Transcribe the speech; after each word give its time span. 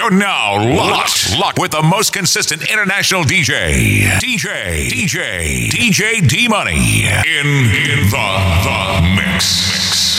You're 0.00 0.10
now 0.10 0.56
locked, 0.56 1.38
locked 1.38 1.58
with 1.58 1.72
the 1.72 1.82
most 1.82 2.14
consistent 2.14 2.62
international 2.70 3.22
DJ, 3.22 4.06
DJ, 4.18 4.88
DJ, 4.88 5.68
DJ 5.68 6.26
D 6.26 6.48
Money 6.48 7.04
in, 7.04 7.46
in 7.46 8.08
the, 8.08 8.28
the 8.64 9.14
mix. 9.14 9.76
It's 9.76 10.09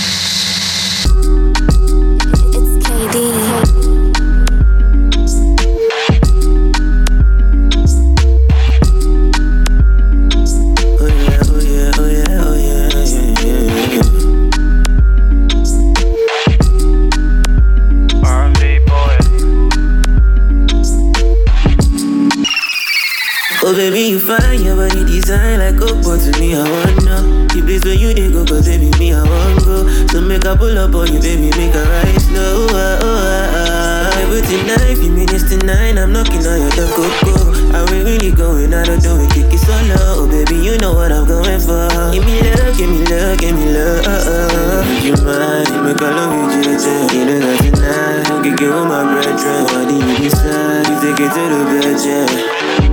fine, 24.22 24.62
your 24.64 24.76
body 24.76 25.04
design 25.06 25.60
like 25.60 25.82
a 25.82 25.94
boy 26.02 26.18
to 26.18 26.32
me, 26.40 26.56
I 26.56 26.64
want 26.64 27.06
know. 27.06 27.48
The 27.52 27.62
place 27.66 27.84
where 27.84 27.96
you 27.98 28.14
dey 28.14 28.32
go, 28.32 28.46
cause 28.46 28.68
baby, 28.68 28.92
me, 29.00 29.14
I 29.14 29.24
want 29.24 29.66
go. 29.66 29.88
So 30.14 30.22
make 30.22 30.46
a 30.46 30.56
pull 30.56 30.78
up 30.78 30.94
on 30.96 31.12
you, 31.12 31.20
baby, 31.20 31.50
make 31.58 31.74
a 31.74 31.84
ride 31.84 32.22
slow 32.22 32.68
oh, 32.70 32.78
ah, 32.78 34.12
ah. 34.14 34.22
Everything 34.22 34.64
nine, 34.68 34.96
few 34.96 35.12
minutes 35.12 35.50
to 35.50 35.58
nine, 35.66 35.98
I'm 35.98 36.14
knocking 36.14 36.46
on 36.46 36.62
your 36.62 36.72
door, 36.78 36.90
go, 36.96 37.06
go. 37.26 37.36
Are 37.76 37.86
we 37.92 38.04
really 38.04 38.32
going, 38.32 38.74
out 38.74 38.86
don't 38.88 39.02
do 39.02 39.18
it, 39.20 39.32
kick 39.34 39.52
it 39.52 39.60
solo. 39.60 39.98
Oh 40.22 40.28
baby, 40.30 40.56
you 40.62 40.78
know 40.78 40.94
what 40.94 41.12
I'm 41.12 41.26
going 41.28 41.60
for. 41.60 41.90
Give 42.14 42.24
me 42.26 42.40
love, 42.46 42.78
give 42.78 42.90
me 42.90 43.02
love, 43.10 43.38
give 43.40 43.56
me 43.58 43.74
love, 43.74 44.06
uh, 44.06 44.30
uh. 44.30 45.02
You 45.02 45.16
mind, 45.26 45.72
make 45.84 46.00
a 46.02 46.10
love 46.14 46.54
you, 46.54 46.62
JJ 46.62 46.88
You 47.14 47.26
know 47.26 47.40
that 47.42 47.58
tonight, 47.64 48.30
I 48.30 48.42
can 48.44 48.56
give 48.56 48.72
all 48.72 48.86
my 48.86 49.02
brethren 49.02 49.66
What 49.74 49.90
do 49.90 49.96
you 49.98 50.18
decide, 50.30 50.88
you 50.88 50.96
take 51.02 51.20
it 51.26 51.32
to 51.34 51.44
the 51.50 51.60
bed, 51.66 51.98
yeah. 52.06 52.91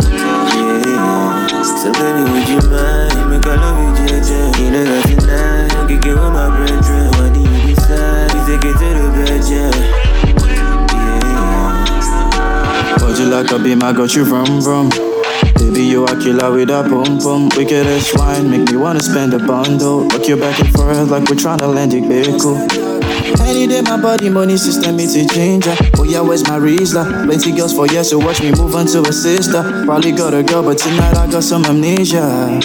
So 1.78 1.92
baby, 1.92 2.26
would 2.32 2.48
you 2.48 2.58
mind? 2.70 3.30
Make 3.30 3.46
I 3.46 3.54
love 3.54 3.78
you, 3.78 3.90
JJ. 4.02 4.30
You 4.58 4.70
know 4.72 4.82
that 4.82 5.06
tonight 5.06 5.70
I 5.70 5.86
can 5.86 6.00
get 6.00 6.18
all 6.18 6.32
my 6.32 6.50
brethren. 6.50 7.06
What 7.14 7.30
do 7.32 7.38
you 7.38 7.72
decide? 7.72 8.34
You 8.34 8.42
take 8.50 8.66
it 8.66 8.74
to 8.82 8.88
the 8.98 9.06
bed, 9.14 9.46
yeah. 9.46 9.70
Yeah. 12.98 13.06
Would 13.06 13.16
you 13.18 13.26
like 13.26 13.46
to 13.50 13.62
be 13.62 13.76
my 13.76 13.92
got 13.92 14.12
you 14.12 14.24
from 14.24 14.60
from? 14.60 14.90
Baby, 15.54 15.84
you 15.84 16.04
a 16.04 16.20
killer 16.20 16.50
with 16.50 16.70
a 16.70 16.82
pum 16.82 17.20
pum. 17.20 17.48
Wicked 17.56 17.86
as 17.86 18.10
wine, 18.16 18.50
make 18.50 18.72
me 18.72 18.76
wanna 18.76 19.00
spend 19.00 19.34
a 19.34 19.38
bundle. 19.38 20.08
Rock 20.08 20.26
your 20.26 20.36
back 20.36 20.58
and 20.58 20.72
forth 20.74 21.08
like 21.08 21.28
we're 21.30 21.36
tryna 21.36 21.72
land 21.72 21.94
it 21.94 22.02
vehicle. 22.08 22.87
Any 23.48 23.66
day 23.66 23.80
my 23.80 23.96
body 23.96 24.28
money 24.28 24.58
system 24.58 25.00
it's 25.00 25.16
a 25.16 25.24
ginger. 25.24 25.74
Oh 25.96 26.04
yeah, 26.04 26.20
where's 26.20 26.46
my 26.46 26.58
Rizla? 26.58 27.24
Plenty 27.24 27.52
girls 27.52 27.72
for 27.72 27.86
yes, 27.86 28.10
so 28.10 28.18
watch 28.18 28.42
me 28.42 28.52
move 28.52 28.74
on 28.74 28.84
to 28.88 29.00
a 29.00 29.12
sister. 29.12 29.62
Probably 29.86 30.12
got 30.12 30.34
a 30.34 30.42
girl, 30.42 30.62
but 30.62 30.76
tonight 30.76 31.16
I 31.16 31.30
got 31.30 31.42
some 31.42 31.64
amnesia. 31.64 32.60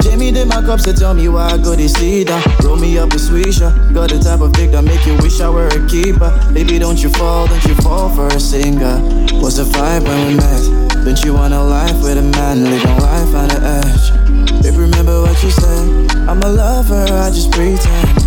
Jamie 0.00 0.32
did 0.32 0.48
my 0.48 0.62
cups 0.62 0.84
to 0.84 0.94
tell 0.94 1.12
me 1.12 1.28
why 1.28 1.52
I 1.52 1.58
go 1.58 1.76
to 1.76 1.88
see 1.90 2.24
down. 2.24 2.42
Roll 2.64 2.76
me 2.76 2.96
up 2.96 3.12
a 3.12 3.16
swisher. 3.16 3.70
Got 3.92 4.08
the 4.08 4.18
type 4.18 4.40
of 4.40 4.54
dick 4.54 4.70
that 4.70 4.82
make 4.82 5.04
you 5.04 5.14
wish 5.18 5.42
I 5.42 5.50
were 5.50 5.68
a 5.68 5.86
keeper. 5.86 6.32
Baby, 6.54 6.78
don't 6.78 7.02
you 7.02 7.10
fall, 7.10 7.46
don't 7.46 7.64
you 7.66 7.74
fall 7.76 8.08
for 8.08 8.28
a 8.28 8.40
singer. 8.40 8.96
What's 9.44 9.56
the 9.58 9.64
vibe 9.64 10.08
when 10.08 10.26
we 10.26 10.34
met? 10.36 11.04
Don't 11.04 11.22
you 11.22 11.34
want 11.34 11.52
a 11.52 11.62
life 11.62 12.02
with 12.02 12.16
a 12.16 12.22
man 12.22 12.64
living 12.64 12.96
life 12.96 13.34
on 13.34 13.48
the 13.48 13.60
edge? 13.60 14.62
Baby, 14.62 14.78
remember 14.78 15.20
what 15.20 15.36
you 15.42 15.50
said? 15.50 16.16
I'm 16.26 16.40
a 16.42 16.48
lover, 16.48 17.06
I 17.12 17.28
just 17.28 17.52
pretend. 17.52 18.25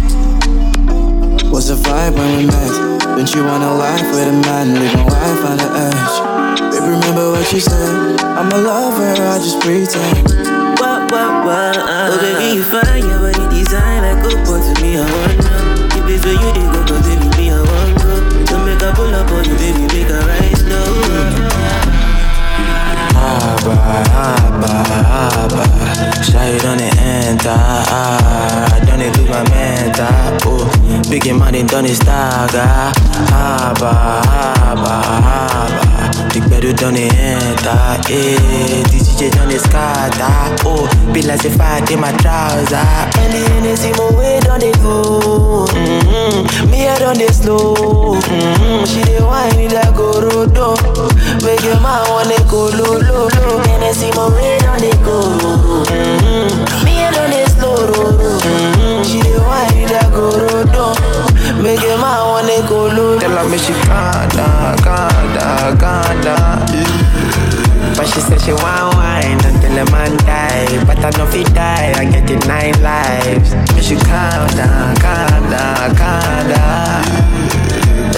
What's 1.50 1.67
the 1.67 1.75
vibe 1.75 2.14
when 2.16 2.38
we 2.38 2.45
met? 2.45 2.72
Don't 3.17 3.30
you 3.36 3.44
want 3.44 3.64
a 3.64 3.73
life 3.73 4.05
with 4.14 4.28
a 4.28 4.31
man 4.47 4.73
living 4.75 5.05
life 5.08 5.44
on 5.45 5.58
the 5.58 5.69
edge? 5.89 6.16
Baby, 6.72 6.94
remember 6.94 7.31
what 7.31 7.52
you 7.52 7.59
said? 7.59 8.19
I'm 8.22 8.52
a 8.52 8.58
lover, 8.58 9.11
I 9.17 9.38
just 9.39 9.59
pretend. 9.59 10.23
What, 10.80 11.11
what, 11.11 11.31
what? 11.45 11.75
Oh 11.78 12.18
baby, 12.22 12.57
you 12.57 12.63
fine, 12.63 13.03
your 13.03 13.19
body 13.19 13.46
design 13.57 14.01
like 14.06 14.24
a 14.24 14.38
boy 14.46 14.62
to 14.62 14.74
me. 14.81 14.97
I 14.97 15.03
know 15.03 15.90
the 15.90 16.00
place 16.06 16.24
where 16.24 16.38
you 16.38 16.50
dey 16.53 16.68
go, 16.72 16.79
cause 16.88 17.03
baby, 17.07 17.28
me 17.38 17.51
I 17.51 17.59
go. 17.97 18.45
So 18.45 18.56
make 18.66 18.81
a 18.81 18.94
pull 18.95 19.13
up 19.13 19.29
on 19.31 19.44
you, 19.45 19.56
baby, 19.57 19.84
make 19.94 20.09
a 20.09 20.19
ride 20.22 20.57
slow. 20.57 21.59
Abba, 23.19 23.74
abba, 24.25 24.72
abba 25.44 25.63
Shy 26.24 26.52
on 26.68 26.78
the 26.78 26.90
enter 27.00 27.50
I 27.50 28.80
don't 28.85 29.00
need 29.00 29.13
to 29.13 29.22
my 29.30 29.44
mental 29.50 30.07
Oh, 30.46 31.03
big 31.09 31.34
money 31.35 31.63
done 31.63 31.85
is 31.85 31.97
stagger 31.97 32.91
Abba, 33.31 33.91
abba, 34.63 34.94
abba 35.44 36.34
Big 36.34 36.44
better 36.50 36.74
done 36.74 36.94
the 36.94 37.06
enter 37.09 38.00
Eh, 38.09 38.84
DJ 38.90 39.31
done 39.31 39.50
the 39.50 39.59
scatter 39.59 40.56
Oh, 40.66 40.88
be 41.13 41.22
like 41.22 41.41
the 41.41 41.50
fight 41.50 41.90
in 41.91 42.00
my 42.00 42.12
trouser. 42.18 42.78
And 42.78 43.34
the 43.34 43.40
Hennessy 43.50 43.91
my 43.97 44.09
way 44.18 44.40
done 44.41 44.59
they 44.59 44.72
go. 44.74 45.66
Mm-hmm. 45.69 46.72
Me 46.72 46.88
I 46.88 47.00
done 47.00 47.18
they 47.18 47.28
slow. 47.28 47.74
Mm-hmm. 48.19 48.86
She 48.86 49.01
whine 49.24 49.57
it 49.59 49.72
like 49.74 49.96
a 49.96 50.09
rodo 50.22 50.75
Make 51.44 51.63
your 51.63 51.80
man 51.81 52.03
wanna 52.09 52.38
go 52.50 52.69
low, 52.69 53.00
low, 53.09 53.28
low 53.28 53.58
my 54.14 54.30
done 54.62 54.80
they 54.80 54.94
go 55.03 55.18
mm-hmm. 55.90 56.86
Me 56.86 57.03
I 57.03 57.12
they 57.30 57.46
slow, 57.52 57.75
low, 57.75 58.14
low. 58.14 59.03
She 59.03 59.20
it 59.20 59.92
like 59.92 60.14
a 60.14 60.28
rodo 60.40 60.94
Make 61.62 61.81
your 61.81 61.98
man 61.98 62.22
wanna 62.30 62.62
go 62.69 62.88
low, 62.88 63.19
Tell 63.19 63.36
her 63.38 63.50
me 63.50 63.58
she 63.58 63.74
down, 63.84 65.78
down, 65.78 66.22
down 66.24 67.09
but 67.98 68.08
she 68.08 68.22
said 68.22 68.40
she 68.40 68.53
want 68.53 68.96
wine 68.96 69.44
until 69.44 69.75
the 69.75 69.92
man 69.92 70.16
die. 70.19 70.86
But 70.86 71.00
I 71.00 71.09
know 71.18 71.28
if 71.28 71.34
he 71.34 71.44
die, 71.44 71.92
I 71.98 72.06
get 72.06 72.30
it 72.31 72.48
nine 72.48 72.81
lives. 72.81 73.53
But 73.74 73.84
she 73.84 73.96
down, 73.96 74.48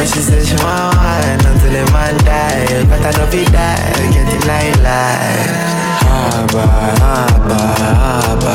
But 0.02 0.08
she 0.08 0.20
said 0.20 0.44
she 0.44 0.56
want 0.56 0.96
wine 0.96 1.46
until 1.46 1.86
the 1.86 1.92
man 1.92 2.18
die. 2.26 2.84
But 2.90 3.06
I 3.06 3.24
if 3.24 3.34
he 3.34 3.46
die, 3.46 4.12
get 4.12 4.34
it 4.34 4.48
nine 4.48 4.84
lives. 4.84 5.81
Abba, 5.92 6.64
abba, 7.02 7.60
abba 8.32 8.54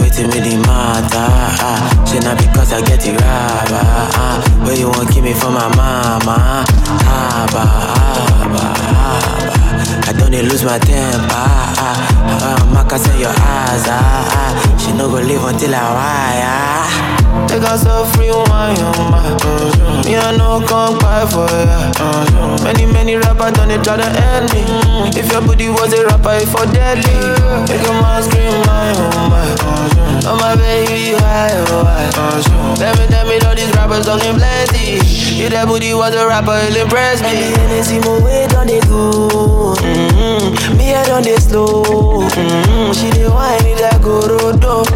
Waiting 0.00 0.28
with 0.28 0.44
the 0.44 0.56
matter 0.66 1.28
ah. 1.60 2.04
She 2.08 2.18
not 2.20 2.38
because 2.38 2.72
I 2.72 2.80
get 2.82 3.04
it 3.06 3.12
rubber 3.12 3.82
ah. 4.16 4.40
Where 4.64 4.76
you 4.76 4.88
want 4.88 5.12
give 5.12 5.24
me 5.24 5.32
for 5.34 5.50
my 5.50 5.68
mama 5.76 6.64
Abba, 7.06 7.64
abba, 8.42 8.64
abba 8.64 9.62
I 10.08 10.12
don't 10.18 10.30
need 10.30 10.42
lose 10.50 10.64
my 10.64 10.78
temper 10.78 11.26
ah. 11.30 11.74
ah. 11.78 12.70
Maka 12.74 12.98
say 12.98 13.20
your 13.20 13.30
eyes 13.30 13.84
ah. 13.88 14.00
ah. 14.32 14.76
She 14.78 14.92
no 14.92 15.08
go 15.08 15.20
leave 15.20 15.42
until 15.44 15.74
I 15.74 15.84
wire 15.96 17.48
Take 17.48 17.62
us 17.64 17.82
so 17.82 18.04
free 18.12 18.28
wine 18.30 18.76
on 18.76 19.10
my 19.10 19.24
uh, 19.24 20.02
Me 20.04 20.16
I 20.16 20.36
no 20.36 20.60
come 20.68 20.98
cry 21.00 21.24
for 21.24 21.48
ya 21.48 21.88
uh, 21.96 22.60
Many 22.64 22.84
many 22.86 23.16
rappers 23.16 23.52
done 23.52 23.70
it 23.70 23.82
try 23.82 23.96
to 23.96 24.04
end 24.04 24.52
me 24.52 24.62
If 25.18 25.32
your 25.32 25.40
booty 25.40 25.68
was 25.68 25.92
a 25.96 26.04
rapper 26.04 26.36
it 26.36 26.48
for 26.48 26.66
deadly. 26.72 27.14
Make 27.68 27.82
your 27.84 27.94
man 28.00 28.22
scream 28.22 28.58
my 28.66 28.92
oh 28.96 29.28
my 29.30 29.42
Oh 30.24 30.36
my 30.38 30.54
baby 30.56 31.12
why 31.14 31.50
oh 31.68 31.84
uh, 31.86 32.76
Tell 32.76 32.94
me 32.96 33.06
tell 33.08 33.26
me 33.28 33.38
all 33.46 33.54
these 33.54 33.70
rappers 33.74 34.06
talking 34.06 34.34
plenty 34.38 34.98
If 35.42 35.50
that 35.50 35.66
booty 35.66 35.94
was 35.94 36.14
a 36.14 36.26
rapper 36.26 36.54
it'll 36.66 36.82
impress 36.86 37.20
me. 37.22 37.34
The 37.34 37.58
Hennessy 37.58 37.98
my 38.00 38.18
way 38.22 38.46
done 38.48 38.66
they 38.66 38.80
go 38.86 39.74
mm-hmm. 39.78 40.76
Me 40.78 40.94
I 40.94 41.04
done 41.06 41.22
they 41.22 41.36
slow. 41.36 42.22
Mm-hmm. 42.30 42.92
She 42.94 43.10
dey 43.10 43.28
whine 43.28 43.62
it 43.66 43.82
like 43.82 44.02
a 44.02 44.14
rodo 44.30 44.86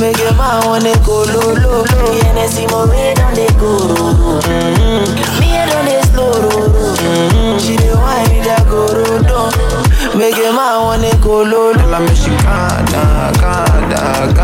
Make 0.00 0.18
your 0.18 0.34
man 0.38 0.66
wanna 0.66 0.94
go 1.04 1.26
low 1.26 1.50
low 1.54 1.82
low 1.82 2.06
The 2.14 2.24
Hennessy 2.30 2.66
my 2.70 2.86
way 2.86 3.14
done 3.14 3.34
they 3.34 3.50
go. 3.58 3.74
Mm-hmm. 4.46 5.40
Me 5.42 5.48
I 5.58 5.66
done 5.66 5.84
they 5.86 6.02
slow 6.14 6.30
She 7.58 7.74
it 7.74 7.94
like 8.46 8.66
a 8.66 8.68
rodo 8.92 9.50
Make 10.18 10.36
your 10.36 10.52
man 10.52 10.82
wanna 10.82 11.10
go 11.22 11.42
low. 11.42 11.72
Tell 11.72 11.94
her 11.94 12.00
me 12.00 12.14
she 12.14 12.30
calm 12.38 12.84
down, 12.86 13.34
calm 13.34 13.88
down 13.88 14.34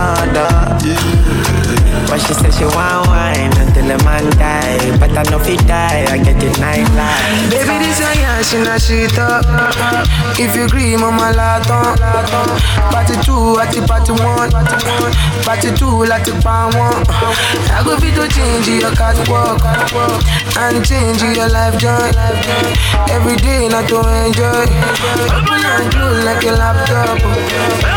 but 2.09 2.19
she 2.21 2.35
said 2.35 2.53
she 2.55 2.65
want 2.65 3.07
wine 3.09 3.53
until 3.59 3.87
the 3.87 3.99
man 4.05 4.25
die. 4.39 4.99
But 4.99 5.17
I 5.17 5.23
know 5.31 5.39
if 5.41 5.47
he 5.47 5.57
die, 5.57 6.07
I 6.09 6.19
get 6.19 6.43
it 6.43 6.59
nine 6.61 6.87
lives. 6.95 7.51
Baby, 7.51 7.79
this 7.83 8.01
a 8.01 8.11
yeah, 8.15 8.43
she 8.43 8.59
not 8.63 8.81
shit 8.81 9.19
up. 9.19 9.45
If 10.39 10.55
you 10.55 10.65
agree, 10.65 10.97
mama 10.97 11.33
laton. 11.35 11.99
Party 12.93 13.15
two, 13.25 13.59
at 13.59 13.73
the 13.75 13.83
party 13.87 14.13
one. 14.13 14.51
Party 15.45 15.71
two, 15.77 16.05
like 16.07 16.25
the 16.25 16.33
pan 16.43 16.75
one. 16.77 17.03
I 17.75 17.83
go 17.85 17.99
fit 17.99 18.15
to 18.15 18.29
change 18.29 18.69
your 18.69 18.95
catwalk 18.95 19.63
and 20.59 20.85
change 20.85 21.23
your 21.23 21.49
life 21.49 21.79
joy. 21.79 22.11
Every 23.11 23.37
day, 23.37 23.69
not 23.69 23.89
to 23.89 24.01
enjoy. 24.25 24.67
Open 25.33 25.65
and 25.65 25.93
close 25.93 26.25
like 26.25 26.45
a 26.45 26.53
laptop. 26.53 27.96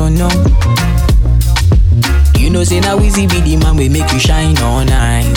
don't 0.00 0.14
know. 0.14 0.30
You 2.38 2.48
know, 2.48 2.64
say 2.64 2.80
now 2.80 2.98
easy 3.00 3.26
be 3.26 3.40
the 3.42 3.56
man 3.60 3.76
we 3.76 3.90
make 3.90 4.10
you 4.12 4.18
shine 4.18 4.56
all 4.58 4.82
night. 4.82 5.36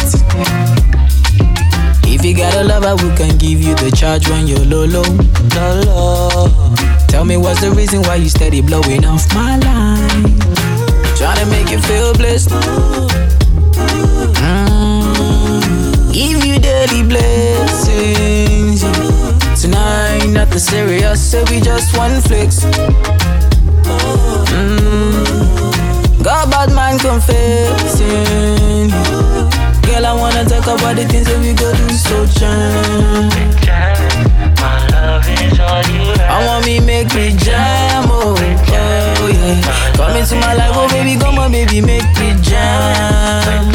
If 2.07 2.23
you 2.23 2.33
got 2.33 2.53
a 2.55 2.63
lover, 2.63 2.95
we 3.03 3.13
can 3.17 3.37
give 3.37 3.61
you 3.61 3.75
the 3.75 3.91
charge 3.91 4.29
when 4.29 4.47
you're 4.47 4.63
low, 4.63 4.85
low, 4.85 5.03
low. 5.59 6.49
Tell 7.09 7.25
me 7.25 7.35
what's 7.35 7.59
the 7.59 7.71
reason 7.71 8.03
why 8.03 8.15
you 8.15 8.29
steady 8.29 8.61
blowing 8.61 9.03
off 9.03 9.27
my 9.33 9.57
line? 9.57 10.39
Trying 11.17 11.39
to 11.43 11.45
make 11.51 11.69
you 11.69 11.81
feel 11.81 12.13
blessed. 12.13 12.51
Mm. 14.39 16.13
Give 16.13 16.45
you 16.45 16.59
daily 16.59 17.03
blessings. 17.03 18.81
Tonight, 19.61 20.27
nothing 20.29 20.59
serious, 20.59 21.19
so 21.31 21.43
we 21.51 21.59
just 21.59 21.97
one 21.97 22.21
flicks. 22.21 22.63
Mm. 23.83 26.23
Bad 26.23 26.71
man, 26.73 26.97
confessing. 26.99 28.89
Girl, 29.83 30.05
I 30.05 30.13
wanna 30.13 30.45
talk 30.45 30.65
about 30.67 30.95
the 30.95 31.05
things 31.07 31.25
that 31.27 31.39
we 31.39 31.53
go 31.53 31.73
through 31.73 31.97
so 31.97 32.25
change. 32.27 33.33
I 36.25 36.27
want 36.45 36.65
me 36.65 36.79
make 36.79 37.13
me 37.13 37.31
jam, 37.37 38.05
oh, 38.09 38.35
oh 38.35 39.27
yeah. 39.27 39.61
Come 39.95 40.15
into 40.17 40.35
my 40.35 40.53
life, 40.55 40.71
oh 40.73 40.87
baby, 40.89 41.15
come 41.19 41.37
on, 41.39 41.51
baby, 41.51 41.81
make 41.81 42.05
me 42.19 42.33
jam. 42.41 43.71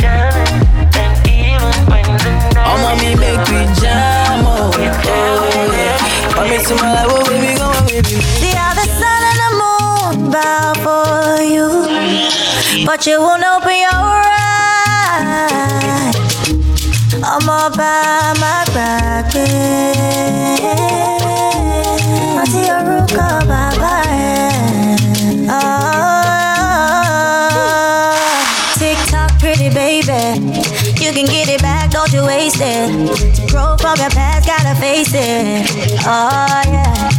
I 2.59 2.61
want 2.83 2.99
me 3.01 3.15
make 3.15 3.47
me 3.51 3.67
jam, 3.81 4.45
oh, 4.47 4.71
oh 4.75 4.79
yeah. 5.73 5.99
Come 6.35 6.53
into 6.53 6.75
my 6.77 6.93
life, 6.95 7.07
oh 7.11 7.25
baby, 7.29 7.55
come 7.59 7.77
on, 7.77 7.85
baby. 7.87 8.17
but 12.89 13.05
you 13.07 13.21
won't 13.21 13.45
open 13.45 13.77
your 13.77 13.91
eyes. 13.93 14.65
I'm 17.23 17.47
all 17.47 17.69
by 17.77 18.33
my 18.41 18.65
bracket. 18.73 19.51
I 22.41 22.45
see 22.49 22.67
a 22.67 22.83
rook 22.89 23.13
of 23.13 23.47
my. 23.47 23.69
Oh, 25.51 25.99
tick 28.79 28.97
tock, 29.11 29.39
pretty 29.39 29.69
baby. 29.69 30.41
You 30.99 31.13
can 31.13 31.27
get 31.27 31.51
it 31.51 31.61
back, 31.61 31.91
don't 31.91 32.11
you 32.11 32.25
waste 32.25 32.63
it. 32.63 33.51
Grow 33.51 33.77
from 33.77 33.99
your 33.99 34.09
past, 34.09 34.47
gotta 34.47 34.75
face 34.81 35.13
it. 35.13 35.69
Oh, 36.07 36.63
yeah. 36.73 37.18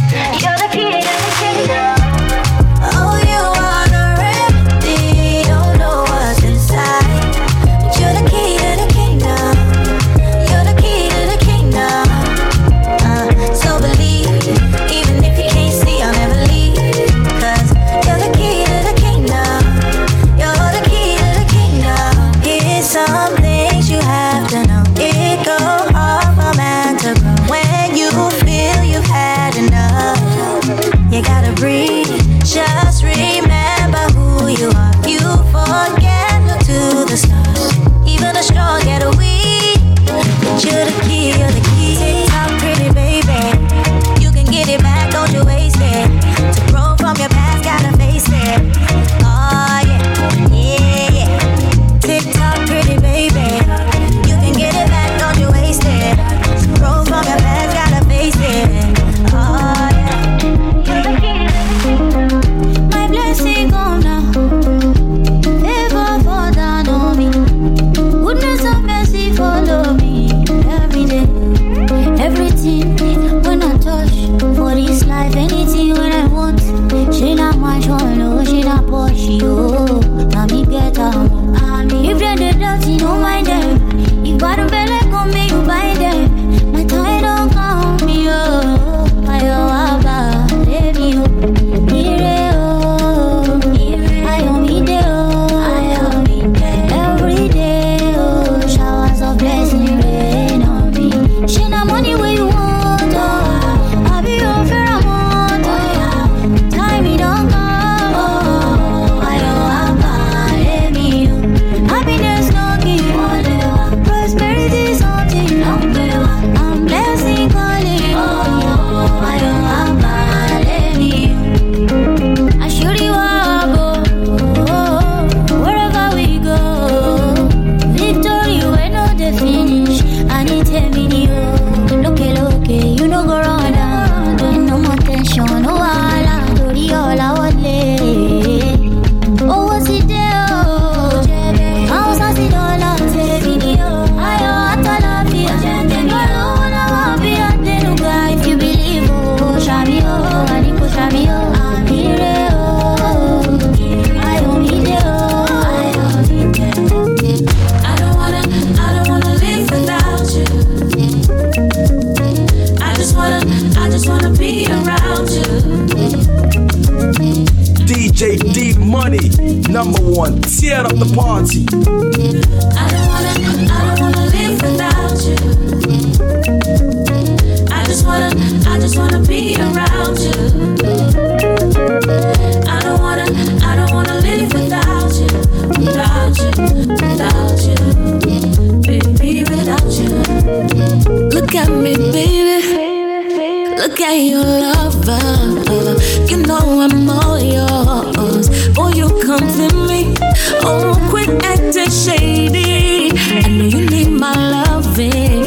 Look 193.80 193.98
at 193.98 194.12
your 194.12 194.44
lover. 194.44 195.96
You 196.28 196.36
know 196.42 196.80
I'm 196.80 197.08
all 197.08 197.40
yours. 197.40 198.68
Boy, 198.74 198.90
you 198.90 199.08
come 199.22 199.40
comfort 199.40 199.74
me. 199.88 200.14
Oh, 200.60 200.94
quit 201.08 201.30
acting 201.42 201.88
shady. 201.88 203.10
I 203.16 203.48
know 203.48 203.64
you 203.64 203.86
need 203.88 204.10
my 204.10 204.34
loving. 204.36 205.46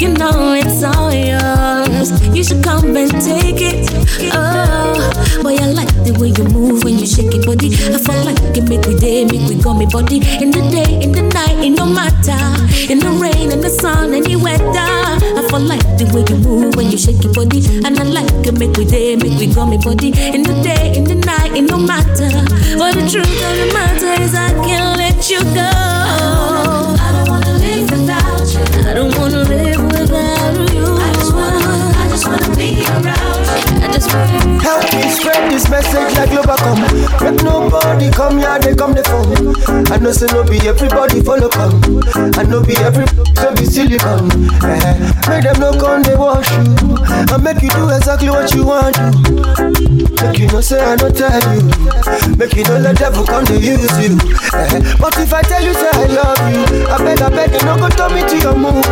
You 0.00 0.08
know 0.14 0.54
it's 0.54 0.82
all 0.82 1.12
yours. 1.12 2.10
You 2.34 2.44
should 2.44 2.64
come 2.64 2.96
and 2.96 3.10
take 3.10 3.60
it. 3.60 3.90
Oh, 4.32 5.42
boy, 5.42 5.56
I 5.56 5.66
the 6.12 6.18
way 6.20 6.30
you 6.34 6.44
move 6.50 6.82
when 6.84 6.98
you 6.98 7.06
shake 7.06 7.32
your 7.32 7.44
body. 7.44 7.70
I 7.94 7.98
fall 7.98 8.18
like 8.24 8.38
it 8.56 8.66
make 8.68 8.82
we 8.86 8.98
day, 8.98 9.24
make 9.24 9.46
we 9.48 9.54
go 9.54 9.74
me 9.74 9.86
body. 9.86 10.18
In 10.42 10.50
the 10.50 10.62
day, 10.70 10.98
in 11.02 11.12
the 11.12 11.22
night, 11.22 11.58
it 11.62 11.70
no 11.70 11.86
matter. 11.86 12.38
In 12.90 12.98
the 12.98 13.10
rain, 13.20 13.52
in 13.52 13.60
the 13.60 13.70
sun, 13.70 14.14
any 14.14 14.34
weather. 14.36 14.66
I 14.74 15.46
fall 15.50 15.60
like 15.60 15.82
the 15.98 16.10
way 16.10 16.24
you 16.26 16.36
move 16.42 16.74
when 16.74 16.90
you 16.90 16.98
shake 16.98 17.22
your 17.22 17.32
body. 17.32 17.62
And 17.86 17.98
I 17.98 18.02
like 18.02 18.30
it 18.46 18.58
make 18.58 18.76
we 18.76 18.84
day, 18.84 19.14
make 19.16 19.38
we 19.38 19.52
go 19.52 19.66
me 19.66 19.78
body. 19.78 20.10
In 20.34 20.42
the 20.42 20.54
day, 20.62 20.96
in 20.96 21.04
the 21.04 21.14
night, 21.14 21.54
it 21.54 21.70
no 21.70 21.78
matter. 21.78 22.30
But 22.78 22.98
the 22.98 23.06
truth 23.06 23.30
of 23.30 23.54
the 23.60 23.68
matter 23.72 24.10
is 24.22 24.34
I 24.34 24.50
can't 24.66 24.98
let 24.98 25.30
you 25.30 25.40
go. 25.54 25.70
I 26.98 27.08
don't 27.14 27.28
wanna 27.30 27.54
live 27.62 27.86
without 27.90 28.46
you. 28.50 28.64
I 28.88 28.94
don't 28.94 29.14
wanna 29.16 29.44
live 29.46 29.82
without 29.94 30.58
you. 30.74 30.86
I 30.98 31.10
just 31.14 31.32
wanna, 31.34 32.02
I 32.02 32.04
just 32.10 32.26
wanna 32.26 32.50
be 32.56 32.82
around 32.98 33.42
you. 33.46 33.84
I 33.84 33.88
just 33.92 34.10
wanna. 34.12 34.39
Help 34.62 34.84
me 34.94 35.02
spread 35.10 35.50
this 35.50 35.68
message 35.68 36.14
like 36.16 36.30
Globacom. 36.30 36.78
Make 37.24 37.42
nobody 37.42 38.10
come 38.10 38.38
here, 38.38 38.58
they 38.58 38.74
come 38.74 38.92
the 38.94 39.02
phone. 39.04 39.56
I 39.92 39.96
know 39.98 40.12
say 40.12 40.26
no 40.32 40.44
be 40.44 40.58
everybody 40.68 41.20
follow 41.22 41.48
come. 41.48 41.80
I 42.38 42.42
know 42.44 42.62
be 42.62 42.76
every 42.78 43.06
so 43.34 43.54
be 43.56 43.64
silicon. 43.64 44.30
Eh, 44.62 44.94
make 45.28 45.44
them 45.44 45.58
no 45.60 45.72
come 45.78 46.02
they 46.02 46.14
wash 46.14 46.48
you. 46.52 46.76
I 47.32 47.36
make 47.38 47.62
you 47.62 47.70
do 47.70 47.88
exactly 47.90 48.30
what 48.30 48.52
you 48.54 48.66
want 48.66 48.94
to. 48.96 49.10
Make 50.22 50.38
you 50.38 50.46
no 50.48 50.60
say 50.60 50.78
I 50.80 50.94
no 50.96 51.08
tell 51.10 51.40
you. 51.56 51.64
Make 52.36 52.54
you 52.54 52.64
don't 52.64 52.82
let 52.82 52.98
devil 52.98 53.24
come 53.24 53.44
to 53.46 53.56
use 53.58 53.90
you. 53.98 54.14
Eh, 54.54 54.80
but 55.00 55.16
if 55.18 55.32
I 55.32 55.42
tell 55.42 55.62
you 55.64 55.74
say 55.74 55.90
I 55.92 56.06
love 56.12 56.40
you, 56.52 56.86
I 56.86 56.96
beg 57.02 57.20
I 57.22 57.28
beg 57.30 57.52
you 57.56 57.62
no 57.66 57.76
go 57.80 57.88
turn 57.88 58.14
me 58.14 58.22
to 58.28 58.36
your 58.38 58.56
move. 58.56 58.84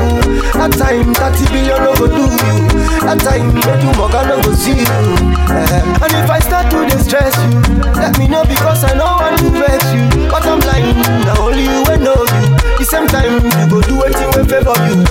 That 0.56 0.72
time 0.75 1.14
30 1.14 1.52
billion 1.52 1.78
no 1.84 1.92
go 1.94 2.06
do 2.08 2.25
you. 2.25 2.56
That 3.04 3.20
time 3.20 3.54
make 3.54 3.82
you 3.84 3.92
mug 3.94 4.12
no 4.26 4.37
go 4.42 4.52
see 4.54 4.80
you. 4.80 5.57
Eh, 5.58 5.82
and 6.04 6.12
if 6.22 6.30
I 6.30 6.38
start 6.40 6.70
to 6.70 6.86
distress 6.86 7.34
you, 7.44 7.60
let 7.98 8.16
me 8.18 8.28
know 8.28 8.44
because 8.44 8.84
I 8.84 8.94
know 8.94 9.18
want 9.18 9.38
to 9.40 9.50
vex 9.50 9.82
you. 9.92 10.06
But 10.30 10.46
I'm 10.46 10.60
blind, 10.60 10.96
now 11.26 11.42
only 11.46 11.64
you 11.64 11.82
will 11.86 11.98
know 11.98 12.20
you. 12.22 12.46
The 12.78 12.84
same 12.84 13.06
time 13.08 13.42
you 13.42 13.66
go 13.68 13.82
do 13.82 14.02
anything 14.06 14.30
will 14.38 14.46
favor 14.46 14.76
you. 14.86 15.02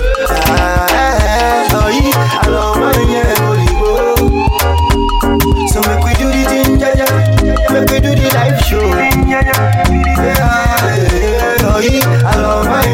Ah, 0.56 0.88
eh, 0.88 1.68
oh, 1.76 1.88
yeah, 1.92 2.40
I 2.40 2.48
love 2.48 2.78
my 2.80 2.96
yeah. 3.12 3.36
So 5.68 5.78
make 5.84 6.02
we 6.04 6.12
do 6.16 6.26
the 6.32 6.42
thing, 6.48 6.80
yeah, 6.80 6.96
yeah. 6.96 7.12
Make 7.72 7.90
we 7.92 8.00
do 8.00 8.10
the 8.16 8.28
live 8.32 8.58
show. 8.64 8.80
Yeah, 8.88 9.44
yeah, 9.44 9.52
oh, 11.68 11.80
yeah, 11.84 12.24
I 12.24 12.36
love 12.40 12.66
my. 12.66 12.88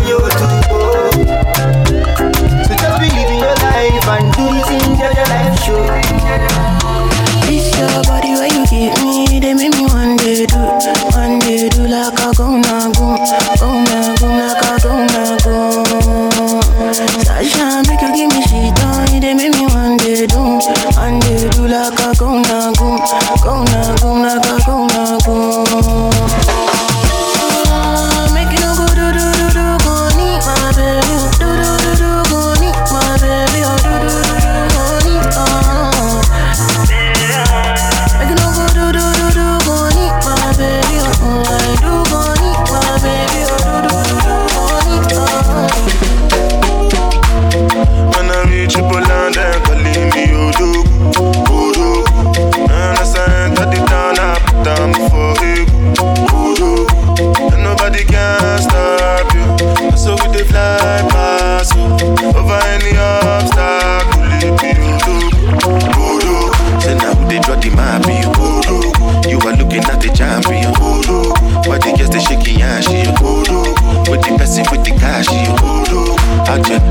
So 2.66 2.73
just 2.75 2.99
your 3.44 3.54
life 3.62 4.08
and 4.08 4.26
do 4.34 4.44
the 4.50 4.62
thing, 4.66 4.99
yeah, 4.99 5.12
yeah, 5.14 5.28
live 5.30 5.58
show. 5.61 6.53
Your 7.78 8.02
body 8.04 8.31
where 8.38 8.49
you 8.49 8.64
give 8.66 9.02
me, 9.02 9.40
they 9.40 9.54
make 9.54 9.75
me 9.75 9.87
one 9.87 10.16
day 10.16 10.47
do, 10.47 10.57
one 11.14 11.38
day 11.40 11.69
do 11.69 11.87
like 11.87 12.19
a 12.21 12.33
go 12.37 12.57
na 12.59 12.90
go, 12.93 13.16
go 13.59 13.84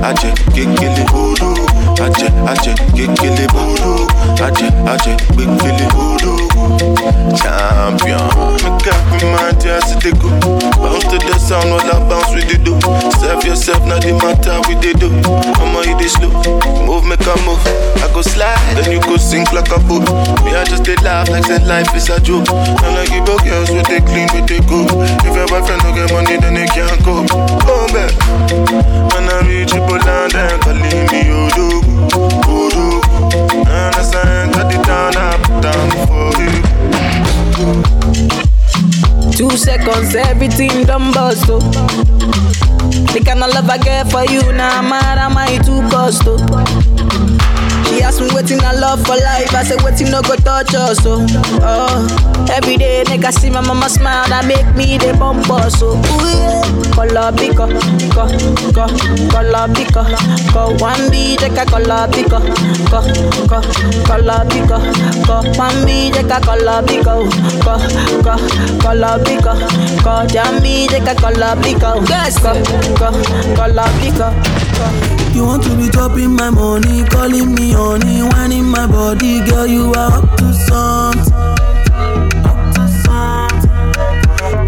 Aje, 0.04 0.34
kekele 0.54 1.06
Odo. 1.14 1.54
Aje, 2.04 2.28
aje, 2.48 2.74
kekele 2.96 3.48
Odo. 3.56 4.08
Aje, 4.46 4.68
aje, 4.88 5.16
kekele 5.38 5.88
Odo. 5.96 6.43
Champion. 7.36 8.24
Make 8.64 8.88
up 8.88 9.02
me 9.12 9.20
mind, 9.32 9.64
yes, 9.64 9.96
it 9.96 10.16
go. 10.20 10.30
Bounce 10.80 11.06
to 11.12 11.18
the 11.20 11.36
sound 11.40 11.70
while 11.72 11.84
I 11.88 12.00
bounce 12.08 12.34
with 12.34 12.48
the 12.48 12.58
do. 12.62 12.80
Serve 13.20 13.44
yourself, 13.44 13.84
not 13.86 14.04
the 14.04 14.14
matter 14.16 14.60
with 14.68 14.80
the 14.80 14.94
do. 14.96 15.10
I'ma 15.60 15.84
hit 15.84 16.00
it 16.00 16.12
slow. 16.12 16.32
Move, 16.86 17.06
make 17.06 17.26
a 17.26 17.36
move. 17.44 17.60
I 18.00 18.08
go 18.14 18.22
slide, 18.22 18.60
then 18.76 18.92
you 18.92 19.02
go 19.02 19.18
sink 19.18 19.52
like 19.52 19.72
a 19.72 19.80
boat. 19.84 20.08
Me, 20.44 20.56
I 20.56 20.64
just 20.64 20.84
did 20.84 21.02
laugh 21.04 21.30
like 21.30 21.48
that 21.48 21.68
life 21.68 21.92
is 21.96 22.10
a 22.10 22.20
joke. 22.20 22.48
And 22.50 22.96
I 22.96 23.06
give 23.12 23.28
up 23.28 23.44
girls 23.44 23.72
with 23.72 23.88
they 23.88 24.00
clean, 24.00 24.30
with 24.32 24.48
they 24.48 24.64
go. 24.64 24.88
If 25.28 25.36
your 25.36 25.48
boyfriend 25.48 25.82
don't 25.84 25.96
get 25.96 26.12
money, 26.12 26.38
then 26.38 26.56
they 26.56 26.68
can't 26.68 27.00
go. 27.04 27.26
Oh, 27.68 27.88
man. 27.92 28.12
When 29.12 29.28
I 29.28 29.44
reach 29.48 29.74
Triple 29.74 29.98
they're 30.00 30.60
calling 30.60 31.06
me 31.10 31.22
oh, 31.34 31.50
Odo, 31.50 31.68
Odo. 32.46 33.02
Oh, 33.04 33.66
and 33.66 33.96
as 33.96 34.14
I 34.14 34.46
enter 34.46 34.64
the 34.70 34.78
town, 34.84 35.18
I 35.18 35.38
put 35.42 35.62
down 35.64 35.90
for 36.08 36.42
you. 36.42 36.53
Two 39.36 39.50
seconds, 39.58 40.16
everything 40.16 40.84
done 40.86 41.12
bust, 41.14 41.46
oh. 41.50 41.60
The 43.14 43.22
kind 43.26 43.44
of 43.44 43.54
love 43.54 43.70
I 43.70 43.78
get 43.78 44.12
for 44.12 44.24
you, 44.26 44.42
now 44.54 44.82
nah, 44.82 44.90
mad 44.90 45.18
am 45.18 45.38
I 45.38 45.58
too 45.58 45.82
cost, 45.90 46.24
oh. 46.26 47.23
She 47.94 48.02
asked 48.02 48.22
me 48.22 48.28
waiting 48.34 48.60
I 48.62 48.74
love 48.74 49.06
for 49.06 49.16
life, 49.16 49.54
I 49.54 49.64
said 49.64 49.82
waiting 49.84 50.10
no 50.10 50.22
go 50.22 50.36
touch 50.36 50.74
us, 50.74 50.98
oh. 51.06 51.26
oh. 51.62 52.48
Every 52.52 52.76
day, 52.78 53.04
nigga 53.06 53.32
see 53.32 53.50
my 53.50 53.62
mama 53.62 53.88
smile, 53.88 54.28
that 54.30 54.46
make 54.46 54.66
me 54.76 54.98
the 54.98 55.14
bump 55.18 55.50
us, 55.52 55.78
oh. 55.82 55.94
Ooh, 55.94 56.26
yeah. 56.26 56.64
Color 56.94 57.32
pico, 57.38 57.68
co, 58.14 58.26
co, 58.74 58.86
color 59.30 59.68
pico, 59.78 60.02
co. 60.52 60.74
One 60.82 61.10
B, 61.12 61.38
take 61.38 61.54
a 61.58 61.66
color 61.70 62.10
pico, 62.10 62.40
co, 62.90 63.00
co, 63.46 63.62
color 64.10 64.42
pico, 64.50 64.78
co. 65.26 65.36
One 65.58 65.86
B, 65.86 66.10
take 66.12 66.34
a 66.34 66.42
color 66.42 66.82
pico, 66.90 67.30
co, 67.62 67.78
co, 68.26 68.34
color 68.82 69.22
pico, 69.24 69.54
co. 70.02 70.26
Jammy, 70.34 70.88
take 70.90 71.08
a 71.08 71.14
color 71.16 71.56
pico, 71.62 72.02
yes, 72.10 72.38
co, 72.42 72.54
co, 72.98 73.10
color 73.56 73.90
pico, 74.02 74.28
co. 74.82 75.13
You 75.34 75.46
want 75.46 75.64
to 75.64 75.76
be 75.76 75.90
dropping 75.90 76.32
my 76.36 76.50
money, 76.50 77.04
calling 77.06 77.56
me 77.56 77.72
honey, 77.72 78.22
whining 78.22 78.66
my 78.66 78.86
body, 78.88 79.44
girl. 79.46 79.66
You 79.68 79.92
are 79.94 80.12
up 80.24 80.38
to 80.38 80.54
something. 80.54 81.34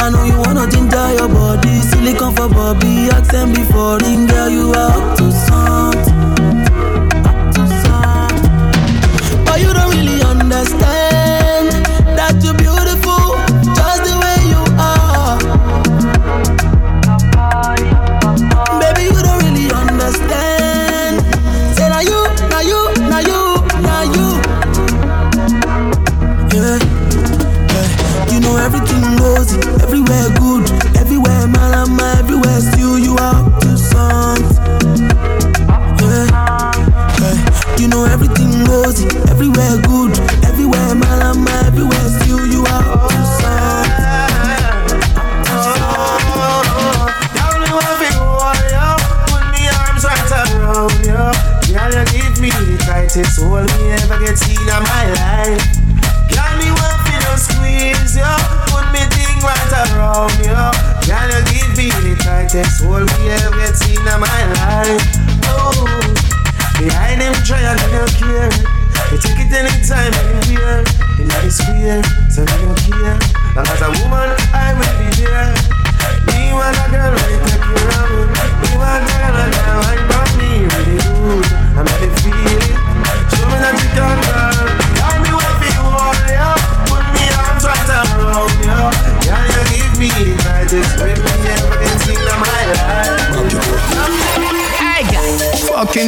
I 0.01 0.09
know 0.11 0.23
you 0.23 0.37
wanna 0.37 0.69
ginger 0.69 1.13
your 1.13 1.29
body, 1.29 1.81
silicone 1.81 2.35
for 2.35 2.49
Bobby, 2.49 3.09
accent 3.11 3.55
before 3.55 3.97
ring, 3.99 4.27
girl. 4.27 4.49
You 4.49 4.71
are 4.73 4.91
up 4.91 5.17
to 5.17 5.31
something. 5.31 5.44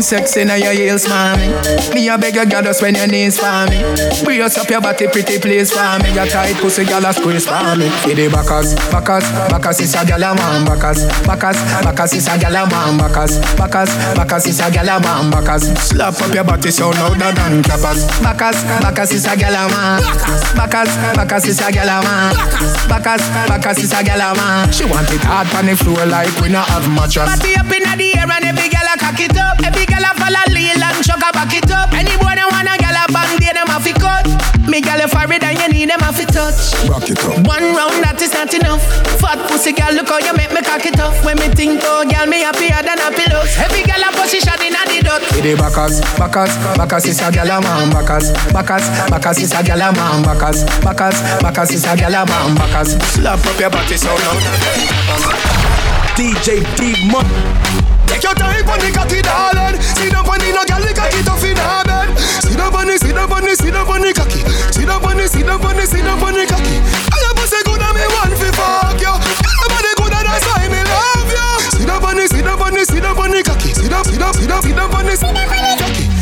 Sexy 0.07 0.45
now 0.45 0.55
your 0.55 0.71
heels, 0.71 1.07
mommy. 1.07 1.51
Me 1.93 2.07
a 2.07 2.17
beg 2.17 2.35
you, 2.35 2.45
just 2.47 2.81
when 2.81 2.95
your 2.95 3.07
knees 3.07 3.37
for 3.37 3.67
me. 3.67 3.83
Brace 4.23 4.57
up 4.57 4.69
your 4.69 4.79
body, 4.79 5.07
pretty 5.07 5.37
please 5.37 5.71
for 5.75 5.99
me. 5.99 6.15
Your 6.15 6.25
tight 6.25 6.55
pussy, 6.63 6.85
girl, 6.85 7.03
a 7.03 7.11
squeeze 7.11 7.45
for 7.45 7.75
me. 7.75 7.91
For 8.07 8.15
the 8.15 8.31
backers, 8.31 8.75
backers, 8.87 9.27
backers 9.51 9.79
is 9.83 9.95
a 9.95 10.07
girl 10.07 10.23
a 10.23 10.31
man, 10.31 10.63
backers, 10.63 11.03
backers, 11.27 11.59
backers 11.83 12.13
is 12.13 12.27
a 12.27 12.39
girl 12.39 12.55
a 12.55 12.63
man, 12.71 12.95
backers, 12.97 13.35
backers, 13.59 13.91
backers 14.15 14.47
is 14.47 14.59
a 14.63 14.71
girl 14.71 14.87
a 14.87 14.95
man, 15.03 15.27
backers. 15.27 15.67
Slap 15.75 16.15
up 16.15 16.33
your 16.33 16.43
body 16.47 16.71
so 16.71 16.89
louder 16.89 17.31
than 17.35 17.59
clappers. 17.63 18.07
Backers, 18.23 18.63
backers 18.79 19.11
is 19.11 19.27
a 19.27 19.35
girl 19.35 19.59
a 19.59 19.67
man. 19.67 19.99
Backers, 20.55 20.91
backers 21.19 21.45
is 21.51 21.59
a 21.59 21.67
girl 21.67 21.91
a 21.91 21.99
man. 21.99 22.31
Backers, 22.87 23.23
backers 23.51 23.83
is 23.83 23.91
a 23.91 23.99
girl 24.07 24.23
a 24.23 24.31
man. 24.39 24.71
She 24.71 24.85
want 24.87 25.11
it 25.11 25.23
hard 25.27 25.51
on 25.51 25.67
the 25.67 25.75
floor 25.75 26.05
like 26.07 26.31
we 26.39 26.47
not 26.47 26.67
have 26.71 26.87
mattress. 26.95 27.27
Party 27.27 27.59
up 27.59 27.67
in 27.75 27.83
the 27.83 28.07
air 28.15 28.23
and 28.23 28.45
every 28.47 28.71
girl 28.71 28.87
a 28.87 28.95
cock 28.95 29.19
it 29.19 29.35
up. 29.35 29.59
Every 29.59 29.85
girl 29.85 29.96
a 30.03 30.11
follow 30.17 30.45
lean 30.53 30.81
and 30.81 30.99
chuck 31.05 31.21
a 31.21 31.29
back 31.33 31.53
it 31.53 31.69
up. 31.71 31.93
Any 31.93 32.13
boy 32.17 32.33
that 32.35 32.47
want 32.49 32.69
a 32.69 32.75
girl 32.77 32.97
a 32.97 33.05
band, 33.09 33.39
they 33.39 33.53
them 33.53 33.69
a 33.69 33.77
fi 33.79 33.93
cut. 33.95 34.27
Me 34.67 34.81
girl 34.83 34.99
a 34.99 35.07
forehead 35.07 35.43
and 35.43 35.57
you 35.57 35.69
need 35.71 35.89
them 35.89 36.03
a 36.03 36.11
fi 36.11 36.25
touch. 36.27 36.75
Rock 36.91 37.07
it 37.07 37.19
up. 37.23 37.39
One 37.47 37.71
round 37.73 38.03
that 38.03 38.19
is 38.19 38.33
not 38.35 38.51
enough. 38.53 38.83
Fat 39.17 39.39
pussy 39.47 39.71
girl, 39.71 39.95
look 39.95 40.11
how 40.11 40.19
you 40.19 40.33
make 40.35 40.51
me 40.51 40.61
cock 40.61 40.83
it 40.85 40.99
off. 40.99 41.15
When 41.23 41.39
me 41.39 41.47
think 41.55 41.81
oh 41.87 42.03
girl, 42.03 42.27
me 42.27 42.43
happier 42.43 42.81
than 42.83 42.99
a 42.99 43.09
pillows. 43.09 43.51
Every 43.57 43.87
girl 43.87 44.03
a 44.03 44.09
position 44.11 44.59
in 44.61 44.75
a 44.75 44.83
the 44.85 44.99
dot. 45.07 45.23
With 45.33 45.43
the 45.43 45.55
backers, 45.55 46.03
backers, 46.19 46.53
backers 46.75 47.05
is 47.07 47.21
a 47.23 47.31
girl 47.31 47.47
a 47.47 47.57
man, 47.63 47.89
backers, 47.89 48.35
backers, 48.51 48.85
backers 49.07 49.39
is 49.39 49.53
a 49.55 49.63
girl 49.63 49.81
a 49.81 49.89
man, 49.95 50.21
backers, 50.21 50.67
backers, 50.83 51.17
backers 51.41 51.71
is 51.71 51.85
a 51.87 51.95
girl 51.95 52.15
a 52.15 52.21
man, 52.27 52.55
backers. 52.59 52.99
Slap 53.15 53.39
up 53.39 53.59
your 53.59 53.71
body 53.71 53.95
so 53.95 54.11
loud. 54.11 54.43
DJ 56.19 56.61
D 56.75 56.93
Money. 57.07 57.96
Take 58.07 58.23
your 58.23 58.33
time 58.35 58.67
on 58.67 58.79
the 58.79 58.89
cocky, 58.95 59.21
darling. 59.21 59.75
Sit 59.83 60.15
on 60.15 60.23
the 60.23 60.49
no 60.55 60.63
girl, 60.63 60.81
the 60.81 60.91
cocky 60.95 61.21
tough 61.27 61.43
in 61.43 61.59
her 61.59 61.83
bed. 61.83 62.09
Sit 62.41 62.55
the, 62.55 62.95
sit 62.97 63.17
on 63.17 63.43
the, 63.43 63.53
sit 63.55 63.73
down 63.73 63.87
on 63.87 64.01
the 64.01 64.11
cocky. 64.15 64.41
Sit 64.71 64.89
on 64.89 65.17
the, 65.17 65.27
sit 65.27 65.47
on 65.47 65.75
the, 65.75 65.85
sit 65.85 66.03
down 66.03 66.23
on 66.23 66.33
the 66.33 66.45
cocky. 66.47 66.77
I 66.79 67.17
am 67.27 67.39
say 67.43 67.61
good 67.67 67.83
and 67.83 67.93
me 67.95 68.05
want 68.07 68.33
fi 68.39 68.49
fuck 68.55 68.99
you. 69.03 69.11
Your 69.11 69.67
body 69.69 69.91
good 69.99 70.13
and 70.15 70.25
that's 70.25 70.45
why 70.47 70.67
me 70.71 70.81
love 70.87 71.29
you. 71.35 71.51
Sit 71.75 71.89
on 71.91 72.15
the, 72.15 72.23
sit 72.27 72.47
on 72.47 72.73
the, 72.73 72.83
sit 72.87 73.03
down 73.03 73.19
on 73.19 73.31
the 73.31 73.43
cocky. 73.43 73.71
Sit 73.75 73.91
sit 73.91 74.15
sit 74.15 74.23
sit 74.39 74.75
down 74.75 74.95
on 74.95 75.05
the, 75.05 75.15
sit 75.15 75.27
down 75.27 75.35
on 75.35 75.43
the 75.43 75.55
cocky. 75.55 75.76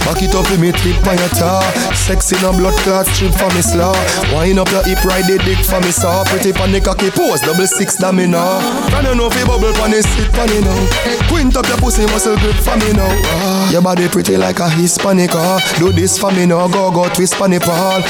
Back 0.06 0.22
it 0.22 0.36
up 0.38 0.46
with 0.54 0.62
me 0.62 0.72
tip 0.72 1.02
on 1.10 1.18
your 1.18 1.34
jaw 1.34 1.66
Sexy 1.98 2.38
no 2.46 2.54
blood 2.54 2.78
clot 2.86 3.08
strip 3.08 3.34
for 3.34 3.50
me 3.58 3.62
slaw 3.66 3.90
Wind 4.30 4.60
up 4.60 4.70
your 4.70 4.86
hip 4.86 5.02
ride 5.04 5.26
the 5.26 5.42
dick 5.42 5.58
for 5.66 5.82
me 5.82 5.90
saw. 5.90 6.24
Pretty 6.30 6.54
pan 6.54 6.72
the 6.72 6.80
cocky 6.80 7.10
pose 7.10 7.42
double 7.42 7.66
six 7.66 7.98
that 7.98 8.14
me 8.14 8.28
now 8.28 8.62
Can 8.94 9.04
you 9.06 9.16
know 9.18 9.34
fi 9.34 9.42
bubble 9.50 9.74
pan 9.74 9.90
the 9.90 10.06
sit 10.06 10.30
pan 10.30 10.54
it 10.54 10.62
now. 10.62 10.78
Quint 11.26 11.58
up 11.58 11.66
your 11.66 11.82
pussy 11.82 12.06
muscle 12.14 12.38
grip 12.38 12.54
for 12.62 12.78
me 12.78 12.94
now. 12.94 13.10
Ah. 13.10 13.72
Your 13.74 13.82
body 13.82 14.08
pretty 14.08 14.38
like 14.38 14.60
a 14.60 14.70
Hispanic 14.70 15.34
ah. 15.34 15.58
Do 15.80 15.92
this 15.92 16.20
for 16.22 16.32
me 16.32 16.46
now 16.46 16.68
go 16.70 16.92
go 16.94 17.10
twist 17.10 17.34
pan 17.42 17.50
the 17.50 17.60
pal 17.60 18.06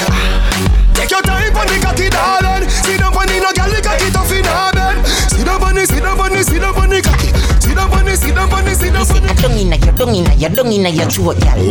Take 0.95 1.11
your 1.11 1.23
time 1.23 1.55
on 1.55 1.67
the 1.67 1.79
cocky 1.79 2.11
darling. 2.11 2.67
Sit 2.67 2.99
down 2.99 3.15
on 3.15 3.27
the 3.27 3.39
no 3.39 3.51
girl 3.55 3.71
the 3.71 3.79
cocky 3.79 4.11
tough 4.11 4.31
in 4.35 4.43
her 4.43 4.71
bed. 4.75 4.99
Sit 5.31 5.45
down 5.47 5.63
on 5.63 5.75
the 5.75 5.85
sit 5.87 6.03
down 6.03 6.19
on 6.19 6.31
the 6.31 6.43
sit 6.43 6.59
down 6.59 6.75
on 6.75 6.89
the 6.89 6.99
cocky. 7.03 7.31
Sit 7.59 7.75
down 7.75 7.91
on 7.91 8.05
the 8.05 8.15
sit 8.15 8.35
down 8.35 8.51
on 8.51 8.63
the 8.63 8.73
sit 8.75 8.91
down 8.91 9.03
on 9.03 9.23
the. 9.23 9.29
I 9.29 9.35
don't 9.35 9.57
inna 9.59 9.75
your, 9.75 9.93
don't 9.93 10.15
inna 10.15 10.33
your, 10.35 10.49
don't 10.49 10.71
inna 10.71 10.89
your 10.89 11.09
throat, 11.09 11.39
girl. 11.43 11.69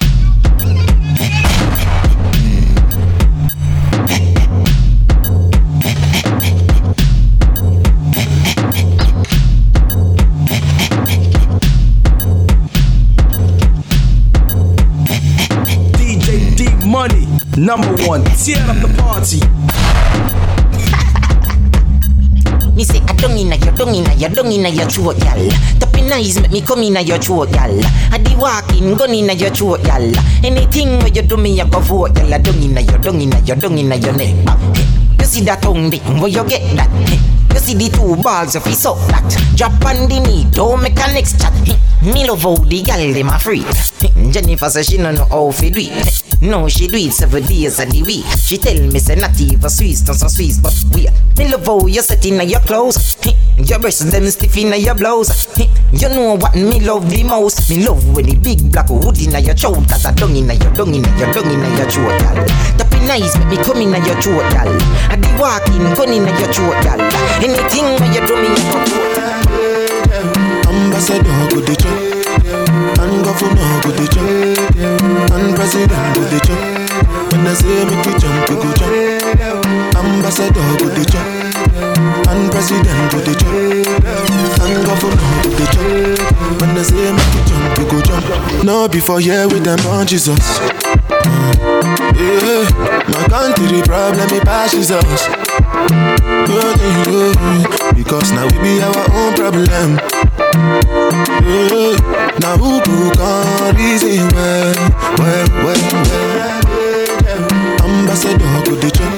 Number 17.57 17.95
one. 18.09 18.25
Tear 18.35 18.59
up 18.67 18.83
the 18.83 18.91
party. 18.99 19.39
Me 22.75 22.83
say 22.83 22.99
I 23.07 23.15
don't 23.15 23.39
inna 23.39 23.55
your, 23.55 23.73
don't 23.75 23.95
inna 23.95 24.13
your, 24.15 24.31
don't 24.31 24.51
inna 24.51 24.71
your 24.71 24.89
gal. 24.89 25.51
Tapping 25.79 26.11
eyes 26.11 26.41
make 26.41 26.51
me 26.51 26.61
come 26.61 26.83
inna 26.83 27.01
your 27.01 27.21
gal. 27.21 27.79
I 28.11 28.19
di 28.19 28.35
walking, 28.35 28.97
gun 28.97 29.15
inna 29.15 29.35
your 29.35 29.79
gal. 29.79 30.03
Anything 30.43 30.99
where 30.99 31.15
you 31.15 31.23
do 31.23 31.37
me, 31.37 31.61
I 31.61 31.69
go 31.69 31.79
vote, 31.79 32.17
gal. 32.17 32.35
I 32.35 32.39
don't 32.39 32.61
inna 32.61 32.81
your, 32.81 32.99
don't 32.99 33.21
inna 33.21 33.39
your, 33.47 33.55
don't 33.55 33.79
inna 33.79 33.95
your 33.95 34.15
neck. 34.15 34.35
You 35.21 35.25
see 35.25 35.43
that 35.43 35.63
tongue 35.63 35.93
thing, 35.93 36.03
where 36.21 36.29
you 36.29 36.43
get 36.49 36.75
that? 36.75 36.91
You 37.55 37.61
see 37.61 37.75
the 37.75 37.89
two 37.89 38.17
balls 38.21 38.57
of 38.57 38.65
his 38.65 38.85
up 38.85 38.97
that 39.07 39.23
Drop 39.55 39.73
on 39.87 40.09
the 40.09 40.19
knee, 40.19 40.45
don't 40.51 40.83
make 40.83 40.99
a 40.99 41.07
next 41.13 41.41
chat 41.41 41.53
Me 42.03 42.29
love 42.29 42.43
how 42.43 42.57
the 42.57 42.83
gal 42.83 42.99
dem 42.99 43.29
a 43.29 43.39
free 43.39 43.63
Jennifer 44.33 44.69
say 44.69 44.83
she 44.83 44.99
no 44.99 45.13
know 45.13 45.25
how 45.27 45.53
fi 45.53 45.71
do 45.71 45.79
it 45.81 46.24
No, 46.45 46.69
she 46.69 46.87
do 46.89 46.99
it 46.99 47.13
seven 47.13 47.43
days 47.47 47.81
of 47.81 47.89
the 47.89 48.03
week 48.03 48.27
She 48.37 48.59
tell 48.59 48.77
me 48.77 48.99
say 48.99 49.15
not 49.17 49.41
even 49.41 49.71
Swiss, 49.71 50.07
not 50.07 50.17
some 50.17 50.29
Swiss 50.29 50.59
But 50.61 50.77
we 50.93 51.09
Me 51.39 51.49
love 51.51 51.65
how 51.65 51.87
you 51.87 52.03
set 52.03 52.25
in 52.27 52.37
your 52.47 52.61
clothes. 52.61 53.17
Your 53.57 53.79
breasts 53.81 54.05
them 54.05 54.27
stiff 54.27 54.57
in 54.59 54.79
your 54.79 54.95
blouse. 54.95 55.49
You 55.91 56.09
know 56.11 56.37
what 56.37 56.55
me 56.55 56.79
love 56.81 57.11
the 57.11 57.25
most. 57.25 57.71
Me 57.71 57.87
love 57.87 58.05
when 58.15 58.27
the 58.27 58.37
big 58.37 58.71
black 58.71 58.89
hood 58.89 59.19
in 59.19 59.33
your 59.43 59.55
throat 59.55 59.89
Cause 59.89 60.05
I 60.05 60.13
dung 60.13 60.37
in 60.37 60.47
your, 60.47 60.73
dung 60.75 60.95
in 60.95 61.03
your, 61.17 61.33
dung 61.33 61.51
in 61.51 61.65
your 61.81 61.89
throat, 61.89 62.21
gal. 62.21 62.47
Tapping 62.77 63.11
eyes 63.11 63.35
make 63.39 63.49
me 63.49 63.57
come 63.65 63.81
in 63.81 63.91
your 63.91 64.21
throat, 64.21 64.47
gal. 64.53 64.69
I 65.09 65.17
be 65.17 65.27
walking, 65.41 65.83
gun 65.97 66.13
in 66.13 66.29
your 66.29 66.53
throat, 66.53 66.77
gal. 66.85 67.01
Anything 67.41 67.99
when 67.99 68.13
you 68.13 68.21
do 68.29 68.37
me, 68.37 68.53
you 68.53 68.63
go. 68.69 68.79
Ambassador 70.69 71.25
go 71.51 71.59
the 71.65 71.75
And 72.45 73.25
governor 73.25 73.81
go 73.81 73.91
the 73.91 74.07
chop 74.13 74.77
And 75.33 75.57
president 75.57 76.15
go 76.15 76.23
the 76.29 76.39
chop 76.45 77.33
When 77.33 77.47
I 77.47 77.55
say 77.55 77.85
make 77.89 78.05
you 78.05 78.19
jump, 78.21 78.51
you 78.51 78.57
go 78.57 78.71
jump. 78.75 78.93
Ambassador 79.97 80.61
go 80.77 80.89
the 80.93 81.05
chop 81.09 81.25
And 82.29 82.51
president 82.53 83.13
go 83.13 83.19
the 83.25 83.35
chop 83.41 83.55
And 84.61 84.77
governor 84.85 85.33
go 85.43 85.51
the 85.57 85.67
chop 85.73 86.61
When 86.61 86.77
I 86.77 86.83
say 86.83 87.13
make 87.13 87.35
you 87.35 87.43
jump, 87.49 87.79
you 87.79 87.87
go 87.91 88.01
jump. 88.03 88.65
No 88.65 88.89
before 88.89 89.21
here 89.21 89.49
with 89.49 89.65
them 89.65 89.81
on 89.87 90.07
Jesus 90.07 90.61
yeah, 92.15 92.65
my 93.09 93.27
country 93.29 93.83
problem 93.83 94.29
it 94.31 94.45
passes 94.45 94.91
us. 94.91 95.29
Because 97.95 98.33
now 98.33 98.47
we 98.47 98.59
be 98.63 98.83
our 98.83 99.07
own 99.13 99.35
problem. 99.35 99.99
Yeah, 101.45 102.14
now 102.45 102.57
who 102.61 102.77
who 102.85 103.11
can 103.17 103.75
reason 103.77 104.29
well, 104.37 104.75
well, 105.19 105.49
well, 105.65 105.83
well. 106.05 106.65
Ambassador 107.85 108.53
go 108.65 108.75
the 108.77 108.91
chop, 108.93 109.13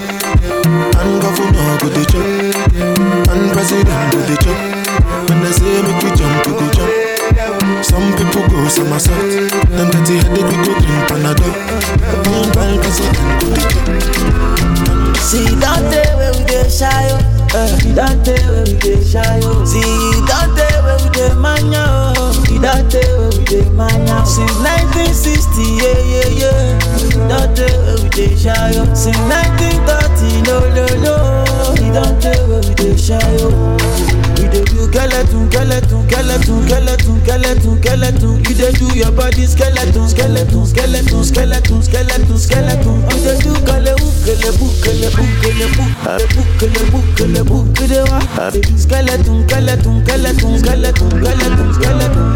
and 1.00 1.12
governor 1.22 1.70
go 1.82 1.88
the 1.90 2.04
chop, 2.06 2.26
and 3.30 3.44
president 3.52 4.04
go 4.12 4.18
the 4.30 4.36
chop. 4.42 4.58
When 5.28 5.42
I 5.42 5.50
say 5.50 5.82
make 5.82 6.02
you 6.02 6.12
jump, 6.14 6.46
you 6.46 6.54
go 6.54 6.66
jump. 6.70 7.84
Some 7.84 8.06
people 8.16 8.46
go 8.48 8.68
somersault, 8.68 9.50
them 9.74 9.88
get 9.90 10.06
the 10.06 10.14
headache, 10.22 10.46
we 10.46 10.56
go 10.62 10.72
drink 10.78 11.02
Panadol. 11.10 11.54
Meanwhile, 12.30 12.78
president 12.78 13.40
go 13.40 13.46
the 13.50 13.60
chop. 13.66 15.16
See 15.26 15.50
that 15.58 15.82
day 15.90 16.06
where 16.14 16.32
we 16.38 16.44
dey 16.46 16.68
shy. 16.70 17.10
Uh, 17.54 17.66
see 17.78 17.92
that 17.92 18.22
day 18.24 18.38
where 18.46 18.62
we 18.64 18.74
dey 18.78 19.02
shy 19.02 19.40
oh. 19.42 19.64
See 19.64 19.82
that 20.30 20.48
day 20.54 20.74
where 20.86 20.98
we 21.02 21.08
dey 21.10 21.34
mania 21.34 21.82
oh. 21.88 21.95
See 22.56 22.62
that 22.62 22.88
day 22.90 23.04
where 23.12 23.28
we 23.36 23.44
dey 23.44 23.68
mania. 23.76 24.24
Since 24.24 24.56
1960 24.64 25.60
yeah 25.76 25.92
yeah 26.08 26.40
yeah. 26.40 27.28
That 27.28 27.52
day 27.54 27.68
where 27.84 28.00
we 28.00 28.08
dey 28.08 28.32
shy. 28.34 28.72
Since 28.96 29.20
1930 29.28 30.40
no 30.48 30.64
no 30.72 30.86
no. 31.04 31.16
See 31.76 31.90
that 31.92 32.16
day 32.16 32.32
where 32.48 32.64
we 32.64 32.72
dey. 32.74 32.96
We 32.96 33.75
dey 34.56 34.64
do 34.64 34.86
skeleton, 34.88 35.50
skeleton, 35.50 36.08
skeleton, 36.08 36.62
skeleton, 36.66 37.20
skeleton, 37.20 37.76
skeleton. 37.82 38.36
You 38.44 38.54
dey 38.54 38.72
do 38.72 38.86
your 38.96 39.12
body 39.12 39.44
skeleton, 39.46 40.08
skeleton, 40.08 40.66
skeleton, 40.66 41.24
skeleton, 41.24 41.82
skeleton, 41.82 42.38
skeleton. 42.38 42.96
You 43.10 43.18
dey 43.24 43.38
do 43.44 43.52
kalebu, 43.66 44.06
bukele 44.06 44.50
bukele 44.56 45.08
bukele 45.16 45.66
bukele 45.76 46.26
bukele 46.34 46.82
bukele 46.90 47.42
bukele 47.44 48.00
wa. 48.10 48.20
Skeleton, 48.76 49.48
skeleton, 49.48 50.04
skeleton, 50.04 50.58
skeleton, 50.58 51.10
skeleton, 51.10 51.74
skeleton. 51.74 52.26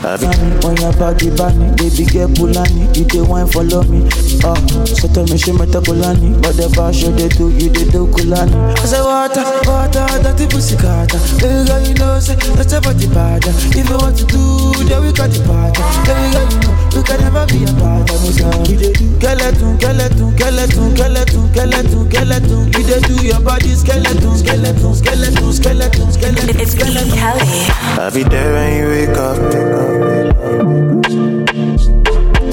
Bunny 0.00 0.64
on 0.64 0.76
your 0.76 0.92
body, 0.94 1.28
bunny, 1.36 1.68
baby 1.76 2.04
girl 2.08 2.28
Pulani, 2.28 2.88
you 2.96 3.04
the 3.04 3.22
wine 3.28 3.46
follow 3.46 3.82
me. 3.84 4.08
Oh, 4.42 4.56
so 4.86 5.06
tell 5.12 5.26
me 5.28 5.36
she 5.36 5.52
meta 5.52 5.80
Kulani, 5.84 6.40
but 6.40 6.56
the 6.56 6.72
bar 6.74 6.92
show 6.92 7.10
they 7.12 7.28
do, 7.28 7.50
you 7.50 7.68
they 7.68 7.84
do 7.84 8.06
Kulani. 8.08 8.54
I 8.80 8.84
say 8.88 9.02
water, 9.02 9.44
water, 9.68 10.06
dirty 10.24 10.46
pussy 10.48 10.76
carter. 10.76 11.18
Baby 11.50 11.66
girl, 11.66 11.82
you 11.82 11.94
know 11.94 12.20
say 12.20 12.36
that's 12.54 12.72
a 12.72 12.80
body 12.80 13.08
bad. 13.08 13.42
If 13.42 13.74
you 13.74 13.98
want 13.98 14.16
to 14.18 14.24
do, 14.24 14.70
then 14.86 15.02
we 15.02 15.10
got 15.10 15.34
the 15.34 15.42
part. 15.42 15.74
Baby 16.06 16.30
girl, 16.30 16.46
you 16.46 16.62
know 16.62 16.70
you 16.94 17.02
can 17.02 17.18
never 17.26 17.42
be 17.50 17.66
a 17.66 17.74
part 17.74 18.06
of 18.06 18.22
me. 18.22 18.30
So 18.38 18.46
you 18.70 18.78
they 18.78 18.94
do 18.94 19.18
skeleton, 19.18 19.74
skeleton, 19.82 20.30
skeleton, 20.38 20.94
skeleton, 20.94 21.50
skeleton, 21.50 22.06
skeleton. 22.06 22.70
You 22.70 22.82
they 22.86 23.02
do 23.02 23.18
your 23.26 23.42
body 23.42 23.74
skeleton, 23.74 24.38
skeleton, 24.38 24.94
skeleton, 24.94 25.50
skeleton, 25.50 26.12
skeleton. 26.14 26.54
It's 26.60 26.70
skeleton. 26.70 27.18
I'll 27.18 28.14
be 28.14 28.22
there 28.22 28.54
when 28.54 28.70
you 28.78 28.86
wake 28.94 29.18
up. 29.18 29.34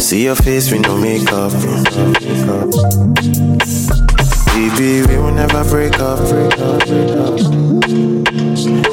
See 0.02 0.24
your 0.26 0.36
face 0.36 0.72
with 0.72 0.82
no 0.82 0.98
makeup. 0.98 1.54
Baby, 4.58 5.06
we 5.08 5.18
will 5.20 5.32
never 5.32 5.64
break 5.66 6.00
up. 6.00 6.18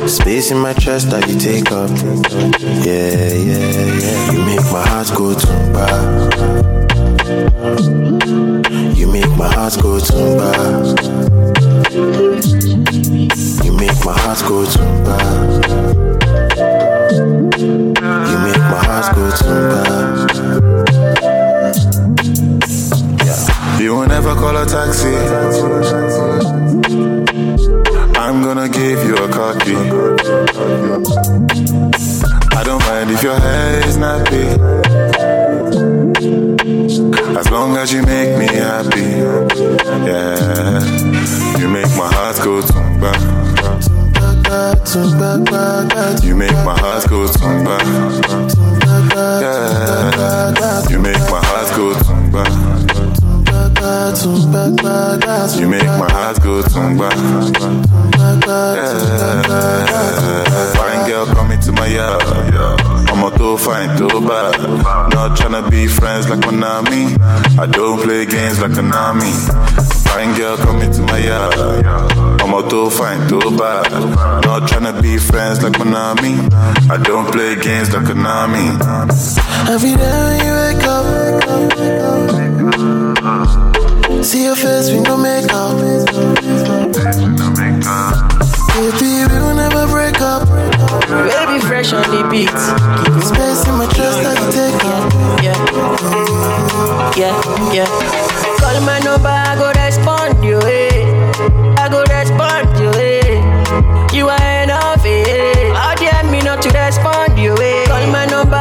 Space 0.07 0.51
in 0.51 0.59
my 0.59 0.75
chest 0.75 1.09
that 1.09 1.25
you 1.27 1.39
take 1.41 1.73
up. 1.73 1.89
Yeah, 2.85 3.33
yeah, 3.33 3.73
yeah. 3.97 4.33
You 4.33 4.45
make 4.45 4.65
my 4.71 4.87
heart 4.87 5.09
go 5.17 5.33
tumba. 5.33 5.87
You 8.95 9.07
make 9.11 9.31
my 9.39 9.49
heart 9.49 9.79
go 9.81 9.99
tumba. 9.99 10.53
You 13.65 13.73
make 13.73 14.05
my 14.05 14.13
heart 14.21 14.41
go 14.47 14.67
tumba. 14.67 15.17
You 18.29 18.39
make 18.45 18.65
my 18.69 18.81
heart 18.85 19.15
go 19.17 19.31
tumba. 19.35 20.34
You 23.85 23.95
will 23.97 24.07
never 24.07 24.35
call 24.35 24.57
a 24.57 24.65
taxi. 24.65 25.15
I'm 28.17 28.43
gonna 28.43 28.67
give 28.67 29.05
you 29.05 29.15
a 29.15 29.29
key. 29.61 29.77
I 32.57 32.63
don't 32.65 32.81
mind 32.89 33.11
if 33.11 33.23
your 33.23 33.39
hair 33.39 33.87
is 33.87 33.99
nappy. 33.99 34.47
As 37.37 37.51
long 37.51 37.77
as 37.77 37.93
you 37.93 38.01
make 38.05 38.39
me 38.39 38.47
happy. 38.47 39.21
Yeah. 40.09 40.81
You 41.59 41.69
make 41.69 41.95
my 41.95 42.09
heart 42.11 42.39
go 42.43 42.63
tumba. 42.63 43.13
You 46.25 46.35
make 46.37 46.57
my 46.65 46.79
heart 46.79 47.07
go 47.11 47.27
tumba. 47.27 47.77
Yeah. 49.43 50.89
You 50.89 50.99
make 51.01 51.21
my 51.31 51.45
heart 51.45 51.77
go 51.77 51.93
tumba. 52.03 52.64
You 54.15 55.69
make 55.69 55.83
my 55.83 56.09
heart 56.09 56.41
go 56.41 56.63
tumba. 56.63 57.11
Yeah. 58.77 59.65
Fine 60.75 61.09
girl 61.11 61.27
coming 61.27 61.61
to 61.61 61.73
my 61.73 61.87
yard. 61.87 62.23
I'm 62.23 63.25
a 63.25 63.37
too 63.37 63.59
fine, 63.59 63.99
too 63.99 64.21
bad. 64.21 64.61
Not 65.11 65.37
tryna 65.37 65.69
be 65.69 65.89
friends 65.89 66.29
like 66.31 66.39
Konami. 66.39 67.19
I 67.59 67.67
don't 67.67 68.01
play 68.03 68.25
games 68.25 68.61
like 68.61 68.71
Konami. 68.71 69.33
Fine 70.05 70.37
girl 70.39 70.57
coming 70.59 70.93
to 70.93 71.03
my 71.03 71.19
yard. 71.19 71.85
I'm 72.41 72.55
a 72.55 72.63
too 72.71 72.91
fine, 72.91 73.29
too 73.29 73.41
bad. 73.59 73.91
Not 74.45 74.69
tryna 74.71 75.03
be 75.03 75.19
friends 75.19 75.61
like 75.65 75.73
Konami. 75.73 76.53
I 76.89 76.97
don't 77.03 77.27
play 77.33 77.57
games 77.57 77.93
like 77.93 78.05
Konami. 78.05 78.79
Every 79.69 79.97
day 79.97 80.23
when 80.23 80.39
you 80.47 80.55
wake 80.55 80.85
up, 80.87 82.54
see 84.25 84.45
your 84.45 84.57
face 84.57 84.91
with 84.91 85.03
no 85.07 85.17
makeup. 85.17 85.77
Baby, 88.75 89.11
we 89.29 89.39
will 89.39 89.55
never 89.55 89.87
break 89.87 90.21
up. 90.21 90.49
Baby, 90.49 91.61
fresh 91.61 91.93
on 91.93 92.03
the 92.11 92.27
beat. 92.31 92.49
Keep 92.49 93.23
space 93.23 93.67
in 93.69 93.75
my 93.77 93.87
chest 93.93 94.23
that 94.25 94.37
you 94.41 94.51
take 94.51 94.85
up. 94.85 95.13
Yeah, 95.45 95.59
yeah, 97.17 97.35
yeah. 97.73 97.89
Call 98.59 98.81
my 98.81 98.99
number, 99.01 99.29
I 99.29 99.57
go 99.57 99.71
respond 99.85 100.43
you. 100.43 100.59
Eh. 100.59 101.05
I 101.79 101.89
go 101.91 102.03
respond 102.09 102.79
you. 102.81 102.91
Eh. 102.97 104.17
You 104.17 104.29
are 104.29 104.63
enough. 104.63 105.05
Eh. 105.05 105.73
How 105.75 105.95
dare 105.95 106.25
me 106.31 106.41
not 106.41 106.63
to 106.63 106.71
respond 106.71 107.39
you? 107.39 107.55
Eh. 107.61 107.87
Call 107.87 108.07
my 108.11 108.25
number, 108.27 108.57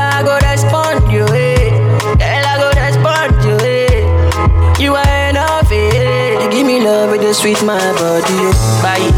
with 7.34 7.42
sweet 7.42 7.66
my 7.66 7.80
body. 7.98 8.26
Oh. 8.30 8.80
Bye. 8.84 9.10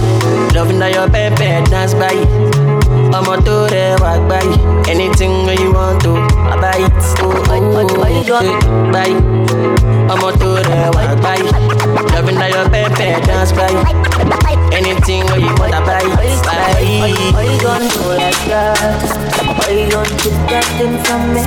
Loving 0.56 0.80
that 0.80 0.93
your 0.93 1.10
bed 1.10 1.36
dance 1.69 1.93
by. 1.93 2.15
ọmọ 3.17 3.36
tó 3.45 3.67
rẹwà 3.71 4.12
gbáyì 4.28 4.51
anything 4.91 5.45
wey 5.47 5.56
you 5.63 5.71
want 5.73 5.99
to 6.04 6.12
I 6.51 6.56
buy 6.62 6.78
it. 6.86 6.93
Oh, 7.23 7.34
oh, 7.49 7.75
oh, 7.75 7.88
gbáyì 8.91 9.13
ọmọ 10.13 10.32
tó 10.39 10.49
rẹwà 10.69 11.04
gbáyì 11.21 11.43
loving 12.15 12.39
na 12.39 12.47
your 12.47 12.67
pepper 12.71 13.28
dance 13.28 13.51
gbáyì 13.56 13.75
anything 14.71 15.23
you 15.43 15.51
want 15.60 15.73
I 15.73 15.80
buy 15.88 16.04
it. 16.23 16.45
Why 17.36 17.43
you 17.43 17.60
gonna 17.63 17.88
do 17.95 18.04
like 18.23 18.43
that? 18.49 19.01
Why 19.58 19.69
you 19.78 19.89
gonna 19.91 20.17
keep 20.21 20.36
that 20.51 20.65
thing 20.78 20.95
from 21.04 21.21
me? 21.34 21.41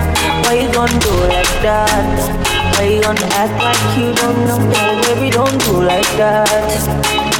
Why 0.44 0.54
you 0.60 0.68
gonna 0.72 0.98
do 1.00 1.12
like 1.28 1.54
that? 1.62 2.67
Why 2.78 2.84
you 2.94 3.02
gonna 3.02 3.26
act 3.34 3.58
like 3.58 3.98
you 3.98 4.14
don't 4.14 4.38
know? 4.46 4.56
No, 4.56 5.02
baby, 5.02 5.30
don't 5.30 5.58
do 5.64 5.82
like 5.82 6.06
that. 6.14 6.46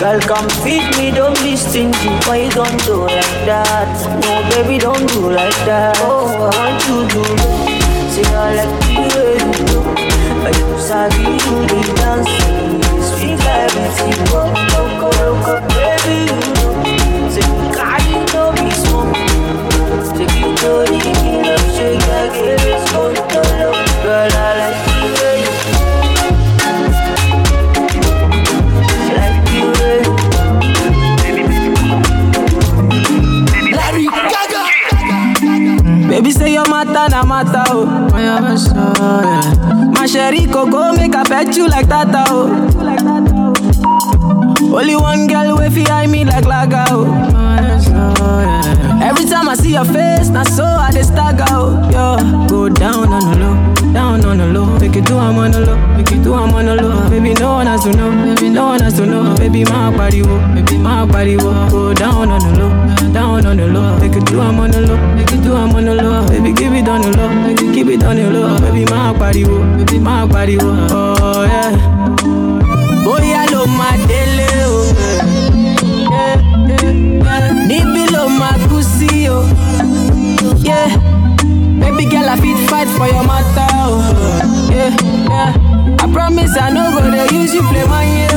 Girl, 0.01 0.18
come 0.18 0.48
feed 0.66 0.83
me, 0.98 1.12
don't 1.12 1.38
be 1.44 1.55
stingy. 1.55 2.11
Why 2.27 2.42
you 2.42 2.51
gonna 2.51 2.77
do 2.83 3.07
like 3.07 3.38
that? 3.46 3.87
No, 4.18 4.42
baby, 4.51 4.79
don't 4.81 5.07
do 5.12 5.31
like 5.31 5.55
that. 5.62 5.94
Oh, 6.01 6.27
I 6.27 6.51
want 6.59 6.83
you 6.90 7.07
to 7.07 7.14
do. 7.14 7.22
Say 8.11 8.27
I 8.35 8.66
like 8.66 8.74
the 8.83 8.98
way 9.14 9.38
you 9.38 9.53
do. 9.62 9.79
But 10.42 10.59
you 10.59 10.74
sabi 10.83 11.22
do 11.22 11.55
the 11.70 11.81
dance. 11.94 12.35
Sweet 13.07 13.38
like 13.38 13.70
everything. 13.70 14.18
Go, 14.35 14.42
go, 14.74 14.83
go, 14.98 15.11
go, 15.46 15.55
baby, 15.70 16.35
you 16.35 16.58
Baby 36.28 36.38
say 36.40 36.52
your 36.52 36.68
matter 36.68 37.08
na 37.08 37.24
matter 37.24 37.64
oh. 37.68 37.86
My 39.94 40.04
sherry 40.04 40.44
coco 40.44 40.92
make 40.92 41.14
I 41.16 41.24
pet 41.24 41.56
you 41.56 41.66
like 41.68 41.88
that 41.88 42.08
oh. 42.28 42.50
Only 44.76 44.94
one 44.94 45.26
girl 45.26 45.56
way 45.56 45.70
fi 45.70 45.86
eye 45.90 46.06
me 46.06 46.26
like 46.26 46.44
laga 46.44 46.84
oh. 46.90 47.06
Every 49.00 49.24
time 49.24 49.48
I 49.48 49.54
see 49.54 49.72
your 49.72 49.86
face, 49.86 50.28
na 50.28 50.42
so 50.42 50.64
I 50.64 50.90
dey 50.92 51.02
stagger 51.02 51.44
oh. 51.48 51.80
Yo, 51.92 52.46
go 52.48 52.68
down 52.68 53.08
on 53.08 53.20
the 53.30 53.36
low, 53.38 53.92
down 53.94 54.22
on 54.26 54.36
the 54.36 54.46
low. 54.48 54.78
Make 54.78 54.96
it 54.96 55.06
do 55.06 55.16
I'm 55.16 55.38
on 55.38 55.52
the 55.52 55.60
low, 55.64 55.76
make 55.96 56.12
it 56.12 56.22
do 56.22 56.34
I'm 56.34 56.52
on 56.52 56.66
the 56.66 56.74
low. 56.76 57.08
Baby 57.08 57.32
no 57.34 57.52
one 57.54 57.66
has 57.68 57.84
to 57.84 57.92
know, 57.96 58.10
baby 58.34 58.50
no 58.50 58.66
one 58.66 58.80
has 58.80 58.94
to 58.98 59.06
know. 59.06 59.34
Baby 59.38 59.64
my 59.64 59.96
body 59.96 60.22
wo, 60.22 60.36
baby 60.54 60.76
my 60.76 61.06
body 61.06 61.36
wo. 61.38 61.52
Go 61.70 61.94
down 61.94 62.28
on 62.28 62.40
the 62.40 62.58
low, 62.60 63.12
down 63.14 63.46
on 63.46 63.56
the 63.56 63.66
low. 63.66 63.96
Make 63.98 64.16
it 64.16 64.26
do 64.26 64.40
I'm 64.40 64.60
on 64.60 64.72
the 64.72 64.77
low, 64.77 64.77
Baby 66.48 66.61
give 66.61 66.72
it 66.72 66.88
on 66.88 67.02
the 67.02 67.14
low, 67.14 67.46
it 67.50 67.58
keep 67.74 67.88
it 67.88 68.02
on 68.04 68.16
the 68.16 68.30
low. 68.30 68.58
Baby 68.58 68.87
my 68.90 69.12
body 69.12 69.44
baby 69.44 69.98
my 69.98 70.24
body 70.26 70.56
wo. 70.56 70.87
Oh 70.90 71.44
yeah. 71.44 71.76
Bóyá 73.04 73.44
ló 73.52 73.66
máa 73.66 73.92
délé 74.08 74.48
o. 74.64 74.88
Níbí 77.68 78.08
ló 78.08 78.28
máa 78.32 78.56
kú 78.68 78.80
sí 78.80 79.28
o. 79.28 79.44
Yeah. 80.64 80.88
Baby 81.80 82.06
girl, 82.08 82.30
I 82.30 82.37
fit 82.40 82.56
fight 82.70 82.88
for 82.96 83.06
your 83.12 83.24
matter 83.28 83.68
o. 83.84 84.00
Yeah, 84.72 84.96
yeah. 85.28 86.00
I 86.00 86.08
promise 86.11 86.56
I 86.56 86.70
no 86.72 86.96
go 86.96 87.11
dey 87.11 87.28
use 87.28 87.52
you 87.52 87.61
play 87.68 87.84
my 87.84 88.04
year. 88.08 88.30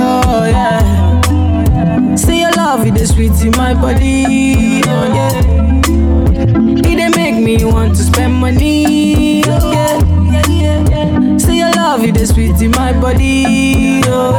Oh, 0.00 0.46
yeah. 0.48 2.16
Say 2.16 2.40
your 2.40 2.52
love, 2.52 2.86
it 2.86 2.96
is 2.96 3.12
sweet 3.12 3.32
in 3.44 3.50
my 3.58 3.74
body. 3.74 4.80
Oh, 4.88 5.12
yeah. 5.12 5.61
Me 7.42 7.64
want 7.64 7.96
to 7.96 8.02
spend 8.04 8.34
money. 8.34 9.42
Oh, 9.46 9.72
yeah. 9.72 11.36
Say 11.38 11.58
your 11.58 11.72
love, 11.72 12.04
it 12.04 12.16
is 12.16 12.30
sweet 12.30 12.60
in 12.62 12.70
my 12.70 12.92
body. 13.00 14.00
Oh, 14.06 14.32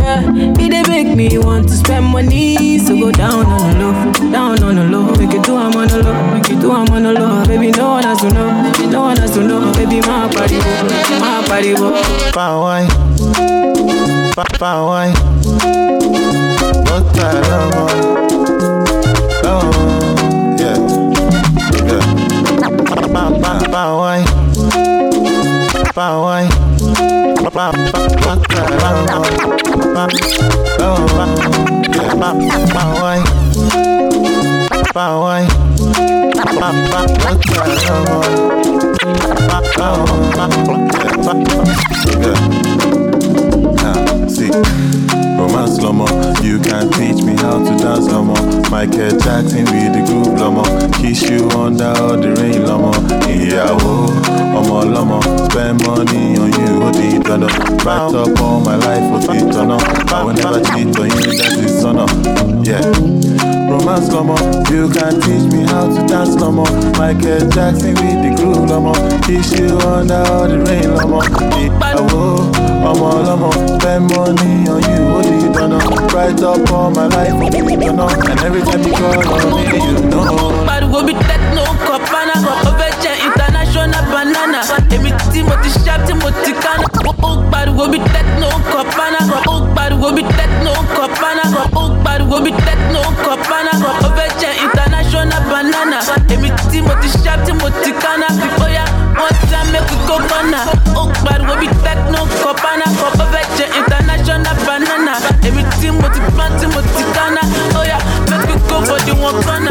yeah. 0.00 0.20
It 0.58 0.70
dey 0.70 0.82
make 0.88 1.16
me 1.16 1.38
want 1.38 1.68
to 1.68 1.74
spend 1.74 2.06
money. 2.06 2.78
So 2.78 2.98
go 2.98 3.12
down 3.12 3.46
on 3.46 3.78
the 3.78 3.84
low, 3.84 4.32
down 4.32 4.62
on 4.64 4.74
the 4.74 4.84
low. 4.84 5.14
Make 5.16 5.34
it 5.34 5.44
do 5.44 5.56
I'm 5.56 5.72
on 5.76 5.86
the 5.88 6.02
low, 6.02 6.30
make 6.32 6.50
it 6.50 6.60
do 6.60 6.72
I'm 6.72 6.88
on 6.92 7.02
the 7.04 7.12
low. 7.12 7.44
Baby, 7.46 7.70
no 7.70 7.90
one 7.90 8.02
has 8.02 8.20
to 8.22 8.30
know, 8.32 8.72
no 8.90 9.00
one 9.00 9.16
has 9.18 9.30
to 9.32 9.40
know. 9.46 9.72
Baby, 9.74 10.00
my 10.00 10.26
body, 10.32 10.58
my 11.20 11.44
body, 11.46 11.74
Power 12.32 12.60
wine, 12.60 12.88
power 14.58 14.86
wine. 14.86 15.14
Wine. 23.74 24.24
Power, 25.94 26.44
see, 44.34 44.50
romance 45.38 45.78
lomo, 45.78 46.06
you 46.42 46.58
can't 46.58 46.92
teach 46.94 47.22
me 47.24 47.34
how 47.36 47.58
to 47.62 47.72
dance 47.78 48.08
lomo. 48.08 48.34
Michael 48.70 49.16
Jackson 49.18 49.64
with 49.70 49.92
the 49.94 50.02
groove 50.06 50.34
lomo, 50.38 50.64
kiss 50.94 51.22
you 51.30 51.48
under 51.58 51.92
all 52.02 52.16
the 52.18 52.34
rain 52.40 52.62
lomo. 52.66 52.90
Ìyàwó, 53.30 53.94
ọmọ 54.58 54.78
lomo, 54.94 55.18
spend 55.46 55.86
money 55.86 56.36
on 56.38 56.50
you, 56.58 56.82
ó 56.86 56.90
di 56.92 57.18
dandan. 57.26 57.50
Right 57.84 58.14
up 58.14 58.40
all 58.40 58.60
my 58.60 58.76
life, 58.76 59.06
ó 59.14 59.18
ti 59.20 59.38
tọ̀nà. 59.52 59.76
I 60.12 60.22
will 60.24 60.34
never 60.34 60.60
cheat 60.68 60.98
on 60.98 61.08
you, 61.16 61.30
that 61.38 61.58
is 61.64 61.82
sọ̀nà. 61.82 62.04
Yeah. 62.66 62.84
Romance 63.70 64.08
lomo, 64.12 64.36
you 64.70 64.88
can't 64.90 65.22
teach 65.22 65.46
me 65.52 65.62
how 65.66 65.86
to 65.94 66.00
dance 66.06 66.34
lomo. 66.42 66.64
Michael 66.98 67.48
Jackson 67.54 67.94
with 67.94 68.18
the 68.24 68.30
groove 68.36 68.66
lomo, 68.70 68.92
kiss 69.26 69.52
you 69.58 69.78
under 69.96 70.22
all 70.32 70.48
the 70.48 70.58
rain 70.66 70.90
lomo. 70.96 71.20
Ìyàwó, 71.60 72.73
ọmọ 72.90 73.08
lomo, 73.26 73.50
spend 73.78 74.04
money 74.16 74.68
on 74.72 74.82
you, 74.90 75.02
ó 75.16 75.20
di 75.22 75.48
dandan. 75.54 75.80
Right 76.14 76.42
up 76.42 76.70
all 76.72 76.90
my 76.90 77.06
life, 77.14 77.34
ó 77.34 77.48
tọ̀nà. 77.50 78.06
And 78.30 78.40
every 78.46 78.62
time 78.62 78.82
you 78.86 78.92
call 78.92 79.32
on 79.32 79.44
me, 79.54 79.62
you 79.84 80.00
know. 80.10 80.52
Pariwo 80.66 81.00
bí 81.06 81.14
techno 81.28 81.62
kọ̀pánà 81.86 82.34
Ó 82.68 82.70
fẹ́ 82.78 82.90
jẹ́ 83.02 83.14
international 83.26 84.04
banana 84.12 84.60
Èmi 84.94 85.10
tí 85.32 85.42
mo 85.42 85.54
ti 85.62 85.68
ṣá 85.84 85.94
tí 86.06 86.12
mo 86.14 86.28
ti 86.44 86.52
kánà 86.52 86.86
Ó 87.22 87.30
pariwo 87.52 87.84
bí 87.92 87.98
techno 88.14 88.48
kọ̀pánà 88.72 89.18
Ó 89.52 89.54
pariwo 89.76 90.08
bí 90.16 90.22
techno 90.38 90.72
kọ̀pánà 90.96 91.42
Ó 91.76 91.84
pariwo 92.04 92.36
bí 92.44 92.50
techno 92.66 93.00
kọ̀pánà 93.24 93.72
Ó 94.06 94.08
fẹ́ 94.16 94.28
jẹ́ 94.40 94.52
international 94.64 95.42
banana 95.50 95.98
Èmi 96.34 96.50
tí 96.70 96.78
mo 96.82 96.94
ti 97.02 97.08
ṣá 97.24 97.32
tí 97.46 97.52
mo 97.52 97.68
ti 97.82 97.92
kánà 98.02 98.26
wọ́n 98.60 99.03
kọ̀pánà 102.42 102.86
Ó 103.06 103.08
fẹ́ 103.32 103.44
jẹ́ 103.56 103.68
international 103.80 104.56
banana 104.66 105.12
pọ́n 106.36 106.50
tí 106.58 106.66
mo 106.72 106.80
ti 106.96 107.04
kánà 107.16 107.42
Bóyá 107.74 107.98
make 108.30 108.54
go 108.68 108.76
for 108.86 109.00
the 109.06 109.14
one. 109.14 109.68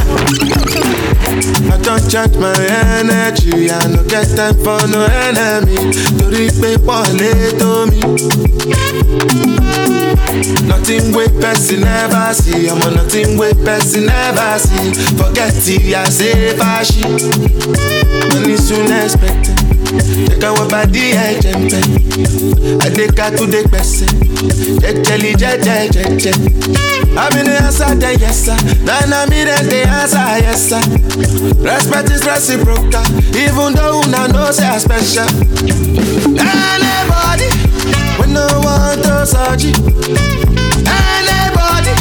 I 1.74 1.78
don't 1.86 2.04
charge 2.12 2.36
my 2.38 2.54
energy, 3.00 3.70
I 3.72 3.88
no 3.88 4.04
get 4.04 4.28
time 4.36 4.56
for 4.64 4.82
no 4.88 5.02
enemy. 5.28 5.78
Torí 6.20 6.46
pé 6.62 6.70
pọ̀lẹ́ 6.88 7.58
tó 7.60 7.70
mi. 7.90 8.00
Nothing 10.68 11.14
wey 11.14 11.28
person 11.42 11.82
never 11.82 12.34
see, 12.34 12.68
ọmọ 12.72 12.90
nothing 12.96 13.38
wey 13.38 13.54
person 13.66 14.06
never 14.06 14.58
see. 14.60 14.92
Forget 15.18 15.68
it, 15.68 15.94
I 15.96 16.10
say 16.10 16.54
fashi. 16.58 17.04
Money 18.34 18.58
soon 18.58 18.92
expected. 18.92 19.58
Jẹ́ 20.28 20.38
káwọn 20.42 20.68
bá 20.74 20.82
dí 20.94 21.04
ẹ̀jẹ̀ 21.28 21.56
ń 21.58 21.70
bẹ̀. 21.72 21.86
Adéka 22.86 23.26
tún 23.38 23.50
dé 23.52 23.62
pẹ̀sẹ̀. 23.72 24.10
Jẹ́jẹ́lì 24.82 25.32
jẹ́jẹ́ 25.42 25.90
jẹ́jẹ́. 25.94 26.36
Àmì 27.24 27.42
ni 27.48 27.54
answer 27.66 27.94
then 28.02 28.20
yes 28.20 28.38
sir. 28.46 28.58
Nana 28.86 29.26
mi 29.30 29.44
then 29.46 29.70
dey 29.70 29.84
answer 29.86 30.38
yes 30.46 30.62
sir. 30.70 30.82
Respect 31.62 32.10
is 32.10 32.26
reciprocal, 32.26 33.06
even 33.38 33.70
though 33.78 34.02
una 34.02 34.28
know 34.34 34.50
say 34.52 34.66
I 34.66 34.80
special. 34.80 35.30
Anybody, 36.42 37.48
no 38.34 38.46
want 38.66 39.04
to 39.04 39.26
search. 39.26 39.66
Anybody, 41.00 41.94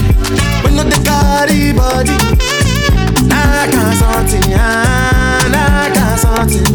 we 0.64 0.70
carry 1.08 1.72
body. 1.72 2.16
Nah, 3.30 3.66
can't 3.72 3.94
something, 4.00 4.50
nah, 4.50 5.86
can't 5.94 6.18
something. 6.24 6.68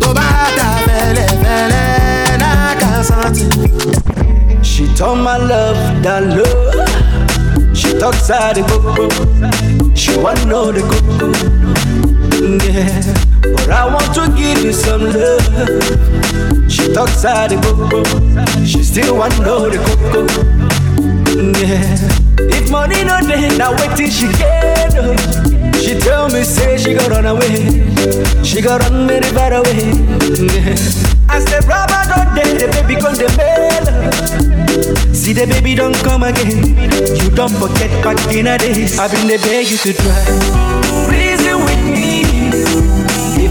Tó 0.00 0.08
bá 0.18 0.28
ta 0.58 0.68
fẹ́lẹ́ 0.86 1.28
fẹ́lẹ́, 1.42 2.38
nah, 2.42 2.74
can't 2.80 3.04
something. 3.10 3.52
She 4.62 4.84
told 4.98 5.18
my 5.18 5.36
love 5.36 5.80
that 6.04 6.22
love. 6.36 7.76
She 7.78 7.88
talks 7.98 8.30
out 8.30 8.54
the 8.54 8.62
coco. 8.70 9.04
She 9.94 10.12
want 10.22 10.44
know 10.46 10.72
the 10.72 10.82
coco. 10.90 11.28
Yeah, 12.66 13.31
I 13.72 13.86
want 13.92 14.14
to 14.14 14.26
give 14.36 14.62
you 14.64 14.72
some 14.72 15.02
love. 15.02 15.42
She 16.70 16.92
talks 16.92 17.24
out 17.24 17.50
the 17.50 17.56
coco. 17.62 18.02
She 18.64 18.82
still 18.82 19.16
want 19.16 19.32
to 19.34 19.42
know 19.42 19.68
the 19.70 19.78
coco. 19.78 20.20
Yeah, 21.32 21.96
if 22.56 22.70
money 22.70 23.02
no 23.04 23.18
dey, 23.20 23.56
now 23.56 23.72
wait 23.72 23.96
till 23.96 24.10
she 24.10 24.28
get. 24.38 24.94
oh. 24.96 25.16
She 25.80 25.98
tell 25.98 26.28
me 26.28 26.44
say 26.44 26.76
she 26.78 26.94
got 26.94 27.08
run 27.10 27.26
away. 27.26 27.88
She 28.44 28.60
got 28.60 28.82
run 28.82 29.06
very 29.08 29.28
far 29.34 29.52
away. 29.52 29.96
Yeah. 30.36 30.76
I 31.28 31.40
said, 31.40 31.64
Rubber 31.64 32.02
don't 32.12 32.34
the 32.36 32.68
baby 32.72 33.00
gon' 33.00 33.14
the 33.16 33.28
mail. 33.38 33.84
See 35.14 35.32
the 35.32 35.46
baby 35.46 35.74
don't 35.74 35.96
come 36.04 36.22
again. 36.22 36.76
You 37.16 37.30
don't 37.30 37.50
forget 37.52 37.90
back 38.04 38.18
in 38.32 38.46
a 38.46 38.58
days. 38.58 38.98
I've 38.98 39.10
been 39.10 39.26
the 39.28 39.38
beg 39.38 39.70
you 39.70 39.78
to 39.78 39.92
try. 39.94 40.72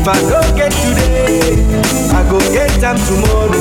If 0.02 0.08
I 0.08 0.18
don't 0.18 0.56
get 0.58 0.72
today, 0.72 1.62
I 2.10 2.26
go 2.28 2.40
get 2.52 2.72
them 2.82 2.98
tomorrow. 3.06 3.54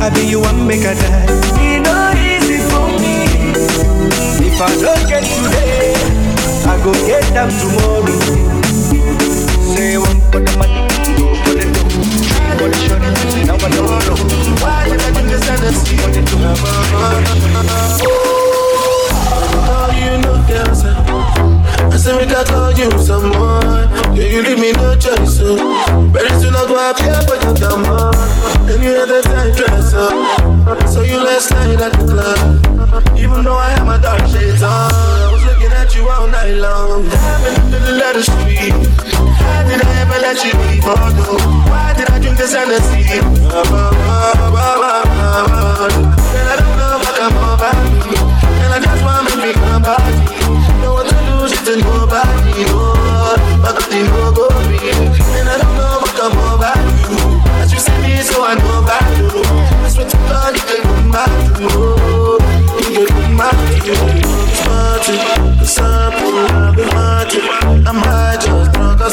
I 0.00 0.08
be 0.14 0.22
you 0.30 0.38
one 0.38 0.64
make 0.64 0.86
a 0.86 0.94
die. 0.94 1.26
It 1.58 1.82
no 1.82 2.14
easy 2.14 2.62
for 2.70 2.86
me. 3.02 3.26
If 4.46 4.62
I 4.62 4.70
don't 4.78 5.08
get 5.10 5.24
today, 5.26 5.98
I 6.70 6.78
go 6.84 6.92
get 7.04 7.26
them 7.34 7.50
tomorrow. 7.50 8.14
Say 9.74 9.98
one 9.98 10.20
for 10.30 10.38
the 10.38 10.54
money, 10.56 10.86
two 11.18 11.34
for 11.42 11.58
the 11.58 11.66
dough, 11.66 11.98
three 11.98 12.54
for 12.54 12.70
the 12.70 12.78
shorty. 12.86 13.42
Now 13.42 13.58
I 13.58 13.74
know 13.74 13.90
why 14.62 14.86
you 14.86 14.98
let 15.02 15.18
this 15.26 15.50
energy. 15.50 15.98
One 15.98 16.14
for 16.14 16.22
the 16.22 16.30
two. 17.98 18.06
All 18.06 18.29
say 22.00 22.16
make 22.16 22.32
I 22.32 22.44
call 22.44 22.72
you 22.72 22.88
some 22.98 23.28
more. 23.36 23.60
Yeah, 24.16 24.32
you 24.32 24.40
leave 24.42 24.58
me 24.58 24.72
no 24.72 24.96
choice, 24.96 25.36
so 25.36 25.56
very 26.08 26.32
soon 26.40 26.56
I 26.56 26.64
go 26.64 26.76
appear 26.80 27.20
for 27.28 27.36
your 27.36 27.52
you 28.80 28.96
had 28.96 29.08
the 29.08 29.20
time 29.20 29.52
dress 29.52 29.92
up, 29.92 30.88
so 30.88 31.02
you 31.02 31.18
last 31.20 31.50
night 31.50 31.80
at 31.80 31.92
the 31.92 32.06
club. 32.08 32.38
Even 33.18 33.44
though 33.44 33.58
I 33.58 33.70
had 33.76 33.84
my 33.84 33.98
dark 33.98 34.24
shades 34.32 34.62
on, 34.62 34.72
I 34.72 35.28
was 35.32 35.44
looking 35.44 35.72
at 35.72 35.94
you 35.94 36.08
all 36.08 36.26
night 36.28 36.56
long. 36.56 37.04
Diving 37.04 37.56
into 37.60 37.78
the 37.84 37.92
letter 38.00 38.22
street. 38.22 38.72
How 39.36 39.68
did 39.68 39.84
I 39.84 40.00
ever 40.00 40.18
let 40.24 40.40
you 40.40 40.56
leave? 40.56 40.86
Oh 40.86 40.96
no, 41.12 41.36
why 41.68 41.92
did 41.92 42.08
I 42.08 42.18
drink 42.18 42.38
this 42.38 42.54
Hennessy? 42.54 43.20
And 43.20 43.28
I 46.48 46.56
don't 46.56 46.76
know 46.80 46.96
if 46.96 47.04
I 47.04 47.12
come 47.20 47.36
over. 47.36 47.68
And 47.68 48.72
I 48.72 48.80
just 48.80 49.02
wanna 49.04 49.36
make. 49.36 49.56
No 49.60 49.76
one 49.84 50.59
to 51.64 51.76
nobody, 51.76 52.64
no. 52.64 52.94
But 53.62 53.76
the 53.90 54.02
no 54.08 54.32
go. 54.32 54.48
And 54.50 55.48
I 55.48 55.58
don't 55.58 55.74
know 55.76 56.00
what 56.00 56.12
come 56.16 56.36
over 56.48 56.74
you. 57.08 57.40
As 57.60 57.72
you 57.72 57.78
see 57.78 57.96
me, 58.02 58.22
so 58.22 58.44
I 58.44 58.54
know 58.54 58.82
back 58.82 59.04
you. 59.18 59.28
I 59.84 59.88
swear 59.88 60.08
to 60.08 60.16
God, 60.28 60.54
you 60.56 60.62
can 60.68 60.82
come 60.82 61.10
back 61.12 61.30
to 61.56 61.62
you. 61.62 62.40
You 62.80 63.06
can 63.06 63.16
come 63.16 63.36
back 63.36 63.56
to 63.56 63.86
you. 63.86 63.96
Started, 64.60 65.20
the 65.60 65.66
sample, 65.66 66.32
the 66.76 66.84
magic. 66.94 67.44
I 67.86 67.92
might 67.92 68.40
just 68.40 68.72
drunk 68.72 69.00
or 69.00 69.10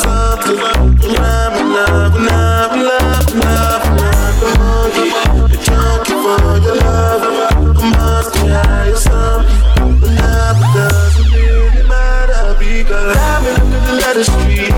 the 14.17 14.23
street. 14.23 14.73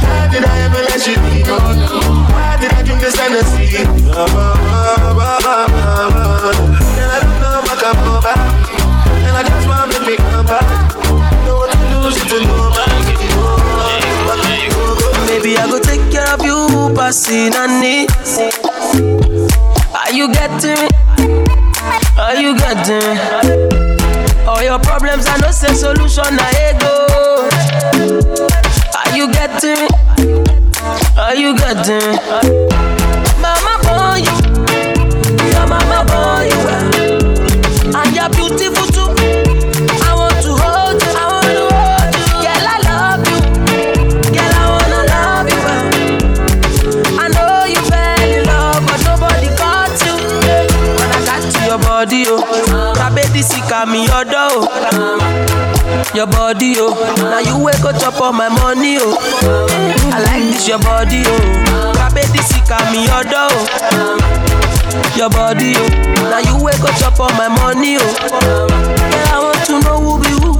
How 0.00 0.32
did 0.32 0.42
I 0.42 0.56
ever 0.64 0.80
let 0.88 1.04
you 1.04 1.16
go? 1.44 1.58
Why 2.32 2.56
did 2.56 2.72
I 2.72 2.80
drink 2.80 3.00
this 3.04 3.14
Hennessy? 3.14 3.84
Ba 4.08 4.24
And 9.20 9.36
I 9.36 9.44
don't 9.44 9.60
know 9.68 9.76
what 9.76 9.92
to 9.92 10.00
make 10.08 10.24
me 10.24 10.40
Maybe 15.28 15.58
I 15.58 15.68
go 15.68 15.78
take 15.78 16.00
care 16.10 16.32
of 16.32 16.40
you, 16.40 16.94
passing 16.96 17.52
and 17.54 17.80
need. 17.84 18.08
Are 19.92 20.12
you 20.12 20.32
getting 20.32 20.80
me? 20.80 20.88
Are 22.16 22.36
you 22.40 22.56
getting 22.56 23.04
me? 23.04 23.20
All 24.48 24.62
your 24.62 24.78
problems 24.78 25.26
are 25.26 25.38
no 25.38 25.50
same 25.50 25.74
solution, 25.74 26.24
I 26.24 26.78
go. 26.80 27.19
Are 29.20 29.26
you 29.26 29.32
getting? 29.34 29.86
Are 31.18 31.34
you 31.34 31.54
getting? 31.54 32.16
Mama 33.36 33.76
born 33.84 34.24
you, 34.24 34.32
your 35.52 35.66
mama 35.68 36.08
born 36.08 36.48
you 36.48 36.60
and 37.92 38.16
you're 38.16 38.30
beautiful 38.30 38.86
too. 38.88 39.12
I 40.00 40.14
want 40.16 40.40
to 40.40 40.56
hold 40.56 41.02
you, 41.02 41.12
I 41.12 41.26
want 41.28 41.52
to 41.52 41.68
hold 41.68 42.14
you, 42.16 42.32
girl. 42.40 42.64
I 42.64 42.80
love 42.88 43.20
you, 43.28 43.38
girl. 44.32 44.54
I 44.56 44.64
wanna 44.72 45.02
love 45.12 45.48
you. 45.52 45.60
I 47.20 47.28
know 47.28 47.68
you 47.68 47.80
fell 47.92 48.24
love, 48.46 48.80
but 48.86 49.00
nobody 49.04 49.48
got 49.60 49.92
you. 50.00 50.16
When 50.96 51.08
I 51.12 51.20
got 51.26 51.42
to 51.52 51.60
your 51.66 51.78
body, 51.78 52.24
oh, 52.26 52.94
Rabedi 52.96 53.42
sika 53.42 53.84
mi 53.84 54.08
odo, 54.08 54.64
oh. 54.64 55.39
Your 56.14 56.26
body, 56.26 56.74
oh, 56.76 56.90
now 57.22 57.38
you 57.38 57.56
wake 57.62 57.80
up 57.86 57.94
chop 58.00 58.20
all 58.20 58.32
my 58.32 58.48
money, 58.48 58.98
oh. 58.98 59.14
I 60.10 60.18
like 60.26 60.42
this 60.42 60.66
your 60.66 60.78
body, 60.82 61.22
oh. 61.24 61.94
Rabedi 61.96 62.42
sika 62.42 62.76
mi 62.90 63.06
odo, 63.06 63.46
oh. 63.46 64.18
Your 65.16 65.30
body, 65.30 65.72
oh, 65.78 66.28
now 66.28 66.42
you 66.42 66.58
wake 66.62 66.82
up 66.82 66.98
chop 66.98 67.20
all 67.20 67.30
my 67.38 67.46
money, 67.48 67.96
oh. 68.02 68.66
Yeah, 69.14 69.32
I 69.32 69.38
want 69.38 69.62
to 69.70 69.78
know 69.86 69.96
who 70.02 70.18
be 70.18 70.32
who. 70.34 70.50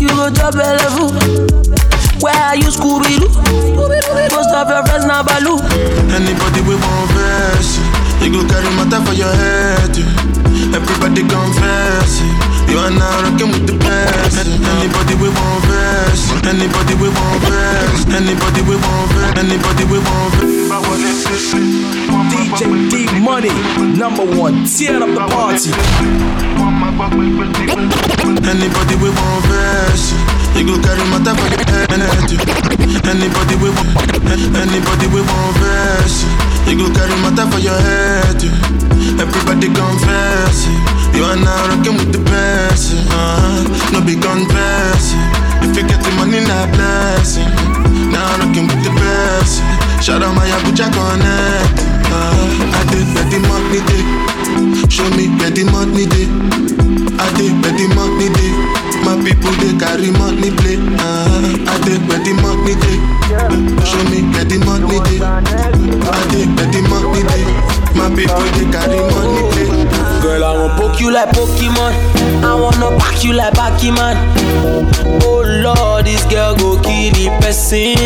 You 0.00 0.08
go 0.16 0.30
drop 0.32 0.54
a 0.56 0.72
level. 0.80 1.12
Where 2.24 2.34
are 2.36 2.56
you, 2.56 2.68
Scooby 2.72 3.20
Doo? 3.20 3.28
Most 4.32 4.50
of 4.56 4.68
your 4.68 4.82
friends 4.88 5.04
now 5.04 5.22
Baloo. 5.22 5.60
Anybody 6.16 6.60
we 6.64 6.74
want 6.80 7.10
verse, 7.12 7.76
you 8.24 8.32
go 8.32 8.40
carry 8.48 8.68
matter 8.76 9.04
for 9.04 9.12
your 9.12 9.32
head. 9.32 9.92
Everybody 10.72 11.22
confess. 11.28 12.20
You 12.70 12.78
are 12.78 12.90
now 12.90 13.22
rocking 13.26 13.50
with 13.50 13.66
the 13.66 13.76
best. 13.82 14.38
Anybody 14.38 15.14
we 15.18 15.28
want 15.28 15.60
verse, 15.66 16.30
anybody 16.46 16.94
we 17.02 17.08
want 17.10 17.40
verse, 17.44 18.06
anybody 18.14 18.62
we 18.62 18.76
want 18.78 19.10
verse, 19.12 19.34
anybody 19.36 19.84
we 19.90 19.98
want 19.98 20.30
verse. 20.38 21.52
DJ 22.30 22.60
D 22.90 22.94
Money, 23.20 23.50
number 23.98 24.24
one, 24.38 24.64
tear 24.64 25.02
up 25.02 25.10
the 25.10 25.24
party. 25.34 25.70
Anybody 28.50 28.94
we 29.02 29.10
want 29.10 29.42
verse, 29.46 30.14
you 30.56 30.64
go 30.66 30.74
carry 30.82 31.04
matter 31.10 31.34
for 31.34 31.48
your 31.50 31.64
head. 31.66 31.90
Anybody 33.06 33.54
we 33.62 33.68
want, 33.70 33.90
anybody 34.54 35.06
we 35.10 35.20
want 35.22 35.56
verse, 35.58 36.24
you 36.66 36.76
go 36.78 36.86
carry 36.94 37.14
matter 37.22 37.46
for 37.50 37.58
your 37.58 37.78
head. 37.78 38.38
Everybody 39.20 39.68
confess, 39.68 40.66
you 41.14 41.24
are 41.24 41.36
now 41.36 41.68
rocking 41.68 41.96
with 41.96 42.12
the 42.12 42.18
best. 42.30 42.59
Uh, 42.70 43.66
no 43.92 43.98
big 44.00 44.22
confess, 44.22 45.10
if 45.66 45.74
you 45.76 45.82
get 45.82 45.98
the 46.06 46.10
money, 46.14 46.38
not 46.46 46.70
blessing. 46.70 47.50
Now 48.14 48.22
I'm 48.30 48.46
looking 48.46 48.66
with 48.70 48.78
the 48.86 48.94
best. 48.94 49.58
Shout 49.98 50.22
out 50.22 50.34
my 50.38 50.46
Abuja 50.46 50.86
connect. 50.86 51.82
Uh, 52.14 52.78
I 52.78 52.82
did 52.94 53.06
where 53.10 53.26
the 53.26 53.38
money 53.50 53.82
day. 53.90 54.06
Show 54.86 55.02
me 55.18 55.26
where 55.42 55.50
the 55.50 55.64
money 55.66 56.06
day. 56.06 56.30
I 57.18 57.26
did 57.34 57.58
where 57.58 57.74
the 57.74 57.86
money 57.98 58.30
day. 58.38 58.54
My 59.02 59.18
people 59.18 59.50
they 59.58 59.74
carry 59.74 60.10
money 60.14 60.54
play. 60.54 60.78
Uh, 60.78 61.42
I 61.66 61.74
did 61.82 62.06
where 62.06 62.22
the 62.22 62.32
money 62.38 62.78
day. 62.78 62.98
Show 63.82 64.02
me 64.14 64.22
where 64.30 64.46
the 64.46 64.62
money 64.62 64.98
day. 65.10 65.18
I 65.26 66.22
did 66.30 66.48
where 66.54 66.70
the 66.70 66.80
money 66.86 67.22
day. 67.26 67.44
My 67.98 68.06
people 68.14 68.46
they 68.54 68.66
carry 68.70 69.00
money 69.10 69.42
play. 69.58 69.79
Girl, 70.30 70.44
I 70.44 70.52
wanna 70.52 70.76
poke 70.78 71.00
you 71.00 71.10
like 71.10 71.30
Pokemon. 71.30 71.92
I 72.44 72.54
wanna 72.54 72.96
pack 73.00 73.24
you 73.24 73.32
like 73.32 73.52
Pokemon. 73.52 74.14
Oh 75.24 75.42
Lord, 75.42 76.06
this 76.06 76.22
girl 76.26 76.54
go 76.54 76.80
kill 76.82 77.10
the 77.18 77.36
person. 77.42 77.98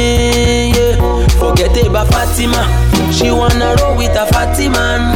Yeah. 0.73 0.97
Forget 1.37 1.77
about 1.87 2.09
Fatima. 2.09 2.65
She 3.13 3.31
wanna 3.31 3.77
roll 3.83 3.99
with 3.99 4.17
a 4.17 4.25
fatty 4.33 4.71
man. 4.71 5.13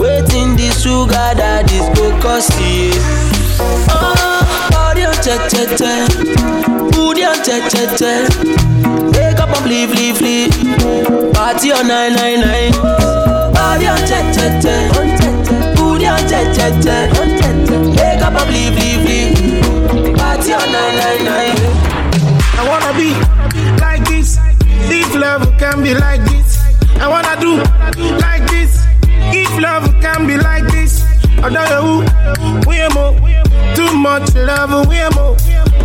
Waiting 0.00 0.56
the 0.56 0.72
sugar 0.72 1.34
that 1.36 1.70
is 1.70 1.84
go 1.92 2.08
cost 2.24 2.56
you. 2.64 2.96
Oh, 3.92 4.40
on 4.72 4.96
che 5.20 5.36
che 5.52 5.66
che, 5.76 5.92
on 6.96 7.42
che 7.44 7.60
che 7.68 7.84
che. 8.00 8.24
Wake 9.12 9.38
up 9.38 9.54
and 9.54 9.66
leave, 9.66 9.92
leave, 9.92 10.20
leave. 10.22 11.32
Party 11.34 11.72
on 11.72 11.86
nine 11.86 12.14
nine 12.14 12.40
nine. 12.40 12.72
Body 13.52 13.86
on 13.86 14.00
che 14.08 14.24
che 14.32 14.46
che, 14.62 15.79
booty 16.00 16.06
on 16.06 16.26
che 16.26 16.50
che. 16.52 16.70
Wake 17.96 18.22
up 18.22 18.34
and 18.40 18.50
leave, 18.50 18.74
leave, 18.74 19.04
leave. 19.04 20.16
Party 20.16 20.52
on 20.52 20.72
nine 20.72 20.96
nine 20.96 21.24
nine. 21.24 21.56
I 22.58 22.64
wanna 22.66 22.92
be 22.96 23.14
like 23.80 24.04
this. 24.08 24.38
If 24.88 25.14
love 25.14 25.46
can 25.58 25.82
be 25.82 25.94
like 25.94 26.22
this, 26.24 26.58
I 27.00 27.08
wanna 27.08 27.36
do 27.40 27.56
like 28.18 28.46
this. 28.50 28.84
If 29.32 29.50
love 29.60 29.92
can 30.00 30.26
be 30.26 30.36
like 30.36 30.64
this, 30.72 31.04
I 31.42 31.50
don't 31.50 31.68
know 31.68 32.02
who 32.40 32.68
we 32.68 32.80
are 32.80 32.90
more. 32.90 33.14
Too 33.74 33.92
much 33.96 34.34
love, 34.34 34.88
we 34.88 34.98
are 34.98 35.10
more. 35.12 35.36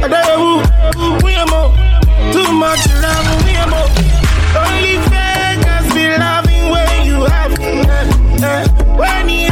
I 0.01 0.08
don't 0.08 0.28
know 0.28 0.60
who 0.95 1.25
we 1.25 1.36
are 1.36 1.47
more. 1.47 1.71
Too 2.32 2.51
much 2.54 2.86
love, 3.01 3.28
we 3.45 3.56
are 3.58 3.67
more. 3.67 3.89
Only 4.56 4.97
fakers 5.10 5.93
be 5.93 6.17
loving 6.17 6.69
when 6.71 7.06
you 7.06 7.23
have. 7.25 7.60
eh, 7.60 8.43
eh. 8.43 8.67
When 8.97 9.30
you 9.30 9.51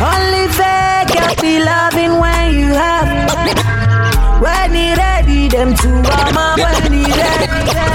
only 0.00 0.48
fake 0.48 1.08
can 1.14 1.34
be 1.40 1.58
loving 1.62 2.18
when 2.18 2.54
you 2.54 2.72
have. 2.74 3.08
When 4.42 4.74
he 4.74 4.94
ready, 4.94 5.48
them 5.48 5.74
two 5.76 6.02
ama 6.10 6.56
when 6.58 6.92
he 6.92 7.04
ready. 7.04 7.50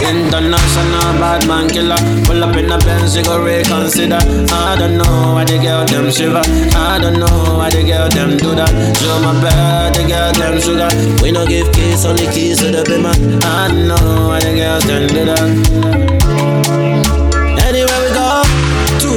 International 0.09 1.11
bad 1.19 1.45
man 1.47 1.69
killer. 1.69 1.97
Pull 2.25 2.43
up 2.43 2.55
in 2.55 2.71
a 2.71 2.77
Benz, 2.79 3.15
you 3.15 3.23
go 3.23 3.43
reconsider. 3.43 4.17
I 4.51 4.75
don't 4.79 4.97
know 4.97 5.33
why 5.35 5.43
the 5.45 5.57
girl 5.59 5.85
them 5.85 6.09
shiver. 6.09 6.41
I 6.75 6.97
don't 6.99 7.19
know 7.19 7.57
why 7.57 7.69
the 7.69 7.83
girl 7.83 8.09
them 8.09 8.37
do 8.37 8.55
that. 8.55 8.71
Show 8.97 9.19
my 9.21 9.33
bad, 9.43 9.93
the 9.95 10.07
girl 10.07 10.31
them 10.33 10.59
sugar. 10.59 10.89
We 11.21 11.31
no 11.31 11.45
give 11.45 11.71
keys, 11.73 12.05
only 12.05 12.25
keys 12.27 12.59
to 12.59 12.71
the 12.71 12.83
bimmer. 12.83 13.13
I 13.43 13.67
don't 13.67 13.87
know 13.87 14.29
why 14.29 14.39
the 14.39 14.55
girls 14.55 14.85
them 14.85 15.07
do 15.07 15.25
that. 15.25 15.98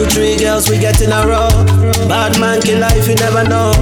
Two, 0.03 0.11
three 0.11 0.37
girls 0.37 0.69
we 0.69 0.79
get 0.79 1.01
in 1.01 1.13
a 1.13 1.27
row. 1.27 1.49
Bad 2.09 2.39
man 2.41 2.61
kill 2.61 2.81
life, 2.81 3.07
you 3.09 3.15
never 3.15 3.45
know. 3.45 3.73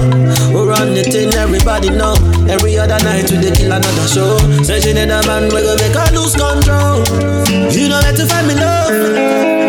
We 0.53 0.61
run 0.67 0.93
the 0.93 1.03
thing, 1.03 1.33
everybody 1.33 1.89
know. 1.89 2.13
Every 2.49 2.77
other 2.77 2.99
night 3.03 3.29
we 3.31 3.37
dey 3.41 3.51
kill 3.51 3.71
another 3.71 4.07
show. 4.07 4.37
Searching 4.63 4.97
in 4.97 5.09
a 5.11 5.25
man, 5.25 5.45
we 5.53 5.61
go 5.61 5.75
make 5.77 5.95
her 5.95 6.09
lose 6.13 6.35
control. 6.35 7.01
You 7.71 7.89
know 7.89 7.99
where 8.01 8.13
to 8.13 8.25
find 8.27 8.47
me 8.47 8.55
love. 8.55 8.91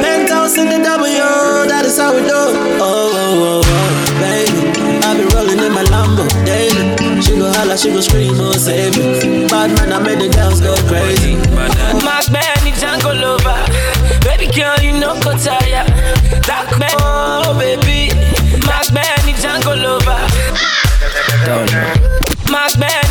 Penthouse 0.02 0.58
in 0.58 0.68
the 0.68 0.78
W, 0.82 1.68
that 1.68 1.84
is 1.86 1.96
how 1.98 2.12
we 2.14 2.20
do. 2.22 2.28
Oh, 2.32 2.82
oh, 2.82 3.16
oh, 3.16 3.62
oh, 3.64 4.12
baby. 4.20 4.72
I 5.04 5.16
be 5.16 5.24
rolling 5.34 5.58
in 5.58 5.72
my 5.72 5.84
Lambo 5.88 6.26
daily. 6.44 7.20
She 7.22 7.36
go 7.36 7.50
holla, 7.52 7.76
she 7.78 7.90
go 7.90 8.00
scream, 8.00 8.34
oh 8.38 8.52
save 8.52 8.96
me. 8.98 9.46
Bad 9.48 9.72
man, 9.78 9.92
I 9.92 9.98
made 10.02 10.20
the 10.20 10.28
girls 10.28 10.60
go 10.60 10.74
crazy. 10.90 11.36
Mark 12.04 12.26
Benny 12.30 12.72
Django 12.76 13.14
lover. 13.14 13.58
Baby 14.22 14.46
girl, 14.54 14.78
you 14.82 14.92
know 14.98 15.18
go 15.22 15.34
Don't 21.44 21.72
know. 21.72 21.94
Mark 22.50 22.78
Benny 22.78 23.01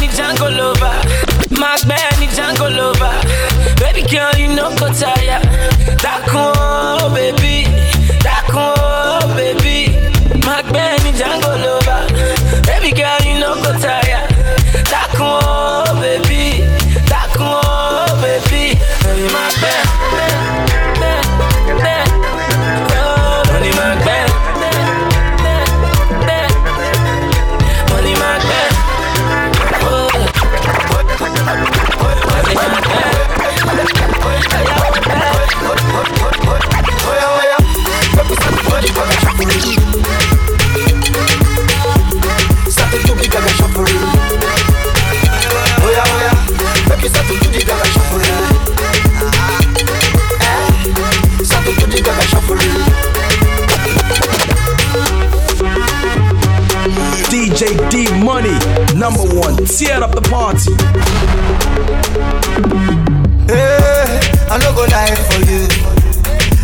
one. 59.41 59.57
Tear 59.65 60.03
up 60.03 60.13
the 60.13 60.21
party. 60.29 60.73
Eh, 63.49 63.57
hey, 63.57 64.21
I 64.49 64.57
no 64.61 64.69
go 64.73 64.85
lie 64.89 65.17
for 65.29 65.41
you. 65.49 65.65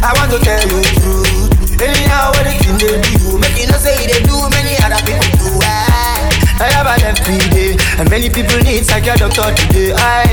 I 0.01 0.13
want 0.17 0.29
to 0.31 0.39
tell 0.41 0.61
you 0.69 0.79
the 0.81 0.93
truth. 1.01 1.81
Anyhow, 1.81 2.33
what 2.33 2.45
the 2.45 2.53
thing 2.57 2.77
they 2.81 2.97
do, 3.17 3.37
make 3.37 3.57
you 3.57 3.67
know 3.69 3.77
say 3.77 3.93
they 4.09 4.21
do 4.25 4.33
many 4.49 4.73
other 4.81 4.97
people 5.05 5.29
do. 5.37 5.49
I, 5.61 6.25
I 6.57 6.67
have 6.73 6.89
an 6.89 7.01
every 7.05 7.37
day, 7.53 7.76
and 7.97 8.09
many 8.09 8.29
people 8.29 8.57
need 8.61 8.85
psychiatric 8.85 9.33
doctor 9.33 9.65
today. 9.65 9.91
I, 9.95 10.29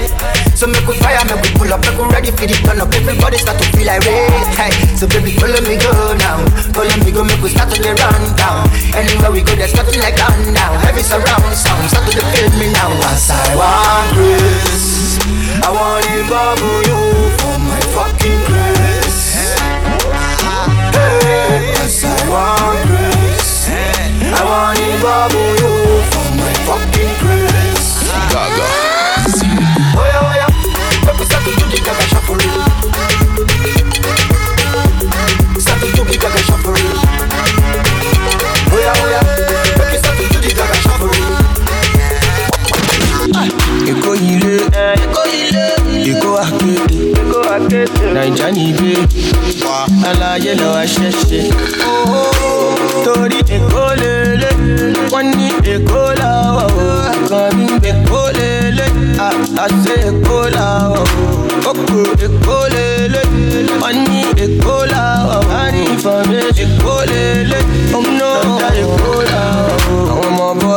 so 0.54 0.66
make 0.66 0.86
we 0.86 0.94
fire, 1.00 1.24
make 1.24 1.40
we 1.40 1.50
pull 1.56 1.72
up, 1.72 1.80
make 1.80 1.96
we 1.96 2.04
ready 2.12 2.30
for 2.30 2.46
the 2.46 2.56
turn 2.60 2.80
up. 2.80 2.92
Everybody 2.92 3.38
start 3.38 3.56
to 3.58 3.64
feel 3.72 3.86
like 3.88 4.04
race. 4.04 4.56
Hey, 4.56 4.72
so 4.96 5.08
baby, 5.08 5.32
follow 5.40 5.60
me 5.64 5.80
go 5.80 5.92
now, 6.20 6.44
follow 6.76 6.96
me 7.04 7.10
go, 7.10 7.24
make 7.24 7.40
we 7.40 7.48
start 7.48 7.72
to 7.72 7.80
lay 7.80 7.96
run 7.96 8.22
down. 8.36 8.68
Anywhere 8.92 9.32
we 9.32 9.40
go, 9.40 9.56
there's 9.56 9.74
nothing 9.74 10.00
like 10.00 10.20
on 10.20 10.52
now. 10.52 10.76
Heavy 10.84 11.02
surround 11.02 11.44
sound, 11.56 11.88
start 11.88 12.04
to 12.12 12.20
feel 12.36 12.52
me 12.60 12.68
now. 12.72 12.92
Once 13.00 13.32
I 13.32 13.56
want 13.56 14.08
grace, 14.12 15.16
I 15.64 15.68
want 15.72 16.04
to 16.04 16.20
bubble 16.28 16.80
you 16.84 17.00
for 17.40 17.56
my 17.64 17.80
fucking 17.96 18.40
grace. 18.44 19.40
Hey, 20.92 21.72
I 21.80 22.28
want 22.28 22.76
grace. 22.92 23.68
I 24.36 24.42
want 24.44 24.76
to 24.76 24.88
bubble 25.00 25.52
you 25.64 25.72
for 26.12 26.28
my 26.36 26.52
fucking 26.68 27.14
grace. 27.20 27.43
Naija 48.14 48.48
níbí, 48.56 48.92
aláyé 50.08 50.52
lọ 50.60 50.68
aṣẹ́ṣe. 50.82 51.40
Torí 53.04 53.38
Èkó 53.56 53.84
lélẹ̀, 54.00 54.54
wọ́n 55.12 55.26
ní 55.38 55.48
Èkó 55.74 56.02
làwọ̀ 56.20 56.66
o, 56.86 56.90
kan 57.30 57.48
mi 57.56 57.66
Èkó 57.90 58.20
lélẹ̀, 58.38 58.90
àṣẹ 59.64 59.94
Èkó 60.10 60.38
làwọ̀ 60.56 61.04
òkú 61.70 61.98
Èkó 62.26 62.56
lélẹ̀, 62.74 63.26
wọ́n 63.80 63.96
ní 64.10 64.20
Èkó 64.44 64.76
làwọ̀ 64.92 65.40
ní 65.74 65.82
ìfọ̀mẹ́ 65.94 66.44
Èkó 66.64 66.94
lélẹ̀, 67.10 67.62
ọ̀nà 67.98 68.28
ọ̀dà 68.42 68.68
Èkó 68.82 69.12
làwọ̀. 69.30 69.78
Àwọn 70.10 70.28
ọmọ 70.28 70.44
ọmọ 70.52 70.70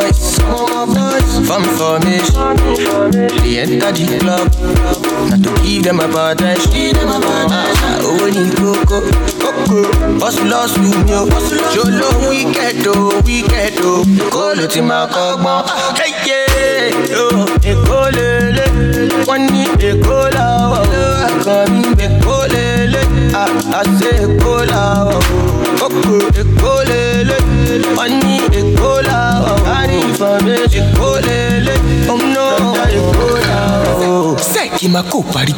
boys, 1.48 1.50
farm 1.50 1.64
formation, 1.78 2.34
they 3.44 3.60
enter 3.60 3.92
the 3.92 4.20
club, 4.20 4.48
na 5.30 5.38
to 5.38 5.52
give 5.64 5.84
them 5.84 6.00
a 6.00 6.08
bad 6.08 6.38
time, 6.38 6.58
give 6.72 6.96
them 6.96 7.10
a 7.10 7.20
bad 7.20 7.50
time. 7.50 7.78
Owó 8.08 8.28
ní 8.30 8.50
kókó, 8.56 9.02
kókó, 9.42 9.82
hustle 10.22 10.54
hustle 10.54 10.84
ni 10.84 11.14
o, 11.14 11.26
ṣolo 11.74 12.30
wicked 12.30 12.88
o, 12.88 13.12
wicked 13.26 13.80
o, 13.84 14.04
Èkó 14.28 14.54
ló 14.56 14.68
ti 14.68 14.82
máa 14.82 15.08
kọ́gbọ́n. 15.08 15.64
Hey, 16.00 16.14
yeah, 16.28 17.20
oh, 17.22 17.46
Èkó 17.72 18.00
lélẹ̀, 18.16 18.72
wọ́n 19.28 19.42
ní 19.52 19.64
Èkó 19.90 20.18
làwọ̀, 20.36 20.84
kan 21.46 21.72
mi 21.72 21.88
Èkó 22.06 22.38
lélẹ̀, 22.54 23.08
àṣẹ 23.80 24.12
Èkó 24.26 24.54
làwọ̀, 24.72 25.22
kókó 25.80 26.16
Èkó 26.42 26.74
lélẹ̀, 26.90 27.42
wọ́n 27.98 28.12
ní 28.26 28.36
Èkó 28.60 28.92
làwọ̀, 29.10 29.56
wọ́n 29.68 29.84
ní 29.90 29.98
ìfọ̀mẹ́ 30.10 30.60
Èkó 30.80 31.10
lélẹ̀, 31.28 31.80
ọ̀nà 32.14 32.46
Èkó 32.98 33.28
làwọ̀. 33.50 34.36
Sẹ́ẹ̀kì 34.54 34.86
máa 34.94 35.06
kó 35.12 35.20
parí. 35.34 35.54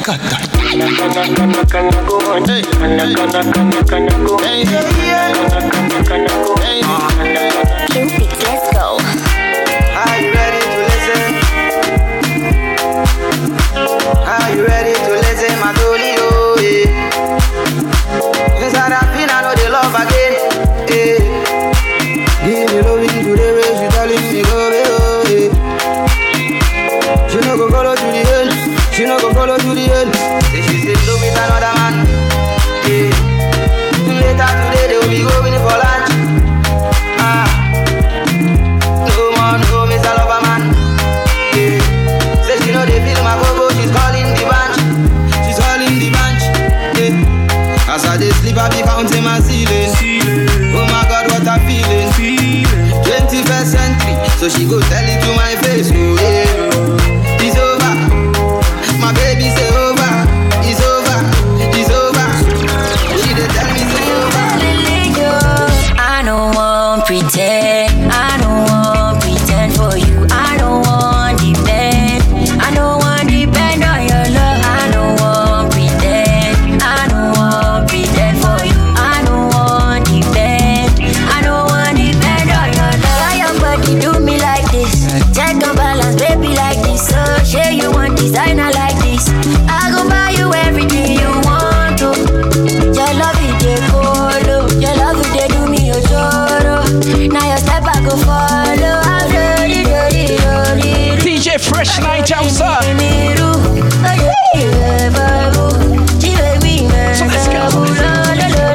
Cupid, 7.92 8.30
let's 8.44 8.74
go. 8.74 9.19
She 29.00 29.06
no 29.06 29.18
go 29.18 29.32
follow 29.32 29.56
to 29.56 29.72
the 29.72 29.88
end. 29.96 30.12
Say 30.52 30.60
she 30.60 30.84
say 30.84 30.92
love 31.08 31.24
with 31.24 31.32
another 31.32 31.72
man. 31.80 32.04
Yeah. 32.84 33.08
Later 34.12 34.52
today 34.60 34.92
they 34.92 35.00
will 35.00 35.08
be 35.08 35.24
going 35.24 35.56
for 35.56 35.72
lunch. 35.80 36.12
Ah. 37.16 37.48
No 39.08 39.24
more, 39.40 39.56
no 39.72 39.88
Mr. 39.88 40.12
Lover 40.20 40.44
man. 40.44 40.76
Yeah. 41.56 41.80
Say 42.44 42.60
she 42.60 42.76
know 42.76 42.84
they 42.84 43.00
feel 43.00 43.24
my 43.24 43.40
go 43.40 43.72
she's 43.72 43.88
calling 43.88 44.36
the 44.36 44.44
bunch. 44.52 44.84
She's 45.48 45.56
calling 45.64 45.96
the 45.96 46.12
bunch. 46.12 46.44
Yeah. 47.00 47.96
As 47.96 48.04
I 48.04 48.18
dey 48.20 48.36
sleep, 48.44 48.58
I 48.60 48.68
be 48.68 48.84
counting 48.84 49.24
my 49.24 49.40
ceiling. 49.40 49.96
Oh 50.76 50.84
my 50.92 51.08
God, 51.08 51.32
what 51.32 51.48
a 51.48 51.56
feeling. 51.64 52.68
21st 53.08 53.66
century, 53.66 54.16
so 54.36 54.50
she 54.50 54.68
go 54.68 54.80
tell 54.92 55.08
don't 67.00 67.08
pretend. 67.08 68.12
I 68.12 68.38
don't 68.42 68.49
Fresh 101.90 102.04
Night 102.04 102.32
outside. 102.32 104.00
So 107.16 107.26
let's 107.26 107.48
go. 107.48 108.70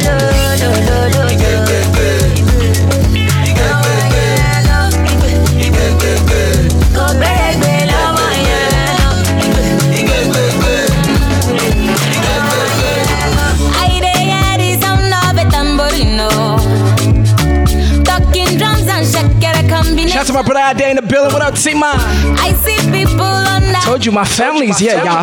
I 13.76 13.98
dey 14.00 14.24
hear 14.30 14.56
the 14.58 14.80
sound 14.80 15.12
of 15.12 15.36
a 15.36 15.44
tambourino. 15.50 16.28
Talking 18.04 18.56
drums 18.58 18.86
and 18.88 19.04
shakira 19.06 19.68
combination. 19.68 20.08
Shout 20.08 20.20
out 20.22 20.26
to 20.28 20.32
my 20.32 20.42
brother 20.42 20.60
out 20.60 20.76
there 20.78 20.90
in 20.90 20.96
the 20.96 21.02
building. 21.02 21.32
What 21.32 21.42
up, 21.42 21.54
T-Man? 21.54 21.82
I 22.38 22.52
see 22.52 22.76
people 22.76 22.82
on 22.82 22.82
that 22.82 22.83
Told 23.94 24.06
you 24.06 24.10
my 24.10 24.24
family's 24.24 24.76
here, 24.80 24.96
y'all. 24.96 25.22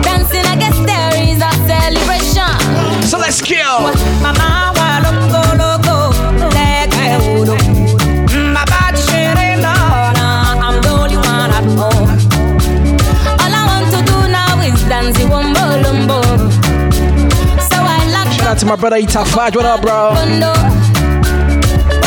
dancing. 0.00 0.46
I 0.46 0.56
guess 0.56 0.72
there 0.88 1.12
is 1.28 1.42
a 1.44 1.52
celebration. 1.68 3.04
So 3.06 3.18
let's 3.18 3.42
kill. 3.42 3.80
Mama 4.24 4.72
wa 4.72 4.96
loco 5.04 5.42
loco, 5.60 5.96
like 6.56 6.88
I 6.96 7.20
would. 7.36 7.48
Mm, 8.32 8.54
my 8.54 8.64
body 8.64 8.96
sharing 8.96 9.62
I'm 9.62 10.80
the 10.80 10.88
only 10.88 11.16
one 11.18 11.52
at 11.52 11.68
home. 11.76 12.08
All 13.36 13.52
I 13.52 13.62
want 13.68 13.92
to 13.92 14.00
do 14.10 14.18
now 14.32 14.62
is 14.62 14.80
dance 14.88 15.20
it 15.20 15.28
wombo 15.28 15.82
lumbo. 15.84 16.22
So 17.68 17.76
I 17.76 18.08
lock 18.10 18.32
Shout 18.32 18.46
out 18.46 18.58
to 18.60 18.64
my 18.64 18.76
brother 18.76 18.96
Ita 18.96 19.26
Fudge. 19.26 19.54
What 19.54 19.66
up, 19.66 19.82
bro? 19.82 20.14
window. 20.14 20.54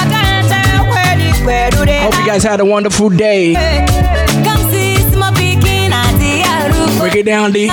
I 0.01 0.03
can't 0.09 0.47
tell 0.49 0.89
where 0.89 1.15
the 1.15 1.45
where 1.45 1.69
do 1.69 1.85
they 1.85 2.01
Hope 2.01 2.17
you 2.17 2.25
guys 2.25 2.41
had 2.41 2.59
a 2.59 2.65
wonderful 2.65 3.09
day. 3.11 3.90
Break 7.11 7.27
it 7.27 7.29
down, 7.29 7.51
D. 7.51 7.67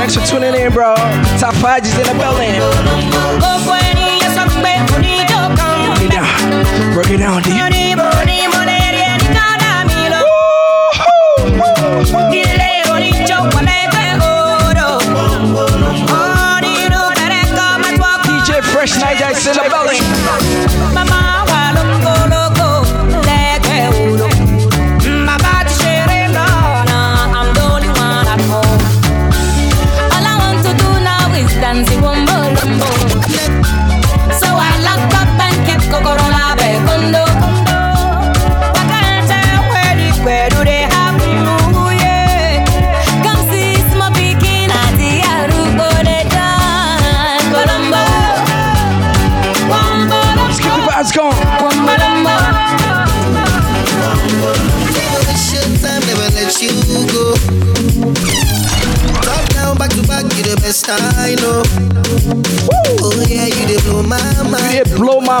Thanks 0.00 0.16
for 0.16 0.24
tuning 0.26 0.54
in, 0.54 0.72
bro. 0.72 0.94
Top 1.38 1.54
five 1.56 1.84
is 1.84 1.92
in 1.98 2.04
the 2.04 2.14
building. 2.18 2.58
Break 5.84 6.00
it 6.00 6.10
down. 6.10 6.94
Break 6.94 7.10
it 7.10 7.18
down, 7.18 7.42
D. 7.42 7.73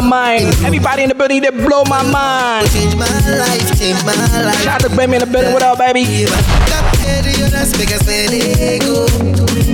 my 0.00 0.08
mind. 0.08 0.46
Everybody 0.66 1.02
in 1.04 1.08
the 1.08 1.14
building 1.14 1.42
that 1.42 1.54
blow 1.54 1.84
my 1.86 2.02
mind. 2.02 2.66
Change 2.74 2.96
my 2.98 3.06
life, 3.38 3.78
change 3.78 4.02
my 4.02 4.14
life. 4.42 4.58
Shout 4.66 4.82
out 4.82 4.90
to 4.90 4.96
Baby 4.96 5.14
in 5.14 5.20
the 5.20 5.26
building, 5.26 5.52
what 5.52 5.62
up, 5.62 5.78
baby? 5.78 6.02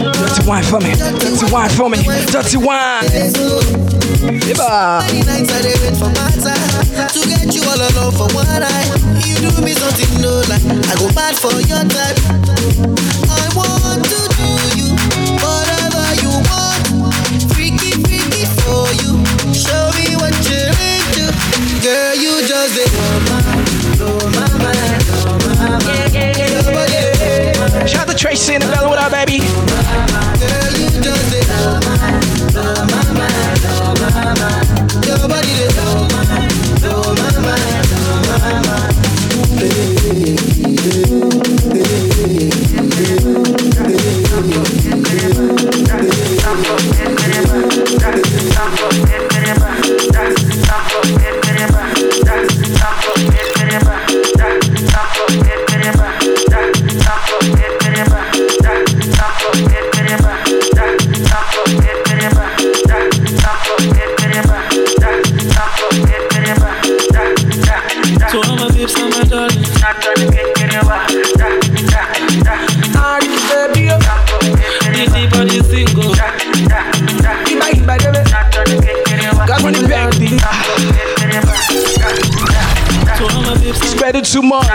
Dirty 0.00 0.42
wine 0.48 0.64
for 0.64 0.80
me, 0.80 0.92
dirty 0.96 1.46
wine 1.52 1.70
for 1.70 1.88
me, 1.88 1.98
dirty 2.28 2.58
wine. 2.58 3.04
Yeah. 4.44 5.00
nights 5.24 5.48
to 7.16 7.20
get 7.24 7.54
you 7.54 7.64
all 7.64 7.80
alone 7.80 8.12
for. 8.12 8.28
You 9.24 9.36
do 9.40 9.48
me 9.64 9.72
something 9.72 10.20
no 10.20 10.44
like 10.52 10.64
I 10.84 10.94
go 11.00 11.08
bad 11.16 11.36
for 11.36 11.52
your. 11.64 11.80
Shout 27.86 28.08
out 28.08 28.08
to 28.08 28.14
Tracy 28.14 28.54
in 28.54 28.60
the 28.60 28.68
belly, 28.68 28.88
what 28.88 28.98
up, 28.98 29.12
baby? 29.12 30.59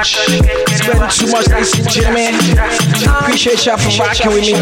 Spending 0.05 1.09
too 1.09 1.25
much, 1.31 1.47
ladies 1.49 1.73
and 1.79 1.89
gentlemen. 1.89 2.35
Appreciate 3.21 3.65
y'all 3.65 3.77
for 3.77 3.89
rocking 4.03 4.27
with 4.29 4.45
me. 4.45 4.53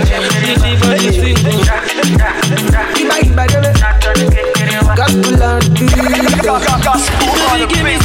Gospel 4.96 5.44
on 5.44 5.60
the 5.60 5.68
beat. 5.76 6.44
Gospel. 6.44 8.03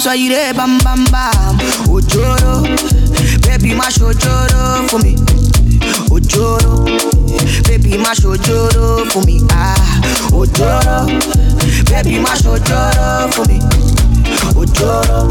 So 0.00 0.12
you 0.12 0.28
there 0.30 0.54
bam 0.54 0.78
bam 0.78 1.04
bam. 1.06 1.58
Ojoro, 1.88 2.62
baby, 3.42 3.74
mash 3.74 3.98
ojoro 3.98 4.88
for 4.88 4.98
me. 5.00 5.14
Ojoro, 6.10 6.84
baby, 7.68 7.98
mash 7.98 8.20
ojoro 8.20 9.10
for 9.10 9.22
me. 9.26 9.40
Ah, 9.50 10.00
ojoro, 10.32 11.06
baby, 11.90 12.18
mash 12.18 12.42
ojoro 12.42 13.32
for 13.34 13.44
me. 13.48 13.58
Ojoro, 14.56 15.28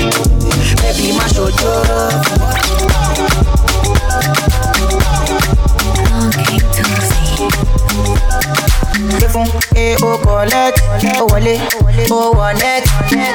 baby, 0.82 1.11
mash 1.17 1.38
ojoro. 1.39 3.09
Gbé 8.49 8.68
fún 9.30 9.47
e 9.76 9.95
o 10.02 10.18
collect, 10.20 10.82
o 11.22 11.26
wọlé, 11.28 11.60
o 12.12 12.32
wọ 12.34 12.54
net, 12.54 12.84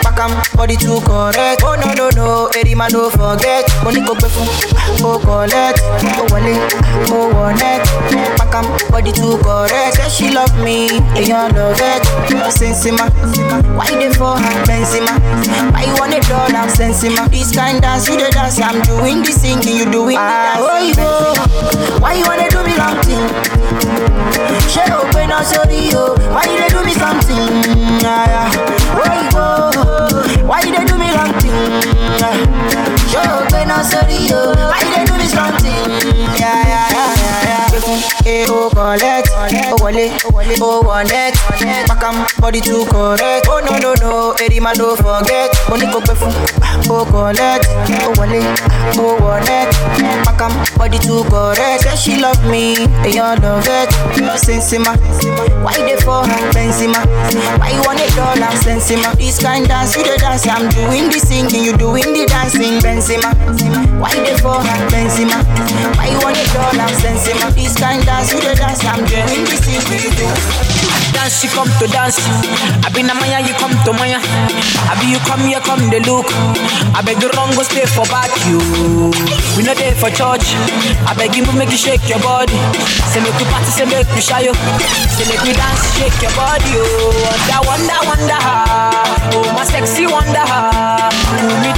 pakam 0.03 0.31
body 0.57 0.77
too 0.77 1.01
correct. 1.01 1.63
Oh 1.65 1.77
no 1.77 1.93
no 1.95 2.11
no, 2.17 2.49
eri 2.59 2.75
ma 2.75 2.89
no 2.89 3.11
forget. 3.11 3.65
Mo 3.83 3.91
ní 3.91 4.01
kò 4.03 4.15
gbé 4.15 4.29
fún 4.29 4.49
o 5.05 5.19
collect, 5.19 5.81
o 6.21 6.25
wọlé, 6.33 6.55
o 7.11 7.29
wọ 7.35 7.53
net, 7.57 7.83
pakam 8.39 8.65
body 8.91 9.13
too 9.13 9.39
correct. 9.39 9.97
Say 9.97 10.09
she 10.11 10.31
love 10.35 10.53
me, 10.63 10.89
èèyàn 11.17 11.55
love 11.57 11.81
it. 11.81 12.03
Sensima, 12.55 13.09
why 13.77 13.89
you 13.91 13.99
dey 13.99 14.13
for 14.13 14.37
her 14.37 14.65
Benzema? 14.67 15.13
Why 15.73 15.85
you 15.85 15.95
want 15.99 16.15
a 16.15 16.21
dollar 16.29 16.69
Sensima? 16.69 17.29
This 17.31 17.55
kind 17.57 17.81
dance 17.81 18.09
you 18.09 18.17
dey 18.19 18.31
dance, 18.31 18.61
I'm 18.61 18.83
doing 18.83 19.23
the 19.23 19.33
singing, 19.33 19.77
you 19.77 19.85
doing 19.91 20.17
the 20.17 20.23
dancing. 20.23 20.61
Ah, 20.61 20.61
oh, 20.61 20.79
you 20.85 22.01
why 22.01 22.15
you 22.15 22.25
wanna 22.27 22.49
do 22.51 22.63
me 22.85 22.93
long 22.93 23.03
thing? 23.03 23.29
Ṣé 24.69 24.85
o 24.93 25.05
pé 25.13 25.27
náà? 25.27 25.41
Why 26.35 26.45
you 26.51 26.59
dey 26.59 26.69
do 26.69 26.81
me 26.85 26.93
something? 26.93 27.49
Ah, 28.05 28.27
yeah. 28.33 28.49
You 29.23 29.31
go? 29.33 29.45
Why 30.49 30.61
you 30.65 30.73
dey 30.77 30.85
do 30.85 30.97
me 30.99 31.09
wrong 31.17 31.33
thing? 31.41 31.55
Ah. 32.21 32.35
Ṣé 33.11 33.23
o 33.25 33.45
pé 33.53 33.65
náà? 33.65 33.81
Why 34.71 34.81
you 34.85 34.91
dey 34.95 35.05
do 35.07 35.14
Gbé 38.25 38.47
fún 38.47 38.47
e 38.47 38.47
o 38.51 38.71
collect, 38.71 39.31
o 39.73 39.77
wọlé, 39.85 40.11
o 40.61 40.81
wọ 40.83 41.03
net, 41.05 41.35
pakam 41.89 42.15
body 42.41 42.61
too 42.61 42.85
correct. 42.87 43.47
Oh 43.49 43.61
no 43.61 43.79
no 43.79 43.95
no, 44.01 44.35
eri 44.43 44.61
ma 44.61 44.73
no 44.79 44.97
forget. 44.97 45.51
Mo 45.69 45.77
ní 45.77 45.87
kò 45.93 46.01
gbé 46.01 46.15
fún 46.15 46.33
o 46.91 46.95
oh, 47.01 47.05
collect, 47.05 47.69
oh, 47.69 48.09
o 48.09 48.13
wọlé, 48.17 48.41
o 48.99 49.17
wọ 49.21 49.41
net, 49.45 49.69
pakam 50.25 50.53
body 50.79 50.99
too 50.99 51.23
correct. 51.31 51.83
Say 51.85 51.97
she 51.97 52.21
love 52.21 52.43
me, 52.51 52.73
eh, 53.05 53.11
èèyàn 53.11 53.43
love 53.43 53.69
it. 53.69 53.91
Sensima, 54.45 54.93
why 55.63 55.77
dey 55.87 55.97
for 56.05 56.25
her 56.27 56.53
Benzema? 56.53 56.99
Why 57.61 57.71
you 57.71 57.83
want 57.87 58.01
a 58.01 58.09
dollar 58.17 58.51
Sensima? 58.65 59.15
This 59.17 59.39
kind 59.39 59.67
dance 59.69 59.97
you 59.97 60.03
dey 60.05 60.17
dance, 60.17 60.47
I'm 60.47 60.69
doing 60.71 61.09
the 61.09 61.19
singing, 61.21 61.65
you 61.65 61.77
doing 61.77 62.13
the 62.13 62.27
dancing 62.27 62.81
Benzema. 62.81 63.31
Why 64.01 64.13
dey 64.25 64.37
for 64.39 64.55
her 64.61 64.89
Benzema? 64.91 65.39
Why 65.97 66.09
you 66.13 66.19
want 66.21 66.37
a 66.37 66.45
dollar 66.53 66.89
Sensima? 67.01 67.49
This 67.55 67.75
kind 67.79 68.05
dance 68.05 68.33
you 68.33 68.41
dey 68.41 68.55
dance, 68.55 68.85
I'm 68.85 69.05
doing 69.07 69.45
the 69.45 69.57
singing, 69.57 70.03
you 70.05 70.13
do. 70.17 70.27
Dance, 71.15 71.45
you 71.45 71.51
come 71.55 71.71
to 71.79 71.87
dance. 71.87 72.19
I 72.83 72.91
been 72.91 73.09
a 73.09 73.15
Maya, 73.15 73.39
you 73.41 73.55
come 73.55 73.73
to 73.87 73.93
Maya. 73.95 74.19
I 74.21 74.93
be 74.99 75.15
you 75.15 75.21
come 75.25 75.47
here, 75.47 75.61
come 75.63 75.87
the 75.91 76.01
look. 76.05 76.27
I 76.95 77.01
beg 77.07 77.23
you 77.23 77.31
wrong, 77.39 77.55
go 77.55 77.63
stay 77.63 77.87
for 77.87 78.03
back 78.11 78.31
you. 78.51 78.59
We 79.55 79.63
not 79.63 79.79
there 79.79 79.95
for 79.95 80.11
church. 80.11 80.55
I 81.07 81.15
beg 81.17 81.37
you, 81.39 81.47
make 81.55 81.71
you 81.71 81.79
shake 81.79 82.03
your 82.11 82.19
body. 82.21 82.55
Say 83.15 83.23
make 83.23 83.39
you 83.39 83.47
party, 83.47 83.71
say 83.71 83.87
make 83.87 84.11
you 84.15 84.23
shy 84.23 84.43
you. 84.51 84.55
Say 85.15 85.25
make 85.31 85.43
you 85.47 85.55
dance, 85.55 85.83
shake 85.95 86.19
your 86.19 86.35
body. 86.35 86.75
Oh, 86.83 87.15
wonder, 87.23 87.61
wonder, 87.63 87.99
wonder. 88.11 88.39
Ah. 88.43 89.31
Oh, 89.39 89.47
my 89.55 89.65
sexy 89.65 90.07
wonder. 90.11 90.43
Ah. 90.51 91.09
Pull 91.39 91.55
me 91.63 91.71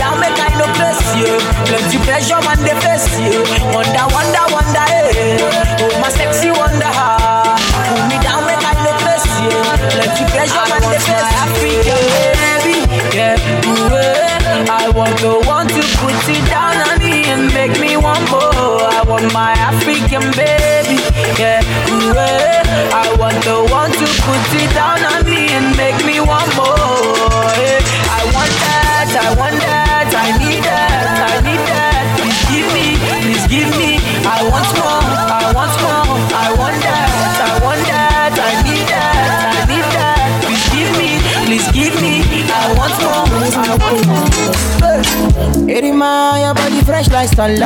you. 1.16 1.32
Plenty 1.64 1.98
pressure, 2.04 2.40
man, 2.44 2.60
they 2.60 2.76
face 2.84 3.08
you. 3.18 3.40
Wonder, 3.72 4.06
wonder, 4.12 4.44
wonder. 4.52 4.84
Hey. 4.92 5.40
Oh, 5.80 6.00
my 6.00 6.08
sexy 6.12 6.50
wonder. 6.52 6.92
Pull 7.88 8.02
me 8.10 8.16
down, 8.20 8.44
make 8.44 8.60
I 8.60 8.76
you. 9.40 9.52
Plenty 9.92 10.24
pressure, 10.32 10.66
man, 10.68 10.82
they 10.92 11.00
face 11.00 11.30
African 11.44 12.02
baby. 12.12 12.76
Yeah, 13.16 13.36
ooh, 13.64 13.96
eh. 13.96 14.68
I 14.68 14.88
want 14.94 15.18
to 15.20 15.40
want 15.48 15.70
to 15.70 15.82
put 16.00 16.16
it 16.28 16.44
down 16.48 16.76
on 16.88 16.98
me 16.98 17.24
and 17.32 17.52
make 17.52 17.78
me 17.80 17.96
one 17.96 18.24
more. 18.30 18.84
I 18.96 19.02
want 19.08 19.32
my 19.32 19.52
African 19.52 20.24
baby. 20.36 21.00
Yeah, 21.40 21.60
ooh, 21.90 22.12
eh. 22.12 22.62
I 22.92 23.14
want 23.18 23.42
to 23.44 23.64
want 23.72 23.94
to 23.94 24.06
put 24.26 24.42
it 24.60 24.70
down 24.74 25.00
on 25.12 25.24
me 25.24 25.48
and 25.48 25.76
make 25.76 25.98
me 26.04 26.20
one 26.20 26.48
more. 26.56 26.85
Give 33.48 33.70
me. 33.78 33.98
I 34.26 34.42
want 34.50 34.68
more, 34.76 35.02
I 35.30 35.52
want 35.54 35.74
more, 35.82 36.18
I 36.34 36.48
want 36.58 36.76
that, 36.82 37.10
I 37.38 37.52
want 37.64 37.82
that, 37.86 38.34
I 38.34 38.52
need 38.66 38.86
that, 38.90 39.54
I 39.54 39.64
need 39.70 39.88
that. 39.94 40.16
Please 40.42 40.66
give 40.74 40.90
me, 40.98 41.08
please 41.46 41.66
give 41.72 41.94
me. 42.02 42.14
I 42.50 42.74
want 42.78 42.96
more, 43.02 43.26
I 43.54 43.74
want 43.78 44.02
more. 44.06 45.70
Erima, 45.70 46.38
your 46.40 46.54
body 46.54 46.80
fresh 46.82 47.08
like 47.10 47.28
salad. 47.28 47.60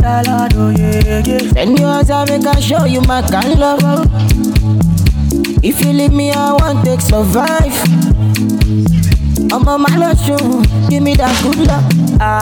Salad, 0.00 0.52
oh 0.56 0.70
yeah, 0.70 1.22
yeah. 1.26 1.52
Send 1.52 1.78
yours, 1.78 2.10
I 2.10 2.24
make 2.26 2.46
I 2.46 2.60
show 2.60 2.84
you 2.84 3.00
my 3.02 3.22
kind 3.22 3.58
love. 3.58 3.82
If 5.62 5.80
you 5.84 5.92
leave 5.92 6.12
me, 6.12 6.30
I 6.32 6.52
want 6.52 6.84
to 6.84 7.00
survive. 7.00 8.01
I'm 9.52 9.68
on 9.68 9.82
my 9.82 9.96
last 9.98 10.24
show. 10.26 10.38
Give 10.88 11.02
me 11.02 11.14
that 11.16 11.36
good 11.42 11.58
luck. 11.68 11.84
Ah, 12.18 12.40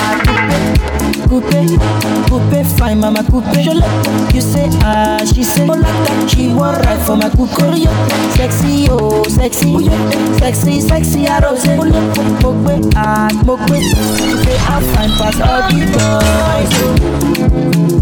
coupe, 1.27 1.43
coupe, 1.51 2.31
coupe, 2.31 2.67
fine, 2.79 3.01
mama, 3.01 3.25
coupe. 3.25 3.53
Show 3.65 3.75
You 4.33 4.41
say 4.41 4.69
ah, 4.83 5.19
she 5.27 5.43
say 5.43 5.67
oh 5.69 5.73
like 5.75 5.83
that. 5.83 6.31
She 6.31 6.55
want 6.55 6.85
right 6.87 7.01
for 7.05 7.17
my 7.17 7.29
coupe. 7.31 7.51
Sexy, 8.37 8.87
oh, 8.91 9.25
sexy, 9.25 9.91
sexy, 10.39 10.81
sexy, 10.81 11.27
I 11.27 11.41
rose. 11.41 11.67
Mope, 11.67 12.93
ah, 12.95 13.29
mope. 13.45 13.67
Say 13.67 14.57
I 14.71 14.81
fine 14.95 15.11
past 15.19 15.41
all 15.43 15.67
the 15.67 15.83
boys. 15.91 16.71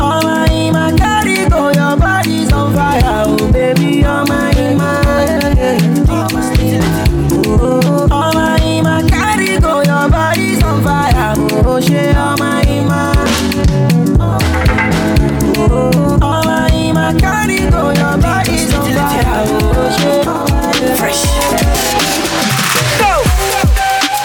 Oh 0.00 0.20
my, 0.22 0.70
my 0.70 0.92
carry 0.98 1.48
go, 1.48 1.70
your 1.70 1.96
body's 1.96 2.52
on 2.52 2.74
fire, 2.74 3.24
oh 3.26 3.52
baby, 3.52 4.04
oh 4.04 4.24
my, 4.26 4.52
Oh, 7.60 7.80
oh 7.84 7.97
fire, 11.80 12.14
oh 19.36 19.72
go, 19.74 19.84
your 20.02 20.24
fire! 20.24 20.48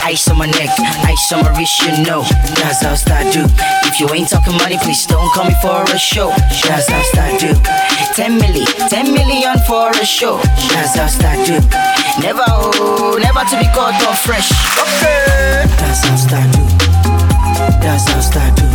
Ice 0.05 0.27
on 0.29 0.37
my 0.37 0.45
neck, 0.45 0.69
ice 1.05 1.31
on 1.31 1.41
my 1.41 1.57
wrist, 1.57 1.81
you 1.81 2.03
know. 2.03 2.23
That's 2.57 2.81
how 2.81 2.93
I 3.15 3.31
do. 3.31 3.45
If 3.87 3.99
you 3.99 4.09
ain't 4.13 4.29
talking 4.29 4.55
money, 4.57 4.77
please 4.77 5.05
don't 5.05 5.31
call 5.33 5.45
me 5.45 5.55
for 5.61 5.83
a 5.83 5.97
show. 5.97 6.29
That's 6.67 6.89
how 6.89 7.01
I 7.21 7.37
do. 7.37 7.53
10 8.13 8.39
milli, 8.39 8.65
10 8.89 9.13
million 9.13 9.57
for 9.65 9.89
a 9.89 10.05
show. 10.05 10.37
That's 10.69 10.95
how 10.95 11.29
I 11.29 11.45
do. 11.45 11.59
Never, 12.21 12.43
oh, 12.47 13.17
never 13.19 13.39
to 13.49 13.57
be 13.57 13.65
caught 13.73 14.03
off 14.05 14.21
fresh. 14.21 14.51
Okay. 14.77 15.65
That's 15.77 16.25
how 16.25 16.37
I 16.37 16.51
do. 16.51 16.62
That's 17.83 18.05
how 18.07 18.39
I 18.39 18.49
do. 18.55 18.65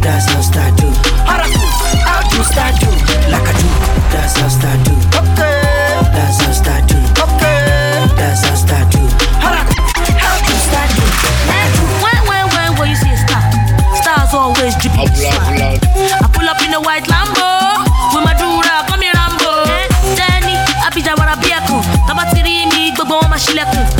That's 0.00 0.26
how 0.26 0.40
I 0.40 0.70
do. 0.76 0.88
How 1.28 1.44
do 1.44 1.60
how 2.08 2.20
do 2.26 2.40
I 2.40 2.72
do? 2.80 2.88
Like 3.30 3.46
I 3.46 3.54
do. 3.60 3.68
That's 4.10 4.34
how 4.40 4.48
I 4.48 4.76
do. 4.82 4.94
Okay. 5.20 5.60
That's 6.16 6.40
how 6.40 6.72
I 6.72 6.80
do. 6.88 6.96
Okay. 7.24 7.60
That's 8.16 8.42
how 8.42 8.76
I 8.76 8.88
do. 8.90 9.02
How 9.38 9.52
do 9.52 9.76
how 10.16 10.36
do 10.40 10.54
I 10.72 10.88
do? 10.96 11.04
When, 12.02 12.20
when, 12.28 12.44
when, 12.54 12.68
when 12.78 12.88
you 12.90 12.96
see 12.96 13.10
a 13.12 13.16
star, 13.16 13.42
stars 14.00 14.32
always 14.34 14.74
dripping 14.80 15.08
swag. 15.14 15.80
I 15.84 16.28
pull 16.32 16.48
up 16.48 16.60
in 16.64 16.72
a 16.74 16.80
white 16.80 17.04
Lambo, 17.04 17.84
with 18.14 18.24
my 18.24 18.32
dura, 18.34 18.64
eh? 18.64 18.86
call 18.88 18.98
me 18.98 19.08
Rambo. 19.12 19.52
Jenny, 20.16 20.56
Abidjan, 20.88 21.14
wara 21.20 21.36
bí 21.36 21.50
ẹkùn, 21.52 21.82
tọ́ba 22.08 22.24
ti 22.32 22.40
rí 22.42 22.66
mi, 22.72 22.90
gbogbo 22.96 23.14
wọn 23.20 23.28
máa 23.30 23.38
ṣílẹ̀kùn. 23.44 23.84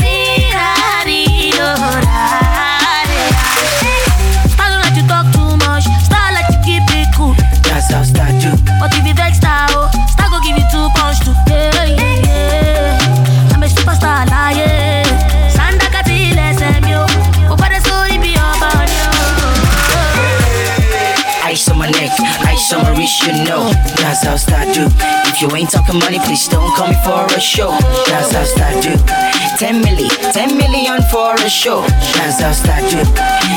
you 23.25 23.43
know. 23.45 23.69
That's 24.01 24.23
how 24.23 24.35
I 24.57 24.71
do. 24.73 24.87
If 25.29 25.41
you 25.41 25.49
ain't 25.55 25.69
talking 25.69 25.99
money, 25.99 26.19
please 26.19 26.47
don't 26.47 26.73
call 26.75 26.87
me 26.89 26.95
for 27.05 27.25
a 27.35 27.39
show. 27.39 27.71
That's 28.07 28.31
how 28.33 28.67
I 28.67 28.79
do. 28.81 28.93
10 29.57 29.83
milli, 29.83 30.09
10 30.33 30.57
million 30.57 31.01
for 31.11 31.35
a 31.35 31.49
show. 31.49 31.81
That's 32.17 32.39
how 32.41 32.51
I 32.73 32.81
do. 32.89 32.97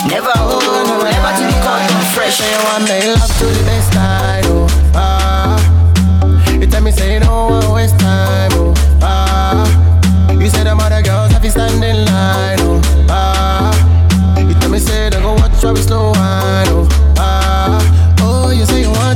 Never, 0.08 0.30
oh, 0.36 1.00
never 1.02 1.32
to 1.38 1.44
be 1.46 1.54
caught 1.64 1.88
fresh. 2.14 2.36
Say 2.36 2.54
one 2.72 2.84
day 2.84 3.06
love 3.08 3.38
to 3.38 3.46
the 3.46 3.62
best 3.64 3.92
time, 3.92 4.44
oh, 4.48 4.92
ah. 4.94 6.50
You 6.52 6.66
tell 6.66 6.82
me 6.82 6.90
say 6.90 7.18
no 7.18 7.46
one 7.48 7.72
waste 7.72 7.98
time, 7.98 8.50
oh, 8.54 8.74
ah. 9.02 10.32
You 10.32 10.48
say 10.50 10.64
them 10.64 10.80
other 10.80 11.00
girls 11.02 11.32
have 11.32 11.42
to 11.42 11.50
stand 11.50 11.82
in 11.82 12.04
line, 12.04 12.58
oh, 12.60 13.06
ah. 13.08 14.38
You 14.38 14.54
tell 14.60 14.70
me 14.70 14.78
say 14.78 15.08
they 15.10 15.20
go 15.20 15.34
watch 15.34 15.62
how 15.62 15.72
we 15.72 15.80
slow 15.80 16.12
wine, 16.12 16.66
oh, 16.68 16.88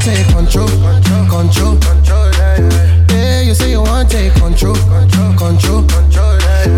take 0.08 0.26
control, 0.28 0.68
control, 1.28 1.76
control, 1.76 2.30
yeah. 3.10 3.40
you 3.42 3.54
say 3.54 3.70
you 3.70 3.82
want 3.82 4.10
take 4.10 4.32
control, 4.34 4.74
control, 4.74 5.32
control, 5.36 5.82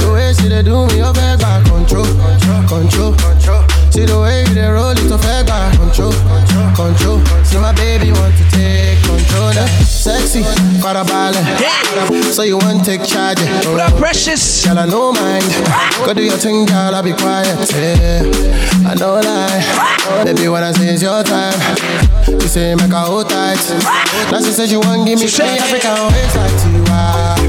The 0.02 0.10
way 0.12 0.34
she 0.34 0.48
they 0.48 0.62
do 0.62 0.86
me, 0.86 1.00
up 1.00 1.14
back 1.14 1.64
control, 1.64 2.04
control, 2.66 2.66
control. 2.66 3.14
See 3.90 4.04
the 4.04 4.18
way 4.20 4.42
they 4.52 4.66
roll 4.66 4.90
it, 4.90 5.12
up 5.12 5.22
back 5.46 5.78
control, 5.78 6.12
control. 6.74 7.18
See 7.44 7.58
my 7.58 7.72
baby 7.72 8.12
want 8.12 8.34
to 8.36 8.44
take 8.50 8.98
control, 9.04 9.50
eh? 9.56 9.66
sexy, 9.84 10.42
got 10.80 10.96
a 10.96 11.04
balance. 11.04 12.34
So 12.34 12.42
you 12.42 12.56
want 12.58 12.80
to 12.80 12.84
take 12.84 13.04
charge, 13.06 13.38
oh. 13.40 13.76
Up, 13.76 13.96
precious? 13.98 14.64
Girl, 14.64 14.78
I 14.78 14.86
know 14.86 15.12
mind. 15.12 15.44
Go 16.06 16.14
do 16.14 16.22
your 16.22 16.36
thing, 16.36 16.66
girl, 16.66 16.94
I'll 16.94 17.02
be 17.02 17.12
quiet. 17.12 17.58
Yeah, 17.74 18.22
I 18.88 18.94
know 18.94 19.20
lie. 19.20 20.24
Baby, 20.24 20.48
when 20.48 20.62
I 20.64 20.72
say 20.72 20.88
it's 20.94 21.02
your 21.02 21.22
time, 21.22 21.54
you 22.28 22.40
say 22.48 22.74
make 22.74 22.90
her 22.90 23.04
hold 23.04 23.28
tight. 23.28 23.60
Now 24.32 24.38
she 24.40 24.52
said 24.52 24.68
she 24.68 24.76
want 24.76 25.06
give 25.06 25.18
me 25.20 25.26
free 25.28 25.44
African 25.46 25.96
waist 26.12 26.36
like 26.36 26.52
Tiwa. 26.60 26.86
Ah, 26.90 27.39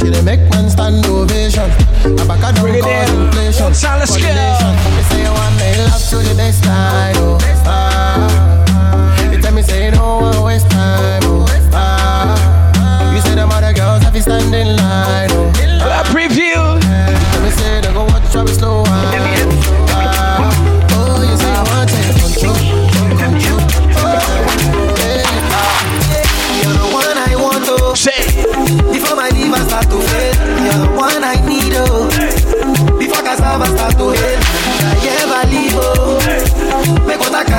She 0.00 0.10
dey 0.10 0.22
make 0.22 0.40
man 0.50 0.68
stand 0.70 1.04
ovation. 1.06 1.70
I 2.04 2.24
back 2.26 2.42
a 2.44 2.52
down 2.54 2.80
cause 2.80 3.10
inflation. 3.10 3.72
Correlation. 4.06 4.72
They 4.94 5.02
say 5.10 5.22
you 5.24 5.32
want 5.32 5.54
me 5.58 5.68
love 5.86 6.02
to 6.10 6.16
the 6.22 6.34
best 6.36 6.62
time. 6.64 7.14
Oh, 7.18 7.37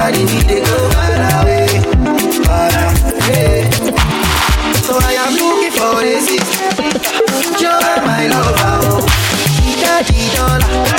I 0.09 0.11
carry 0.11 0.25
me 0.25 0.41
go 0.65 0.77
far 0.89 1.13
away 1.37 1.69
Far 2.41 2.73
away 3.13 3.69
So 4.81 4.97
I 4.97 5.13
am 5.21 5.37
looking 5.37 5.73
for 5.77 6.01
sister. 6.25 6.69
You're 7.61 7.97
my 8.07 8.25
lover 8.25 8.79
oh. 8.89 9.05
The 9.85 10.21
dollar 10.35 10.98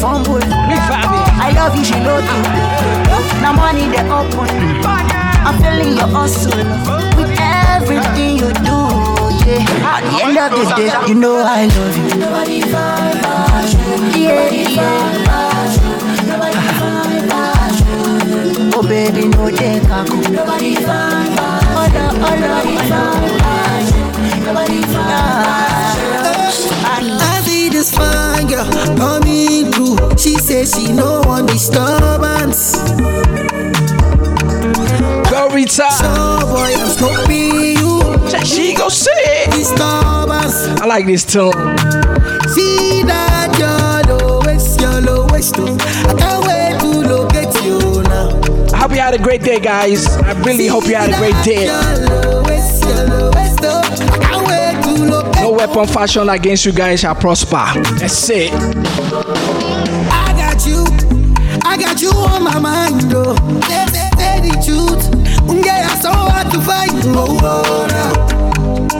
fumble. 0.00 0.40
I 0.42 1.52
love 1.54 1.74
you, 1.76 1.84
she 1.84 1.94
love 1.94 2.22
you. 2.22 2.42
Now 3.42 3.52
money 3.52 3.88
they 3.90 4.02
open. 4.08 4.48
I'm 4.86 5.56
feeling 5.62 5.96
your 5.96 6.08
hustle 6.08 6.64
with 7.16 7.32
everything 7.38 8.38
you 8.38 8.52
do. 8.62 8.78
Yeah. 9.42 9.90
At 9.90 10.00
the 10.06 10.16
end 10.24 10.38
of 10.38 10.50
the 10.54 10.64
day, 10.76 10.90
you 11.08 11.14
know 11.14 11.36
I 11.44 11.66
love 11.66 11.96
you. 11.96 12.08
Nobody 12.20 12.60
find 12.62 13.18
Yeah, 14.16 14.50
yeah. 14.50 15.18
Oh 18.74 18.82
baby, 18.82 19.26
no 19.28 19.46
a 19.46 19.50
cool. 20.06 20.22
Nobody 20.30 20.74
find 20.76 21.38
Oh 21.40 21.86
no, 21.92 22.04
oh 22.14 22.34
no, 22.38 22.50
oh 22.64 22.86
no. 22.88 23.08
Nobody 24.44 24.82
see 24.82 25.67
this 27.78 27.94
fine 27.94 28.48
girl 28.48 28.68
coming 28.96 29.70
through. 29.70 29.96
She 30.18 30.34
says 30.34 30.74
she 30.74 30.92
no 30.92 31.22
want 31.26 31.48
disturbance. 31.48 32.74
Go 35.30 35.48
Rita. 35.54 35.86
So 35.92 36.10
boy, 36.50 36.74
I'm 36.74 36.90
scoping 36.90 37.78
you. 37.78 38.44
She 38.44 38.74
go 38.74 38.88
say 38.88 39.46
disturbance. 39.52 40.66
I 40.80 40.86
like 40.86 41.06
this 41.06 41.24
tune. 41.24 41.52
See 42.48 43.04
that 43.04 43.54
your 43.62 44.16
lowest, 44.18 44.80
your 44.80 45.00
lowest. 45.00 45.54
I 45.54 46.14
can't 46.18 46.46
wait 46.48 46.80
to 46.80 46.90
locate 47.14 47.54
you 47.64 48.02
now. 48.02 48.74
I 48.74 48.76
hope 48.78 48.90
you 48.90 48.98
had 48.98 49.14
a 49.14 49.22
great 49.22 49.42
day, 49.42 49.60
guys. 49.60 50.04
I 50.16 50.32
really 50.42 50.66
hope 50.66 50.86
you 50.86 50.96
had 50.96 51.10
a 51.10 51.16
great 51.16 51.44
day. 51.44 52.47
No 55.48 55.54
weapon 55.54 55.86
fashion 55.86 56.28
against 56.28 56.66
you 56.66 56.72
guys 56.72 57.00
shall 57.00 57.14
prosper. 57.14 57.64
That's 57.96 58.28
it. 58.28 58.52
I 58.52 60.34
got 60.36 60.66
you, 60.66 60.84
I 61.64 61.74
got 61.80 62.02
you 62.02 62.10
on 62.10 62.42
my 62.44 62.58
mind, 62.58 63.10
oh. 63.14 63.34
Say, 63.62 63.86
say, 63.86 64.10
say 64.18 64.40
the 64.44 64.52
truth, 64.62 65.08
yeah, 65.64 65.90
it's 65.90 66.02
so 66.02 66.12
hard 66.12 66.52
to 66.52 66.60
find. 66.60 66.90
Oh, 67.16 67.38
oh, 67.40 67.88
ah. 67.90 68.04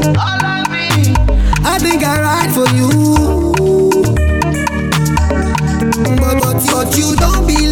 no. 0.00 0.18
I 1.68 1.78
think 1.78 2.02
I 2.02 2.18
ride 2.22 2.50
for 2.54 2.66
you, 2.74 2.88
but, 6.16 6.40
but, 6.40 6.64
but 6.72 6.96
you 6.96 7.14
don't 7.16 7.46
believe, 7.46 7.67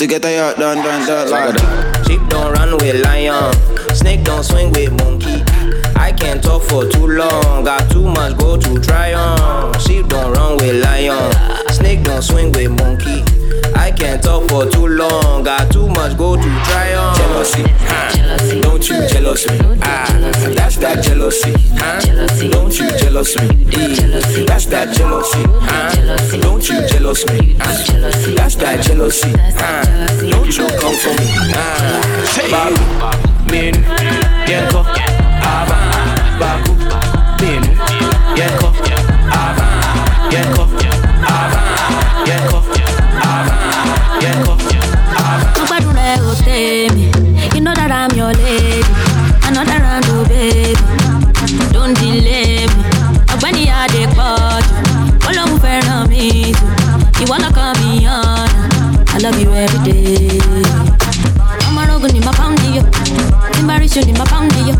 to 0.00 0.06
get 0.06 0.24
a 0.24 0.32
yacht, 0.34 0.56
done, 0.56 0.78
done, 0.78 1.06
done. 1.06 1.30
Like. 1.30 2.06
Sheep 2.06 2.26
don't 2.30 2.52
run 2.54 2.72
with 2.78 3.04
lion. 3.04 3.52
Snake 3.94 4.24
don't 4.24 4.42
swing 4.42 4.72
with 4.72 4.92
monkey. 4.92 5.42
I 5.94 6.10
can't 6.10 6.42
talk 6.42 6.62
for 6.62 6.88
too 6.88 7.06
long. 7.06 7.64
Got 7.64 7.90
too 7.90 8.04
much 8.04 8.38
go 8.38 8.56
to 8.56 8.80
try 8.80 9.12
on. 9.12 9.78
Sheep 9.80 10.08
don't 10.08 10.32
run 10.32 10.56
with 10.56 10.82
lion. 10.82 11.30
Snake 11.68 12.02
don't 12.02 12.22
swing 12.22 12.50
with 12.52 12.70
monkey. 12.70 13.39
I 13.80 13.90
can't 13.92 14.22
talk 14.22 14.48
for 14.48 14.66
too 14.70 14.86
long. 14.86 15.42
Got 15.42 15.72
too 15.72 15.88
much 15.88 16.16
go 16.16 16.36
to 16.36 16.42
try 16.66 16.94
on. 16.94 17.14
Jealousy, 17.16 17.62
huh? 17.66 18.60
Don't 18.60 18.88
you 18.88 19.08
jealous 19.08 19.46
me? 19.48 19.58
Ah, 19.82 20.06
that's 20.54 20.76
that 20.76 21.02
jealousy, 21.02 21.52
huh? 21.76 22.00
Don't 22.50 22.78
you 22.78 22.88
jealous 22.98 23.36
me? 23.36 23.48
Eh, 23.72 24.44
That's 24.46 24.66
that 24.66 24.94
jealousy, 24.94 25.42
huh? 25.46 26.36
Don't 26.40 26.68
you 26.68 26.86
jealous 26.86 27.26
me? 27.26 27.56
Ah, 27.60 27.84
That's 28.36 28.54
that 28.56 28.82
jealousy, 28.84 29.32
huh? 29.56 29.84
Don't 30.30 30.56
you 30.56 30.66
come 30.78 30.96
for 31.02 31.14
me? 31.18 31.28
Ah, 31.54 32.00
Babu, 32.50 32.82
Minu, 33.50 33.82
Yenko, 34.46 34.80
Ava, 35.42 35.76
Babu, 36.38 36.69
your 48.20 48.32
lady, 48.34 48.82
another 49.48 49.78
round 49.80 50.04
o 50.12 50.24
baby, 50.28 50.74
don't 51.72 51.94
delay 52.00 52.66
me. 52.68 52.82
Ọ̀gbẹ́ni 53.34 53.62
jù, 54.68 54.76
ó 55.28 55.30
lóun 55.36 55.52
fẹ́ràn 55.62 56.00
mi 56.10 56.22
jù, 56.58 56.66
ìwọ 57.22 57.36
lọ́kàn 57.44 57.70
mi 57.80 57.88
yànnà, 58.06 58.44
I 59.14 59.18
love 59.24 59.38
you 59.42 59.50
every 59.62 59.80
day. 59.86 60.40
Ọmọ 61.68 61.80
rogun 61.88 62.10
ni 62.14 62.20
ma 62.26 62.32
pound 62.38 62.58
n 63.62 63.66
bá 63.68 63.74
rí 63.80 63.88
ṣo 63.94 64.00
ni 64.06 64.12
ma 64.20 64.24
pound 64.32 64.52
yo, 64.68 64.74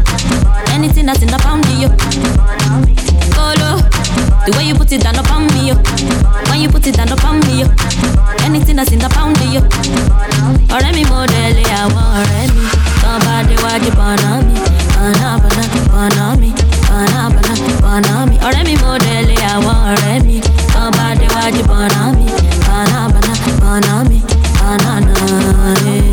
anything 0.75 1.07
that's 1.09 1.23
in 1.25 1.29
the 1.33 1.39
pound 1.45 1.65
yo. 1.83 1.89
Kolo, 3.37 3.71
the 4.45 4.51
way 4.57 4.65
you 4.69 4.75
put 4.75 4.93
it 4.93 5.01
down 5.05 5.17
upon 5.23 5.47
me 5.53 5.61
yo, 5.69 5.75
when 6.49 6.61
you 6.63 6.69
put 6.75 6.87
it 6.87 6.95
down 6.99 7.09
upon 7.17 7.41
me 7.47 7.61
yo, 7.61 7.67
anything 8.45 8.77
that's 8.77 8.93
in 8.93 8.99
the 9.05 9.09
pound 9.17 9.39
yo. 9.55 9.61
ọ̀rẹ́ 10.77 10.93
mi 10.97 11.03
mo 11.11 11.19
délé 11.33 11.65
àwọn 11.83 12.05
déwájú 13.91 13.97
bọ̀nà 13.99 14.33
mi 14.47 14.55
bọ̀nà 14.95 15.31
bọ̀nà 15.43 15.65
bọ̀nà 15.93 16.27
mi 16.41 16.51
bọ̀nà 16.91 17.23
bọ̀nà 17.35 17.53
bọ̀nà 17.83 18.15
mi 18.29 18.37
ọ̀rẹ́ 18.47 18.65
mi 18.69 18.75
mo 18.83 18.93
délé 19.05 19.37
àwọn 19.55 19.77
ọ̀rẹ́ 19.91 20.17
mi 20.27 20.37
tán 20.73 20.89
bá 20.97 21.07
déwájú 21.21 21.63
bọ̀nà 21.71 22.01
mi 22.17 22.27
bọ̀nà 22.67 23.01
bọ̀nà 23.13 23.35
bọ̀nà 23.63 23.95
mi 24.09 24.19
banana 24.61 25.15
eh. 25.95 26.05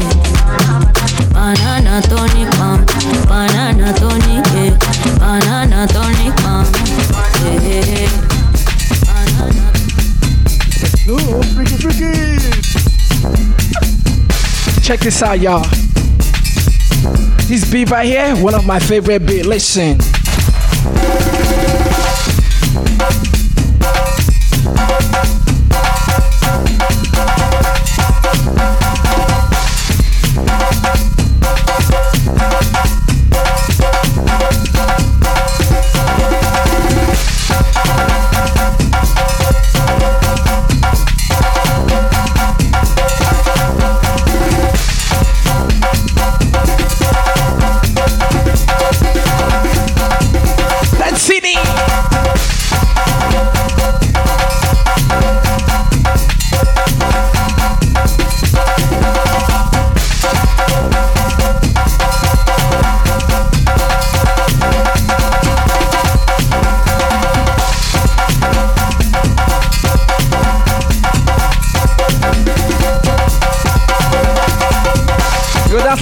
banana 1.36 1.95
tó 2.09 2.19
ní 2.34 2.43
pọ́n 2.57 2.80
banana 3.30 3.89
tó 4.01 4.09
ní 4.25 4.36
ké 4.51 4.63
banana 5.21 5.80
tó 5.95 6.03
ní 6.17 6.28
pọ́n. 6.41 6.63
eh. 7.45 8.09
Freaky, 11.55 11.78
freaky. 11.84 12.11
Check 14.82 14.99
this 15.01 15.21
out, 15.23 15.39
y'all. 15.39 15.86
This 17.47 17.71
beat 17.71 17.89
right 17.89 18.05
here, 18.05 18.35
one 18.43 18.55
of 18.55 18.65
my 18.65 18.77
favorite 18.77 19.25
beat. 19.25 19.45
Listen. 19.45 19.97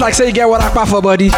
Like 0.06 0.14
say 0.14 0.28
you 0.28 0.32
get 0.32 0.48
what 0.48 0.60
I 0.62 0.70
for, 0.88 1.02
buddy. 1.02 1.30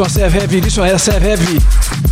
This 0.00 0.16
one 0.16 0.24
serve 0.24 0.32
heavy, 0.32 2.09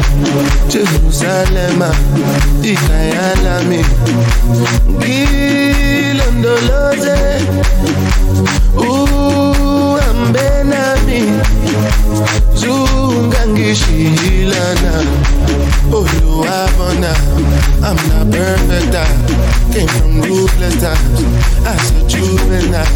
zungangishilana 0.00 0.68
Jerusalem, 0.68 1.82
ikayalami 2.62 3.84
ngilondoloze 4.90 7.16
uhambe 8.76 10.48
nami 10.64 11.22
zungangishilana 12.54 14.92
Oluwabona, 15.90 17.12
I'm 17.82 17.98
not 18.08 18.30
perfect. 18.30 18.94
I 18.94 18.96
came 19.72 19.88
from 19.88 20.20
ruthless 20.22 20.76
times 20.80 21.20
as 21.66 21.90
a 21.90 21.92
juvenile. 22.06 22.86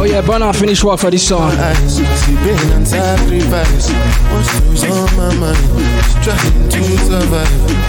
Oh 0.00 0.04
yeah, 0.04 0.20
Burner 0.20 0.52
finish 0.52 0.84
work 0.84 1.00
for 1.00 1.10
this 1.10 1.26
song. 1.26 1.50
Trying 6.22 6.68
to 6.70 6.82
survive. 7.06 7.88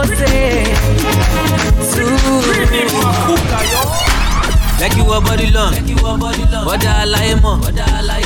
Like 4.81 4.95
you 4.97 5.05
were 5.05 5.21
body 5.21 5.51
long, 5.51 5.73
bọ́dà 6.65 6.91
aláyé 7.03 7.35
mọ̀, 7.43 7.55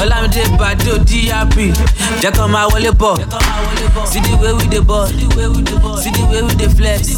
Ọlámídé 0.01 0.43
Bàdó 0.59 0.93
DRP, 1.09 1.55
jẹ́ 2.21 2.31
kọ́ 2.37 2.45
máa 2.53 2.67
wọlé 2.71 2.91
bọ̀. 3.01 3.15
See 4.11 4.21
the 4.21 4.33
way 4.41 4.53
we 4.57 4.65
dey 4.73 4.79
ball, 4.79 5.07
see 5.07 5.15
the 5.17 6.23
way 6.29 6.41
we 6.45 6.53
dey 6.59 6.69
flex, 6.77 7.01
see 7.05 7.15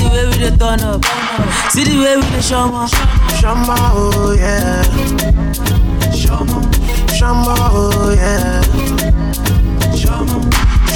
the 0.00 0.08
way 0.14 0.24
we 0.30 0.36
dey 0.42 0.54
turn 0.60 0.80
up, 0.80 1.04
see 1.72 1.84
the 1.84 1.94
way 2.02 2.14
we 2.16 2.26
dey 2.32 2.42
ṣọmọ. 2.48 2.82
Yeah. 4.42 4.82
Shama, 6.20 6.58
Shama, 7.16 7.54
oh 7.74 8.12
yeah. 8.22 8.62
Shama, 10.00 10.36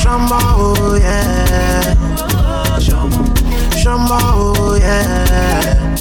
Shama, 0.00 0.38
oh 0.64 0.94
yeah. 1.04 1.94
Oh 2.18 2.31
Oh 3.86 4.78
yeah. 4.80 5.96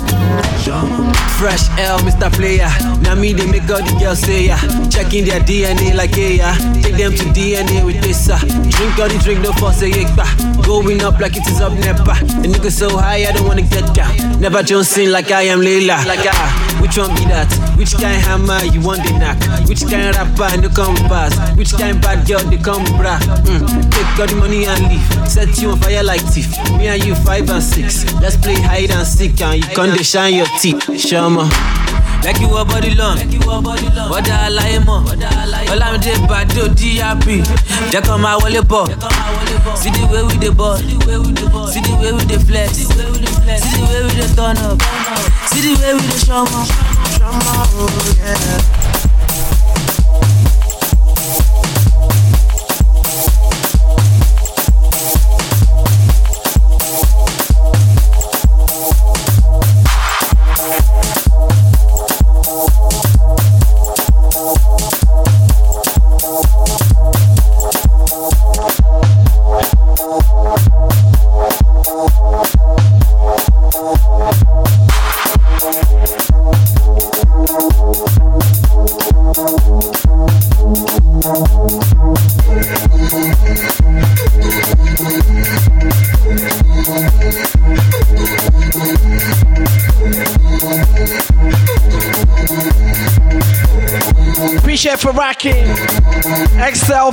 Fresh 1.40 1.70
L, 1.80 1.98
Mr. 2.00 2.32
Player. 2.32 2.70
Now 3.02 3.16
me 3.16 3.34
they 3.34 3.50
make 3.50 3.70
all 3.70 3.82
the 3.82 3.98
girls 4.00 4.20
say 4.20 4.46
yeah. 4.46 4.60
Checking 4.90 5.26
their 5.26 5.40
DNA 5.42 5.96
like 5.96 6.16
yeah. 6.16 6.56
Take 6.82 6.98
them 6.98 7.14
to 7.14 7.26
DNA 7.34 7.84
with 7.84 8.02
this 8.02 8.30
uh. 8.30 8.38
Drink 8.38 9.00
all 9.00 9.10
the 9.10 9.20
drink, 9.24 9.42
no 9.42 9.52
force 9.54 9.82
a 9.82 9.90
yekba. 9.90 10.26
Going 10.66 11.02
up 11.02 11.20
like 11.20 11.36
it 11.36 11.48
is 11.48 11.60
up 11.60 11.74
nepa. 11.74 12.14
The 12.42 12.48
nigga 12.48 12.72
so 12.72 12.98
high, 12.98 13.26
I 13.26 13.32
don't 13.32 13.48
wanna 13.48 13.64
get 13.64 13.94
down. 13.96 14.40
Never 14.40 14.62
Johnson 14.62 15.12
like 15.12 15.32
I 15.32 15.44
am 15.44 15.62
Layla. 15.62 16.06
Like 16.06 16.26
ah, 16.30 16.71
which 16.80 16.98
one 16.98 17.14
be 17.16 17.26
that? 17.26 17.50
Which 17.78 17.94
kind 17.98 18.22
hammer 18.22 18.64
you 18.66 18.82
want 18.82 19.04
the 19.04 19.14
knack? 19.18 19.38
Which 19.68 19.82
kind 19.90 20.16
rapper 20.16 20.58
no 20.62 20.70
come 20.70 20.96
pass? 21.10 21.34
Which 21.58 21.74
kind 21.74 22.02
bad 22.02 22.28
girl 22.28 22.40
they 22.50 22.58
come 22.58 22.84
bra? 22.98 23.20
Mm. 23.46 23.66
Take 23.92 24.20
all 24.20 24.28
the 24.28 24.36
money 24.38 24.66
and 24.66 24.82
leave. 24.88 25.06
Set 25.30 25.58
you 25.62 25.72
on 25.72 25.80
fire 25.80 26.04
like 26.04 26.22
thief. 26.22 26.52
Me 26.78 26.88
and 26.88 27.04
you 27.04 27.16
five 27.16 27.50
and 27.50 27.64
six. 27.64 28.06
Let's 28.22 28.38
play 28.38 28.56
hide 28.56 28.92
and 28.92 29.06
seek 29.08 29.42
and 29.42 29.58
you 29.64 29.68
can't 29.76 30.06
shine 30.06 30.36
your 30.36 30.48
teeth. 30.60 30.82
Shama. 31.00 31.50
Like 32.24 32.40
you 32.40 32.50
were 32.50 32.64
body 32.66 32.94
long, 32.94 33.18
bọ́dà 34.10 34.36
aláyé 34.46 34.78
mọ̀, 34.86 35.02
Ọlámídé 35.74 36.14
Bàdó 36.30 36.68
DRP, 36.78 37.26
jẹ́ 37.92 38.02
kọ́ 38.06 38.18
máa 38.22 38.38
wọlé 38.38 38.62
bọ̀. 38.62 38.86
See 39.76 39.90
the 39.90 40.06
way 40.06 40.22
we 40.24 40.38
dey 40.38 40.50
ball, 40.52 40.78
see 40.78 40.86
the 40.86 41.06
way 41.08 42.12
we 42.14 42.24
dey 42.26 42.38
flex, 42.38 42.72
see 42.78 42.86
the 42.94 43.04
way 43.90 44.04
we 44.06 44.14
dey 44.20 44.30
turn 44.36 44.58
up, 44.58 44.78
see 45.50 45.62
the 45.62 45.72
way 45.82 45.94
we 45.94 46.02
dey 46.12 46.22
ṣọmọ. 46.28 46.60
Shama, 47.18 47.56
oh 47.76 47.88
yeah. 48.18 48.91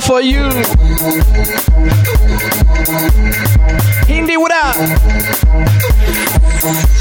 For 0.09 0.21
you. 0.21 0.41
Hindi, 4.07 4.37
what 4.37 4.51
up? 4.51 4.75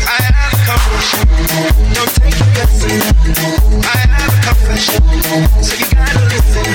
I 0.04 0.20
have 0.28 0.52
a 0.52 0.61
confession. 0.68 1.24
Don't 1.96 2.12
take 2.20 2.36
guessing. 2.52 3.00
I 3.80 3.96
have 4.12 4.28
a 4.28 4.40
confession. 4.44 5.00
So 5.64 5.72
you 5.80 5.88
gotta 5.88 6.20
listen. 6.28 6.68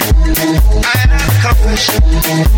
I 0.82 0.98
have 1.06 1.22
a 1.22 1.38
confession. 1.46 2.02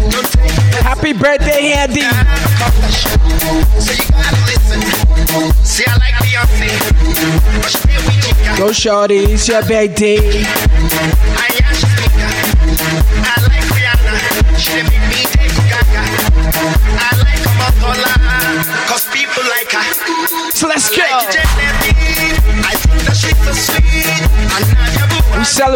Don't 0.09 0.29
take 0.31 0.55
Happy 0.81 1.11
birthday, 1.11 1.73
Andy. 1.73 1.99
I 1.99 2.13
have 2.13 2.47
a 2.47 2.55
confession. 2.63 3.11
So 3.81 3.91
you 3.91 4.07
gotta 4.07 4.39
listen. 4.47 4.79
See, 5.65 5.83
I 5.85 5.97
like 5.99 6.15
Beyonce. 6.23 6.71
But 7.61 7.71
she 7.71 7.79
play 7.83 7.97
with 8.07 8.23
Chica. 8.23 8.55
Go, 8.57 8.71
Shorty. 8.71 9.33
It's 9.33 9.49
your 9.49 9.63
birthday. 9.63 10.45
I 11.35 11.54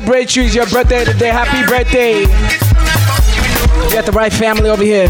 celebrate 0.09 0.35
you. 0.35 0.43
It's 0.43 0.55
your 0.55 0.65
birthday 0.65 1.05
today. 1.05 1.27
Happy 1.27 1.61
birthday. 1.69 2.21
You 2.21 3.93
got 3.93 4.05
the 4.07 4.11
right 4.11 4.33
family 4.33 4.67
over 4.67 4.83
here. 4.83 5.07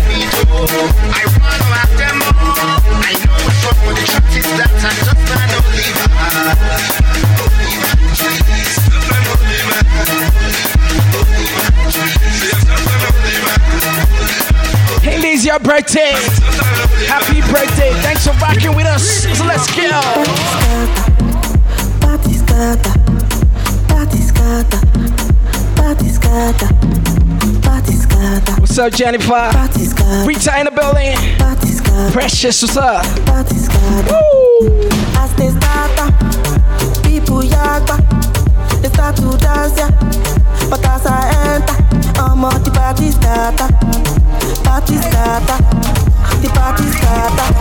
Hey, 15.01 15.17
Liz, 15.21 15.45
your 15.45 15.59
birthday. 15.59 16.11
Happy 17.07 17.39
birthday. 17.53 17.93
Thanks 18.01 18.27
for 18.27 18.33
rocking 18.33 18.75
with 18.75 18.85
us. 18.85 19.23
So 19.37 19.45
let's 19.45 19.73
go. 19.73 20.59
Party 24.49 24.65
scatter, 24.65 24.81
party 25.75 26.09
scatter, 26.09 26.69
party 27.61 27.93
scatter. 27.93 28.53
What's 28.59 28.79
up, 28.79 28.91
Jennifer? 28.93 29.51
Rita 30.25 30.59
in 30.59 30.65
the 30.65 30.71
building. 30.73 31.13
Precious, 32.11 32.63
what's 32.63 32.75
up? 32.75 33.05
Woo! 34.09 34.89
As 35.21 35.31
they 35.35 35.49
start, 35.49 35.91
uh, 36.01 36.09
people 37.03 37.43
yagba, 37.43 38.01
they 38.81 38.89
start 38.89 39.17
to 39.17 39.37
dance, 39.37 39.77
yeah. 39.77 39.91
But 40.67 40.83
as 40.83 41.05
I 41.05 41.29
enter, 41.53 41.77
I'm 42.19 42.43
at 42.45 42.65
the 42.65 42.71
party 42.71 43.11
starter, 43.11 43.69
party 44.65 44.97
starter, 44.97 45.61
the 46.41 46.49
party 46.57 46.89
starter. 46.97 47.53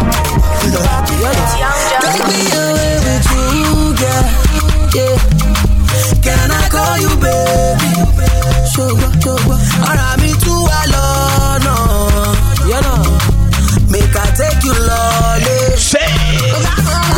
The 0.72 0.80
party 0.88 1.14
starter. 1.20 2.00
Take 2.00 2.24
me 2.32 2.40
away 2.56 2.96
with 3.04 3.28
you, 3.52 3.92
girl. 4.00 4.24
Yeah. 4.94 5.47
Can 6.24 6.50
I 6.50 6.52
call 6.74 6.96
you 7.04 7.12
baby? 7.24 7.90
Sugar, 8.72 9.12
sugar. 9.22 9.58
Ara 9.90 10.08
mi 10.20 10.30
tú 10.44 10.54
wa 10.68 10.80
lọ́nà. 10.92 11.74
Know. 12.84 13.02
Make 13.92 14.16
I 14.24 14.26
take 14.38 14.62
you 14.66 14.74
lọ́lé. 14.88 15.56
Say. 15.90 16.12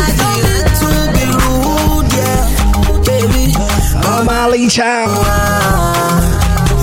I 0.03 0.09
don't 0.19 0.39
need 0.45 0.67
to 0.79 0.89
be 1.13 1.23
rude, 1.41 2.13
yeah. 2.17 2.43
Baby. 3.07 3.43
Molly 4.27 4.63
Child. 4.75 5.11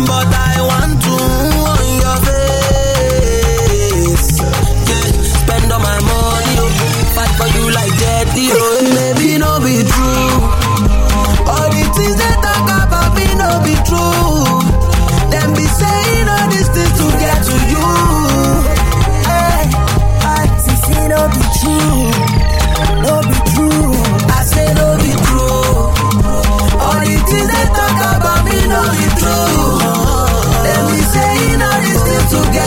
But 0.08 0.28
I 0.50 0.54
want 0.70 0.94
to 1.04 1.14
on 1.72 1.86
your 2.02 2.18
face. 3.48 4.28
Yeah. 4.90 5.08
Spend 5.40 5.68
all 5.72 5.80
my 5.80 5.98
money. 6.08 6.54
Oh. 6.62 6.70
Fight 7.14 7.32
for 7.38 7.48
you 7.56 7.64
like 7.78 7.94
daddy, 8.02 8.46
oh. 8.52 8.77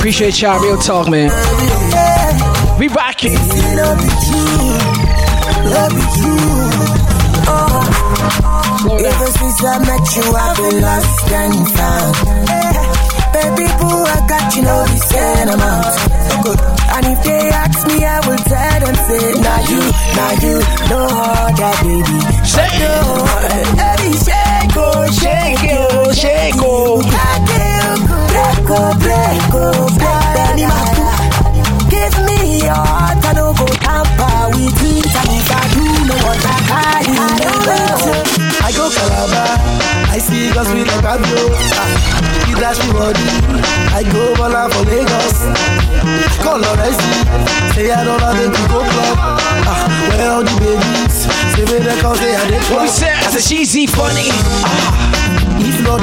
Appreciate 0.01 0.41
y'all. 0.41 0.59
Real 0.59 0.79
talk, 0.79 1.07
man. 1.09 1.29
We 2.79 2.87
rocking. 2.87 3.33
ever 8.97 9.29
since 9.29 9.61
I 9.61 9.77
met 9.85 10.01
you, 10.17 10.25
I've 10.33 10.57
been 10.57 10.81
lost 10.81 11.29
and 11.29 11.53
found. 11.77 12.15
Baby 13.31 13.69
boo, 13.77 14.01
I 14.09 14.25
got 14.25 14.55
you 14.55 14.63
know 14.63 14.81
the 14.89 14.97
same 14.97 15.49
amount. 15.53 15.93
And 16.97 17.05
if 17.05 17.23
they 17.23 17.49
ask 17.53 17.85
me, 17.85 18.03
I 18.03 18.19
will 18.25 18.41
tell 18.41 18.79
them, 18.81 18.95
say, 19.05 19.37
now 19.39 19.61
you, 19.69 19.81
now 20.17 20.33
you, 20.41 20.57
no 20.89 21.05
other 21.13 21.77
baby. 21.85 22.17
No, 22.81 23.21
baby, 23.77 24.17
shake, 24.17 24.73
oh, 24.77 25.05
shake, 25.13 25.61
oh, 25.69 26.11
shake, 26.11 26.55
oh. 26.57 27.60
Break, 28.31 28.69
oh, 28.71 28.95
break, 29.03 29.53
oh, 29.53 29.87
break, 29.99 30.27
Benny 30.35 30.63
Maku. 30.63 31.05
Give 31.91 32.15
me 32.25 32.63
your 32.63 32.73
heart, 32.75 33.19
I 33.25 33.33
don't 33.35 33.55
go 33.57 33.67
tamper 33.83 34.55
with 34.55 34.79
it. 34.79 35.11
And 35.11 35.31
if 35.35 35.51
I 35.51 35.61
do 35.75 35.83
know 36.07 36.19
what 36.23 36.39
I 36.39 36.57
carry, 36.69 37.11
I 37.11 37.27
don't 37.43 37.61
know. 37.67 38.23
I 38.63 38.71
go 38.71 38.87
Calabar, 38.87 39.59
I 40.07 40.17
see 40.17 40.47
girls 40.53 40.69
with 40.71 40.87
like 40.87 41.03
Pablo. 41.03 41.43
Ah, 41.75 41.91
he 42.47 42.53
dash 42.55 42.79
me 42.79 42.93
body. 42.95 43.27
I 43.91 44.03
go 44.07 44.33
Bola 44.39 44.69
for 44.71 44.83
Lagos. 44.87 45.37
Call 46.39 46.63
on 46.63 46.79
I 46.79 46.91
see. 46.95 47.19
Say 47.75 47.91
I 47.91 48.03
don't 48.03 48.19
have 48.21 48.39
to 48.39 48.47
go 48.71 48.79
club. 48.79 49.17
Ah, 49.67 49.87
where 50.15 50.31
all 50.31 50.43
the 50.43 50.55
babies? 50.59 51.27
Say 51.55 51.65
me 51.67 51.83
they 51.83 51.99
call 52.01 52.15
say 52.15 52.35
I 52.35 52.47
dey 52.49 52.57
What 52.71 52.87
we 52.87 52.87
club. 52.87 52.89
say? 52.89 53.11
I 53.11 53.27
said 53.31 53.43
cheesy 53.43 53.87
funny. 53.87 54.31
If 55.59 55.83
not, 55.83 55.99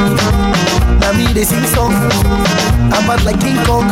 now 1.13 1.17
me 1.19 1.33
they 1.33 1.45
sing 1.45 1.65
song. 1.75 1.93
I'm 2.93 3.05
bad 3.09 3.25
like 3.25 3.41
King 3.41 3.57
Kong. 3.65 3.89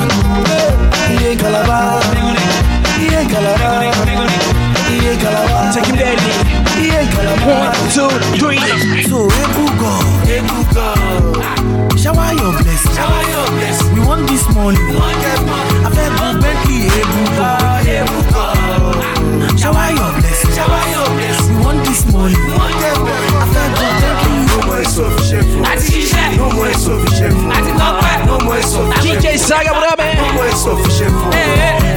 He 1.09 1.17
ain't 1.33 1.41
Calabar. 1.41 2.03
He 3.01 3.07
ain't 3.15 3.31
Calabar. 3.31 3.81
He 4.89 4.97
ain't 5.09 5.21
Calabar. 5.21 5.73
Take 5.73 5.87
him 5.87 5.97
there, 5.97 6.17
He 6.77 6.91
ain't 6.93 7.11
Calabar. 7.13 7.73
One, 7.73 7.73
two, 7.95 8.11
three. 8.37 8.61
So 9.09 9.29
Ebuka, 9.43 9.93
Ebuka, 10.37 10.87
shower 11.97 12.33
your 12.37 12.53
blessing. 12.61 12.93
Shower 12.97 13.23
your 13.33 13.47
blessing. 13.57 13.95
We 13.95 14.01
want 14.07 14.29
this 14.29 14.45
money. 14.55 14.79
I 15.87 15.91
fẹ́ 15.97 16.09
bu 16.17 16.27
Bentley 16.43 16.81
Ebuka, 17.01 17.49
Ebuka. 17.97 18.45
Shower 19.61 19.89
your 19.99 20.11
blessing. 20.21 20.53
Shower 20.57 20.85
your 20.95 21.09
blessing. 21.17 21.57
We 21.57 21.65
want 21.65 21.81
this 21.87 22.03
money. 22.13 22.37
I 23.43 23.47
fẹ́ 23.55 23.67
bu 23.77 23.96
No 26.37 26.51
more 26.57 26.69
insufficient 26.69 27.35
food. 27.41 27.53
Àti 27.57 27.73
tọ́pẹ́. 27.81 28.27
No 28.27 28.39
more 28.45 28.57
insufficient 28.57 29.23
DJ 29.23 29.39
Saga, 29.39 29.73
what 29.73 29.93
up, 29.93 29.99
man? 29.99 30.17
No 30.17 30.33
more 30.37 30.49
insufficient 30.53 31.13
food. 31.21 31.33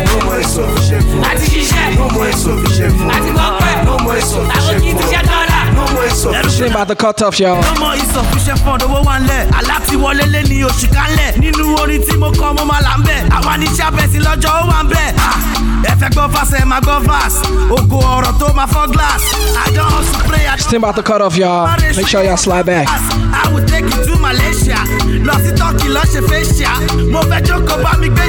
No 0.10 0.16
more 0.26 0.40
insufficient 0.44 1.04
food. 1.10 1.24
Àti 1.30 1.46
ṣiṣẹ́. 1.54 1.98
No 2.00 2.06
more 2.16 2.28
insufficient 2.34 2.94
food. 2.98 3.12
Àti 3.16 3.32
tọ́pẹ́. 3.40 3.86
No 3.86 3.94
more 4.04 4.16
Àwọn 4.16 4.22
insufficient 4.22 4.82
kì 4.84 4.90
í 4.90 4.98
ti 4.98 5.04
ṣe 5.14 5.22
dọ́là. 5.30 5.60
No 5.78 5.84
more 5.94 6.06
insufficient 6.06 6.52
Shit 6.60 6.72
about 6.72 6.88
the 6.88 6.96
cut 6.96 7.22
off, 7.22 7.40
y'all. 7.40 7.62
ọmọ 7.72 7.90
insufficient 8.04 8.60
fund 8.64 8.82
owó 8.84 9.00
wà 9.08 9.16
ńlẹ̀ 9.20 9.42
aláti 9.60 9.96
wọlé 10.04 10.26
lé 10.34 10.42
ní 10.50 10.58
oṣù 10.70 10.88
kálẹ̀ 10.96 11.38
nínú 11.42 11.64
orin 11.82 12.02
tí 12.02 12.18
mo 12.18 12.30
kọ́ 12.32 12.50
mo 12.58 12.64
máa 12.72 12.82
là 12.86 12.94
ń 12.98 13.04
bẹ̀ 13.08 13.20
àwa 13.38 13.58
ní 13.60 13.66
iṣẹ́ 13.66 13.88
abẹ́sí 13.90 14.20
lọ́jọ́ 14.28 14.52
ó 14.60 14.68
wà 14.72 14.80
ń 14.84 14.88
bẹ̀ 14.94 15.10
Ah, 15.30 15.38
ẹ 15.92 15.94
fẹ́ 16.00 16.10
gbọ́ 16.14 16.26
fásẹ̀ 16.34 16.62
ẹ 16.64 16.66
máa 16.66 16.82
gbọ́ 16.82 16.98
vas 17.08 17.36
ògo 17.76 17.98
ọ̀rọ̀ 18.16 18.34
tó 18.40 18.48
máa 18.58 18.68
fọ́ 18.74 18.92
glass 18.94 19.24
I 19.66 19.72
don 19.76 19.88
hustle 19.94 20.24
play 20.28 20.46
I 20.48 20.58
Still 20.58 20.78
about 20.84 20.96
the 20.96 21.04
cut 21.04 21.22
off, 21.22 21.36
y'all. 21.38 21.68
Make 21.96 22.08
sure 22.08 22.24
y'all 22.24 22.38
slide 22.38 22.66
back. 22.66 22.88
I 23.34 23.52
will 23.54 23.66
take 23.66 23.86
you 23.94 24.02
to 24.06 24.16
Malaysia 24.20 24.78
lọ 25.28 25.36
sí 25.44 25.52
Turkey 25.60 25.90
lọ 25.96 26.02
ṣe 26.14 26.22
facial 26.30 26.80
mo 27.12 27.22
fẹ́ 27.30 27.42
jókòó 27.48 27.84
bá 27.84 27.92
mi 28.02 28.10
gbé 28.10 28.26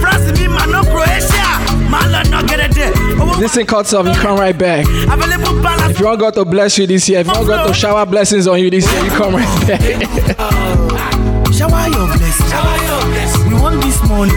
France 0.00 0.28
mi 0.38 0.48
mà 0.48 0.66
ná 0.72 0.80
Croatia 0.90 1.48
máa 1.90 2.06
lọ 2.12 2.20
ná 2.30 2.38
gẹ́dẹ́dẹ́ 2.48 2.90
owó 3.20 3.38
This 3.40 3.52
thing 3.54 3.66
cuts 3.66 3.92
off, 3.94 4.06
you 4.06 4.14
come 4.14 4.38
right 4.38 4.56
back. 4.58 4.84
available 4.86 5.62
balance. 5.62 5.90
If 5.92 6.00
you 6.00 6.06
want 6.06 6.20
God 6.20 6.34
to 6.34 6.44
bless 6.44 6.76
you 6.78 6.86
this 6.86 7.08
year, 7.08 7.20
if 7.20 7.26
you 7.26 7.32
want 7.32 7.46
God 7.46 7.66
to 7.68 7.74
shower 7.74 8.04
blessings 8.06 8.46
on 8.46 8.60
you 8.60 8.68
this 8.70 8.84
year, 8.92 9.02
you 9.04 9.10
come 9.10 9.34
right 9.34 9.66
back. 9.66 9.80
Shower 11.56 11.88
your 11.88 12.06
blessing. 12.16 12.46
Shower 12.48 12.76
your 12.88 13.02
blessing. 13.12 13.48
We 13.48 13.54
want 13.60 13.82
this 13.82 13.98
money. 14.08 14.32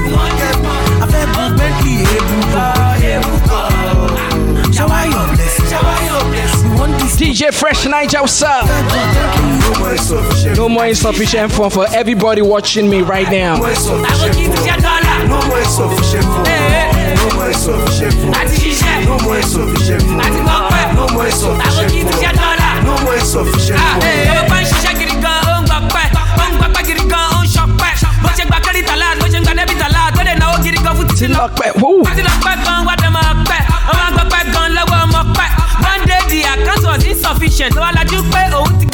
I 1.03 1.05
fẹ́ 1.11 1.25
bu 1.33 1.43
Bentley 1.57 1.97
DJ 7.33 7.51
Fresh 7.51 7.87
Niger, 7.87 8.21
what's 8.21 8.43
up? 8.43 8.67
No 10.55 10.69
more 10.69 10.85
insufficient. 10.85 11.49
No 11.49 11.49
fun 11.49 11.69
for 11.71 11.87
everybody 11.89 12.43
watching 12.43 12.87
me 12.87 13.01
right 13.01 13.27
now. 13.31 13.55
No 13.55 13.61
more 13.61 13.69
insufficient 13.71 14.35
kì 14.37 14.43
í 14.43 14.51
ti 14.51 14.57
food. 14.57 14.67
ṣe 14.69 14.75
dọ́là. 14.85 15.13
No 15.27 15.41
more 15.49 15.59
insufficient 15.65 16.25
food. 16.29 16.45
No 17.17 17.25
more 17.33 17.49
insufficient. 17.49 18.35
Àti 18.37 18.55
ṣiṣẹ́. 18.61 19.05
No 19.09 19.17
more 19.25 19.37
insufficient. 19.41 20.03
Àti 20.21 20.39
tọ́pẹ́. 20.45 20.93
No 20.93 21.07
more 21.13 21.25
insufficient 21.25 21.89
kì 21.91 21.97
í 21.97 22.05
ti 22.05 22.13
ṣe 22.13 22.29
food. 22.29 22.37
dọ́là. 22.37 22.69
No 22.85 22.93
more 23.03 23.17
insufficient 23.17 23.79
food. 23.81 24.03
Ó 24.29 24.43
bá 24.51 24.57
ń 24.61 24.65
ṣiṣẹ́ 24.69 24.93
gidi 24.99 25.15
gan, 25.23 25.37
ó 25.49 25.55
ń 25.57 25.65
gbọ́ 25.65 25.79
pẹ́. 25.89 26.07
Ó 26.37 26.45
ń 26.45 26.53
gbọ́ 26.59 26.67
pẹ́ 26.75 26.83
gidi 26.87 27.03
gan, 27.09 27.25
ó 27.33 27.39
ń 27.41 27.45
ṣọpẹ́. 27.55 27.93
Bó 28.23 28.29
ṣe 28.37 28.43
gba 28.45 28.57
kẹ́rì 28.65 28.81
tàlá, 28.89 29.07
bó 29.19 29.25
ṣe 29.33 29.39
ń 29.39 29.43
gba 29.45 29.53
dẹ́bì 29.57 29.75
tàlá, 29.81 30.01
tó 30.15 30.21
lè 30.27 30.33
náwó 30.37 30.55
gidi 30.63 30.77
gan 30.85 30.93
fún 30.97 31.05
títí 31.09 31.27
lọ. 31.33 31.49
Pẹ́, 31.59 31.71
woo. 31.81 32.03
Wọ́n 32.05 32.21
lọ 32.29 32.33
pẹ́ 32.45 32.55
gan, 32.65 32.77
wá 32.87 32.93
dẹ̀ 33.01 33.09
máa 33.09 33.33
pẹ́. 33.49 33.59
Wọ́n 33.89 34.13
máa 34.17 34.22
insufficient. 37.23 37.75
Wọ́n 37.75 37.93
lajú 37.95 38.19
pé 38.31 38.41
òun 38.53 38.79
ti. 38.79 38.87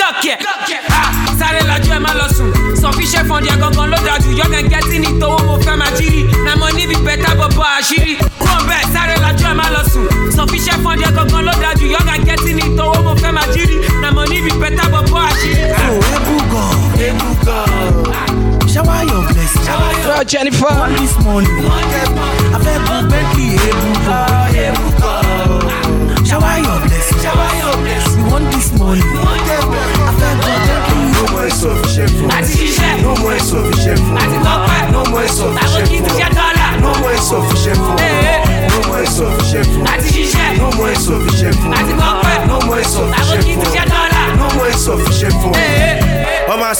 Ah, 0.89 1.11
Sáré 1.39 1.61
lajú 1.69 1.91
ẹ̀ 1.95 1.99
má 1.99 2.11
lọ 2.19 2.27
sùn. 2.37 2.51
Sufficient 2.81 3.27
fund 3.27 3.45
yẹn 3.45 3.59
gangan 3.59 3.89
ló 3.91 3.97
dájú. 4.05 4.29
Yọ̀gàn 4.39 4.67
gẹ́tì 4.69 4.99
ní 4.99 5.07
tówó 5.19 5.37
mo 5.47 5.57
fẹ́ 5.65 5.75
máa 5.77 5.91
jírí. 5.97 6.21
Na 6.45 6.55
mo 6.55 6.67
níbi 6.77 6.95
bẹ́tà 7.05 7.31
bọ̀bọ̀ 7.39 7.65
àṣírí. 7.79 8.13
Kúrò 8.39 8.57
bẹ́ẹ̀ 8.67 8.85
sáré 8.93 9.15
lajú 9.23 9.45
ẹ̀ 9.49 9.55
má 9.59 9.65
lọ 9.75 9.81
sùn. 9.91 10.07
Sufficient 10.35 10.79
fund 10.83 11.01
yẹn 11.01 11.11
gangan 11.15 11.41
ló 11.47 11.51
dájú. 11.61 11.85
Yọ̀gàn 11.95 12.19
gẹ́tì 12.27 12.51
ní 12.53 12.63
tówó 12.77 13.01
mo 13.03 13.13
fẹ́ 13.21 13.31
máa 13.33 13.47
jírí. 13.53 13.75
Na 14.01 14.11
mo 14.11 14.23
níbi 14.25 14.51
bẹ́tà 14.61 14.85
bọ̀bọ̀ 14.93 15.21
àṣírí. 15.29 15.63
So 15.79 15.93
Ebuka, 16.15 16.63
Ebuka. 17.07 17.57
Shower 18.73 19.03
your 19.09 19.23
blessing. 19.33 19.65
Shower 19.65 19.91
your 20.05 20.23
Jennifer. 20.31 20.73
Want 20.79 20.97
this 20.97 21.15
money. 21.25 21.49
I 22.55 22.57
fẹ́ 22.63 22.77
gun 22.87 23.03
Bentley 23.09 23.49
Ebuka. 23.69 24.17
Shower 24.53 24.98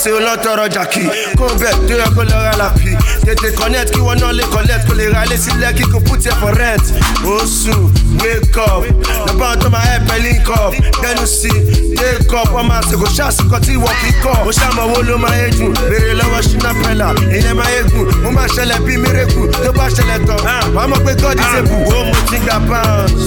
máa 0.00 0.04
ṣe 0.04 0.10
olótọ́rọ̀ 0.18 0.68
jàkì 0.74 1.02
kó 1.38 1.46
bẹ̀ 1.60 1.72
tó 1.88 1.94
yẹ 2.00 2.99
kó 3.24 3.32
lọ 3.32 3.36
ra 3.36 3.36
làpì 3.36 3.36
tètè 3.36 3.50
connect 3.56 3.92
kí 3.94 4.00
wọ́n 4.00 4.18
náà 4.20 4.32
lè 4.32 4.44
collect. 4.52 4.86
Kó 4.88 4.94
lè 4.94 5.10
ra 5.12 5.24
ilé 5.24 5.36
sílẹ̀ 5.36 5.72
kí 5.76 5.84
kò 5.92 6.00
put 6.00 6.26
it 6.26 6.34
for 6.40 6.52
rent. 6.54 6.82
Oṣù 7.24 7.90
wake 8.20 8.56
up. 8.56 8.84
Lọ́pọ̀ 9.26 9.46
àwọn 9.46 9.58
tó 9.60 9.68
máa 9.70 9.80
help 9.80 10.10
ẹ 10.14 10.18
link 10.22 10.48
up. 10.48 10.74
Dẹnu 11.02 11.26
sí 11.26 11.50
wake 11.98 12.34
up 12.42 12.48
wọ́n 12.54 12.66
máa 12.68 12.80
ṣègò 12.80 13.06
ṣàṣìkò 13.16 13.58
tí 13.60 13.76
wọ́n 13.76 13.94
kì 14.00 14.08
í 14.08 14.12
kọ́ 14.22 14.44
mo 14.44 14.50
ṣàmọ̀ 14.50 14.84
owó 14.84 15.02
ló 15.08 15.16
máa 15.18 15.34
yégun 15.36 15.72
béèrè 15.90 16.14
lọ́wọ́ 16.20 16.42
ṣínà 16.48 16.70
pẹ́lá 16.82 17.08
ìyẹn 17.34 17.54
máa 17.56 17.70
yégun 17.74 18.06
mo 18.22 18.30
máa 18.30 18.46
ṣẹlẹ̀ 18.56 18.78
bí 18.86 18.96
mírèkù 18.96 19.40
tó 19.64 19.72
bá 19.72 19.86
ṣẹlẹ̀ 19.88 20.18
tán. 20.26 20.40
Wàá 20.74 20.86
mọ̀ 20.88 21.00
pé 21.04 21.12
god 21.22 21.38
is 21.40 21.54
able. 21.58 21.84
Ó 21.96 22.04
mo 22.08 22.14
ti 22.30 22.36
ń 22.38 22.44
ga 22.46 22.56
pounds. 22.68 23.24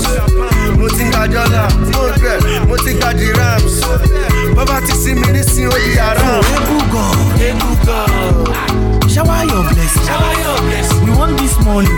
Mo 0.80 0.88
ti 0.90 1.04
ń 1.04 1.12
ga 1.12 1.24
dọ́là 1.34 1.64
mo 1.94 2.02
bẹ̀ 2.22 2.66
mo 2.68 2.76
ti 2.78 2.92
ń 2.94 3.00
ga 3.00 3.14
dirhams. 3.14 3.74
Bọ́bá 4.56 4.82
ti 4.86 4.94
sí 5.04 5.14
mi 5.16 5.28
nísìnyí 5.34 5.68
ó 5.68 5.78
di 5.86 5.94
àrà. 6.00 6.42
Ebuka. 6.56 7.04
Ebuka. 7.48 7.98
Shower 9.14 9.44
your 9.46 9.64
blessing. 9.70 10.06
Shower 10.08 10.34
your 10.44 10.58
blessing. 10.68 11.04
We 11.06 11.12
want 11.18 11.38
this 11.38 11.56
money. 11.66 11.90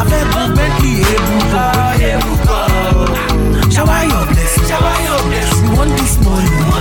I 0.00 0.04
fẹ́ 0.10 0.22
gun 0.32 0.48
Bentley 0.56 0.94
Ebuka. 1.14 1.64
Shower 3.74 4.02
your 4.12 4.24
blessing. 4.30 4.64
Shower 4.68 4.96
your 5.06 5.20
blessing. 5.28 5.62
We 5.62 5.76
want 5.76 5.90
this 5.98 6.14
money. 6.24 6.77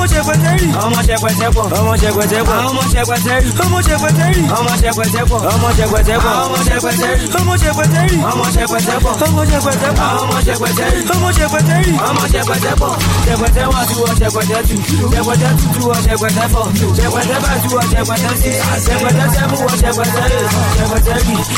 Ọmọ 0.00 0.06
ṣẹpẹtẹ́rì. 0.12 0.68
Ọmọ 0.84 1.00
ṣẹpẹtẹ́pọ̀. 1.08 1.64
Ọmọ 1.78 1.92
ṣẹpẹtẹ́pọ̀. 2.02 2.56
Ọmọ 2.68 2.82
ṣẹpẹtẹ́rì. 2.92 3.48
Ọmọ 3.64 3.78
ṣẹpẹtẹ́rì. 3.86 4.42
Ọmọ 4.58 4.72
ṣẹpẹtẹ́pọ̀. 4.80 5.38
Ọmọ 5.52 5.68
ṣẹpẹtẹ́pọ̀. 5.76 6.32
Ọmọ 6.44 6.56
ṣẹpẹtẹ́rì. 6.66 7.24
Ọmọ 7.38 7.52
ṣẹpẹtẹ́rì. 7.62 8.16
Ọmọ 8.30 8.44
ṣẹpẹtẹ́pọ̀. 8.54 9.12
Ọmọ 9.28 9.42
ṣẹpẹtẹ́pọ̀. 9.50 10.06
Ọmọ 10.20 10.36
ṣẹpẹtẹ́rì. 10.46 11.00
Ọmọ 11.14 11.28
ṣẹpẹtẹ́rì. 11.36 11.92
Ọmọ 12.08 12.22
ṣẹpẹtẹ́pọ̀. 12.32 12.90
Ṣẹpẹtẹ́ 13.26 13.64
wá 13.72 13.80
tú 13.88 13.96
ọ 14.08 14.10
ṣẹpẹtẹ́ 14.20 14.60
tù. 14.68 14.76
Ṣẹpẹtẹ́ 15.12 15.50
tù 15.58 15.66
tú 15.74 15.82
ọ 15.92 15.96
ṣẹpẹtẹ́ 16.06 16.46
fọ̀. 16.52 16.64
Ṣẹpẹtẹ́ 16.98 17.38
bá 17.44 17.52
tú 17.62 17.68
ọ 17.76 17.82
ṣẹpẹtẹ́ 17.92 18.32
sí. 18.40 18.50
Ṣẹpẹtẹ́ 18.86 19.26
sẹ́mu 19.34 19.56
ọ 19.68 19.72
ṣẹpẹtẹ́ 19.80 20.24
rè. 20.32 20.40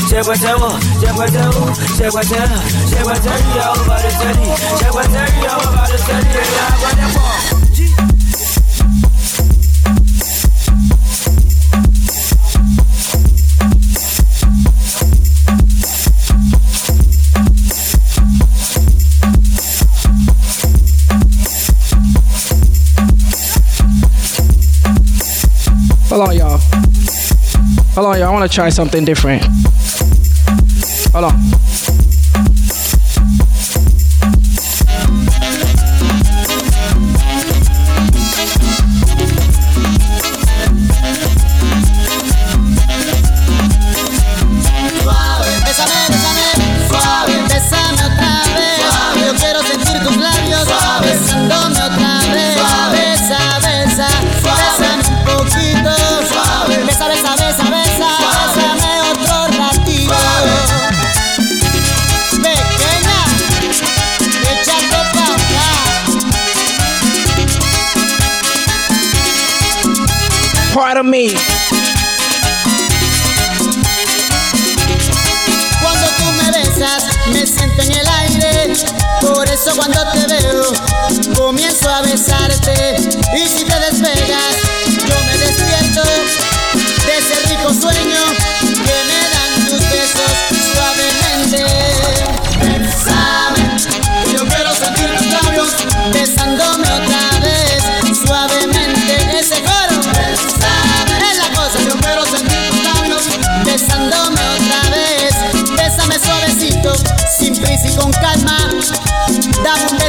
Ṣẹpẹtẹ́ 0.09 0.53
wọ̀. 0.61 0.71
Ṣẹpẹtẹ́ 1.01 1.45
wù. 1.55 1.63
Ṣẹpẹtẹ́ 1.97 2.41
rà. 2.51 2.59
Ṣẹpẹtẹ́ 2.91 3.35
rì 3.43 3.51
àwọn 3.67 3.81
bàrẹ̀ 3.89 4.11
sẹ́ni. 4.19 4.45
Ṣẹpẹtẹ́ 4.79 5.23
rì 5.33 5.41
àwọn 5.53 5.69
bàrẹ̀ 5.75 5.97
sẹ́ni. 6.05 6.29
Ẹ̀yà 6.43 6.63
àgbẹ̀dẹ́pọ̀. 6.73 7.62
Hold 26.13 26.29
on, 26.29 26.37
y'all. 26.37 26.59
Hold 27.95 28.05
on, 28.05 28.19
y'all. 28.19 28.27
I 28.27 28.31
want 28.31 28.47
to 28.47 28.55
try 28.55 28.69
something 28.69 29.03
different. 29.03 29.41
Hold 31.11 31.25
on. 31.25 31.72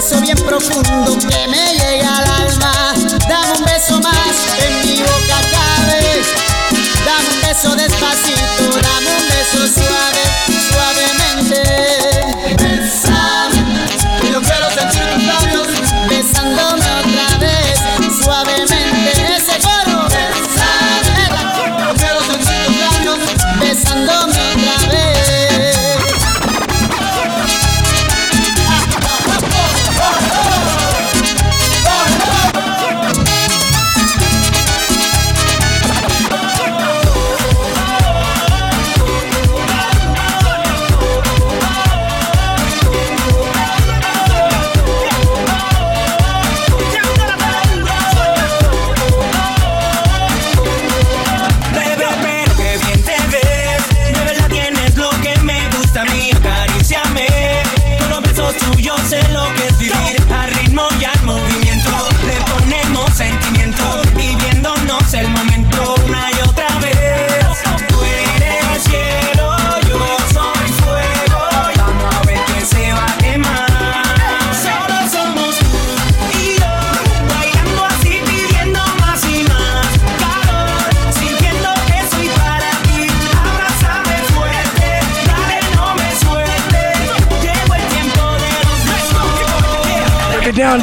Beso 0.05 0.21
bien 0.21 0.37
profundo 0.37 1.19
que 1.19 1.49
me 1.49 1.73
llega 1.73 2.19
al 2.19 2.27
alma. 2.27 2.95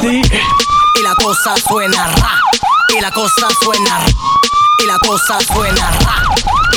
D. 0.00 0.08
Y 0.08 1.02
la 1.02 1.14
cosa 1.16 1.54
suena 1.68 2.06
ra, 2.06 2.40
y 2.96 3.00
la 3.00 3.10
cosa 3.10 3.48
suena 3.62 3.98
ra, 3.98 4.06
y 4.78 4.86
la 4.86 4.98
cosa 4.98 5.38
suena 5.52 5.90
ra, 5.90 6.22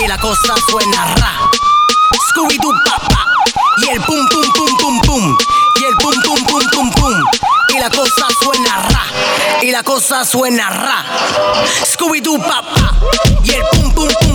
y 0.03 0.07
la 0.07 0.17
cosa 0.17 0.53
suena 0.69 1.05
ra. 1.15 1.49
Scooby 2.29 2.57
Doo 2.57 2.73
papá 2.83 3.25
y 3.77 3.89
el 3.89 4.01
pum 4.01 4.27
pum 4.27 4.51
pum 4.53 4.77
pum 4.77 5.01
pum. 5.01 5.37
Y 5.79 5.83
el 5.85 5.95
pum 5.95 6.13
pum 6.23 6.45
pum 6.45 6.61
pum 6.71 6.91
pum. 6.91 7.13
Y 7.73 7.79
la 7.79 7.89
cosa 7.89 8.27
suena 8.41 8.81
ra. 8.89 9.05
Y 9.61 9.71
la 9.71 9.83
cosa 9.83 10.25
suena 10.25 10.69
ra. 10.69 11.05
Scooby 11.85 12.19
Doo 12.19 12.37
papá 12.37 12.95
y 13.43 13.51
el 13.51 13.63
pum 13.71 13.93
pum 13.93 14.09
pum 14.21 14.35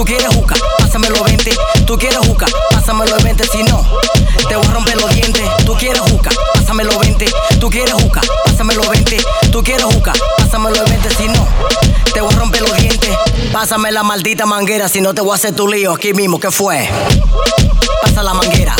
tú 0.00 0.06
quieres 0.06 0.34
juca 0.34 0.54
pásamelo 0.78 1.22
20 1.22 1.50
tú 1.86 1.98
quieres 1.98 2.18
juca 2.26 2.46
pásamelo 2.70 3.16
20 3.22 3.44
si 3.44 3.62
no 3.64 3.84
te 4.48 4.56
voy 4.56 4.66
a 4.66 4.70
romper 4.70 4.98
los 4.98 5.14
dientes. 5.14 5.42
Tú 5.66 5.74
quieres 5.74 6.00
juca 6.00 6.30
pásamelo 6.54 6.98
20 6.98 7.26
tú 7.60 7.68
quieres 7.68 7.92
juca 7.92 8.22
pásamelo 8.46 8.88
20 8.88 9.18
tú 9.52 9.62
quieres 9.62 9.84
juca 9.84 10.14
pásamelo 10.38 10.82
20 10.86 11.10
si 11.10 11.28
no 11.28 11.46
te 12.14 12.22
voy 12.22 12.32
a 12.32 12.36
romper 12.38 12.62
los 12.62 12.74
dientes. 12.78 13.10
Pásame 13.52 13.92
la 13.92 14.02
maldita 14.02 14.46
manguera 14.46 14.88
si 14.88 15.02
no 15.02 15.12
te 15.12 15.20
voy 15.20 15.32
a 15.32 15.34
hacer 15.34 15.54
tu 15.54 15.68
lío 15.68 15.92
aquí 15.92 16.14
mismo 16.14 16.40
¿qué 16.40 16.50
fue? 16.50 16.88
pasa 18.02 18.22
la 18.22 18.32
manguera 18.32 18.74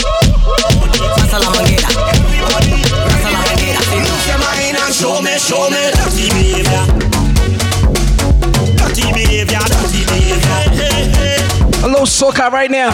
soca 12.07 12.51
right 12.51 12.71
now. 12.71 12.91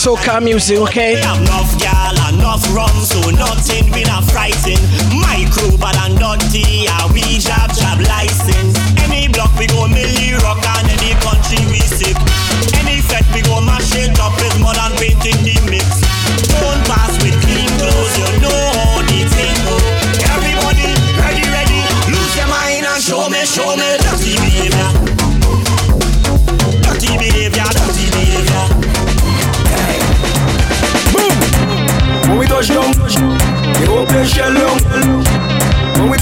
soca 0.00 0.40
music, 0.40 0.78
okay? 0.78 1.20
Enough 1.20 1.76
enough 2.32 2.64
rum, 2.74 2.88
so 3.04 3.20
nothing 3.36 3.84
been 3.92 4.08
a 4.08 4.22
I 6.88 7.09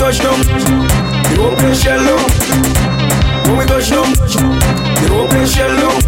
touch 0.08 0.24
down, 0.24 0.40
they 1.28 1.36
won't 1.36 1.58
play 1.58 1.74
shell 1.74 2.00
long. 2.00 2.24
When 3.44 3.58
we 3.58 3.66
touch 3.66 3.90
down, 3.90 4.08
they 4.08 5.08
won't 5.12 5.28
play 5.28 5.44
shell 5.44 5.68
long. 5.68 6.00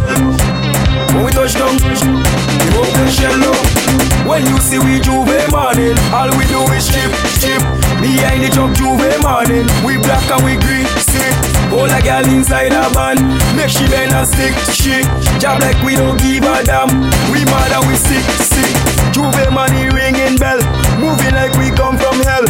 When 1.13 1.25
we 1.25 1.33
touch 1.33 1.53
down, 1.53 1.77
they 1.77 2.71
won't 2.73 2.89
play 2.97 3.11
shell 3.13 3.37
long. 3.45 3.61
When 4.25 4.47
you 4.47 4.57
see 4.57 4.79
we 4.79 5.05
J'ouvert 5.05 5.53
morning, 5.53 5.99
all 6.17 6.33
we 6.33 6.49
do 6.49 6.65
is 6.73 6.89
chip, 6.89 7.13
chip. 7.45 7.61
Behind 8.01 8.41
the 8.41 8.49
truck 8.49 8.73
J'ouvert 8.73 9.21
morning, 9.21 9.69
we 9.85 10.01
black 10.01 10.25
and 10.33 10.49
we 10.49 10.57
green, 10.57 10.89
sick. 11.05 11.37
All 11.69 11.85
a 11.85 12.01
girl 12.01 12.25
inside 12.25 12.73
a 12.73 12.89
van, 12.97 13.21
make 13.53 13.69
she 13.69 13.85
bend 13.85 14.17
and 14.17 14.25
stick, 14.25 14.57
she 14.73 15.05
Job 15.37 15.61
like 15.61 15.77
we 15.85 15.95
don't 15.95 16.17
give 16.17 16.49
a 16.49 16.65
damn. 16.65 16.89
We 17.29 17.45
mad 17.45 17.73
and 17.77 17.85
we 17.85 17.97
sick, 18.01 18.25
sick. 18.49 18.73
J'ouvert 19.13 19.53
money 19.53 19.93
ringing 19.93 20.41
bell, 20.41 20.57
moving 20.97 21.37
like 21.37 21.53
we 21.61 21.69
come 21.77 21.99
from 21.99 22.17
hell. 22.25 22.49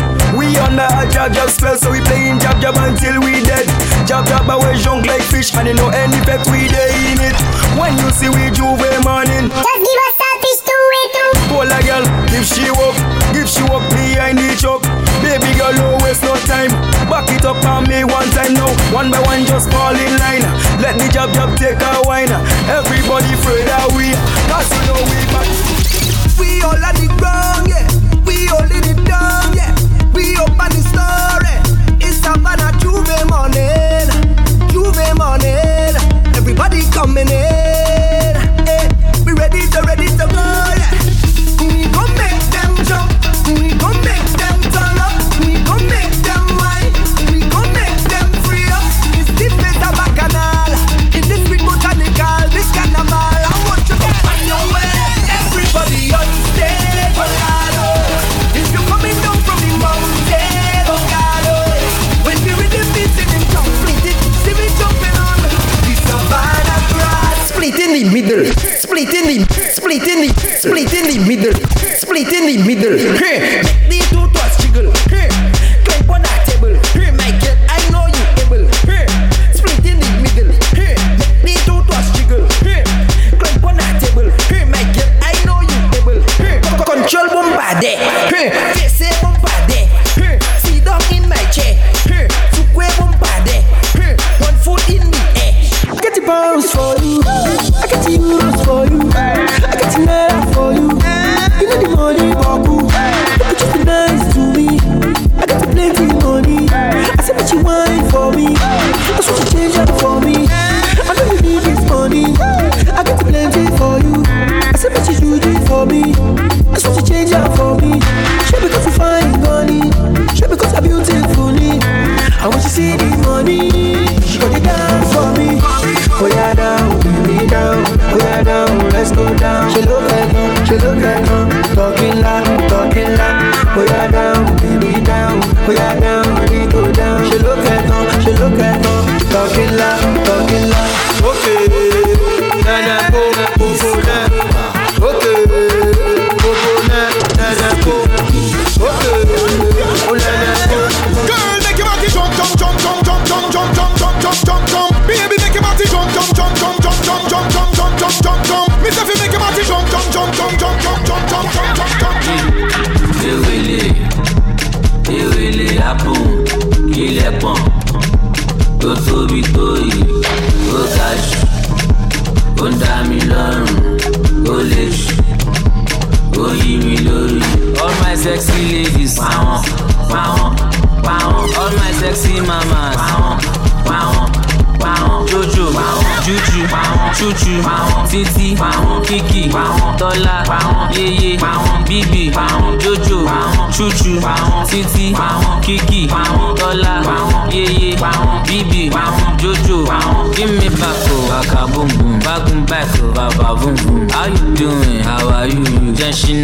We 0.71 0.79
under 0.79 0.87
a 1.03 1.11
jab 1.11 1.33
jab 1.35 1.51
spell, 1.51 1.77
so 1.77 1.91
we 1.91 1.99
playing 2.07 2.39
jab 2.39 2.61
jab 2.63 2.77
until 2.79 3.19
we 3.27 3.43
dead. 3.43 3.67
Jab 4.07 4.23
jab 4.27 4.47
away 4.47 4.79
junk 4.79 5.05
like 5.07 5.23
fish, 5.23 5.51
and 5.55 5.67
you 5.67 5.75
know 5.75 5.89
any 5.91 6.15
effect 6.23 6.47
we 6.47 6.69
dey 6.71 7.11
in 7.11 7.19
it. 7.19 7.35
When 7.75 7.99
you 7.99 8.07
see 8.15 8.31
we 8.31 8.55
J'ouvert 8.55 9.03
morning, 9.03 9.51
just 9.51 9.83
give 9.83 10.03
us 10.07 10.15
selfish 10.15 10.61
to 10.63 10.77
it. 11.03 11.15
Pull 11.51 11.67
a 11.67 11.79
girl, 11.83 12.07
give 12.31 12.47
she 12.47 12.71
up, 12.71 12.95
give 13.35 13.51
she 13.51 13.67
walk 13.67 13.83
behind 13.91 14.39
the 14.39 14.55
truck. 14.55 14.83
Baby 15.19 15.51
girl, 15.59 15.75
no 15.75 15.99
waste 16.07 16.23
no 16.23 16.39
time. 16.47 16.71
Back 17.11 17.27
it 17.35 17.43
up 17.45 17.59
on 17.67 17.91
me 17.91 18.05
one 18.07 18.31
time 18.31 18.55
now. 18.55 18.71
One 18.95 19.11
by 19.11 19.19
one, 19.27 19.43
just 19.51 19.67
fall 19.75 19.91
in 19.99 20.15
line. 20.23 20.47
Let 20.79 20.95
me 21.03 21.11
jab 21.11 21.35
jab 21.35 21.51
take 21.59 21.83
a 21.83 21.99
wine. 22.07 22.31
Everybody 22.71 23.27
afraid 23.35 23.67
that 23.67 23.91
we, 23.99 24.15
cause 24.47 24.71
you 24.71 24.83
know 24.87 25.03
we 25.11 25.19
back. 25.35 25.50
Coming 37.11 37.29
in, 37.29 37.60
split 72.21 72.33
in 72.35 72.47
the 72.47 72.75
middle. 72.75 73.80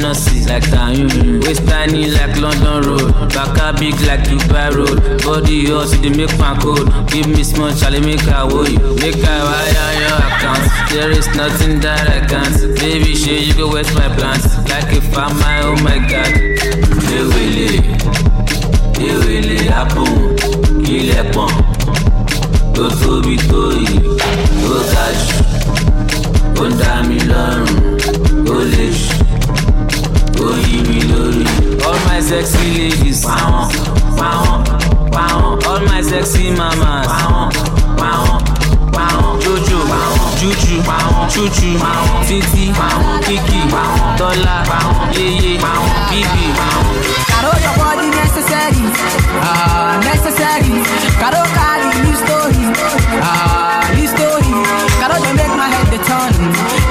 Jẹ́ 0.03 0.49
like 0.49 0.67
tayun. 0.71 1.41
Waist 1.45 1.67
tiny 1.69 2.11
like 2.11 2.37
london 2.41 2.83
road. 2.87 3.13
Baka 3.35 3.73
big 3.79 3.99
like 4.03 4.25
dubai 4.29 4.71
road. 4.77 5.23
Body 5.25 5.67
hot 5.71 5.91
dey 6.03 6.11
make 6.11 6.37
my 6.39 6.55
cold 6.61 6.87
give 7.09 7.27
me 7.29 7.43
small 7.45 7.73
chale 7.73 8.01
make 8.01 8.21
wo 8.51 8.63
you. 8.65 8.79
Make 9.01 9.23
i 9.25 9.39
wire 9.49 9.93
your 10.03 10.19
account. 10.29 10.65
There 10.93 11.11
is 11.11 11.27
nothing 11.35 11.81
that 11.81 12.09
i 12.09 12.21
can't. 12.27 12.57
Baby 12.81 13.15
shit, 13.15 13.47
you 13.47 13.55
go 13.55 13.73
waste 13.73 13.95
my 13.95 14.09
plans. 14.17 14.45
like 14.69 14.93
a 14.93 15.01
farmer 15.13 15.57
oh 15.69 15.77
my 15.83 15.99
god. 16.11 16.33
Ewele 17.17 17.69
ewele 19.09 19.59
apun 19.81 20.13
kílẹ̀ 20.85 21.25
pọ̀n 21.35 21.53
tó 22.75 22.85
tóbi 23.01 23.37
tó 23.51 23.61
yìí. 23.81 23.99
Ó 24.75 24.77
ga 24.93 25.05
jù. 25.21 25.37
Ó 26.63 26.65
dá 26.81 26.93
mi 27.09 27.19
lọ́rùn. 27.31 27.75
Ó 28.55 28.59
jù 28.99 29.16
ó 30.41 30.49
mi 30.89 31.01
lórí. 31.11 31.45
all 31.87 31.99
my 32.07 32.21
sexy 32.21 32.67
ladies 32.79 33.25
pàwọn 33.27 33.69
pàwọn 34.19 34.65
pàwọn 35.15 35.59
all 35.71 35.81
my 35.89 36.03
sexy 36.11 36.51
mamas 36.59 37.07
pàwọn 37.07 37.49
pàwọn 38.01 38.41
pàwọn 38.97 39.41
jojo 39.43 39.81
juju 40.41 40.77
chuchu 41.33 41.71
titi 42.29 42.73
kiki 43.27 43.61
tọ́lá 44.19 44.57
yeye 45.17 45.59
bíbí. 46.11 46.45
Caro, 47.31 47.53
your 47.65 47.77
body 47.79 48.09
necessary, 48.21 48.83
ah, 49.43 50.01
necessary. 50.05 50.73
Caro, 51.21 51.43
carry 51.57 51.89
new 52.05 52.17
story, 52.23 52.65
ah, 53.23 53.81
new 53.97 54.07
story. 54.15 54.53
Caro, 55.01 55.17
they 55.25 55.33
make 55.41 55.55
my 55.61 55.69
head 55.75 55.87
the 55.93 55.99
turn. 56.09 56.86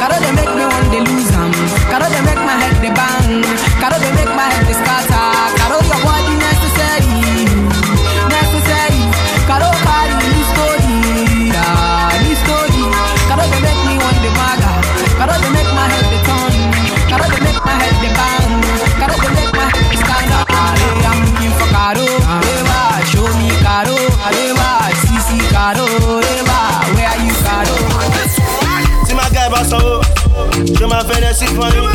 classic 31.45 31.55
for 31.55 31.69
you. 31.75 31.85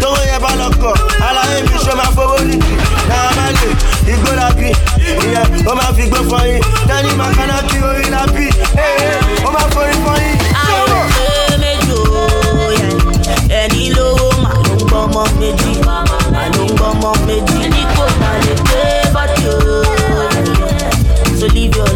Tó 0.00 0.10
yẹ 0.26 0.38
bá 0.42 0.50
lọ́kọ̀, 0.60 0.94
aláyé 1.28 1.62
mi 1.62 1.76
ṣe 1.84 1.92
máa 1.98 2.10
fowó 2.16 2.38
ní 2.48 2.56
kí. 2.64 2.74
Náà 3.08 3.30
máa 3.36 3.50
lè 3.56 3.66
igbó 4.12 4.30
lábí. 4.40 4.68
Ìyá 5.24 5.42
ó 5.70 5.74
máa 5.78 5.92
fi 5.96 6.02
gbó 6.10 6.18
fọ 6.30 6.38
yín. 6.46 6.62
Dání 6.88 7.10
máa 7.18 7.32
kaná 7.36 7.58
kí 7.68 7.76
orí 7.88 8.04
ó 8.14 8.48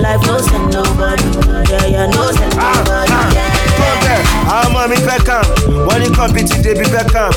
life, 0.03 0.27
no 0.27 0.39
send 0.39 0.75
nobody. 0.75 1.23
Yeah, 1.71 1.87
yeah, 1.87 2.07
no 2.07 2.31
send 2.33 2.57
nobody 2.57 3.12
ọmọ 4.61 4.81
mi 4.91 4.97
Beckham 5.07 5.45
wọ́n 5.87 5.99
ní 6.03 6.09
kọ́mpìtì 6.17 6.57
débi 6.65 6.87
Beckham 6.95 7.31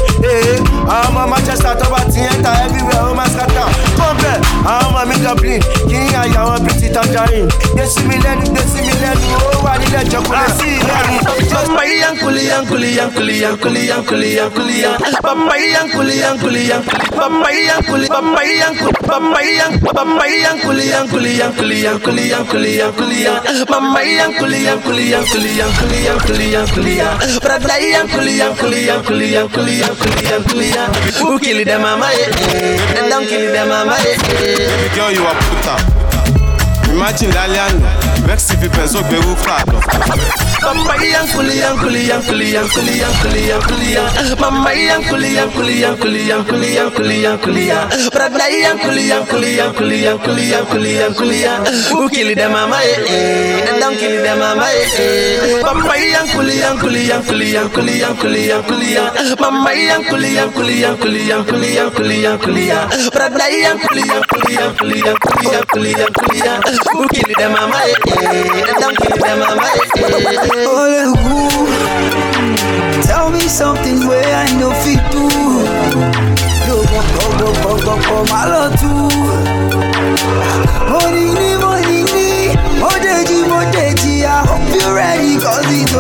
ọmọ 1.08 1.22
Manchester 1.32 1.74
tó 1.80 1.86
bá 1.94 2.00
ti 2.12 2.20
ẹ̀ 2.32 2.42
ta 2.44 2.52
everywhere 2.66 3.04
ó 3.10 3.14
máa 3.20 3.30
scatter 3.34 3.68
kọ́ńtẹ̀ 4.06 4.36
àwọn 4.72 4.86
ọmọ 4.88 5.02
mi 5.10 5.16
dublin 5.26 5.62
kì 5.90 5.98
í 6.08 6.14
àyà 6.22 6.42
wọn 6.48 6.60
bíi 6.66 6.76
ti 6.82 6.88
tangerine 6.96 7.86
sí 7.94 8.02
mi 8.08 8.16
lẹ́nu 8.24 8.46
sí 8.72 8.80
mi 8.88 8.94
lẹ́nu 9.02 9.28
ó 9.38 9.66
wà 9.66 9.74
nílẹ̀ 9.82 10.04
jọkùnrin 10.12 10.52
sí 10.60 10.68
ìlẹ́nu. 10.80 11.16
Papa 11.56 11.84
yankuli 12.02 12.44
yankuli 12.52 12.90
yankuli 12.98 13.42
yankuli 13.42 13.82
yankuli 13.90 14.30
yankuli 14.38 14.82
ya. 14.84 14.92
Papa 15.24 15.54
yankuli 15.74 16.16
yankuli 16.24 16.62
yankuli. 16.70 17.06
Papa 17.18 17.50
yankuli 17.68 18.08
papa 18.08 18.42
yankuli 18.62 18.94
papa 19.08 19.40
yank 19.58 19.74
papa 19.96 20.26
yankuli 20.44 20.86
yankuli 20.94 21.32
yankuli 21.40 21.84
yankuli 21.86 22.30
yankuli 22.32 22.72
yankuli 22.80 23.24
ya. 23.26 23.34
Mama 23.70 24.02
yankuli 24.04 24.66
yankuli 24.66 25.12
yankuli 25.12 25.50
yankuli 25.60 25.98
yankuli 26.06 26.46
yankuli 26.54 26.98
ya. 26.98 27.10
Brother 27.44 27.80
yankuli 27.94 28.34
yankuli 28.40 28.88
yankuli 28.88 29.34
yankuli 29.34 29.74
yankuli 29.82 30.24
yankuli 30.32 30.68
ya. 30.76 30.84
Who 31.20 31.40
kill 31.40 31.64
them 31.66 31.82
mama? 31.82 32.08
Them 32.96 33.10
don't 33.10 33.28
kill 33.30 33.52
them 33.54 33.68
mama. 33.70 33.95
Girl, 33.96 35.12
you 35.12 35.24
are 35.24 35.36
puta. 35.40 35.76
Imagine 36.92 37.32
Vexi 38.26 38.56
vi 38.58 38.70
peso 38.70 39.02
be 39.04 39.18
kuli 41.36 41.62
kuli 41.86 42.10
kuli 42.28 42.58
kuli 42.74 43.04
kuli 43.22 43.46
kuli 43.68 43.98
Mama 44.40 44.72
kuli 45.10 45.36
kuli 45.54 45.84
kuli 46.02 46.26
kuli 46.50 46.82
kuli 46.96 47.28
kuli 47.44 47.68
kuli 47.76 49.04
kuli 49.86 50.08
kuli 50.26 51.00
kuli 51.16 51.36
kuli 52.10 52.36
mama 52.48 52.80
mama 55.62 55.86
kuli 56.34 56.60
kuli 56.82 57.08
kuli 57.26 57.54
kuli 57.74 58.02
kuli 58.22 58.50
kuli 58.68 58.94
Mama 59.40 59.72
kuli 60.10 60.32
kuli 60.56 60.86
kuli 61.02 61.30
kuli 61.46 61.74
kuli 61.96 62.20
kuli 62.38 62.74
kuli 63.88 64.10
kuli 64.80 65.02
yankuli 65.44 65.92
yankuli 65.92 65.92
yankuli 65.92 66.40
yankuli 66.40 66.40
yankuli 66.46 66.86
ya. 66.86 66.94
Who 66.94 67.08
kill 67.10 67.34
them 67.38 67.52
mama 67.52 67.80
eh? 67.86 67.92
eh? 67.92 67.94
Them 68.80 68.94
kill 68.96 69.18
them 69.18 69.40
mama 69.40 69.64
eh? 69.64 69.80
eh? 70.96 71.06
Tell 73.04 73.30
me 73.30 73.42
something 73.48 74.08
where 74.08 74.36
I 74.36 74.48
know 74.58 74.72
fit 74.84 75.02
do. 75.12 75.24
Yo, 76.68 76.76
go, 76.92 77.02
go, 77.16 77.26
go, 77.40 77.48
go, 77.62 77.72
go, 77.86 77.94
go, 78.08 78.18
malo 78.32 78.70
too. 78.80 79.10
Money 80.92 81.26
money 81.62 82.00
ni, 82.16 82.30
modeji, 82.82 83.40
modeji. 83.52 84.14
I 84.26 84.28
hope 84.48 84.68
you're 84.74 84.94
ready, 84.96 85.38
cause 85.38 85.66
it's 85.70 85.94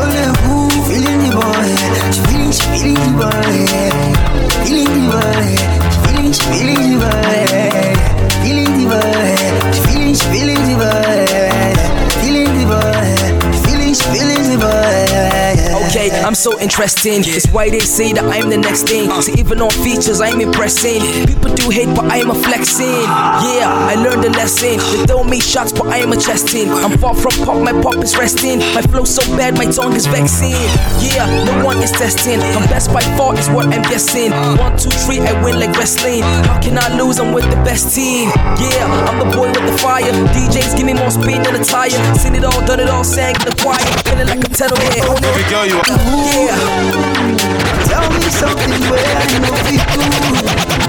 so 16.45 16.59
interesting. 16.61 17.25
It's 17.25 17.49
why 17.49 17.71
they 17.71 17.79
say 17.81 18.13
that 18.13 18.21
I'm 18.29 18.51
the 18.53 18.57
next 18.57 18.83
thing. 18.85 19.09
So 19.09 19.33
even 19.33 19.65
on 19.65 19.71
features, 19.81 20.21
I'm 20.21 20.39
impressing. 20.39 21.01
People 21.25 21.49
do 21.57 21.73
hate, 21.73 21.89
but 21.97 22.05
I'm 22.05 22.29
a 22.29 22.35
flexing. 22.37 23.01
Yeah, 23.49 23.65
I 23.65 23.97
learned 23.97 24.21
the 24.21 24.29
lesson. 24.29 24.77
They 24.93 25.09
throw 25.09 25.23
me 25.23 25.41
shots, 25.41 25.73
but 25.73 25.87
I'm 25.89 26.13
a 26.13 26.17
chesting. 26.21 26.69
I'm 26.69 27.01
far 27.01 27.15
from 27.17 27.33
pop, 27.41 27.57
my 27.65 27.73
pop 27.81 27.97
is 27.97 28.15
resting. 28.15 28.59
My 28.77 28.85
flow 28.85 29.05
so 29.05 29.25
bad, 29.33 29.57
my 29.57 29.65
tongue 29.65 29.97
is 29.97 30.05
vexing. 30.05 30.53
Yeah, 31.01 31.25
no 31.49 31.65
one 31.65 31.81
is 31.81 31.89
testing. 31.89 32.37
I'm 32.37 32.69
best 32.69 32.93
by 32.93 33.01
far, 33.17 33.33
is 33.33 33.49
what 33.49 33.65
I'm 33.73 33.81
guessing. 33.89 34.29
One, 34.61 34.77
two, 34.77 34.93
three, 34.93 35.25
I 35.25 35.33
win 35.41 35.57
like 35.57 35.73
wrestling. 35.73 36.21
How 36.45 36.61
can 36.61 36.77
I 36.77 36.93
lose? 36.93 37.17
I'm 37.17 37.33
with 37.33 37.49
the 37.49 37.57
best 37.65 37.95
team. 37.95 38.29
Yeah, 38.61 38.85
I'm 39.09 39.17
the 39.17 39.33
boy 39.33 39.49
with 39.49 39.65
the 39.65 39.75
fire. 39.81 40.13
DJs 40.29 40.77
give 40.77 40.85
me 40.85 40.93
more 40.93 41.09
speed 41.09 41.41
than 41.41 41.57
a 41.57 41.63
tire. 41.65 41.97
Seen 42.21 42.35
it 42.37 42.45
all, 42.45 42.61
done 42.69 42.81
it 42.81 42.89
all, 42.89 43.03
sang 43.03 43.33
in 43.33 43.49
the 43.49 43.55
choir. 43.57 43.81
Feeling 44.05 44.29
like 44.29 44.45
a 44.45 44.49
tenor 44.53 44.77
head. 44.93 45.09
Oh 45.09 45.17
no. 45.17 45.33
Baby 45.33 45.49
girl, 45.49 45.65
you 45.65 45.81
are 45.81 45.89
Yeah. 45.89 46.34
Tell 46.35 48.11
something 48.29 48.75
where 48.91 49.07
I 49.23 49.39
know 49.39 49.55
do. 49.63 49.79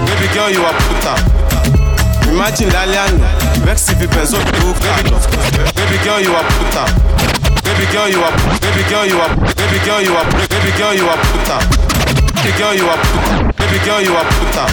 Baby 0.03 0.27
girl, 0.35 0.49
you 0.51 0.63
are 0.67 0.75
puta. 0.83 1.13
Imagine 2.27 2.69
lálẹ́ 2.75 2.99
àná, 3.05 3.27
vex 3.65 3.77
lọ. 5.11 5.17
Baby 5.77 5.97
girl, 6.03 6.19
you 6.25 6.35
are 6.35 6.47
puta. 6.55 6.83
Baby 7.63 7.85
girl, 7.93 8.09
you 8.11 8.21
are 8.27 8.35
baby 8.63 8.83
girl, 8.91 9.05
you 9.07 9.19
are 9.23 9.33
baby 9.59 9.79
girl, 9.85 10.01
you 10.07 10.13
are 10.19 10.25
baby 10.51 10.71
girl, 10.77 10.93
you 10.99 11.07
are 11.13 11.19
puta. 11.31 11.57
Baby 12.43 12.51
girl, 12.59 12.73
you 12.79 12.89
are 12.93 12.99
puta. 13.07 13.35
Baby 13.59 13.79
girl, 13.85 14.01
you 14.07 14.15
are 14.19 14.27
puta. 14.35 14.65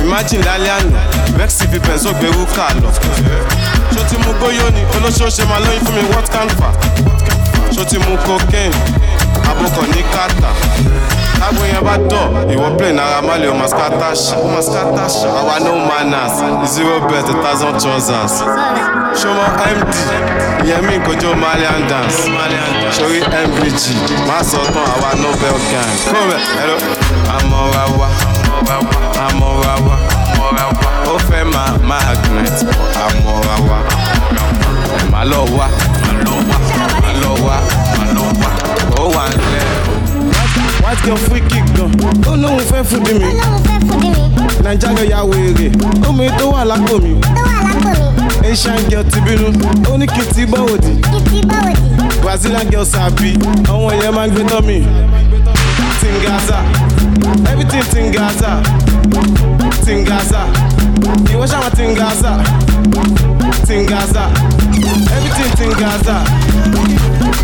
Imagine 0.00 0.42
lálẹ́ 0.48 0.72
àná, 0.78 1.00
vex 1.38 1.50
fi 1.70 1.78
pẹ̀sọ́ 1.86 2.12
gbẹ̀rú 2.18 2.42
ká 2.56 2.66
lọ. 2.80 2.90
Ṣó 3.94 4.00
ti 4.08 4.16
mú 4.24 4.32
what 6.12 6.26
can 6.32 6.48
fa? 6.58 6.70
Ṣó 7.74 7.84
ti 7.90 7.98
mú 7.98 8.16
cocaine? 8.26 8.97
Abọ́kọ̀ 9.50 9.84
ní 9.94 10.02
kàtà. 10.14 10.50
Tágbó 11.40 11.62
yẹn 11.72 11.82
bá 11.86 11.94
dọ̀, 12.10 12.26
ìwọ 12.54 12.68
play 12.78 12.92
máa 12.92 13.68
scatter 13.72 14.12
ṣá. 14.24 14.34
O 14.44 14.48
máa 14.54 14.62
scatter 14.62 15.08
ṣá. 15.16 15.28
Àwa 15.40 15.54
no 15.64 15.72
manners, 15.88 16.34
zero 16.74 17.00
bet, 17.08 17.28
a 17.32 17.34
thousand 17.42 17.74
trousers. 17.82 18.34
Ṣọmọ 19.20 19.44
MD, 19.78 19.94
ìyẹn 20.66 20.80
mi 20.86 20.94
kojú 21.06 21.28
Malian 21.42 21.80
dance. 21.88 22.18
Sori 22.96 23.20
MVG, 23.48 23.82
má 24.28 24.38
sọ 24.50 24.58
tán 24.74 24.86
àwa 24.94 25.10
Nobel 25.22 25.56
gang. 25.70 25.92
Kúrò 26.06 26.36
ẹ̀rọ. 26.62 26.76
Àmọ̀ra 27.36 27.84
wa, 27.98 28.08
àmọ̀ra 29.26 29.74
wa, 29.86 29.96
ó 31.12 31.14
fẹ́ 31.28 31.44
máa 31.54 31.72
magnet. 31.88 32.56
Àmọ̀ra 33.06 33.56
wa, 33.68 33.78
wá, 35.56 35.66
má 37.04 37.10
lọ 37.22 37.30
wá, 37.46 37.56
wà 39.14 39.24
nílẹ̀. 39.28 39.66
White 40.82 41.02
girl 41.04 41.16
free 41.16 41.40
kick 41.40 41.64
gan, 41.76 41.90
ó 42.26 42.36
lóun 42.36 42.60
fẹ́ 42.70 42.84
fúdi 42.84 43.14
mi. 43.14 43.30
Naija 44.64 44.88
girl 44.96 45.10
ya 45.10 45.20
wèrè, 45.22 45.68
ó 46.08 46.12
mi 46.12 46.28
tó 46.38 46.50
wà 46.52 46.64
lápò 46.64 46.98
mi. 47.02 47.14
Asian 48.50 48.78
girl 48.88 49.04
ti 49.10 49.20
bínú, 49.20 49.48
ó 49.92 49.96
ní 49.98 50.06
kí 50.06 50.20
n 50.20 50.26
ti 50.34 50.42
gbọ́ 50.46 50.60
òdì. 50.72 50.92
Brazilian 52.22 52.66
girl 52.70 52.84
sàbí, 52.84 53.36
àwọn 53.68 53.92
yẹn 54.02 54.12
máa 54.14 54.26
ń 54.26 54.30
gbé 54.30 54.42
tán 54.48 54.64
mi. 54.66 54.86
Tingaza, 56.00 56.58
everything 57.50 57.84
Tingaza, 57.92 58.62
Tingaza, 59.84 60.40
ìwọ 61.32 61.44
ṣàwọn 61.46 61.70
Tingaza, 61.76 62.32
Tingaza, 63.66 64.24
everything 65.16 65.52
Tingaza, 65.58 66.16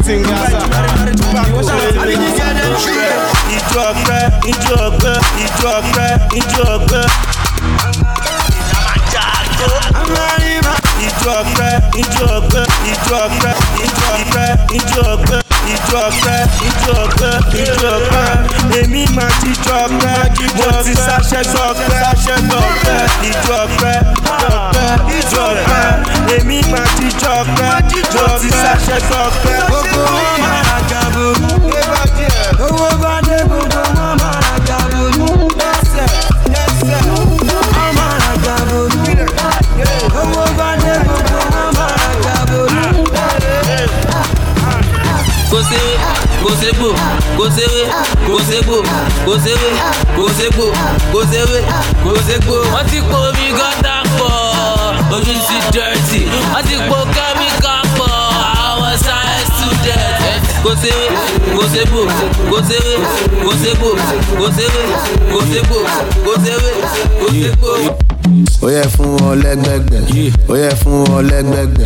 Tingaza. 0.04 0.58
Ìjọ 3.56 3.80
ọpẹ́, 3.90 4.20
ìjọ 4.50 4.74
ọpẹ́, 4.88 5.16
ìjọ 5.44 5.68
ọpẹ́, 5.78 6.08
ìjọ 6.38 6.62
ọpẹ́. 6.76 7.04
Ìjọ 11.06 11.30
ọpẹ́, 11.40 11.72
ìjọ 12.00 12.24
ọpẹ́, 12.36 12.64
ìjọ 12.90 13.16
ọpẹ́, 13.26 13.52
ìjọ 13.84 14.06
ọpẹ́, 14.14 14.48
ìjọ 14.76 15.00
ọpẹ́, 15.14 15.43
ìjọ 15.72 15.98
ọpẹ́, 16.08 16.38
ìjọ 16.68 16.92
ọpẹ́, 17.04 17.32
ìjọ 17.62 17.90
ọpẹ́. 17.98 18.28
Èmi 18.80 19.02
máa 19.16 19.32
ti 19.40 19.50
jọ 19.64 19.74
ọpẹ́, 19.86 20.16
mo 20.56 20.68
ti 20.84 20.92
ṣàṣẹ 21.06 21.40
gbọ́pẹ́, 21.52 21.88
ṣàṣẹ 22.02 22.36
gbọ́pẹ́. 22.48 22.98
Ìjọ 23.28 23.54
ọpẹ́, 23.64 23.96
ìjọ 24.28 24.50
ọpẹ́, 24.60 24.88
ìjọ 25.18 25.42
ọpẹ́. 25.52 25.84
Èmi 26.36 26.58
máa 26.72 26.88
ti 26.96 27.06
jọ 27.20 27.32
ọpẹ́, 27.42 27.70
mo 28.14 28.24
ti 28.40 28.48
ṣàṣẹ 28.62 28.96
gbọ́pẹ́. 29.08 29.56
Gbogbo 29.68 30.00
wọn 30.16 30.36
máa 30.42 30.78
gàbó. 30.90 31.26
Owó 32.66 32.88
bá 33.02 33.14
dé 33.26 33.36
gbogbo 33.48 33.80
kò 45.54 45.60
séwé 45.70 45.92
kò 46.42 46.50
ségbò 46.60 46.88
kò 47.38 47.44
séwé 47.56 47.82
kò 48.26 48.38
ségbò 48.48 48.76
kò 49.26 49.34
séwé 49.44 49.68
kò 50.16 50.24
ségbò 50.38 50.66
kò 51.12 51.20
séwé 51.32 51.58
kò 52.04 52.12
ségbò. 52.26 52.56
wọ́n 52.74 52.84
ti 52.90 52.98
po 53.10 53.16
omi 53.28 53.46
gọ́tà 53.58 53.94
pọ̀ 54.18 54.32
ojú 55.16 55.32
ti 55.46 55.56
dẹ́rẹ́tì 55.74 56.20
wọ́n 56.52 56.62
ti 56.68 56.74
po 56.88 56.98
kẹ́míkà 57.14 57.74
pọ̀ 57.96 58.10
àwọn 58.66 58.94
science 59.04 59.50
student. 59.54 60.42
kò 60.64 60.70
séwé 60.82 61.06
kò 61.56 61.62
ségbò 61.72 62.00
kò 62.50 62.58
séwé 62.68 62.94
kò 63.44 63.50
ségbò 63.62 63.90
kò 64.38 64.46
séwé 64.56 64.82
kò 65.32 65.38
ségbò 65.50 65.78
kò 66.24 66.32
séwé 66.44 66.70
kò 67.20 67.26
ségbò. 67.38 68.13
Ó 68.62 68.68
yẹ 68.68 68.82
fún 68.96 69.16
wọn 69.22 69.34
lẹgbẹgbẹ 69.44 69.98
ó 70.48 70.54
yẹ 70.56 70.70
fún 70.84 71.04
wọn 71.04 71.22
lẹgbẹgbẹ 71.30 71.84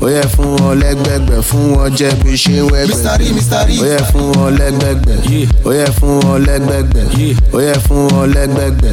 ó 0.00 0.06
yẹ 0.08 0.22
fún 0.36 0.56
wọn 0.56 0.74
lẹgbẹgbẹ 0.82 1.36
fún 1.48 1.64
wọn 1.76 1.88
jẹ 1.98 2.10
bí 2.24 2.32
ṣe 2.42 2.52
ń 2.52 2.68
wẹgbẹ 2.72 2.94
ó 3.82 3.86
yẹ 3.92 3.98
fún 4.12 4.26
wọn 4.36 4.50
lẹgbẹgbẹ 4.58 5.14
ó 5.64 5.70
yẹ 5.78 5.86
fún 5.98 6.14
wọn 6.26 6.38
lẹgbẹgbẹ 6.46 7.02
ó 7.52 7.58
yẹ 7.66 7.74
fún 7.86 8.02
wọn 8.12 8.26
lẹgbẹgbẹ 8.34 8.90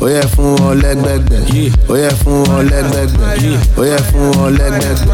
ó 0.00 0.06
yẹ 0.14 0.22
fún 0.34 0.50
wọn 0.58 0.74
lẹgbẹgbẹ 0.82 1.38
ó 1.88 1.94
yẹ 2.02 2.10
fún 2.22 2.38
wọn 2.48 2.62
lẹgbẹgbẹ 2.70 3.18
ó 3.78 3.82
yẹ 3.84 3.98
fún 4.08 4.26
wọn 4.38 4.50
lẹgbẹgbẹ 4.58 5.04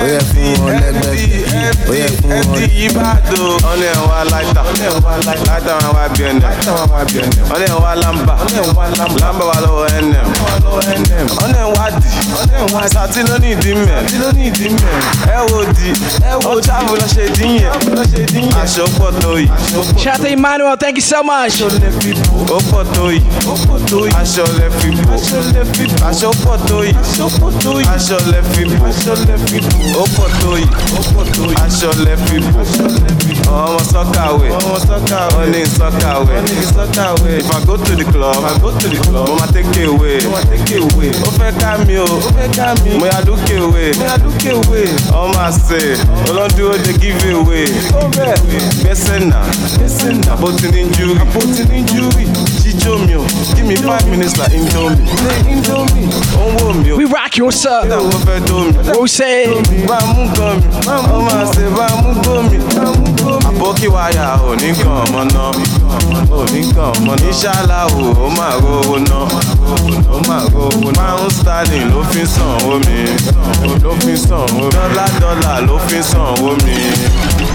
ó 0.00 0.06
yẹ 0.12 0.20
fún 0.30 0.48
wọn 0.60 0.72
lẹgbẹgbẹ 0.82 1.12
ó 1.88 1.94
yẹ 1.94 2.08
fún 2.18 2.30
wọn. 2.30 2.56
ẹdí 2.56 2.66
yìí 2.78 2.88
bá 2.96 3.14
do 3.30 3.42
ọ̀nà 3.70 3.86
ẹ̀ 3.92 4.02
wá 4.08 4.18
láìta 4.32 4.62
láìta 5.46 5.72
wọn 5.78 5.92
wá 5.96 6.04
bí 6.14 6.24
ẹnẹ 6.24 6.46
ọ̀nà 7.54 7.66
ẹ̀ 7.66 7.78
wá 7.84 7.92
lámbà 8.02 8.34
lámbà 9.20 9.44
wà 9.50 9.56
lọ́wọ́ 9.64 9.86
ẹnẹ 9.98 10.20
ọ̀nà 10.96 11.58
ẹ̀ 11.64 11.72
wá 11.76 11.86
dì 12.00 12.08
sàtí 12.94 13.20
ló 13.28 13.36
ní 13.42 13.48
ìdí 13.54 13.72
mẹ́ 13.86 13.98
ẹ 15.36 15.38
wo 15.50 15.60
di 15.76 15.88
ó 16.44 16.60
tábù 16.68 16.94
lọ 17.00 17.06
ṣe 17.14 17.24
dín 17.36 17.52
yẹn 17.60 17.72
aṣọ 18.62 18.84
pọ̀ 18.98 19.10
tó 19.20 19.30
yìí. 19.38 19.48
Shout 20.02 20.20
out 20.20 20.26
Emmanuel, 20.30 20.76
thank 20.76 20.96
you 20.96 21.02
so 21.02 21.22
much. 21.22 21.60
ó 21.62 22.58
pọ̀ 22.70 22.84
tó 22.96 23.04
yìí 23.10 23.20
aṣọ 24.20 24.44
lẹ 24.58 24.68
fi 24.78 24.88
bò 25.06 25.14
aṣọ 26.10 26.30
pọ̀ 26.44 26.56
tó 26.68 26.76
yìí 26.84 26.94
aṣọ 27.96 28.16
lẹ 28.32 28.40
fi 28.52 28.62
bò 28.64 28.88
ó 30.00 30.04
pọ̀ 30.16 30.28
tó 30.42 30.50
yìí 30.60 30.68
aṣọ 31.64 31.90
lẹ 32.04 32.14
fi 32.26 32.36
bò 32.40 32.60
ọmọ 33.52 33.80
sọ́kàwé 33.92 34.48
wọ́n 35.32 35.48
ní 35.52 35.60
sọ́kàwé 35.78 36.36
if 37.38 37.50
I 37.52 37.64
go 37.66 37.76
to 37.76 37.92
the 37.96 38.04
club 38.12 38.36
mo 39.12 39.34
ma 39.40 39.46
take 39.52 39.84
away 39.84 40.18
ó 40.80 41.30
fẹ́ 41.38 41.52
ká 41.60 41.78
mi 41.86 41.96
o. 41.98 42.06
Mo 42.98 43.06
yà 43.06 43.20
dúkè 43.26 43.56
away. 43.60 43.92
Ọmọ 45.12 45.38
àṣẹ 45.48 45.96
ọlọ́dúró 46.28 46.76
dey 46.84 46.94
give 47.00 47.30
away. 47.34 47.66
Gbẹ́sẹ̀ 48.82 49.18
náà 49.30 49.44
àpótí 50.32 51.62
ní 51.70 51.84
júrì 51.92 52.24
jíjó 52.62 52.98
mi 53.06 53.14
o. 53.16 53.24
Give 53.54 53.66
me 53.66 53.76
five 53.76 54.06
minutes 54.08 54.36
like 54.38 54.54
indomie. 54.54 55.04
Ó 56.36 56.44
ń 56.50 56.56
wò 56.58 56.72
mí 56.74 56.92
o. 56.92 56.96
We 56.96 57.04
rock 57.04 57.36
you, 57.36 57.44
what's 57.46 57.64
up? 57.66 57.84
Mo 57.88 58.18
fẹ́ 58.26 58.40
tó 58.46 58.58
mi. 58.64 58.72
What 58.72 59.00
we 59.02 59.08
say? 59.08 59.46
Bá 59.86 59.98
a 59.98 60.06
mú 60.06 60.24
gan 60.36 60.56
mi, 60.56 60.66
ọmọ 61.16 61.30
àṣẹ 61.42 61.64
bá 61.76 61.86
a 61.86 61.96
mú 62.02 62.10
gbó 62.20 62.42
mi. 62.50 62.58
Àbókí 63.48 63.88
wáyà 63.88 64.38
ò 64.40 64.54
ní 64.60 64.72
kan 64.78 64.92
ọmọ 65.04 65.20
náà. 65.34 65.50
Ò 66.30 66.44
ní 66.52 66.60
kan 66.74 66.90
ọmọ 66.96 67.12
náà. 67.16 67.28
Ìṣàlá 67.30 67.80
o, 67.92 68.02
ó 68.24 68.28
máa 68.36 68.56
rówó 68.62 68.96
náà. 68.98 69.26
ó 70.14 70.18
máa 70.28 70.42
rówó 70.54 70.90
náà. 70.92 71.02
márùn 71.02 71.30
sterling 71.30 71.86
ló 71.94 72.02
fi 72.10 72.26
sàn 72.26 72.50
owó 72.64 72.76
mi 72.86 72.98
ló 73.84 73.90
fi 74.00 74.16
sàn 74.16 74.38
owó 74.38 74.64
mi 74.64 74.70
dọ́là 74.76 75.06
dọ́là 75.22 75.52
ló 75.66 75.76
fi 75.88 76.02
sàn 76.02 76.20
owó 76.34 76.50
mi 76.64 76.76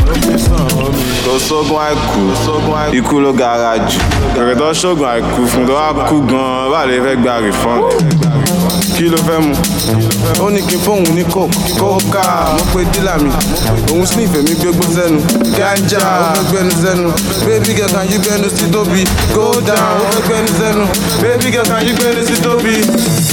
ló 0.07 0.13
fi 0.25 0.35
sàn 0.45 0.67
owó 0.75 0.87
mi. 0.95 1.03
kò 1.25 1.33
sógun 1.47 1.79
àìkú 1.87 2.97
ikú 2.97 3.19
ló 3.19 3.31
gara 3.33 3.77
jù 3.77 3.99
kẹ̀kẹ́ 4.35 4.55
tó 4.59 4.71
ṣógun 4.71 5.07
àìkú 5.13 5.41
fún 5.51 5.67
tó 5.67 5.73
wá 5.73 5.87
kú 6.09 6.15
gan-an 6.29 6.71
báà 6.71 6.85
lè 6.89 6.95
fẹ́ 7.05 7.15
gba 7.21 7.33
rìfọ́ǹdì. 7.43 8.86
Kí 8.97 9.05
ló 9.13 9.17
fẹ́ 9.27 9.39
mu? 9.45 9.53
Ó 10.41 10.49
ní 10.49 10.61
kí 10.65 10.73
n 10.75 10.79
fóun 10.81 11.03
ní 11.13 11.21
coke. 11.29 11.53
Kókà 11.77 12.17
ah, 12.21 12.57
mo 12.57 12.63
pe 12.73 12.81
dílà 12.93 13.13
mi. 13.21 13.29
Òun 13.93 14.05
sniff 14.09 14.33
èmi 14.33 14.55
gbégbó 14.57 14.85
sẹ́nu. 14.95 15.19
Ganja 15.57 16.01
ó 16.01 16.33
fẹ́ 16.33 16.43
gbẹnu 16.49 16.71
sẹ́nu. 16.81 17.09
Baby 17.45 17.71
girl 17.77 17.89
can 17.93 18.09
you 18.09 18.17
gbẹnu 18.25 18.49
sí 18.57 18.65
tóbi? 18.73 19.03
Go 19.35 19.53
down 19.61 20.01
ó 20.01 20.03
fẹ́ 20.09 20.21
gbẹnu 20.25 20.49
sẹ́nu. 20.59 20.83
Baby 21.21 21.47
girl 21.53 21.67
can 21.69 21.85
gbẹnu 21.97 22.21
sí 22.27 22.35
tóbi? 22.41 22.73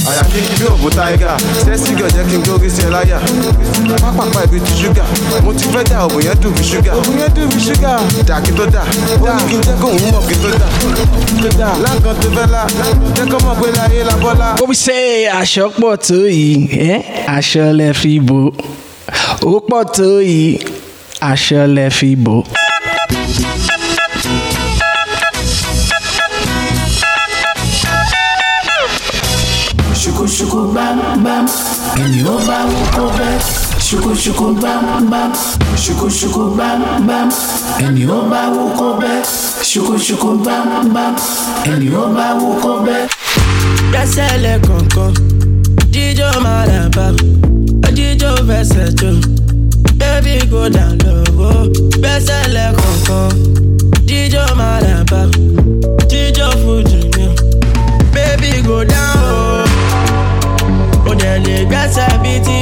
Àyà 0.09 0.23
kí 0.29 0.37
n 0.37 0.45
bí 0.59 0.65
òbó 0.69 0.87
táyégà. 0.93 1.33
Sẹ́sì 1.65 1.91
gàn 1.97 2.09
jẹ́ 2.13 2.25
kí 2.29 2.35
n 2.37 2.41
gbórí 2.45 2.69
sí 2.69 2.81
ẹ 2.85 2.89
láyà. 2.93 3.17
Pápápá 4.05 4.43
ibi 4.45 4.61
ti 4.61 4.73
ṣúgà. 4.85 5.01
Mo 5.43 5.49
ti 5.53 5.65
fẹ́ 5.73 5.81
dà 5.89 6.05
òbò 6.05 6.21
yẹn 6.21 6.37
dùn 6.41 6.53
bí 6.53 6.61
ṣúgà. 6.61 6.93
Òbò 6.93 7.09
yẹn 7.17 7.29
dùn 7.35 7.49
bí 7.49 7.57
ṣúgà. 7.65 7.91
Dà 8.27 8.37
kí 8.45 8.51
tó 8.53 8.65
dà. 8.69 8.85
Ó 9.17 9.25
ní 9.33 9.43
kí 9.49 9.55
n 9.57 9.61
jẹ́ 9.65 9.75
kóun 9.81 9.97
mọ̀ 10.13 10.21
kí 10.29 10.35
tó 10.37 10.49
dà. 10.61 10.67
La 11.65 11.73
aṣọ 15.55 15.67
pọ̀ 15.79 15.93
tó 16.07 16.17
yìí 16.37 16.53
ẹ́ 16.91 16.95
aṣọ 17.35 17.65
lẹ 17.79 17.89
fi 17.99 18.11
bò. 18.27 18.39
Ó 19.51 19.53
pọ̀ 19.69 19.81
tó 19.95 20.07
yìí 20.29 20.49
aṣọ 21.31 21.61
lẹ 21.75 21.85
fi 21.97 22.09
bò. 22.25 22.35
ṣùkùṣùkù 30.01 30.59
bámbám 30.75 31.45
ẹni 32.03 32.19
ó 32.33 32.35
bá 32.47 32.57
wù 32.71 32.79
kó 32.95 33.03
bẹ́. 33.19 33.33
Ṣùkùṣùkù 33.87 34.45
bámbám 34.63 35.31
ṣùkùṣùkù 35.83 36.43
bámbám 36.59 37.27
ẹni 37.85 38.03
ó 38.17 38.19
bá 38.31 38.41
wù 38.55 38.63
kó 38.79 38.87
bẹ́. 39.01 39.23
Ṣùkùṣùkù 39.69 40.29
bámbám 40.45 41.13
ẹni 41.71 41.87
ó 41.95 42.03
bá 42.17 42.27
wù 42.39 42.49
kó 42.63 42.71
bẹ́. 42.85 43.01
dáṣẹ́lẹ̀ 43.93 44.55
kọ̀ọ̀kan 44.67 45.34
baby 49.99 50.45
go 50.51 50.69
down 50.69 50.97
low 51.05 51.23
gbẹ́sẹ̀ 52.01 52.41
lẹ́kọ̀ọ̀kan 52.55 53.31
jíjó 54.07 54.43
rà 54.85 54.97
bá 55.11 55.21
jíjó 56.11 56.47
baby 58.13 58.51
go 58.67 58.77
down 58.83 59.65
ti 62.45 62.57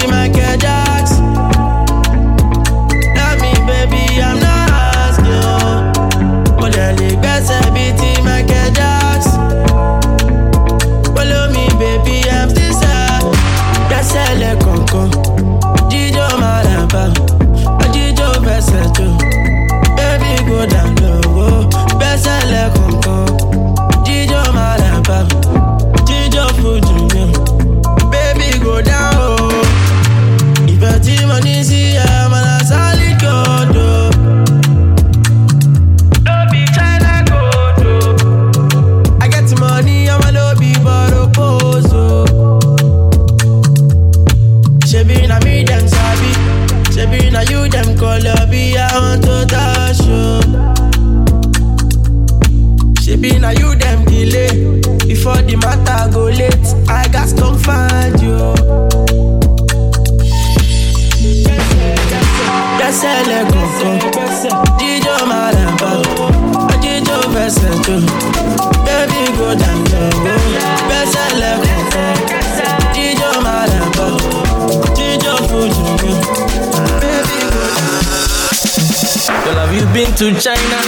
been 79.93 80.11
to 80.15 80.33
China? 80.41 80.79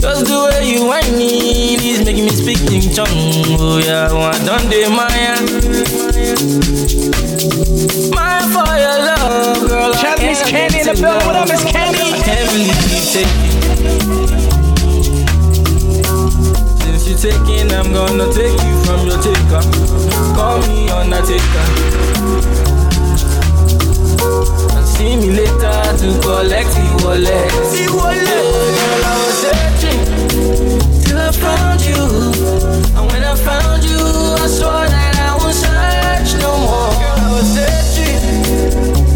Just 0.00 0.24
the 0.24 0.48
way 0.48 0.64
you 0.64 0.86
whine 0.86 1.12
me 1.18 1.74
is 1.76 2.04
making 2.06 2.24
me 2.24 2.30
speak 2.30 2.60
in 2.72 2.80
tongue. 2.94 3.08
Oh 3.60 3.76
yeah, 3.76 4.08
oh, 4.10 4.32
I 4.32 4.32
done 4.46 4.64
the 4.72 4.88
Maya. 4.88 5.36
Maya 8.16 8.40
for 8.48 8.64
your 8.80 8.98
love, 9.04 9.68
girl. 9.68 9.92
Shout 9.92 10.18
out 10.18 10.24
Miss 10.24 10.42
Candy 10.48 10.80
in 10.80 10.86
the 10.86 10.94
building. 10.94 11.26
What 11.26 11.36
up, 11.36 11.48
Miss 11.48 11.64
Candy? 11.64 12.00
I 12.00 12.18
can't 12.24 12.48
believe 12.48 12.80
you 12.88 13.02
take 13.12 13.28
Since 16.80 17.08
you 17.08 17.16
taking, 17.20 17.70
I'm 17.76 17.92
gonna 17.92 18.32
take 18.32 18.56
you 18.56 18.74
from 18.88 19.06
your 19.06 19.20
taker. 19.20 19.60
Call 20.34 20.64
me 20.66 20.88
Undertaker. 20.88 21.66
And 24.22 24.86
see 25.02 25.16
me 25.16 25.28
later 25.34 25.78
to 26.00 26.08
collect 26.22 26.70
the 26.78 26.86
wallet. 27.02 27.50
The 27.74 27.84
wallet. 27.98 28.26
Girl, 28.78 29.04
I 29.10 29.14
was 29.22 29.34
searching 29.42 30.00
till 31.02 31.18
I 31.18 31.30
found 31.44 31.80
you. 31.88 32.02
And 32.96 33.04
when 33.10 33.22
I 33.24 33.34
found 33.34 33.82
you, 33.90 33.98
I 34.44 34.46
swore 34.56 34.86
that 34.94 35.14
I 35.18 35.30
won't 35.38 35.56
search 35.62 36.30
no 36.44 36.50
more. 36.66 36.92
Girl, 37.02 37.18
I 37.18 37.28
was 37.34 37.48
searching 37.56 38.22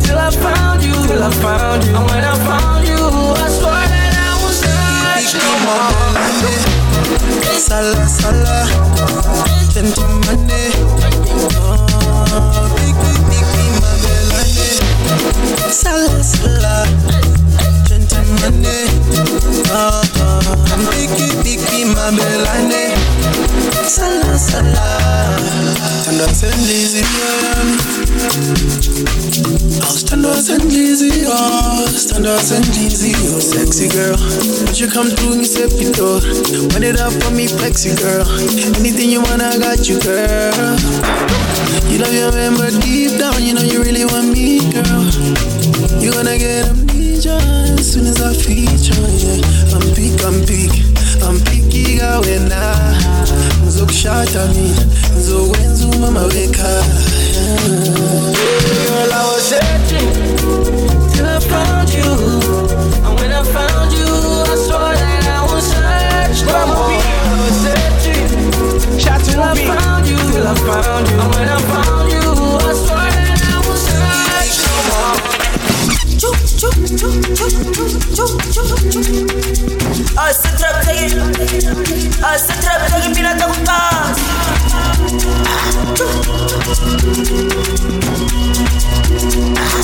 till 0.03 0.19
I 0.19 0.31
found 0.45 0.83
you. 0.83 0.97
Till 1.09 1.23
I 1.23 1.31
found 1.45 1.81
you. 1.85 1.95
And 1.97 2.05
when 2.11 2.25
I 2.25 2.35
found 2.49 2.83
you, 2.91 3.01
I 3.45 3.49
swore 3.57 3.87
that 3.95 4.13
I 4.27 4.31
won't 4.41 4.57
search 4.63 5.31
no 5.43 5.51
more. 5.67 5.91
Sala, 7.67 8.03
sala, 8.07 8.57
gentleman, 9.73 10.39
oh, 10.39 10.47
big, 10.47 10.73
big, 12.61 12.66
Sala, 15.69 16.23
sala, 16.23 16.87
gentleman, 17.89 18.63
oh, 19.69 20.03
big, 20.91 21.11
big, 21.43 21.59
big, 21.67 21.87
my 21.91 22.11
belane. 22.15 22.95
Sala, 23.83 24.39
sala, 24.39 24.87
and 26.07 26.23
I 26.23 26.31
I'll 29.83 29.99
stand 29.99 30.25
up 30.25 30.39
and 30.49 30.65
Lizzie, 30.71 31.25
oh, 31.27 31.87
stand 31.91 32.27
up 32.27 32.41
and 32.53 32.67
Lizzie, 32.69 33.15
sexy 33.41 33.89
girl. 33.89 34.17
Would 34.67 34.79
you 34.79 34.89
come 34.89 35.09
through 35.09 35.37
me, 35.37 35.45
say? 35.45 35.67
Run 35.67 36.85
it 36.85 37.01
up 37.01 37.13
me, 37.33 37.49
flexy 37.49 37.95
girl. 37.97 38.25
Anything 38.79 39.11
you 39.11 39.21
want, 39.21 39.43
I 39.43 39.59
got 39.59 39.89
you, 39.89 39.99
girl. 40.01 40.79
You 41.91 41.99
know 41.99 42.11
you 42.11 42.27
remember 42.27 42.71
deep 42.81 43.19
down, 43.19 43.43
you 43.43 43.55
know 43.55 43.63
you 43.63 43.83
really 43.83 44.05
want 44.05 44.31
me, 44.33 44.61
girl. 44.71 45.56
You 46.07 46.13
gonna 46.13 46.39
get 46.39 46.69
amnesia 46.69 47.35
as 47.35 47.93
soon 47.93 48.07
as 48.07 48.23
I 48.23 48.33
feature, 48.33 48.95
yeah. 48.95 49.43
I'm 49.75 49.83
peak, 49.91 50.23
I'm 50.23 50.39
peak, 50.47 50.71
I'm 51.27 51.35
picky, 51.43 51.99
gawe 51.99 52.39
na. 52.47 52.63
Ngizokushada 53.65 54.47
mina, 54.55 54.87
ngizokwenza 55.13 55.87
umama 55.87 56.21
wekhaya. 56.21 56.85
Girl, 58.87 59.13
I 59.13 59.23
was 59.35 59.43
searching 59.51 60.11
till 61.11 61.27
I 61.27 61.41
found 61.41 61.91
you. 61.91 62.11
And 63.03 63.15
when 63.19 63.33
I 63.33 63.43
found 63.43 63.93
you, 63.93 64.07
I 64.07 64.55
swore 64.63 64.95
that 64.95 65.27
I 65.27 65.43
would 65.51 65.59
search 65.59 66.47
no 66.47 66.67
more. 66.71 67.03
I 67.03 67.35
was 67.43 67.57
searching 67.67 68.31
till 69.27 69.43
I 69.43 69.55
found 69.59 70.07
you. 70.07 70.19
Till 70.31 70.47
I 70.47 70.55
found 70.55 71.09
you. 71.09 71.19
And 71.19 71.35
when 71.35 71.49
I 71.49 71.59
Ah, 76.99 77.26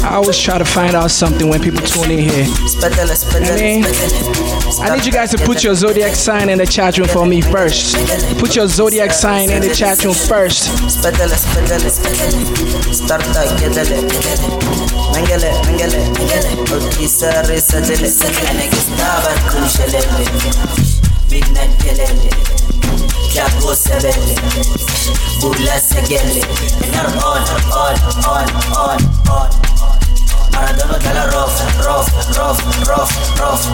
I 0.05 0.16
always 0.16 0.39
try 0.39 0.59
to 0.59 0.64
find 0.64 0.94
out 0.94 1.10
something 1.10 1.48
when 1.48 1.60
people 1.60 1.85
tune 1.85 2.10
in 2.12 2.19
here. 2.19 2.44
I 2.44 3.56
mean, 3.56 3.85
I 4.81 4.94
need 4.94 5.05
you 5.05 5.12
guys 5.12 5.31
to 5.31 5.39
put 5.39 5.64
your 5.64 5.74
zodiac 5.74 6.14
sign 6.14 6.48
in 6.48 6.59
the 6.59 6.66
chat 6.66 6.98
room 6.98 7.09
for 7.09 7.27
me 7.27 7.40
first. 7.40 7.97
Put 8.39 8.55
your 8.55 8.69
zodiac 8.69 9.12
sign 9.12 9.51
in 9.51 9.62
the 9.62 9.74
chat 9.74 10.05
room 10.05 10.14
first. 10.14 10.69
Spedele, 10.86 11.36
Okisare, 17.32 17.60
sadele 17.60 18.09
on, 27.16 27.42
on, 27.72 27.96
on, 28.26 28.46
on, 28.76 29.00
on 29.28 29.50
Maradona 30.52 30.98
dalla 30.98 31.24
rough, 31.30 31.56
rough, 31.86 32.10
rough, 32.36 32.60
rough, 32.86 33.14
rough 33.40 33.64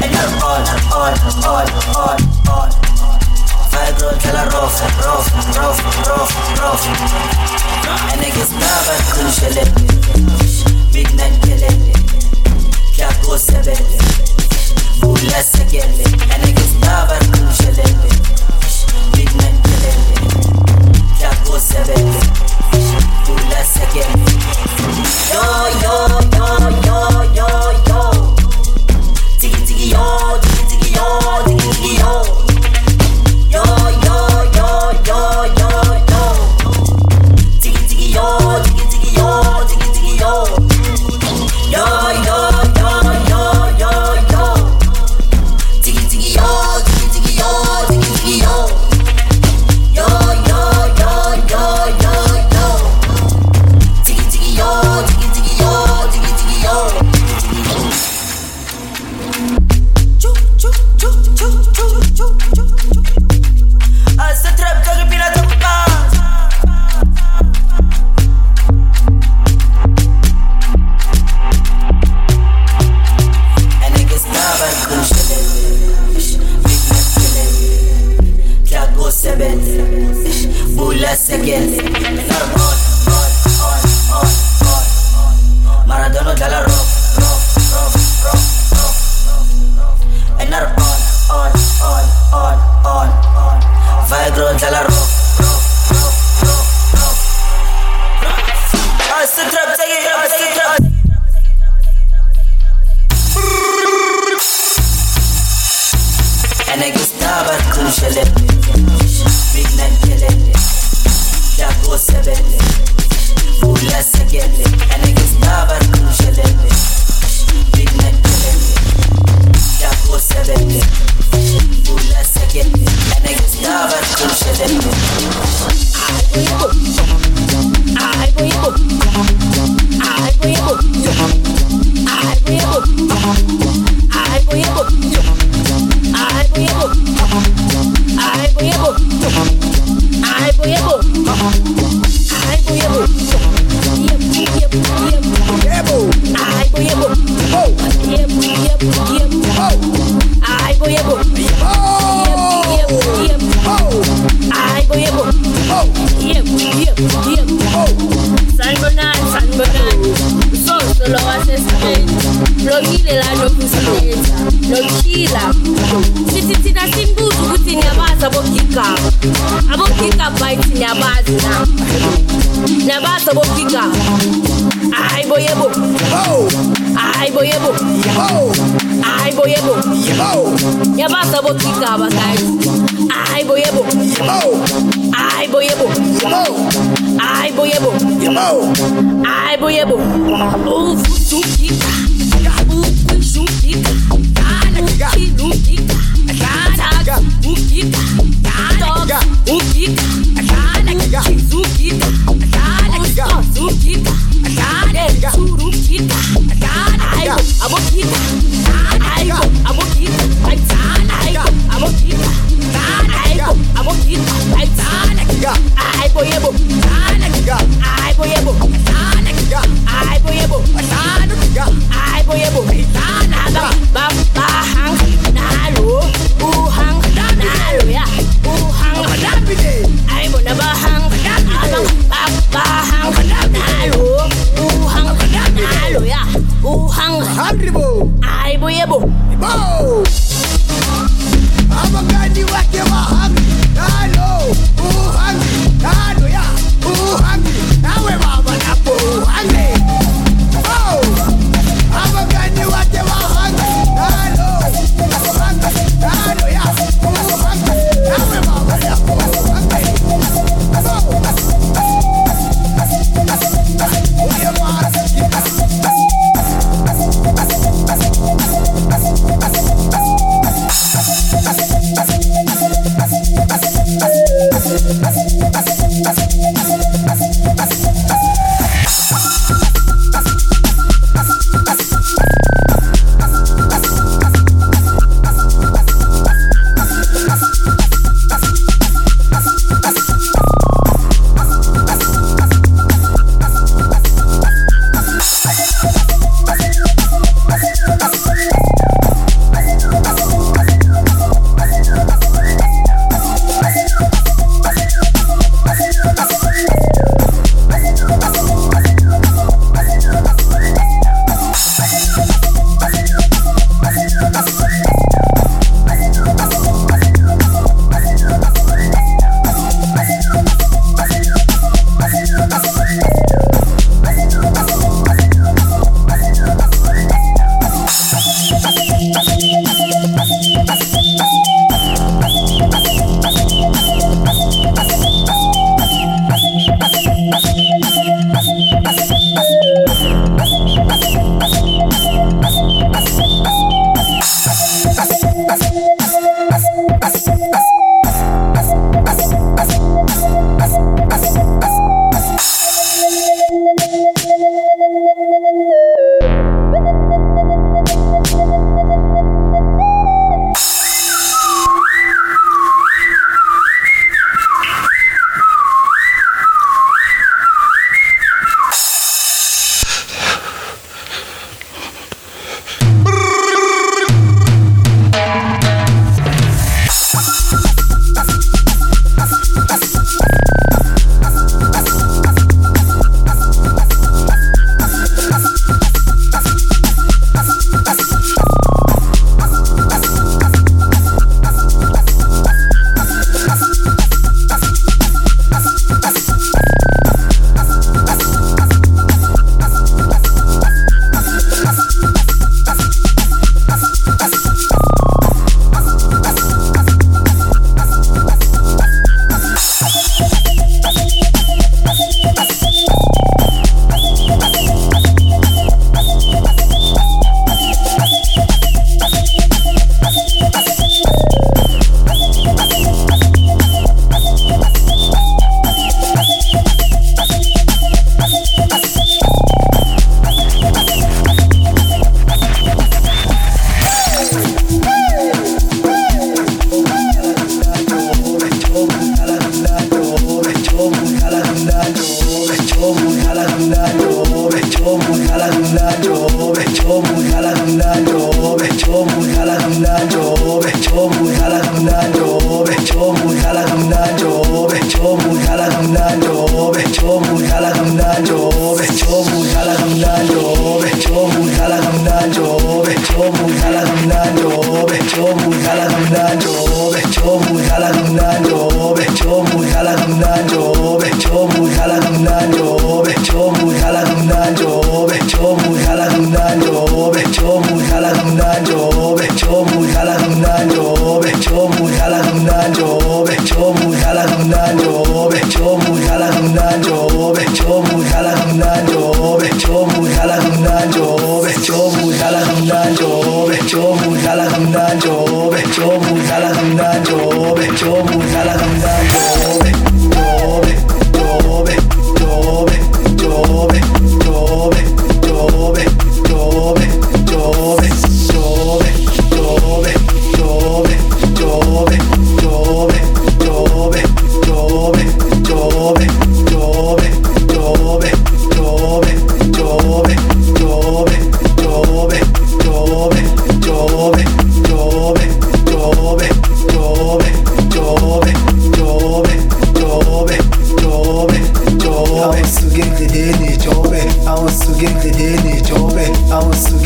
Enar 0.00 0.30
on, 0.40 0.62
on, 0.94 1.14
on, 1.42 1.66
on, 1.96 2.18
on 2.46 2.70
Fibro 3.70 4.10
dalla 4.22 4.44
rough, 4.50 4.78
rough, 5.04 5.28
rough, 5.56 5.80
rough, 6.06 6.90
Yakgo 13.00 13.38
sebelim 13.38 13.98
Bulese 15.02 15.64
gelim 15.70 16.20
Enegiz 16.36 16.74
naber 16.82 17.20
kumşelelim 17.32 18.00
Yo 25.32 25.42
yo 25.82 25.96
yo 26.36 26.48
yo 26.86 27.34
yo. 27.36 27.49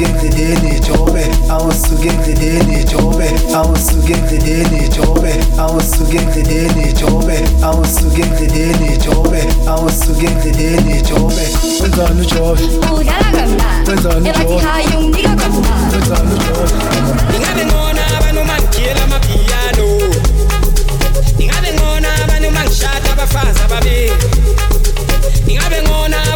ngidleni 0.02 0.80
jobe 0.80 1.30
awusuke 1.50 2.12
ngidleni 2.12 2.84
jobe 2.84 3.30
awusuke 3.54 4.16
ngidleni 4.16 4.88
jobe 4.88 5.34
awusuke 5.58 6.20
ngidleni 6.26 6.92
jobe 6.92 7.36
awusuke 7.62 8.24
ngidleni 8.26 8.96
jobe 8.98 9.46
awusuke 9.68 10.30
ngidleni 10.30 11.02
jobe 11.02 11.44
wenzani 11.82 12.20
ujobe 12.20 12.62
udlala 12.92 13.30
kamnandi 13.32 13.90
wenzani 13.90 14.30
ujobe 14.30 14.54
ekhaya 14.56 14.98
unginika 14.98 15.36
kamnandi 15.36 15.96
wenzani 15.96 16.32
ujobe 16.34 17.36
ingabe 17.36 17.64
ngona 17.66 18.02
abantu 18.18 18.44
mangiyela 18.44 19.02
amapiyano 19.04 19.84
mangishada 22.54 23.12
abafazi 23.12 23.60
ababili. 23.64 24.12
Ingabe 25.46 25.82
ngona 25.82 26.33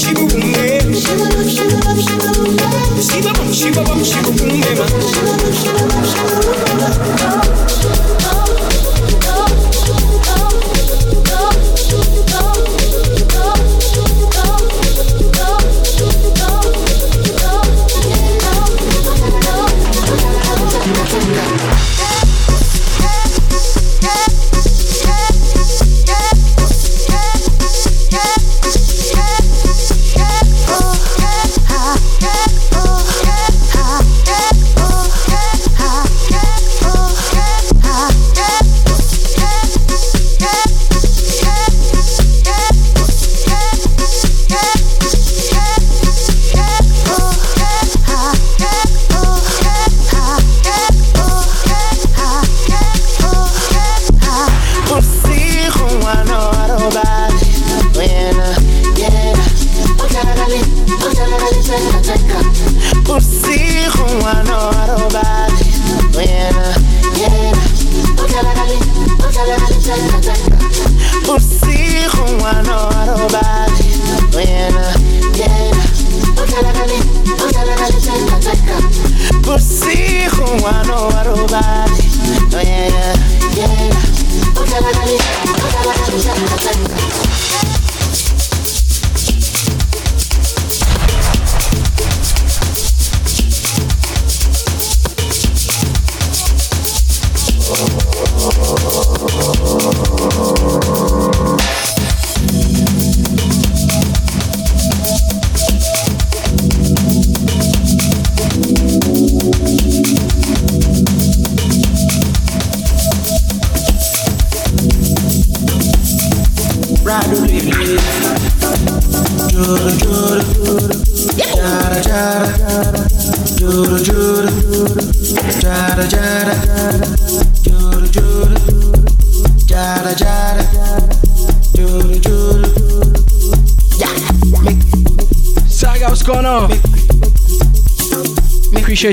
shibu 0.00 0.26
kumema 0.26 0.96
shibu 0.96 1.48
shibu 1.50 2.00
shibu 2.00 2.46
shibu 3.02 3.54
shibu 3.54 4.04
shibu 4.04 4.32
shibu 4.34 5.39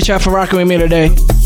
y'all 0.08 0.18
for 0.18 0.30
rocking 0.30 0.58
with 0.58 0.66
me 0.66 0.78
today. 0.78 1.37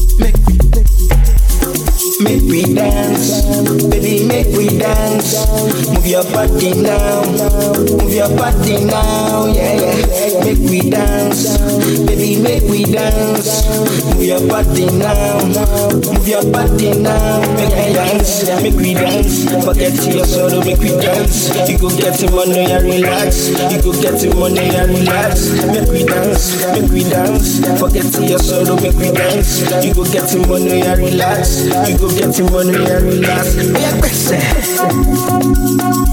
Money 22.47 22.73
and 22.73 22.85
relax. 22.85 23.49
You 23.73 23.83
go 23.83 23.93
get 24.03 24.23
your 24.23 24.35
money 24.35 24.75
and 24.75 24.91
relax. 24.91 25.51
Make 25.67 25.89
we 25.89 26.05
dance, 26.05 26.65
make 26.73 26.91
we 26.91 27.03
dance. 27.05 27.61
Forget 27.79 28.05
your 28.29 28.39
sorrow, 28.39 28.75
make 28.81 28.97
we 28.97 29.13
dance. 29.13 29.61
You 29.85 29.95
go 29.95 30.05
get 30.05 30.33
your 30.33 30.47
money 30.47 30.83
and 30.83 30.99
relax. 30.99 31.65
You 31.89 31.99
go 31.99 32.09
get 32.11 32.37
your 32.39 32.51
money 32.51 32.75
and 32.75 33.05
relax. 33.07 33.55
Yeah, 33.57 33.93
gbèsè. 33.99 34.39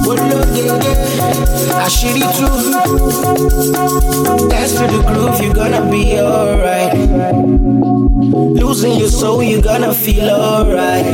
Ológege, 0.10 0.94
àṣírí 1.86 2.26
tú. 2.38 2.48
Dance 4.50 4.74
to 4.78 4.86
the 4.94 5.00
groove, 5.08 5.42
you 5.42 5.54
gonna 5.54 5.82
be 5.90 6.20
alright. 6.20 6.94
Losing 8.62 8.98
your 9.00 9.10
soul, 9.10 9.42
you 9.44 9.62
gonna 9.62 9.94
feel 9.94 10.30
alright. 10.30 11.06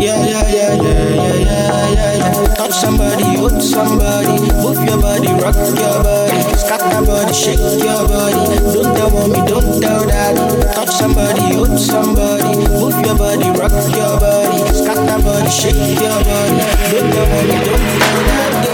Yeah, 0.00 0.20
yeah, 0.30 0.44
yeah, 0.56 0.74
yeah, 0.74 1.14
yeah, 1.14 1.34
yeah, 1.34 1.94
yeah, 1.94 2.12
yeah. 2.18 2.53
Somebody, 2.80 3.36
hold 3.36 3.62
somebody, 3.62 4.40
move 4.60 4.82
your 4.84 5.00
body, 5.00 5.28
rock 5.40 5.54
your 5.54 6.02
body, 6.02 6.42
scatter 6.58 7.06
body, 7.06 7.32
shake 7.32 7.58
your 7.58 8.06
body. 8.08 8.44
Don't 8.74 8.94
tell 8.96 9.10
mommy, 9.10 9.48
don't 9.48 9.80
tell 9.80 10.06
daddy. 10.06 10.74
Touch 10.74 10.90
somebody, 10.90 11.54
hold 11.54 11.78
somebody, 11.78 12.58
move 12.68 12.98
your 13.06 13.16
body, 13.16 13.48
rock 13.58 13.72
your 13.94 14.18
body, 14.18 14.58
scatter 14.74 15.22
body, 15.22 15.50
shake 15.50 16.00
your 16.00 16.18
body. 16.24 16.58
Don't 16.90 17.12
tell 17.12 17.26
mommy, 17.28 17.64
don't 17.64 18.00
tell 18.00 18.22
daddy. 18.26 18.73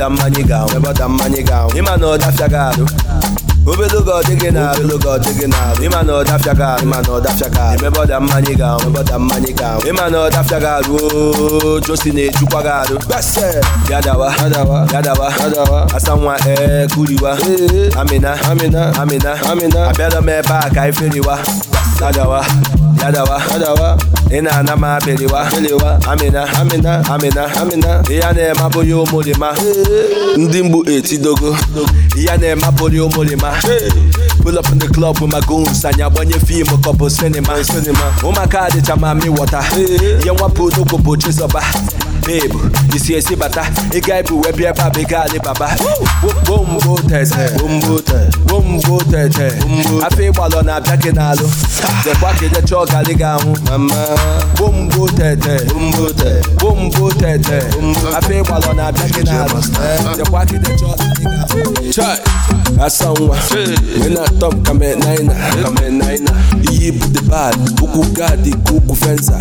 da 0.00 0.08
mmanya 0.10 0.42
ga 0.48 0.56
ahụ 0.62 0.70
ebe 0.76 0.88
ọ 0.88 0.92
da 0.98 1.08
mmanya 1.08 1.42
ga 1.48 1.56
ahụ 1.60 1.70
ịma 1.78 1.94
na 2.00 2.06
ọ 2.06 2.16
dafịa 2.22 2.46
gị 2.52 2.58
arụ 2.68 2.84
obele 3.70 3.96
oge 3.98 4.12
ọ 4.18 4.22
dịghị 4.28 4.50
na 4.56 4.62
obele 4.72 4.94
oge 4.94 5.08
ọ 5.14 5.16
dịghị 5.24 5.46
na 5.52 5.58
arụ 5.68 5.82
ịma 5.86 6.00
na 6.06 6.12
ọ 6.12 6.22
dafịa 6.28 6.54
gị 6.58 6.64
arụ 6.72 6.82
ịma 6.84 6.98
na 7.06 7.10
ọ 7.16 7.20
dafịa 7.24 7.48
gị 7.54 7.60
arụ 7.68 7.86
ebe 7.86 7.98
ọ 8.02 8.04
da 8.10 8.16
mmanya 8.20 8.52
ga 8.60 8.66
ahụ 8.74 8.88
ebe 8.88 9.00
ọ 9.00 9.02
da 9.10 9.16
ga 9.60 9.68
ahụ 9.72 9.80
ịma 9.90 10.04
na 10.12 10.18
ọ 10.24 10.30
dafịa 10.34 10.58
gị 10.64 10.68
arụ 10.76 10.96
josi 11.86 12.10
na-ejukwa 12.16 12.60
gị 12.66 12.72
arụ 12.80 12.94
gbese 13.06 13.46
gadawa 13.90 14.28
gadawa 14.40 14.78
gadawa 14.92 15.26
gadawa 15.38 15.78
asanwa 15.96 16.34
ee 16.46 16.86
kuriwa 16.94 17.32
amina 18.00 18.30
amina 18.50 18.82
amina. 19.00 19.32
Amina. 19.50 19.80
Abịara 19.90 20.20
m 20.20 20.28
ebe 20.28 20.54
a 20.64 20.68
ka 20.74 20.82
iferiwa 20.88 21.34
Yadawa 22.00 22.44
Yadawa 23.02 23.42
Yadawa. 23.52 23.98
Ị 24.30 24.40
na-ana 24.42 24.76
m 24.76 24.84
abịrịwa 24.84 25.44
Bịrịwa 25.50 26.00
Amina 26.10 26.42
Amina 26.60 27.04
Amina 27.10 27.44
Amina. 27.60 28.02
Ihe 28.10 28.20
a 28.22 28.32
na-eme 28.32 28.60
abụghị 28.60 28.92
ụmụrịma 28.92 29.54
Ndị 30.36 30.62
mgbu 30.62 30.90
etidogo 30.90 31.56
Ihe 32.16 32.28
a 32.30 32.36
na-eme 32.36 32.64
abụghị 32.66 32.98
ụmụrịma 33.00 33.52
Pull 34.42 34.56
up 34.58 34.66
in 34.72 34.78
the 34.78 34.88
club 34.88 35.20
with 35.20 35.32
my 35.32 35.40
goons 35.40 35.84
anyị 35.84 36.02
agbanye 36.02 36.38
fim 36.46 36.66
kọpụ 36.66 37.10
sinima 37.10 37.52
ụmụaka 38.22 38.60
adịcha 38.60 38.96
ma 38.96 39.14
mi 39.14 39.28
wọta. 39.28 39.60
Ihe 39.78 40.30
nwapụ 40.32 40.70
n'ụkwụ 40.70 40.96
bụ 41.04 41.16
chizọba 41.16 41.60
babe 42.20 42.54
isi 42.96 43.14
esi 43.14 43.36
bata. 43.36 43.62
Ịga 43.92 44.18
ibu 44.20 44.40
wee 44.40 44.52
bịa 44.52 44.68
ebe 44.70 44.82
a 44.82 44.90
bụ 44.90 45.00
ịga 45.00 45.18
alibaba 45.22 45.68
bombo 46.46 46.98
tete. 47.08 47.50
Bombo 48.46 48.98
tete. 49.10 49.48
Afọ 50.06 50.20
ịgbalọ 50.30 50.62
na-abịa 50.64 50.96
gị 51.02 51.10
n'alụ 51.12 51.46
dekwa 52.04 52.30
ka 52.38 52.46
ije 52.46 52.60
chọọ 52.68 52.84
gali 52.92 53.14
gị 53.14 53.24
ahụ 53.24 53.52
bombo 54.58 55.08
tete. 55.08 55.54
Bombo 56.60 57.10
tete. 57.12 57.58
Afọ 58.16 58.32
ịgbalọ 58.40 58.72
na-abịa 58.76 59.06
gị 59.14 59.22
n'alụ 59.22 59.58
dekwa 60.16 60.40
ka 60.46 60.56
ije 60.56 60.70
chọọ 60.80 60.94
gali 60.98 61.14
gị 61.20 61.26
ahụ 61.42 61.92
chai. 61.92 62.18
Asa 62.84 63.04
nwa 63.04 63.36
ị 64.06 64.08
na-atọ 64.14 64.48
m 64.52 64.62
ka 64.62 64.72
mee 64.74 64.94
naina. 64.94 65.34
Iyi 66.70 66.90
bụ 66.92 67.06
the 67.14 67.20
bad. 67.30 67.54
Ụkwụ 67.82 68.04
gaadị 68.16 68.50
ka 68.64 68.72
ụkwụ 68.72 68.94
fensa 68.96 69.36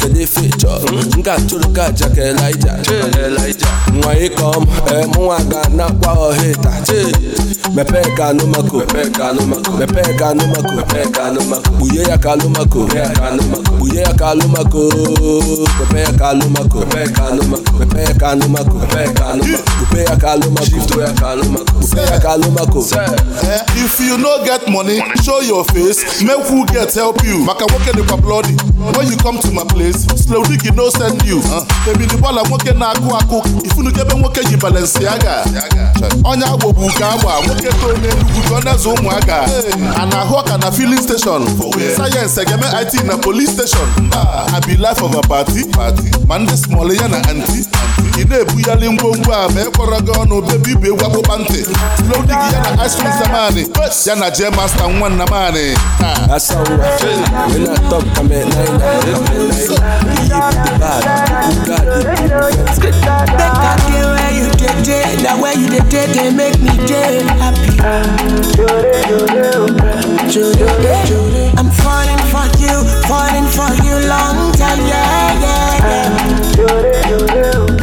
kedu 0.00 0.20
efe 0.20 0.40
ị 0.40 0.50
chọrọ 0.60 0.88
m 1.16 1.22
ga-atụrụ 1.22 1.53
ka 1.74 1.84
aja 1.86 2.08
ka 2.08 2.22
elija 2.22 2.72
nwa 3.92 4.14
ịkọ 4.26 4.56
m 4.60 4.64
mụnwa 5.12 5.38
ga 5.50 5.60
na-akwa 5.76 6.12
ọha 6.28 6.50
ịta 6.50 6.72
mepee 7.74 8.10
ka 8.16 8.26
anụmako 8.28 8.76
mepee 8.76 9.10
ka 9.10 9.28
anụmako 9.28 9.70
kpughe 11.62 12.02
ya 12.08 12.18
ka 12.18 12.32
alụmako 12.32 12.80
kpughe 12.80 14.00
ya 14.00 14.12
ka 14.12 14.28
alụmako 14.30 14.80
mepee 15.80 16.02
ya 16.02 16.12
ka 16.12 16.28
alụmako 16.28 16.78
mepee 17.78 18.02
ya 18.04 18.14
ka 18.14 18.28
anụmako 18.30 18.78
kpupe 18.78 20.04
ya 20.04 20.16
ka 20.16 20.30
alụmako 20.32 20.76
kpupe 21.78 22.00
ya 22.00 22.18
ka 22.20 22.30
alụmako 22.32 22.84
if 23.84 24.00
you 24.00 24.18
no 24.18 24.44
get 24.44 24.68
money 24.68 25.02
show 25.22 25.40
your 25.40 25.64
face 25.64 26.22
make 26.22 26.46
who 26.48 26.64
get 26.66 26.94
help 26.94 27.24
you 27.24 27.38
maka 27.38 27.64
nwoke 27.66 27.92
dịkwa 27.92 28.16
bloody 28.16 28.56
when 28.96 29.06
you 29.10 29.16
come 29.16 29.38
to 29.38 29.50
my 29.52 29.64
place 29.64 30.04
slow 30.24 30.42
dig 30.44 30.74
no 30.76 30.90
send 30.90 31.22
you 31.24 31.40
ebili 31.90 32.16
gbala 32.16 32.42
nwoke 32.42 32.72
na-akụ 32.72 33.16
akụ 33.16 33.42
ifunukebe 33.64 34.14
nwoke 34.14 34.40
yi 34.50 34.56
balenciaga 34.56 35.44
onye 36.24 36.44
agbogbu 36.44 36.90
ka 36.98 37.08
agba 37.10 37.32
nwoke 37.46 37.68
too 37.80 37.92
n'enugwu 37.92 38.42
ka 38.48 38.54
ọ 38.56 38.64
na-eze 38.64 38.88
ụmụaka 38.88 39.36
a 40.02 40.06
na-ahụ 40.06 40.34
ọka 40.38 40.58
na 40.58 40.70
filling 40.72 41.02
station. 41.02 41.42
Sayensị 41.96 42.40
egeme 42.40 42.66
it 42.82 43.04
na 43.04 43.16
police 43.16 43.52
station. 43.52 43.88
I 44.12 44.60
be 44.66 44.76
life 44.76 45.02
of 45.02 45.14
a 45.14 45.20
party. 45.22 45.64
Ma 46.28 46.38
ndị 46.38 46.56
small 46.56 46.92
ya 46.92 47.08
na 47.08 47.16
anti 47.28 47.64
ị 48.20 48.24
na-ebughali 48.28 48.90
ngwongwo 48.92 49.32
a 49.34 49.48
ma 49.48 49.60
ekpọrọ 49.60 49.98
gị 50.06 50.12
ọnụ 50.22 50.40
bebi 50.46 50.70
ibe 50.72 50.88
egwu 50.88 51.06
akpụkpa 51.06 51.36
ntị 51.36 51.60
slow 51.98 52.22
dig 52.22 52.38
ya 52.52 52.60
na 52.76 52.84
ice 52.86 52.96
cream 52.98 53.14
zamani. 53.22 53.62
Ya 54.06 54.14
na 54.14 54.30
j 54.30 54.50
master 54.56 54.88
nwa 54.88 55.10
nna 55.10 55.24
You 58.74 58.80
you 66.14 66.30
make 66.32 66.58
me 66.60 66.74
happy. 67.38 67.78
I'm 71.56 71.70
falling 71.70 72.22
for 72.32 72.46
you, 72.58 72.74
falling 73.06 73.46
for 73.46 73.70
you 73.84 73.94
long 74.08 74.52
time, 74.52 74.80
yeah, 74.86 75.40
yeah, 75.40 75.78
yeah. 77.38 77.73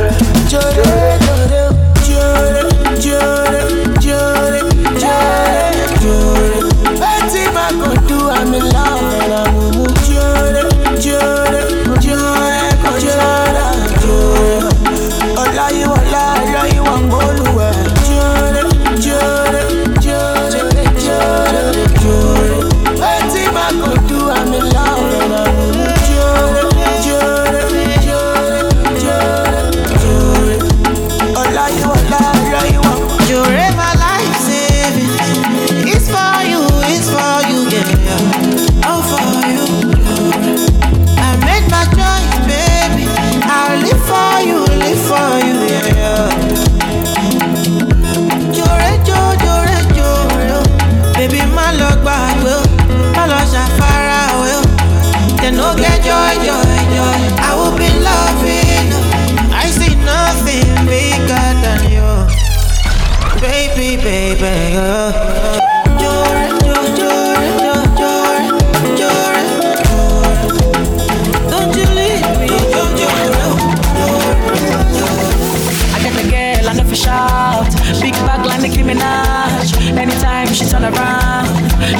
Never 76.91 76.95
shout. 76.95 77.71
Big 78.01 78.13
bag 78.25 78.45
like 78.45 78.61
Nicki 78.61 78.83
Minaj. 78.83 79.97
Anytime 79.97 80.47
she 80.53 80.65
turn 80.65 80.83
around, 80.83 81.47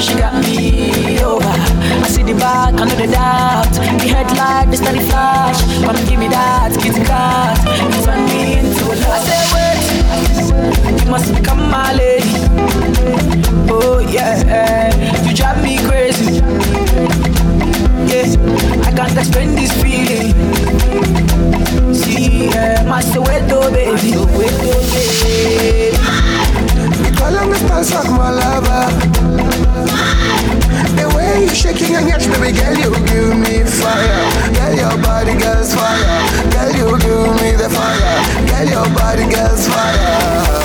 she 0.00 0.14
got 0.14 0.34
me 0.44 1.18
over. 1.22 1.44
I 1.44 2.08
see 2.08 2.22
the 2.22 2.34
back, 2.34 2.74
I 2.74 2.84
know 2.84 2.96
the 2.96 3.06
doubt. 3.06 3.72
The 3.72 4.08
headlight, 4.08 4.70
the 4.70 4.76
steady 4.76 5.00
flash. 5.00 5.62
Come 5.82 5.96
give 6.06 6.18
me 6.18 6.28
that, 6.28 6.72
kitty 6.80 7.04
cat. 7.04 7.58
You 7.66 8.04
turn 8.04 8.24
me 8.26 8.58
into 8.58 8.84
a 8.84 8.94
love. 9.00 9.12
I 9.12 9.20
say 9.28 9.42
wait, 10.84 11.04
you 11.04 11.10
must 11.10 11.34
become 11.34 11.70
my 11.70 11.92
lady. 11.94 12.32
Oh 13.70 13.98
yeah, 13.98 14.92
you 15.24 15.34
drive 15.34 15.62
me 15.62 15.78
crazy. 15.86 16.40
Yeah, 18.12 18.28
I 18.84 18.92
can't 18.92 19.16
explain 19.16 19.54
this 19.54 19.72
feeling. 19.80 20.36
Eh, 20.36 21.92
See, 21.94 22.44
yeah, 22.44 22.82
my 22.84 23.00
Soweto 23.00 23.72
baby, 23.72 24.12
Soweto 24.12 24.74
baby. 24.92 25.96
Follow 27.16 27.46
me, 27.48 27.56
stance 27.56 27.90
like 27.94 28.10
my 28.10 28.30
lover. 28.30 28.68
Ah? 28.68 28.92
The 30.94 31.08
way 31.16 31.44
you 31.44 31.54
shaking 31.54 31.96
and 31.96 32.06
yash, 32.06 32.26
baby 32.26 32.52
girl, 32.52 32.76
you 32.76 32.92
give 33.08 33.32
me 33.32 33.64
fire. 33.64 34.28
Girl, 34.60 34.74
your 34.76 34.96
body 35.02 35.32
girl's 35.40 35.72
fire. 35.74 36.04
Girl, 36.52 36.68
you 36.76 36.88
give 37.00 37.32
me 37.40 37.56
the 37.56 37.68
fire. 37.72 38.20
Girl, 38.44 38.68
your 38.68 38.88
body 38.92 39.24
girl's 39.32 39.64
fire. 39.72 40.60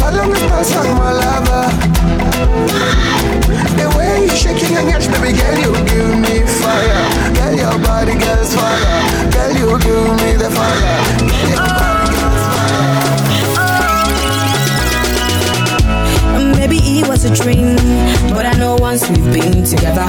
Follow 0.00 0.24
me, 0.32 0.38
stance 0.40 0.72
like 0.76 0.96
my 0.96 1.12
lover. 1.12 1.68
Ah? 1.68 2.19
The 2.40 3.86
way 3.96 4.22
you 4.24 4.30
shaking 4.30 4.76
and 4.76 4.88
yash, 4.88 5.06
baby 5.08 5.36
girl, 5.36 5.56
you 5.60 5.72
give 5.84 6.16
me 6.24 6.40
fire. 6.60 7.04
Girl, 7.36 7.54
your 7.54 7.76
body 7.84 8.16
girl's 8.16 8.54
fire. 8.54 9.30
Girl, 9.30 9.52
you 9.60 9.68
give 9.84 10.08
me 10.20 10.30
the 10.40 10.48
fire. 10.48 11.00
Your 11.50 11.60
Maybe 16.56 16.78
it 17.00 17.08
was 17.08 17.24
a 17.24 17.30
dream, 17.34 17.76
but 18.34 18.46
I 18.46 18.52
know 18.56 18.76
once 18.76 19.08
we've 19.08 19.32
been 19.32 19.64
together. 19.64 20.06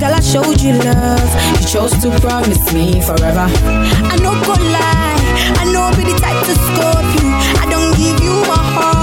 Girl, 0.00 0.12
I 0.12 0.20
showed 0.20 0.60
you 0.60 0.72
love, 0.84 1.30
you 1.60 1.66
chose 1.66 1.92
to 2.02 2.10
promise 2.20 2.72
me 2.74 3.00
forever. 3.00 3.46
I 3.48 4.16
know 4.20 4.34
go 4.44 4.52
lie, 4.52 5.16
I 5.60 5.64
know 5.72 5.90
be 5.96 6.02
the 6.10 6.18
type 6.18 6.44
to 6.44 6.54
scope 6.66 7.08
you. 7.16 7.28
I 7.62 7.66
don't 7.70 7.94
give 7.96 8.18
you 8.24 8.34
my 8.48 8.60
heart, 8.74 8.99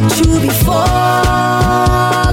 met 0.00 0.18
you 0.18 0.40
before, 0.40 2.27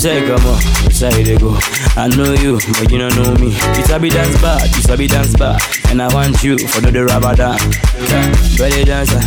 say 0.00 0.26
come 0.26 0.46
on? 0.46 0.60
Say 0.90 1.22
they 1.22 1.36
go? 1.36 1.52
I 1.94 2.08
know 2.16 2.32
you, 2.32 2.58
but 2.80 2.90
you 2.90 2.98
don't 2.98 3.14
know 3.16 3.34
me. 3.34 3.48
You 3.52 3.84
sabi 3.84 4.08
dance 4.08 4.40
bad, 4.40 4.64
you 4.74 4.82
sabi 4.82 5.06
dance 5.06 5.34
bad, 5.36 5.60
and 5.90 6.00
I 6.00 6.12
want 6.14 6.42
you 6.42 6.56
for 6.56 6.80
the 6.80 7.04
rubber 7.04 7.34
dance. 7.34 8.56
Belly 8.56 8.84
dancer, 8.84 9.20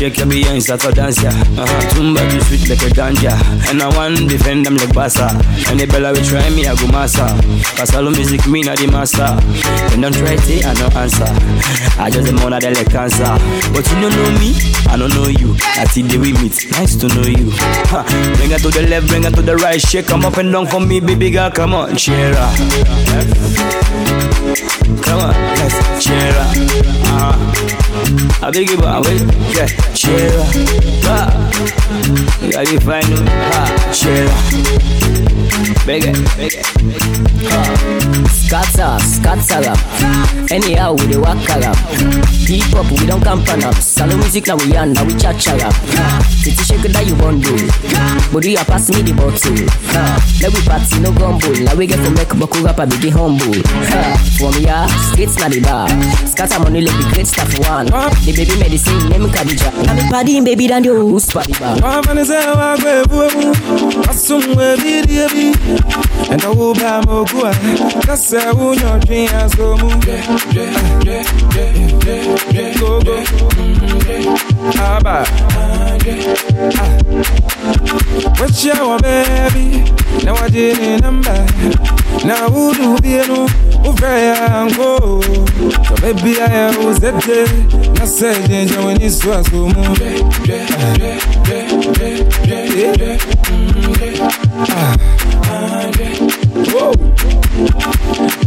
shake 0.00 0.16
your 0.16 0.26
behind, 0.26 0.62
start 0.62 0.80
to 0.80 0.90
dance 0.92 1.22
ya. 1.22 1.28
Uh-huh. 1.28 1.92
Tumba 1.92 2.24
too 2.32 2.40
sweet 2.48 2.64
like 2.72 2.80
a 2.80 2.88
ganja, 2.88 3.36
and 3.68 3.82
I 3.82 3.88
want 3.92 4.30
defend 4.30 4.64
them 4.64 4.76
like 4.80 4.96
bassa. 4.96 5.28
And 5.68 5.78
the 5.78 5.84
bella 5.84 6.16
will 6.16 6.24
try 6.24 6.48
me, 6.48 6.64
I 6.64 6.74
go 6.74 6.88
massa. 6.88 7.28
Pasalo 7.76 8.08
music 8.08 8.46
me 8.48 8.62
not 8.62 8.78
the 8.78 8.88
master. 8.88 9.28
And 9.92 10.00
don't 10.00 10.16
try 10.16 10.36
to, 10.40 10.54
I 10.64 10.72
no 10.80 10.88
answer. 10.96 11.28
I 12.00 12.08
just 12.08 12.24
the 12.24 12.32
mother 12.32 12.58
they 12.60 12.72
like 12.72 12.88
cancer, 12.88 13.28
but 13.76 13.84
you 13.92 14.00
don't 14.00 14.16
know 14.16 14.32
me, 14.40 14.56
I 14.88 14.96
don't 14.96 15.12
know 15.12 15.28
you. 15.28 15.52
That's 15.76 15.92
the 15.92 16.02
day 16.08 16.16
we 16.16 16.32
meet. 16.32 16.56
Nice 16.72 16.96
to 16.96 17.06
know 17.12 17.28
you. 17.28 17.52
Bring 18.40 18.56
it 18.56 18.64
to 18.64 18.72
the 18.72 18.88
left, 18.88 19.06
bring 19.08 19.24
it 19.24 19.34
to 19.36 19.42
the 19.42 19.56
right. 19.56 19.78
Shake 19.78 20.06
come 20.06 20.24
up 20.24 20.38
and 20.38 20.50
down 20.50 20.66
for 20.66 20.80
me, 20.80 21.00
baby 21.00 21.28
girl. 21.30 21.50
Come 21.50 21.74
on, 21.74 21.94
cheer 21.96 22.32
up. 22.40 22.56
Come 25.04 25.20
on, 25.28 25.36
let's 25.60 25.76
cheer 26.00 26.32
up. 26.40 26.56
Uh-huh. 27.04 27.79
I 28.42 28.50
beg 28.50 28.68
you, 28.70 28.76
but 28.76 29.06
wait, 29.06 29.20
yeah, 29.54 29.66
up. 29.94 30.40
Ah. 31.06 31.30
You 32.42 32.50
gotta 32.52 32.72
me, 33.08 33.16
ah, 33.54 33.92
cheer 33.94 34.26
up. 34.26 35.86
Beg 35.86 36.04
it, 36.04 36.16
beg 36.36 36.54
it. 36.54 36.66
Scatter, 38.30 38.98
scatter 39.04 39.70
up. 39.70 39.78
Anyhow, 40.50 40.94
we 40.94 41.06
dey 41.06 41.18
walk 41.18 41.38
up. 41.50 41.76
Hip 42.50 42.62
hop, 42.74 42.90
we 42.90 43.06
don't 43.06 43.22
camp 43.22 43.46
up. 43.48 43.74
Salo 43.74 44.16
music 44.16 44.46
now 44.48 44.56
we 44.56 44.76
on, 44.76 44.92
now 44.92 45.04
we 45.04 45.14
cha 45.14 45.32
cha 45.34 45.54
up. 45.62 45.74
Titi 46.42 46.64
shake 46.64 46.82
that 46.90 47.06
you 47.06 47.14
want 47.16 47.44
do. 47.44 47.54
But 48.32 48.44
you 48.44 48.56
pass 48.56 48.88
me 48.90 49.02
the 49.02 49.12
bottle. 49.14 49.54
Let 50.42 50.52
we 50.52 50.60
party, 50.66 50.98
no 51.00 51.12
gumbo. 51.12 51.52
Now 51.62 51.74
we 51.76 51.86
get 51.86 52.02
to 52.04 52.10
make 52.10 52.28
Boku 52.34 52.64
rap, 52.64 52.80
I 52.80 52.86
be 52.86 52.96
the 52.96 53.10
humble. 53.10 53.50
Me, 53.54 54.64
yeah, 54.64 54.86
streets 55.12 55.36
na 55.38 55.48
the 55.48 55.60
bar. 55.60 55.88
Scatter 56.26 56.58
money, 56.58 56.80
let 56.80 56.96
the 56.96 57.08
great 57.14 57.26
stuff 57.26 57.52
one. 57.68 57.86
The 58.08 58.32
baby 58.32 58.56
medicine, 58.58 59.08
name 59.10 59.28
Khadija. 59.28 59.68
I'm 59.88 59.98
a 59.98 60.10
party, 60.10 60.40
baby, 60.40 60.66
than 60.68 60.84
you. 60.84 60.94
Who's 60.96 61.26
party 61.30 61.52
bar? 61.60 61.76
wafanise 61.82 62.34
wakwe 62.36 63.02
vuvu 63.02 63.56
asumwe 64.10 64.76
bidiebi 64.76 65.56
entawuba 66.32 67.02
mokua 67.02 67.54
kase 68.06 68.36
unyotwi 68.38 69.26
asomu 69.28 69.92
gogo 72.80 73.18
aba 74.96 75.26
wachia 78.40 78.74
wa 78.84 78.98
bebi 78.98 79.82
na 80.24 80.32
wajini 80.32 81.00
namba 81.00 81.46
na 82.24 82.48
udu 82.48 82.98
bienu 83.02 83.48
ufreyango 83.90 85.22
so 85.88 85.94
baby 86.02 86.36
I 86.40 86.76
was 86.84 87.00
that 87.00 87.26
day. 87.26 87.46
Now 87.98 88.06
say 88.06 88.34
bebi 88.34 88.46
aya 88.46 88.48
uzete 88.48 88.70
na 88.70 88.76
sejenje 88.76 88.78
wenisu 88.78 89.34
asomu 89.34 89.96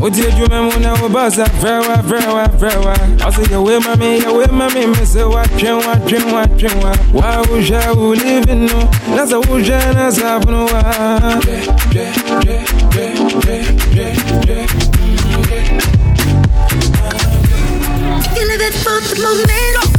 Oti 0.02 0.22
edwuma 0.28 0.62
mu 0.64 0.80
na 0.80 0.94
wo 1.00 1.08
basa 1.10 1.46
frɛwa 1.62 1.96
frɛwa 2.08 2.44
frɛwa 2.60 2.94
ɔse 3.28 3.44
yɛwe 3.52 3.80
ma 3.86 3.96
me 3.96 4.20
yɛwe 4.20 4.52
ma 4.52 4.68
me 4.74 4.86
me 4.88 5.02
sɛ 5.14 5.24
woatwɛn 5.32 5.76
woatwɛn 5.84 6.24
woatwɛn 6.34 6.76
wa 6.84 6.92
wa 7.14 7.44
wohwɛ 7.48 7.96
wo 7.96 8.14
living 8.14 8.66
no 8.66 8.80
na 9.16 9.24
sɛ 9.26 9.38
wohwɛ 9.48 9.94
na 9.96 10.10
safono 10.12 10.66
wa 10.72 10.82
You 18.36 18.44
live 18.50 18.62
it 18.62 18.74
for 18.84 19.00
the 19.00 19.16
moment. 19.22 19.93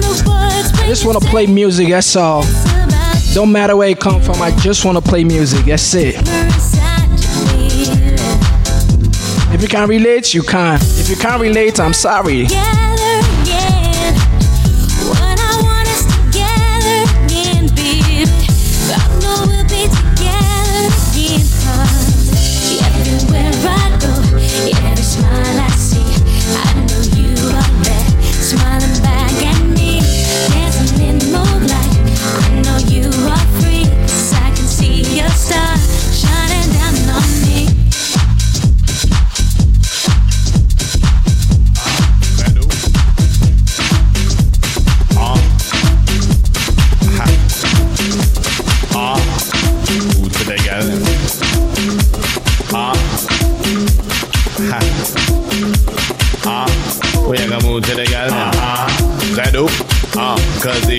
The 0.00 0.22
words 0.26 0.80
I 0.80 0.86
just 0.88 1.04
want 1.04 1.22
to 1.22 1.28
play 1.28 1.46
music, 1.46 1.90
that's 1.90 2.16
all. 2.16 2.44
Don't 3.34 3.52
matter 3.52 3.76
where 3.76 3.90
it 3.90 4.00
come 4.00 4.20
from, 4.20 4.42
I 4.42 4.50
just 4.56 4.84
want 4.84 4.98
to 4.98 5.02
play 5.02 5.22
music, 5.22 5.66
that's 5.66 5.94
it. 5.94 6.16
If 9.54 9.62
you 9.62 9.68
can't 9.68 9.88
relate, 9.88 10.34
you 10.34 10.42
can't. 10.42 10.82
If 10.82 11.08
you 11.08 11.14
can't 11.14 11.40
relate, 11.40 11.78
I'm 11.78 11.92
sorry. 11.92 12.46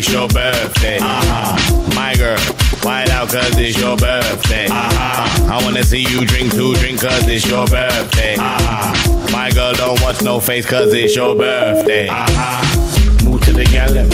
It's 0.04 0.12
your 0.12 0.28
birthday. 0.28 0.98
Ah. 1.02 1.56
My 1.96 2.14
girl. 2.16 2.38
Wild 2.84 3.10
out 3.10 3.30
cause 3.30 3.58
it's 3.58 3.80
your 3.80 3.96
birthday. 3.96 4.68
Ah. 4.70 5.58
I 5.60 5.64
wanna 5.64 5.84
see 5.84 6.02
you 6.02 6.26
drink 6.26 6.52
two 6.52 6.76
drink 6.76 7.00
cause 7.00 7.26
it's 7.28 7.48
your 7.48 7.66
birthday. 7.68 8.36
Ah. 8.38 8.92
My 9.32 9.50
girl 9.52 9.74
don't 9.74 10.02
watch 10.02 10.22
no 10.22 10.40
face 10.42 10.66
cause 10.66 10.94
it's 10.94 11.16
your 11.16 11.36
birthday. 11.36 12.08
Ah. 12.12 12.60
Move 13.24 13.42
to 13.46 13.54
the 13.54 13.64
gallon. 13.66 14.10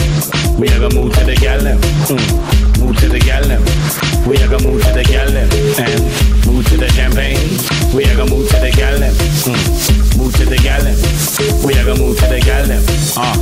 We 0.60 0.68
gonna 0.68 0.94
move 0.94 1.12
to 1.14 1.24
the 1.24 1.34
gallon. 1.34 1.78
Mm. 1.78 2.80
Move 2.80 2.96
to 2.98 3.08
the 3.08 3.18
gallon. 3.18 4.09
We 4.26 4.36
are 4.36 4.48
gonna 4.48 4.68
move 4.68 4.82
to 4.84 4.92
the 4.92 5.04
gallon. 5.04 5.48
And 5.78 6.02
move 6.46 6.66
to 6.68 6.76
the 6.76 6.88
champagne. 6.92 7.38
We 7.94 8.04
are 8.04 8.16
gonna 8.16 8.30
move 8.30 8.48
to 8.50 8.58
the 8.60 8.70
gallon. 8.70 9.12
Mm. 9.46 10.18
Move 10.18 10.34
to 10.36 10.44
the 10.44 10.56
gallon. 10.58 10.96
We 11.64 11.74
are 11.74 11.84
gonna 11.84 12.00
move 12.00 12.18
to 12.18 12.26
the 12.26 12.40
gallon. 12.40 12.82
Uh, 13.16 13.36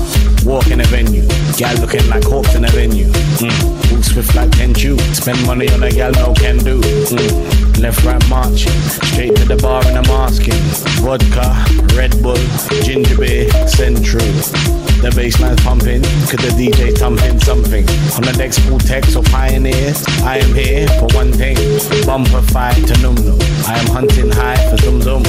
walk 0.45 0.69
in 0.69 0.81
a 0.81 0.85
venue. 0.85 1.27
Gal 1.57 1.75
looking 1.81 2.09
like 2.09 2.25
hawks 2.25 2.55
in 2.55 2.65
a 2.65 2.69
venue. 2.69 3.09
Mm. 3.43 3.91
Move 3.93 4.05
swift 4.05 4.35
like 4.35 4.51
Tenchu. 4.51 4.99
Spend 5.15 5.45
money 5.47 5.69
on 5.71 5.83
a 5.83 5.91
gal, 5.91 6.13
no 6.13 6.33
can 6.35 6.59
do. 6.59 6.81
Mm. 6.81 7.81
Left, 7.81 8.05
right, 8.05 8.29
march. 8.29 8.67
Straight 9.11 9.37
to 9.37 9.45
the 9.45 9.57
bar 9.57 9.85
and 9.87 9.99
I'm 9.99 10.11
asking. 10.11 10.61
Vodka, 11.03 11.65
Red 11.97 12.23
Bull, 12.23 12.39
ginger 12.83 13.17
beer, 13.17 13.51
Central. 13.67 14.78
The 15.01 15.11
bassline's 15.11 15.62
pumping, 15.62 16.03
cause 16.03 16.43
the 16.43 16.51
DJ 16.59 16.99
thumping 16.99 17.39
something. 17.39 17.87
On 18.16 18.23
the 18.23 18.35
next 18.37 18.59
full 18.61 18.81
text 18.81 19.15
or 19.15 19.23
pioneer, 19.23 19.95
I 20.25 20.39
am 20.39 20.53
here 20.53 20.89
for 20.99 21.07
one 21.15 21.33
thing. 21.33 21.57
Bumper 22.05 22.43
fight 22.51 22.85
to 22.89 23.01
num 23.01 23.15
num. 23.15 23.39
I 23.66 23.79
am 23.79 23.87
hunting 23.95 24.31
high 24.31 24.59
for 24.69 24.77
zum 24.83 25.01
zum. 25.01 25.23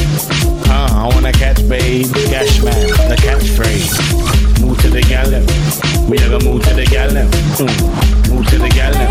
Uh, 0.65 0.89
I 0.91 1.11
wanna 1.13 1.31
catch 1.31 1.61
babe, 1.69 2.11
cash 2.29 2.63
man, 2.63 2.87
the 3.09 3.15
catchphrase. 3.21 4.48
To 4.79 4.89
the 4.89 5.01
gallon, 5.01 5.45
we 6.09 6.17
are 6.17 6.29
gonna 6.29 6.43
move 6.43 6.63
to 6.63 6.73
the 6.73 6.85
gallon. 6.85 7.27
Mm. 7.59 8.29
Move 8.29 8.47
to 8.47 8.57
the 8.57 8.69
gallon, 8.69 9.09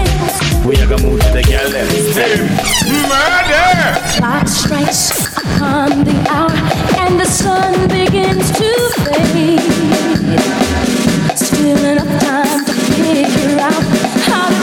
we 0.66 0.74
are 0.76 0.86
gonna 0.86 1.02
move 1.02 1.20
to 1.20 1.30
the 1.32 1.42
gallon. 1.42 1.86
Murder! 3.12 4.00
Clock 4.16 4.48
strikes 4.48 5.36
upon 5.36 6.04
the 6.04 6.16
hour, 6.30 6.50
and 6.98 7.20
the 7.20 7.26
sun 7.26 7.86
begins 7.88 8.50
to 8.52 8.70
fade. 9.04 9.60
Still 11.36 11.84
enough 11.84 12.20
time 12.22 12.64
to 12.64 12.72
figure 12.72 13.60
out 13.60 13.84
how 14.26 14.48
to 14.48 14.57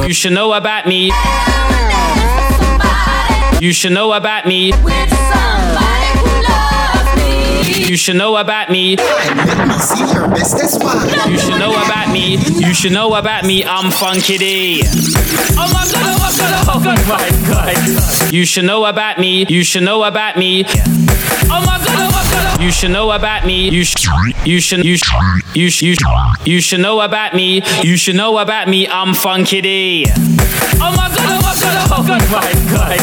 You 0.07 0.13
should 0.13 0.33
know 0.33 0.53
about 0.53 0.87
me. 0.87 1.11
You 3.61 3.73
should 3.73 3.91
know 3.91 4.13
about 4.13 4.45
me. 4.47 4.71
You 7.69 7.97
should 7.97 8.15
know 8.15 8.35
about 8.35 8.69
me. 8.69 8.91
You 8.91 8.97
should 11.37 11.59
know 11.59 11.71
about 11.73 12.11
me. 12.11 12.37
You 12.37 12.73
should 12.73 12.91
know 12.91 13.13
about 13.13 13.45
me. 13.45 13.63
I'm 13.63 13.91
Funky 13.91 14.37
D. 14.37 14.81
Oh 14.85 15.69
my 15.73 15.85
god, 15.91 16.03
oh 16.05 16.17
my 16.19 16.31
god, 16.37 16.65
oh 16.67 16.79
my 16.79 16.95
god. 17.47 18.33
You 18.33 18.45
should 18.45 18.65
know 18.65 18.85
about 18.85 19.19
me. 19.19 19.45
You 19.47 19.63
should 19.63 19.83
know 19.83 20.03
about 20.03 20.37
me. 20.37 20.65
Oh 20.65 21.63
my 21.65 21.77
god, 21.83 21.87
oh. 21.87 22.08
You 22.59 22.71
should 22.71 22.91
know 22.91 23.11
about 23.11 23.45
me. 23.45 23.69
You 23.69 23.83
should 23.83 24.01
you 24.45 24.59
should 24.59 24.83
you 24.85 24.97
should 24.97 25.23
you 25.55 25.69
should 25.69 25.89
you 25.89 25.91
should, 25.93 26.47
you 26.47 26.61
should 26.61 26.79
know 26.81 27.01
about 27.01 27.33
me. 27.33 27.61
You 27.83 27.95
should 27.97 28.15
know 28.15 28.37
about 28.37 28.67
me. 28.67 28.87
I'm 28.87 29.13
Funky 29.13 29.61
D. 29.61 30.05
Oh 30.81 30.91
my 30.95 31.07
god, 31.11 31.27
oh 31.27 31.41
my 31.43 31.55
god, 31.55 31.87
oh 31.91 32.03
my 32.03 32.19
god. 32.71 32.95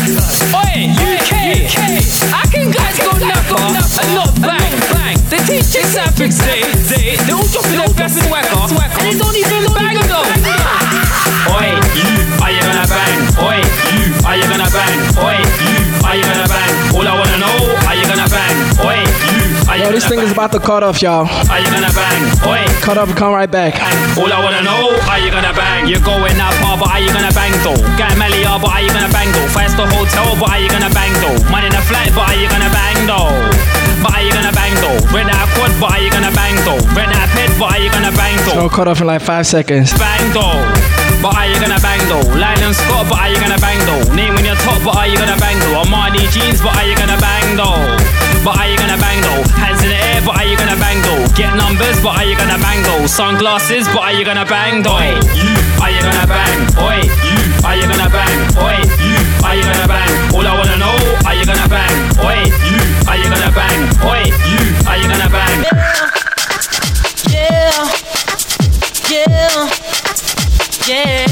Oh 0.53 0.61
Oi, 0.61 0.93
UK 0.93 1.69
K. 1.69 2.01
I 2.33 2.45
can 2.53 2.71
guys 2.71 2.99
go 2.99 3.13
knuckle 3.17 3.61
and 3.61 4.11
not 4.15 4.33
bang, 4.41 4.73
bang. 4.93 5.17
The 5.29 5.39
teachers 5.45 5.97
have 5.97 6.17
big 6.17 6.33
say, 6.33 6.63
they, 6.89 7.17
they 7.17 7.33
all 7.33 7.45
dropping 7.49 7.81
their 7.81 7.93
best 7.97 8.17
swagger, 8.23 8.49
and 8.49 9.05
they 9.05 9.17
don't 9.19 9.37
even 9.37 9.73
bang 9.73 10.01
though. 10.09 10.25
Oi, 11.53 11.69
you, 11.97 12.13
are 12.41 12.53
you 12.53 12.63
gonna 12.65 12.87
bang? 12.89 13.19
Oi, 13.41 13.61
you, 13.93 14.05
are 14.25 14.37
you 14.37 14.47
gonna 14.49 14.71
bang? 14.73 14.99
Oi, 15.21 15.37
you, 15.65 15.77
are 16.07 16.17
you 16.17 16.25
gonna 16.25 16.49
bang? 16.49 16.73
All 16.97 17.07
I 17.07 17.13
wanna 17.13 17.39
know, 17.39 17.57
Yo, 19.75 19.91
this 19.91 20.07
thing 20.07 20.23
is 20.23 20.31
about 20.31 20.53
to 20.55 20.61
cut 20.63 20.87
off, 20.87 21.03
y'all. 21.03 21.27
Are 21.27 21.59
you 21.59 21.67
gonna 21.67 21.91
bang? 21.91 22.23
Oi. 22.47 22.63
Cut 22.87 22.97
off 22.97 23.11
come 23.19 23.35
right 23.35 23.51
back. 23.51 23.75
All 24.17 24.31
I 24.31 24.39
wanna 24.39 24.63
know, 24.63 24.95
are 25.11 25.19
you 25.19 25.31
gonna 25.31 25.53
bang? 25.53 25.91
You're 25.91 26.01
going 26.07 26.39
far, 26.63 26.79
but 26.79 26.89
are 26.89 27.03
you 27.03 27.11
gonna 27.13 27.35
bang 27.35 27.53
though? 27.67 27.77
Get 27.99 28.17
Melly 28.17 28.47
but 28.47 28.71
are 28.71 28.81
you 28.81 28.89
gonna 28.95 29.11
bang 29.13 29.29
though? 29.35 29.51
Five 29.51 29.75
star 29.75 29.91
hotel, 29.91 30.39
but 30.39 30.49
are 30.55 30.61
you 30.63 30.71
gonna 30.71 30.89
bang 30.95 31.13
though? 31.19 31.37
Money 31.51 31.67
in 31.67 31.75
a 31.75 31.83
flight, 31.83 32.15
but 32.15 32.31
are 32.31 32.39
you 32.39 32.49
gonna 32.49 32.71
bang 32.71 32.99
though? 33.05 33.29
But 34.01 34.15
are 34.17 34.23
you 34.23 34.33
gonna 34.33 34.55
bang 34.55 34.75
though? 34.81 34.97
Rent 35.13 35.35
out 35.35 35.49
quad, 35.59 35.73
but 35.83 35.93
are 35.93 36.01
you 36.01 36.11
gonna 36.15 36.33
bang 36.33 36.57
though? 36.65 36.81
Rent 36.95 37.13
out 37.13 37.29
pet, 37.35 37.51
but 37.59 37.75
are 37.75 37.83
you 37.83 37.91
gonna 37.91 38.15
bang 38.15 38.37
though? 38.47 38.65
So 38.65 38.69
cut 38.71 38.89
off 38.89 39.01
in 39.03 39.07
like 39.11 39.21
five 39.21 39.47
seconds. 39.47 39.93
Bang 39.99 40.25
though. 40.33 40.96
But 41.23 41.35
are 41.37 41.49
you 41.49 41.59
gonna 41.59 41.81
bang 41.81 42.01
though? 42.09 42.23
Lyle 42.37 42.63
and 42.63 42.75
Scott, 42.77 43.09
but 43.09 43.19
are 43.19 43.29
you 43.31 43.39
gonna 43.41 43.59
bang 43.59 43.81
though? 43.89 44.03
Name 44.15 44.37
on 44.37 44.45
your 44.45 44.57
top, 44.63 44.83
but 44.85 44.97
are 44.97 45.09
you 45.09 45.17
gonna 45.19 45.37
bang 45.41 45.59
though? 45.59 45.83
Armani 45.83 46.29
jeans, 46.31 46.61
but 46.63 46.77
are 46.77 46.87
you 46.87 46.95
gonna 46.97 47.19
bang 47.19 47.57
though? 47.57 47.81
But 48.45 48.59
are 48.61 48.69
you 48.69 48.77
gonna 48.79 48.99
bang 48.99 49.21
though? 49.23 49.43
Hands 49.59 49.83
in 49.83 49.91
the 49.91 49.99
air, 49.99 50.21
but 50.23 50.37
are 50.39 50.47
you 50.47 50.57
gonna 50.57 50.77
bang 50.79 51.03
though? 51.03 51.27
Get 51.35 51.57
numbers, 51.57 51.99
but 52.03 52.15
are 52.21 52.25
you 52.25 52.37
gonna 52.37 52.59
bang 52.63 52.83
though? 52.85 53.07
Sunglasses, 53.07 53.89
but 53.91 54.03
are 54.07 54.13
you 54.13 54.25
gonna 54.25 54.45
bang 54.47 54.83
though? 54.83 55.01
You, 55.35 55.51
are 55.83 55.91
you 55.91 56.01
gonna 56.05 56.27
bang? 56.31 56.59
Oi, 56.79 57.01
you, 57.27 57.39
are 57.67 57.75
you 57.75 57.87
gonna 57.91 58.11
bang? 58.13 58.39
Oi, 58.63 58.79
you, 59.03 59.17
are 59.43 59.57
you 59.57 59.65
gonna 59.67 59.89
bang? 59.89 60.13
All 60.31 60.47
I 60.47 60.55
wanna 60.55 60.79
know, 60.79 60.97
are 61.27 61.35
you 61.35 61.45
gonna 61.45 61.67
bang? 61.67 61.97
Oi, 62.23 62.45
you, 62.71 62.79
are 63.11 63.17
you 63.19 63.27
gonna 63.27 63.51
bang? 63.51 63.81
Oi, 64.07 64.31
you, 64.47 64.63
are 64.87 64.97
you 65.01 65.09
gonna 65.11 65.31
bang? 65.33 65.59
Yeah, 67.27 67.83
yeah, 69.11 69.67
yeah, 69.67 69.96
yeah. 70.89 71.27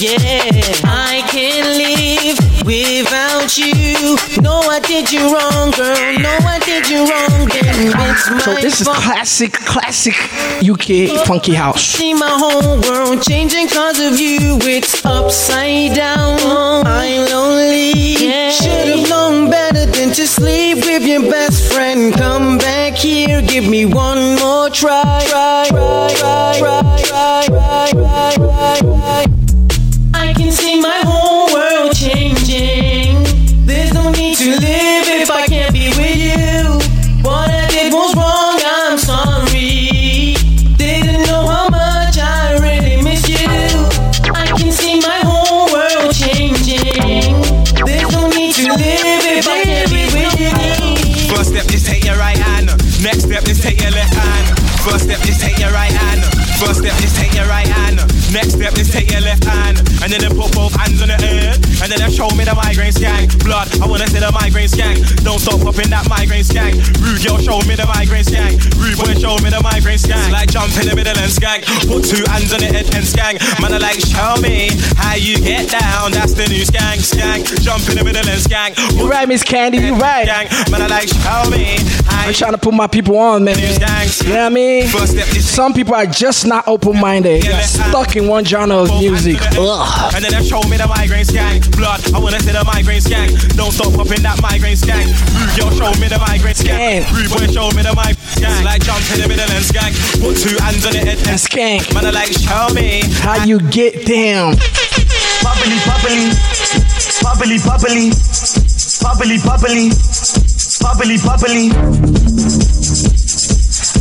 yeah. 0.00 0.72
I 0.84 1.22
can't 1.28 1.68
live 1.76 2.38
without 2.64 3.56
you. 3.58 4.16
No, 4.42 4.60
I 4.60 4.80
did 4.80 5.12
you 5.12 5.20
wrong, 5.32 5.70
girl. 5.72 6.18
No, 6.18 6.36
I 6.46 6.58
did 6.64 6.88
you 6.88 7.00
wrong. 7.08 7.48
Then 7.48 7.64
it's 8.10 8.30
my 8.30 8.38
So 8.38 8.54
this 8.54 8.80
is 8.80 8.88
classic, 8.88 9.52
classic 9.52 10.14
UK 10.62 11.26
funky 11.26 11.54
house. 11.54 11.82
See 11.82 12.14
my 12.14 12.28
whole 12.30 12.80
world 12.80 13.22
changing 13.22 13.68
cause 13.68 13.98
of 14.00 14.20
you. 14.20 14.58
It's 14.62 15.04
upside 15.04 15.94
down. 15.94 16.38
I'm 16.86 17.30
lonely. 17.30 18.14
Should 18.50 18.88
have 18.88 19.08
known 19.08 19.50
better 19.50 19.86
than 19.86 20.10
to 20.10 20.26
sleep 20.26 20.78
with 20.78 21.06
your 21.06 21.22
best 21.22 21.72
friend. 21.72 22.14
Come 22.14 22.58
back 22.58 22.94
here, 22.94 23.42
give 23.42 23.66
me 23.68 23.84
one 23.86 24.36
more 24.36 24.70
try. 24.70 25.24
Try, 25.28 25.66
try, 25.68 26.14
try, 26.16 26.58
try, 26.58 27.02
try, 27.04 27.46
try, 27.46 27.90
try, 27.92 28.34
try. 28.36 28.77
I 28.80 30.32
can 30.36 30.52
see 30.52 30.80
my 30.80 31.02
whole 31.02 31.52
world 31.52 31.96
changing. 31.96 33.24
There's 33.66 33.92
no 33.92 34.12
need 34.12 34.36
to 34.38 34.50
live 34.50 35.08
if 35.18 35.30
I 35.32 35.46
can't 35.46 35.72
be 35.72 35.88
with 35.98 36.14
you. 36.14 36.78
What 37.26 37.50
I 37.50 37.66
did 37.66 37.92
was 37.92 38.14
wrong, 38.14 38.60
I'm 38.62 38.96
sorry. 38.96 40.36
Didn't 40.78 41.26
know 41.26 41.48
how 41.48 41.68
much 41.70 42.18
I 42.18 42.54
really 42.62 43.02
miss 43.02 43.28
you. 43.28 43.50
I 44.30 44.46
can 44.56 44.70
see 44.70 45.00
my 45.00 45.26
whole 45.26 45.66
world 45.74 46.14
changing. 46.14 47.34
There's 47.82 48.12
no 48.14 48.28
need 48.30 48.54
to 48.62 48.68
live 48.78 49.26
if 49.26 49.48
I 49.48 49.64
can't 49.64 49.90
be 49.90 50.06
with 50.14 50.38
you. 50.38 51.34
First 51.34 51.50
step, 51.50 51.66
just 51.66 51.86
take 51.86 52.04
your 52.04 52.16
right 52.16 52.38
hand. 52.38 52.68
Next 53.02 53.24
step, 53.24 53.42
just 53.42 53.60
take 53.60 53.80
your 53.82 53.90
left 53.90 54.14
hand. 54.14 54.56
First 54.86 55.06
step, 55.06 55.18
just 55.18 55.40
take 55.40 55.58
your 55.58 55.72
right 55.72 57.66
hand. 57.66 57.87
Next 58.32 58.54
step, 58.54 58.74
just 58.74 58.92
take 58.92 59.10
your 59.10 59.20
left 59.20 59.44
hand. 59.44 59.78
And 60.02 60.12
then 60.12 60.20
put 60.36 60.54
both 60.54 60.74
hands 60.74 61.00
on 61.02 61.08
the 61.08 61.14
head. 61.14 61.67
And 61.82 61.90
then 61.92 61.98
they 62.02 62.10
show 62.10 62.28
me 62.34 62.44
the 62.44 62.54
migraine 62.54 62.92
skank. 62.92 63.38
Blood, 63.44 63.68
I 63.80 63.86
wanna 63.86 64.06
see 64.08 64.18
the 64.18 64.32
migraine 64.32 64.68
skank. 64.68 64.98
Don't 65.22 65.38
stop 65.38 65.60
popping 65.62 65.90
that 65.90 66.08
migraine 66.08 66.44
skank. 66.44 66.74
Rude 66.98 67.22
girl, 67.22 67.38
show 67.38 67.62
me 67.68 67.74
the 67.78 67.86
migraine 67.86 68.24
skank. 68.24 68.58
Rude 68.76 68.98
boy, 68.98 69.14
show 69.14 69.38
me 69.38 69.50
the 69.50 69.62
migraine 69.62 69.98
skank. 69.98 70.26
It's 70.26 70.34
like 70.34 70.50
jump 70.50 70.74
in 70.76 70.88
the 70.88 70.96
middle 70.96 71.16
and 71.16 71.30
skank. 71.30 71.62
Put 71.86 72.04
two 72.04 72.24
hands 72.26 72.52
on 72.52 72.60
the 72.60 72.66
head 72.66 72.90
and 72.94 73.06
skank. 73.06 73.38
Man, 73.62 73.72
I 73.72 73.78
like, 73.78 74.00
show 74.02 74.36
me 74.42 74.74
how 74.98 75.14
you 75.14 75.38
get 75.38 75.70
down. 75.70 76.12
That's 76.12 76.34
the 76.34 76.46
new 76.50 76.66
skank, 76.66 76.98
skank. 77.00 77.46
Jump 77.62 77.88
in 77.88 77.96
the 77.96 78.04
middle 78.04 78.26
and 78.26 78.40
skank. 78.42 78.74
You 78.98 79.08
right, 79.08 79.28
Miss 79.28 79.42
Candy, 79.42 79.78
you 79.78 79.94
right. 79.94 80.26
Man, 80.70 80.82
I 80.82 80.86
like, 80.86 81.08
show 81.08 81.50
me 81.50 81.78
I'm 82.10 82.34
trying 82.34 82.52
to 82.52 82.58
put 82.58 82.74
my 82.74 82.86
people 82.86 83.16
on, 83.16 83.44
man. 83.44 83.58
You 83.58 83.66
know 83.68 83.78
what 83.78 84.30
I 84.30 84.48
mean? 84.50 84.88
Some 84.88 85.72
people 85.72 85.94
are 85.94 86.06
just 86.06 86.46
not 86.46 86.66
open-minded. 86.66 87.44
Stuck 87.64 88.16
in 88.16 88.26
one 88.26 88.44
genre 88.44 88.82
of 88.82 88.90
music. 89.00 89.38
Ugh. 89.56 90.14
And 90.14 90.24
then 90.24 90.32
they 90.32 90.46
show 90.46 90.60
me 90.68 90.76
the 90.76 90.86
migraine 90.86 91.24
skank. 91.24 91.67
Blood, 91.76 92.00
I 92.14 92.18
wanna 92.18 92.40
see 92.40 92.52
the 92.52 92.64
migraine 92.64 93.00
skank. 93.00 93.56
Don't 93.56 93.72
stop 93.72 93.92
popping 93.94 94.22
that 94.22 94.40
migraine 94.42 94.76
skank. 94.76 95.06
Rude 95.34 95.52
girl, 95.58 95.70
show 95.74 95.92
me 96.00 96.08
the 96.08 96.18
migraine 96.18 96.54
skank. 96.54 97.06
Rude 97.12 97.30
boy, 97.30 97.46
show 97.52 97.70
me 97.76 97.82
the 97.82 97.94
migraine 97.94 98.28
skank. 98.34 98.64
Like 98.64 98.82
jump 98.82 99.02
in 99.14 99.20
the 99.22 99.28
middle 99.28 99.50
and 99.50 99.64
skank. 99.64 99.92
Put 100.20 100.36
two 100.38 100.56
hands 100.62 100.86
on 100.86 100.92
the 100.92 101.02
head 101.02 101.18
and 101.28 101.38
skank. 101.38 101.92
Man, 101.94 102.06
I 102.06 102.10
like, 102.10 102.32
show 102.32 102.68
me 102.74 103.02
how 103.22 103.44
you 103.44 103.60
get 103.70 104.06
down. 104.06 104.56
Bubbly, 105.42 105.78
bubbly, 105.86 106.34
bubbly, 107.22 107.58
bubbly, 107.62 108.18
bubbly, 109.02 109.38
bubbly, 109.38 109.90
bubbly, 110.82 111.16
bubbly. 111.18 112.27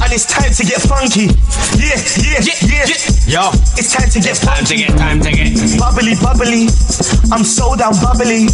And 0.07 0.13
it's 0.15 0.23
time 0.25 0.53
to 0.53 0.63
get 0.63 0.79
funky. 0.79 1.27
Yeah, 1.75 1.99
yeah, 2.23 2.39
yeah, 2.39 2.87
yeah. 2.87 2.95
Yo, 3.27 3.51
It's 3.75 3.91
time 3.91 4.07
to 4.07 4.19
get 4.21 4.37
time 4.39 4.63
to 4.63 4.71
funky. 4.71 4.87
get, 4.87 4.97
time 4.97 5.19
to 5.19 5.31
get. 5.35 5.51
Bubbly, 5.77 6.15
bubbly. 6.23 6.71
I'm 7.27 7.43
so 7.43 7.75
down 7.75 7.91
bubbly. 7.99 8.47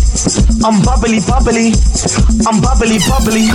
I'm 0.65 0.81
bubbly, 0.81 1.21
bubbly. 1.21 1.77
I'm 2.49 2.57
bubbly, 2.57 2.97
bubbly. 3.05 3.45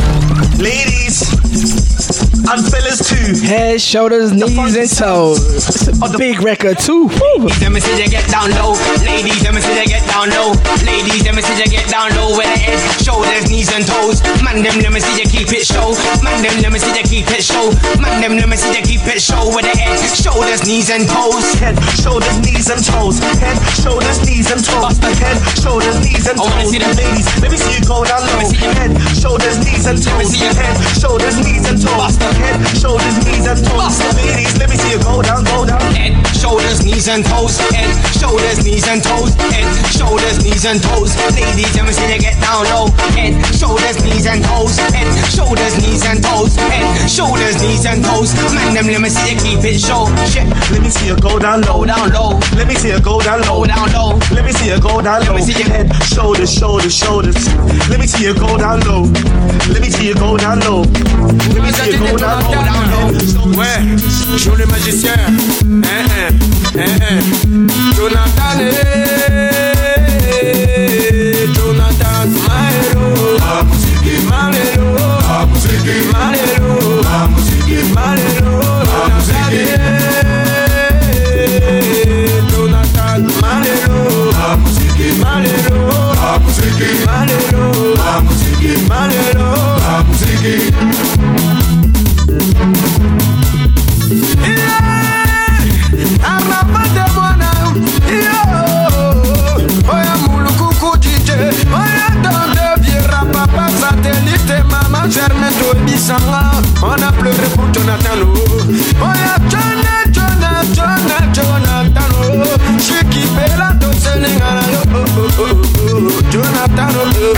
Ladies 0.62 1.97
and 2.08 2.64
fellas 2.64 3.04
too. 3.04 3.44
Head, 3.44 3.80
shoulders, 3.80 4.32
knees, 4.32 4.76
and 4.76 4.88
toes. 4.88 5.44
It's 5.52 6.00
a 6.00 6.16
big 6.16 6.40
record 6.40 6.78
too. 6.78 7.08
Woo. 7.08 7.48
Let 7.60 7.72
me 7.72 7.80
see 7.80 7.92
you 8.00 8.08
get 8.08 8.24
down 8.32 8.48
low. 8.56 8.72
Ladies, 9.04 9.44
let 9.44 9.52
me 9.52 9.60
see 9.60 9.76
you 9.76 9.84
get 9.84 10.04
down 10.08 10.32
low. 10.32 10.56
Ladies, 10.88 11.20
let 11.28 11.36
me 11.36 11.42
see 11.44 11.56
you 11.60 11.68
get 11.68 11.84
down 11.92 12.08
low. 12.16 12.32
With 12.36 12.48
the 12.48 12.56
head, 12.56 12.80
shoulders, 13.04 13.50
knees, 13.52 13.68
and 13.68 13.84
toes. 13.84 14.24
Man, 14.40 14.64
them, 14.64 14.80
let 14.80 14.92
me 14.92 15.00
see 15.00 15.20
you 15.20 15.28
keep 15.28 15.52
it 15.52 15.68
show. 15.68 15.92
Man, 16.24 16.40
them, 16.40 16.56
let 16.64 16.72
me 16.72 16.78
see 16.80 16.92
you 16.96 17.04
keep 17.04 17.28
it 17.28 17.44
show. 17.44 17.68
Man, 18.00 18.24
them, 18.24 18.40
let 18.40 18.48
me 18.48 18.56
see 18.56 18.72
you 18.72 18.84
keep 18.84 19.04
it 19.04 19.20
show. 19.20 19.44
With 19.52 19.68
the 19.68 19.76
head, 19.76 20.00
shoulders, 20.16 20.64
knees, 20.64 20.88
and 20.88 21.04
toes. 21.04 21.44
Head, 21.60 21.76
shoulders, 22.00 22.38
knees, 22.40 22.72
and 22.72 22.80
toes. 22.80 23.20
Head, 23.36 23.60
shoulders, 23.84 24.18
knees, 24.24 24.48
and 24.48 24.64
toes. 24.64 24.96
Head, 25.20 25.36
shoulders, 25.60 26.00
knees, 26.00 26.24
and 26.24 26.40
I 26.40 26.48
wanna 26.48 26.64
toes. 26.64 26.72
see 26.72 26.80
them. 26.80 26.96
Ladies, 26.96 27.28
let 27.44 27.50
me 27.52 27.58
see 27.60 27.76
you 27.76 27.84
go 27.84 28.04
down 28.08 28.24
low. 28.24 28.48
Head, 28.56 28.96
shoulders, 29.20 29.60
knees, 29.60 29.84
and 29.84 30.00
toes. 30.00 30.32
Your 30.40 30.54
head, 30.56 30.76
shoulders, 30.96 31.36
knees, 31.44 31.68
and 31.68 31.76
toes. 31.76 31.97
Head, 31.98 32.62
shoulders, 32.78 33.18
knees, 33.26 33.42
and 33.50 33.58
toes. 33.58 33.98
Ladies, 34.22 34.54
let 34.58 34.70
me 34.70 34.76
see 34.76 34.92
you 34.94 35.02
go 35.02 35.20
down, 35.20 35.42
go 35.42 35.66
down. 35.66 35.82
Head, 35.98 36.14
shoulders, 36.30 36.84
knees, 36.84 37.08
and 37.08 37.24
toes. 37.26 37.58
Head, 37.74 37.90
shoulders, 38.14 38.62
knees, 38.64 38.86
and 38.86 39.02
toes. 39.02 39.34
Head, 39.34 39.66
shoulders, 39.90 40.38
knees, 40.44 40.64
and 40.64 40.78
toes. 40.80 41.10
Ladies, 41.34 41.74
let 41.74 41.84
me 41.86 41.92
see 41.92 42.06
you 42.14 42.20
get 42.22 42.38
down 42.40 42.62
low. 42.70 42.86
Head, 43.18 43.34
shoulders, 43.58 43.98
knees, 44.06 44.26
and 44.30 44.44
toes. 44.44 44.78
Head, 44.78 45.10
shoulders, 45.34 45.74
knees, 45.82 46.06
and 46.06 46.22
toes. 46.22 46.54
Head, 46.54 47.10
shoulders, 47.10 47.58
knees, 47.62 47.84
and 47.84 48.04
toes. 48.04 48.30
Man, 48.54 48.74
them, 48.74 48.86
let 48.86 49.00
me 49.02 49.10
see 49.10 49.34
you 49.34 49.38
keep 49.42 49.64
it 49.66 49.80
show. 49.82 50.06
Shit. 50.30 50.46
Let 50.70 50.80
me 50.82 50.90
see 50.90 51.08
you 51.08 51.16
go 51.18 51.38
down 51.40 51.62
low. 51.62 51.84
Down 51.84 52.10
low. 52.14 52.38
Let 52.54 52.68
me 52.68 52.76
see 52.76 52.94
you 52.94 53.00
go 53.00 53.20
down 53.20 53.42
low. 53.42 53.66
Down 53.66 53.90
low. 53.90 54.14
Let 54.30 54.44
me 54.46 54.52
see 54.52 54.70
you 54.70 54.78
go 54.80 55.02
down 55.02 55.26
low. 55.26 55.34
Let 55.34 55.42
me 55.42 55.42
see 55.42 55.58
you- 55.58 55.68
Head, 55.68 55.90
shoulders, 56.06 56.52
shoulders, 56.54 56.94
shoulders. 56.94 57.36
Let 57.90 57.98
me 57.98 58.06
see 58.06 58.22
you 58.24 58.34
go 58.34 58.56
down 58.56 58.80
low. 58.86 59.02
Let 59.74 59.80
me 59.82 59.90
see 59.90 60.06
you 60.06 60.14
go 60.14 60.36
down 60.38 60.60
low. 60.60 60.82
Let 61.54 61.62
me 61.66 61.72
see 61.72 61.87
you 61.92 61.98
go 61.98 62.16
down 62.16 62.42
low. 62.90 63.08
Ouais, 63.56 63.80
joue 64.36 64.54
le 64.54 64.66
magicien. 64.66 65.14
Hein, 65.16 65.82
hein, 65.84 66.30
hein, 66.76 66.98
hein. 67.00 67.20
Jonathan, 67.96 68.58
eh, 68.60 69.06
Jonathan, 71.54 72.28
my 72.46 72.70
hero. 72.72 73.06
My 74.28 74.52
hero. 74.54 74.86
My 76.12 76.34
hero. 76.36 76.68
My 77.94 78.16
hero. 78.16 78.37
Jonathan, 78.37 78.37
on 106.82 107.02
a 107.02 107.12
pleuré 107.12 107.48
pour 107.54 107.66
Jonathan 107.72 108.18
Oh 109.00 109.12
yeah, 109.14 109.38
Jonathan, 109.48 110.62
Jonathan, 110.72 111.32
Jonathan 111.32 112.10
oh. 112.22 112.78
Chiki 112.78 113.26
Bella, 113.34 113.68
to 113.80 113.88
Senegala 113.98 114.62
oh 114.72 115.04
oh 115.18 115.28
oh 115.38 115.56
oh 115.80 116.22
Jonathan 116.30 116.90
oh. 116.96 117.34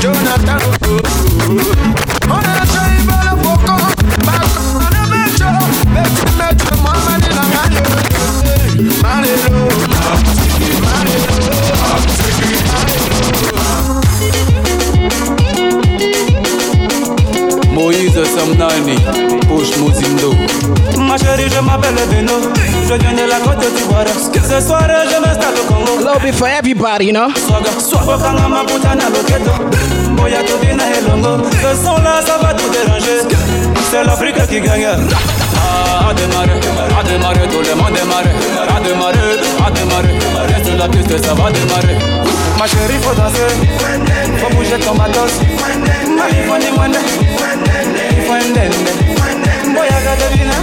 Jonathan 0.00 0.58
oh 0.84 1.06
On 1.48 1.92
a 1.92 1.95
Moïse 18.16 18.34
Samnani, 18.34 18.96
Push 19.46 19.76
Muzindo. 19.76 20.34
Ma 20.98 21.18
chérie, 21.18 21.50
je 21.50 21.60
m'appelle 21.60 21.94
Beno. 22.10 22.32
Je 22.88 22.94
viens 22.94 23.12
de 23.12 23.28
la 23.28 23.38
côte 23.40 23.60
d'Ivoire. 23.74 24.06
Ce 24.32 24.66
soir, 24.66 24.88
je 24.88 25.20
m'installe 25.20 25.54
au 25.60 25.72
Congo. 25.72 26.08
A 26.08 26.14
little 26.14 26.22
bit 26.22 26.34
for 26.34 26.48
everybody, 26.48 27.06
you 27.06 27.12
know. 27.12 27.28
Bokanga 28.06 28.48
maputana 28.48 29.10
loketo. 29.10 29.52
Boya 30.16 30.42
tobina 30.44 30.84
elongo. 30.96 31.44
Ce 31.50 31.84
son 31.84 31.96
là, 32.02 32.22
ça 32.24 32.38
va 32.40 32.54
tout 32.54 32.70
déranger. 32.70 33.20
C'est 33.90 34.04
l'Afrique 34.04 34.46
qui 34.48 34.60
gagne. 34.60 34.86
À 34.86 36.14
démarrer, 36.14 36.60
à 36.98 37.02
démarrer, 37.02 37.48
tout 37.48 37.60
le 37.60 37.74
monde 37.74 37.92
démarrer. 37.92 38.30
À 38.68 38.80
démarrer, 38.80 39.18
à 39.66 39.70
démarrer. 39.70 40.18
Reste 40.54 40.78
la 40.78 40.88
piste, 40.88 41.24
ça 41.24 41.34
va 41.34 41.50
démarrer. 41.50 41.98
Ma 42.58 42.66
chérie, 42.66 42.98
faut 43.02 43.14
danser. 43.14 43.52
Faut 44.38 44.56
bouger 44.56 44.78
ton 44.78 44.94
matos. 44.94 45.32
Mali, 46.16 46.36
faut 46.46 47.65
Katobina. 50.16 50.56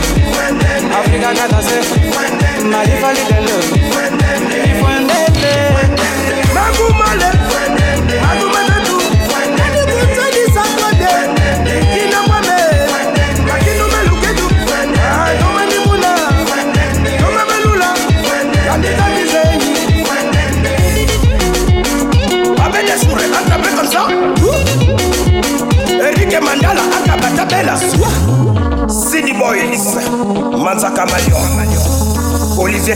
Africa 1.00 1.30
ka 1.38 1.48
danser. 1.48 1.84
Eh? 1.84 2.64
Mali, 2.64 2.92
faut 3.02 3.14
lidende. 3.14 3.56
Il 3.76 4.23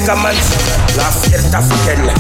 La 0.08 1.12
fierté 1.12 1.54
africaine. 1.54 2.14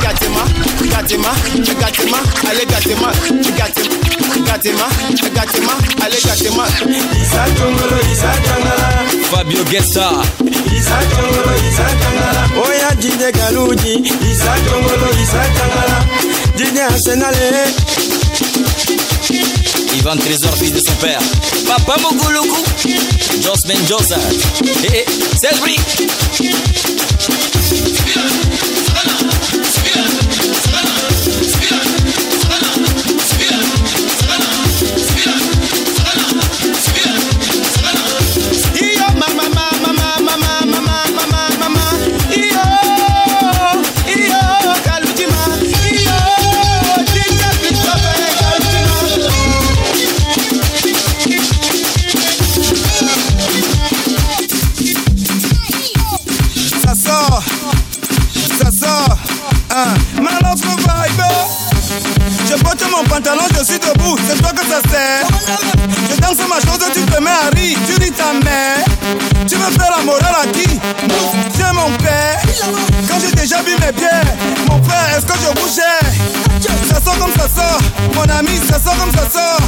Gatema, 0.00 1.28
allez 2.48 2.64
Gatema, 2.64 3.12
Gatema, 4.46 4.88
allez 6.02 6.24
Gatema. 6.24 6.64
Isa 7.20 7.44
Fabio 9.30 9.64
Guetta. 9.64 10.12
Isa 10.74 10.98
Tongolo, 11.10 11.52
Isa 11.68 11.84
Tangala. 12.00 12.48
Oya 12.56 12.94
Dine 12.94 13.32
Galouji, 13.32 13.94
Isa 14.32 14.54
Tongolo, 14.64 15.12
Isa 15.22 15.44
Tangala. 15.58 16.02
Ivan 19.96 20.16
Trésor, 20.16 20.54
fils 20.56 20.72
de 20.72 20.80
son 20.80 20.94
père. 20.94 21.20
Papa 21.66 22.00
Mogoloku. 22.00 22.62
Josman 23.42 23.76
Josa. 23.86 24.18
Et 24.84 25.04
Cédric. 25.40 25.80
Ça 77.30 77.48
sort 77.48 77.80
Mon 78.14 78.22
ami, 78.22 78.58
ça 78.68 78.78
sort 78.78 78.96
comme 78.96 79.12
ça 79.12 79.28
sort 79.30 79.60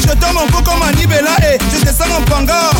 Je 0.00 0.12
tombe 0.14 0.34
mon 0.34 0.46
cou 0.46 0.62
comme 0.62 0.82
Anibela 0.82 1.36
et 1.42 1.58
je 1.72 1.84
descends 1.84 2.04
en 2.16 2.22
panga 2.22 2.70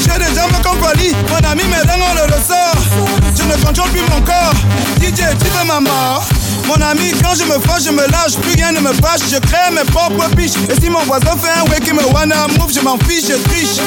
J'ai 0.00 0.18
des 0.18 0.34
jambes 0.34 0.52
comme 0.62 0.78
Pali 0.78 1.14
Mon 1.28 1.50
ami, 1.50 1.62
dents 1.86 2.04
on 2.10 2.14
le 2.14 2.22
ressort 2.34 2.82
Je 3.36 3.42
ne 3.42 3.64
contrôle 3.64 3.90
plus 3.90 4.02
mon 4.02 4.20
corps 4.22 4.54
DJ, 5.00 5.36
tu 5.38 5.48
veux 5.50 5.66
ma 5.66 5.80
mort 5.80 6.24
mon 6.68 6.80
ami, 6.80 7.12
quand 7.22 7.34
je 7.34 7.44
me 7.44 7.58
fâche, 7.60 7.84
je 7.86 7.90
me 7.90 8.06
lâche, 8.06 8.36
plus 8.40 8.54
rien 8.54 8.72
ne 8.72 8.80
me 8.80 8.92
fâche, 8.92 9.20
je 9.30 9.38
crée 9.38 9.70
mes 9.72 9.84
propres 9.90 10.28
piches. 10.36 10.56
Et 10.70 10.80
si 10.80 10.88
mon 10.90 11.00
voisin 11.00 11.36
fait 11.36 11.50
un 11.50 11.68
way 11.70 11.80
qui 11.80 11.92
me 11.92 12.04
wanna 12.14 12.46
move, 12.58 12.72
je 12.72 12.80
m'en 12.80 12.96
fiche, 12.98 13.26
je 13.28 13.34
triche. 13.48 13.82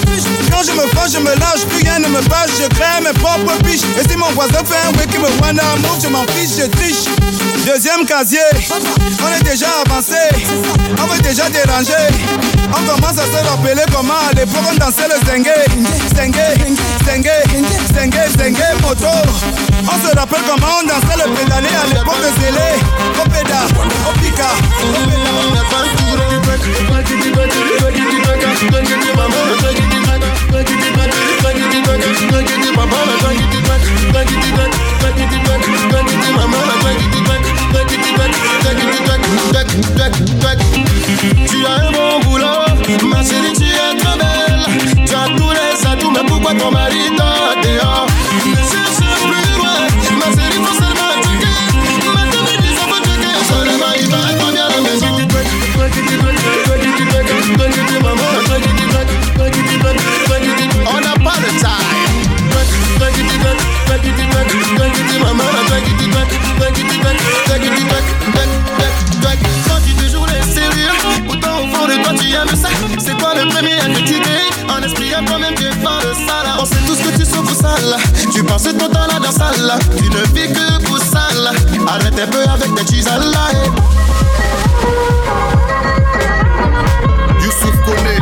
Quand 0.51 0.61
je 0.64 0.72
me 0.72 0.85
fâche, 0.93 1.14
je 1.14 1.19
me 1.19 1.33
lâche, 1.39 1.65
plus 1.69 1.83
rien 1.83 1.99
ne 1.99 2.07
me 2.07 2.22
fâche, 2.23 2.51
je 2.61 2.67
crée 2.67 3.01
mes 3.01 3.14
propres 3.14 3.57
piches. 3.64 3.85
Et 3.97 4.09
si 4.09 4.17
mon 4.17 4.30
voisin 4.31 4.64
fait 4.65 4.81
un 4.88 4.91
way 4.97 5.07
qui 5.07 5.17
me 5.17 5.30
wanna 5.41 5.64
move, 5.81 5.99
je 6.03 6.09
m'en 6.09 6.25
fiche, 6.33 6.57
je 6.59 6.65
triche. 6.65 7.05
Deuxième 7.66 8.06
casier, 8.06 8.38
on 8.69 9.40
est 9.40 9.44
déjà 9.44 9.66
avancé, 9.85 10.14
on 11.02 11.08
veut 11.08 11.19
déjà 11.22 11.50
déranger. 11.50 11.94
On 12.69 12.84
commence 12.85 13.18
à 13.18 13.26
se 13.26 13.50
rappeler 13.50 13.82
comment 13.92 14.14
à 14.14 14.34
l'époque 14.34 14.61
on 14.72 14.76
dansait 14.77 15.08
le 15.08 15.16
zengue, 15.26 15.52
zengue, 16.16 16.35
zengue, 17.06 17.32
zengue, 17.95 18.22
zengue, 18.38 18.82
moto. 18.84 19.08
On 19.82 20.08
se 20.08 20.16
rappelle 20.16 20.42
comment 20.48 20.74
on 20.80 20.85
dansait 20.85 21.18
le 21.18 21.34
pédalé 21.34 21.69
à 21.69 21.88
l'époque 21.88 22.22
de 22.22 22.30
Zélé, 22.40 22.69
Opéda, 23.19 23.61
Opika, 24.10 24.50
Tu 41.48 41.66
as 41.66 41.88
un 41.88 41.92
bon 41.92 42.19
boulot, 42.24 43.08
ma 43.10 43.24
chérie, 43.24 43.53
tu 43.56 43.64
es 43.64 43.98
très 43.98 44.18
belle. 44.18 45.06
Tu 45.06 45.14
as 45.14 45.27
tous 45.35 45.52
les 45.52 45.88
atouts, 45.88 46.11
mais 46.11 46.26
pourquoi 46.27 46.53
ton 46.53 46.72
mari 46.72 47.11
t'a 47.18 47.56
dehors 47.68 48.05
premier 73.56 73.80
à. 73.80 74.75
En 74.75 74.84
esprit, 74.84 75.11
toi-même, 75.25 75.56
tu 75.56 75.66
es 75.66 75.72
fort 75.72 76.01
de 76.01 76.14
ça 76.14 76.43
là. 76.43 76.58
On 76.59 76.66
sait 76.66 76.75
tous 76.85 76.98
que 76.98 77.17
tu 77.17 77.25
souffres 77.25 77.56
ça 77.56 77.75
là. 77.85 77.98
Tu 78.34 78.43
passes 78.43 78.64
ton 78.64 78.90
temps 78.90 79.08
là 79.08 79.19
dans 79.22 79.32
ça 79.32 79.51
là. 79.61 79.77
Tu 79.98 80.09
ne 80.09 80.22
vis 80.34 80.51
que 80.51 80.84
pour 80.84 80.98
ça 81.00 81.27
là. 81.35 81.51
Arrête 81.88 82.19
un 82.19 82.27
peu 82.27 82.43
avec 82.43 82.75
tes 82.75 82.95
cheese 82.95 83.08
à 83.08 83.17
la 83.17 83.51
Youssouf 87.42 87.75
Kone, 87.85 88.16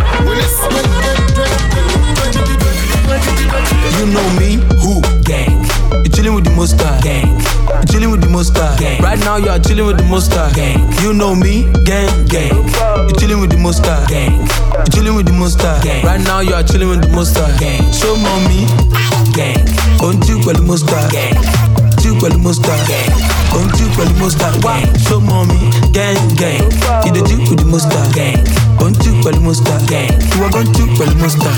You 4.00 4.06
know 4.08 4.30
me, 4.40 4.58
who? 4.82 5.12
Gang. 6.24 6.32
Chilling 6.32 6.35
with 6.35 6.45
the 6.45 6.56
most. 6.56 6.77
Gang. 7.03 7.85
Chilling 7.88 8.11
with 8.11 8.22
the 8.22 8.30
monster. 8.30 8.61
Right 9.03 9.19
now 9.19 9.35
you 9.35 9.50
are 9.50 9.60
chilling 9.60 9.85
with 9.85 9.98
the 9.98 10.03
monster. 10.03 10.50
Gang. 10.56 10.80
You 11.03 11.14
know 11.14 11.35
me, 11.35 11.64
gang, 11.84 12.26
gang. 12.27 12.64
You 13.10 13.14
chilling 13.19 13.42
with 13.42 13.52
the 13.52 13.58
monster. 13.58 14.06
Gang. 14.08 14.40
You 14.40 14.92
chilling 14.93 15.16
with 15.16 15.26
the 15.26 15.34
monster. 15.34 15.77
Gang. 15.84 16.06
Right 16.06 16.22
now 16.22 16.40
you 16.40 16.53
are 16.53 16.64
chilling 16.64 16.88
with 16.88 17.02
the 17.02 17.10
monster. 17.10 17.45
Gang. 17.60 17.92
Show 17.92 18.16
mommy, 18.16 18.64
gang. 19.35 19.66
Don't 20.00 20.24
you 20.30 20.38
with 20.48 20.56
the 20.56 20.64
monster. 20.64 20.95
You 22.03 22.16
pẹ̀lú 22.16 22.40
monster. 22.40 23.33
Don't 23.54 23.80
you 23.80 23.88
pẹ̀lú 23.98 24.14
monster. 24.20 24.52
Wá 24.66 24.76
show 25.06 25.20
mommy, 25.20 25.60
gang, 25.92 26.18
gang. 26.42 26.64
You 27.06 27.12
the 27.16 27.22
Jew 27.28 27.38
with 27.50 27.60
the 27.60 27.66
monster. 27.66 28.04
Don't 28.80 28.98
you 29.06 29.14
pẹ̀lú 29.24 29.42
monster. 29.42 29.78
You 30.36 30.44
are 30.44 30.52
going 30.52 30.72
to 30.74 30.84
pẹ̀lú 30.98 31.16
monster. 31.22 31.54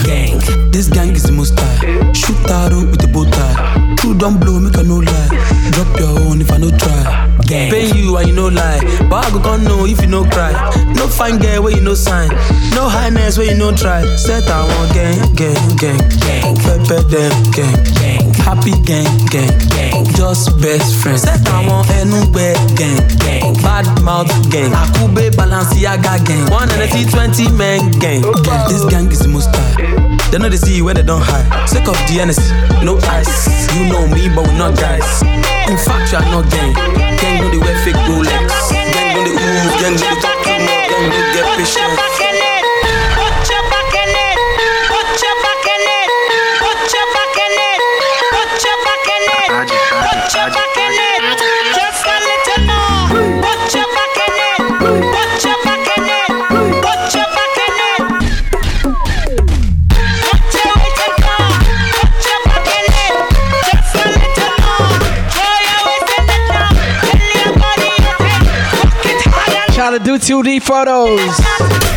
This 0.72 0.88
gang 0.90 1.16
is 1.16 1.24
the 1.24 1.32
monster. 1.32 1.70
Shoot 2.14 2.50
arrow 2.52 2.84
with 2.92 3.02
the 3.02 3.08
bow 3.08 3.26
tie. 3.26 3.56
Two 3.98 4.14
don't 4.14 4.38
blow, 4.40 4.60
make 4.60 4.78
a 4.78 4.84
no 4.84 4.98
lie. 5.00 5.30
Drop 5.74 6.00
your 6.00 6.20
own 6.28 6.42
if 6.42 6.52
I 6.52 6.58
no 6.58 6.70
try. 6.82 7.02
Gang. 7.48 7.70
Pay 7.72 7.86
you 7.96 8.18
and 8.18 8.28
you 8.28 8.36
no 8.36 8.48
lie. 8.50 8.82
But 9.10 9.26
I 9.26 9.30
go 9.32 9.40
gon' 9.40 9.64
know 9.64 9.86
if 9.86 10.02
you 10.02 10.08
no 10.08 10.24
cry. 10.26 10.54
No 10.98 11.08
fine 11.08 11.38
girl 11.38 11.64
where 11.64 11.74
you 11.76 11.82
no 11.82 11.94
sign. 11.94 12.30
No 12.76 12.90
highness 12.90 13.38
where 13.38 13.48
you 13.52 13.58
no 13.58 13.72
try. 13.72 14.02
Set 14.18 14.50
I 14.50 14.60
want 14.68 14.94
gang, 14.94 15.22
gang, 15.40 15.68
gang, 15.82 16.02
gang. 16.24 16.56
Pepper 16.64 17.02
them, 17.12 17.34
gang, 17.56 17.84
gang. 17.98 18.05
Happy 18.46 18.72
gang, 18.86 19.10
gang, 19.34 19.50
gang. 19.74 20.06
Just 20.14 20.54
best 20.62 20.96
friends. 21.02 21.26
Want 21.66 21.90
anywhere, 21.90 22.54
gang, 22.78 23.02
gang. 23.18 23.54
Bad 23.66 23.86
mouth 24.04 24.30
gang. 24.52 24.72
Akube 24.72 25.32
Balenciaga 25.36 26.24
gang. 26.24 26.50
One 26.52 26.70
and 26.70 26.82
a 26.84 26.88
T20 26.88 27.50
man 27.58 27.92
gang. 28.00 28.22
This 28.70 28.86
gang 28.86 29.12
is 29.12 29.20
the 29.20 29.28
most 29.28 29.50
high. 29.50 30.30
They 30.30 30.38
know 30.38 30.50
they 30.50 30.58
see 30.58 30.78
you 30.78 30.86
where 30.86 30.94
they 30.94 31.02
don't 31.04 31.22
hide. 31.24 31.68
Sick 31.68 31.88
of 31.88 31.98
the 32.06 32.22
NS, 32.24 32.40
no 32.86 32.98
ice. 33.10 33.48
You 33.74 33.90
know 33.90 34.06
me, 34.08 34.30
but 34.30 34.48
we 34.48 34.54
not 34.58 34.78
guys. 34.78 35.22
In 35.68 35.78
fact, 35.78 36.12
you 36.12 36.20
are 36.20 36.30
not 36.30 36.46
gang. 36.52 36.74
Gang 37.18 37.42
know 37.42 37.50
they 37.50 37.58
wear 37.58 37.76
fake 37.84 37.98
Rolex. 38.06 38.25
2D 70.26 70.60
photos. 70.60 71.95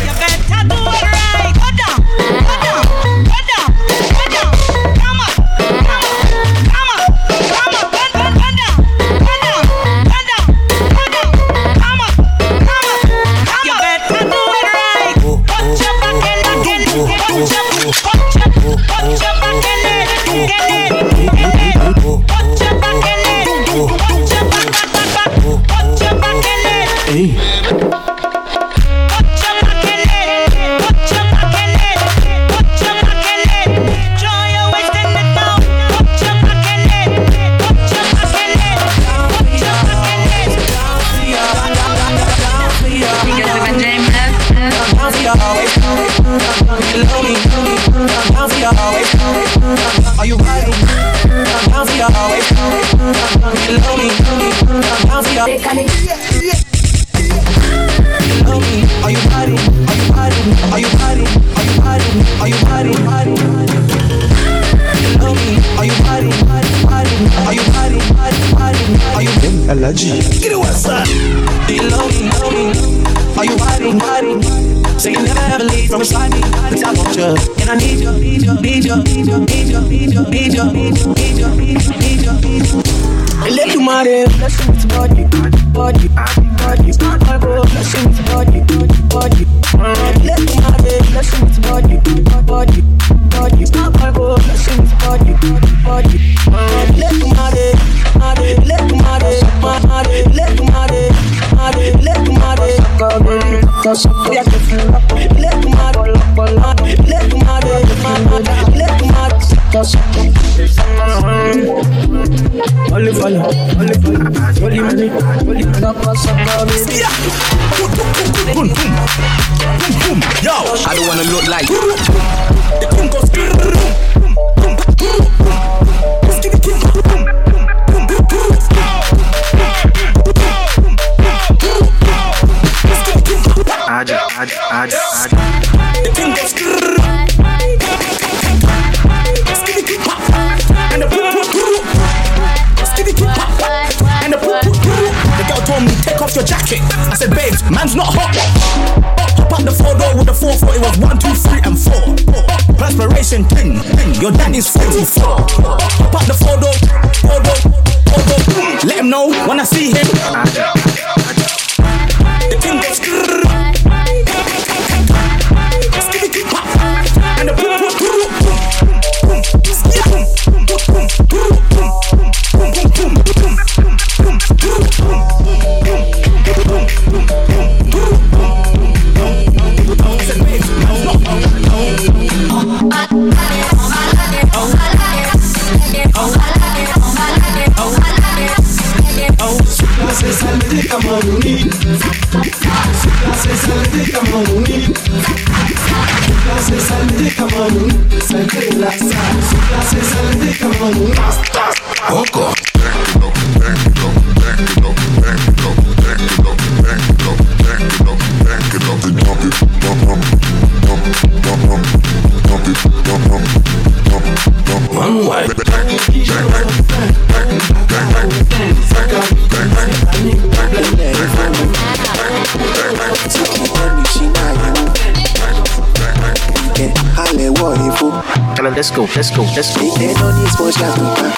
Let's 228.89 228.97
go, 228.97 229.03
let's 229.15 229.29
go, 229.31 229.43
let's 229.55 229.77
go. 229.77 229.85
Ike 229.85 230.19
no 230.19 230.31
ni 230.31 230.49
spoja 230.49 230.89
tupa, 230.95 231.29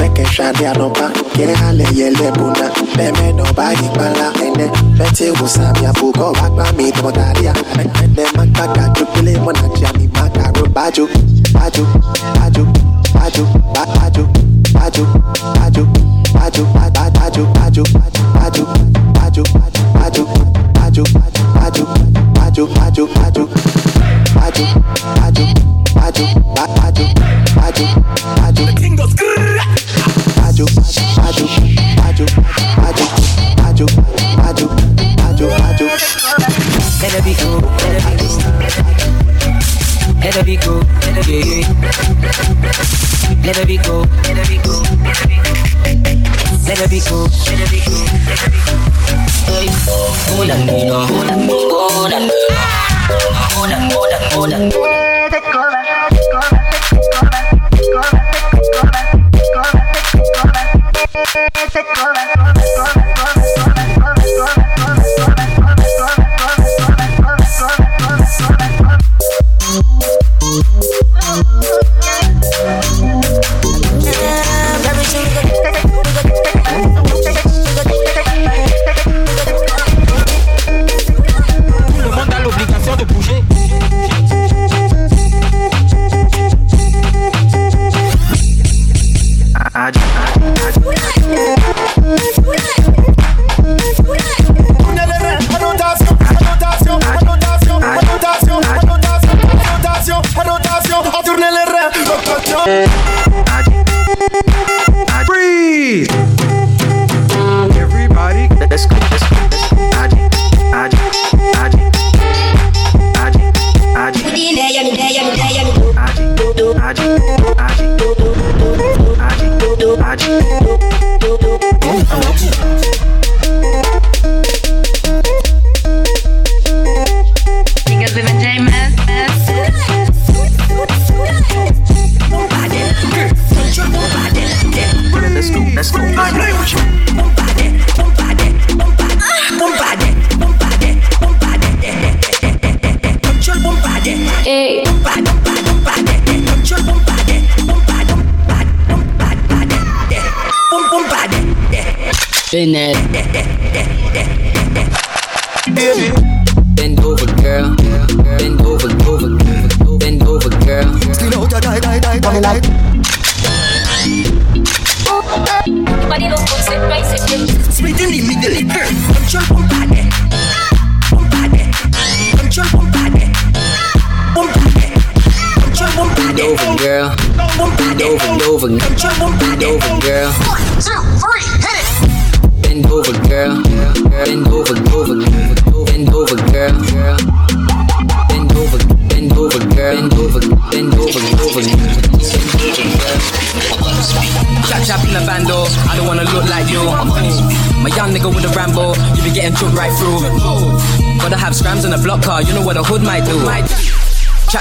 meke 0.00 0.26
shade 0.26 0.66
anopa, 0.66 1.10
ke 1.32 1.54
hale 1.54 1.84
yele 1.94 2.32
buna, 2.36 2.68
beme 2.96 3.32
no 3.36 3.44
ba 3.54 3.72
ipala, 3.72 4.32
ene, 4.42 4.68
bete 4.98 5.30
usabi 5.40 5.86
abuko, 5.86 6.32
bakba 6.34 6.72
mi 6.76 6.92
modaria, 7.02 7.54
ene 7.78 8.24
makaka 8.36 8.92
jukule 8.94 9.38
mona 9.38 9.68
jami 9.80 10.08
makaro 10.08 10.66
baju, 10.72 11.08
baju, 11.52 11.86
baju, 12.34 12.66
baju, 13.14 13.46
baju, 13.94 14.28
baju, 14.74 15.06
baju, 15.54 15.86
baju, 16.34 16.64
baju, 16.74 17.06
baju, 17.14 17.46
baju, 17.54 17.84
baju, 18.34 18.64
baju, 19.14 19.67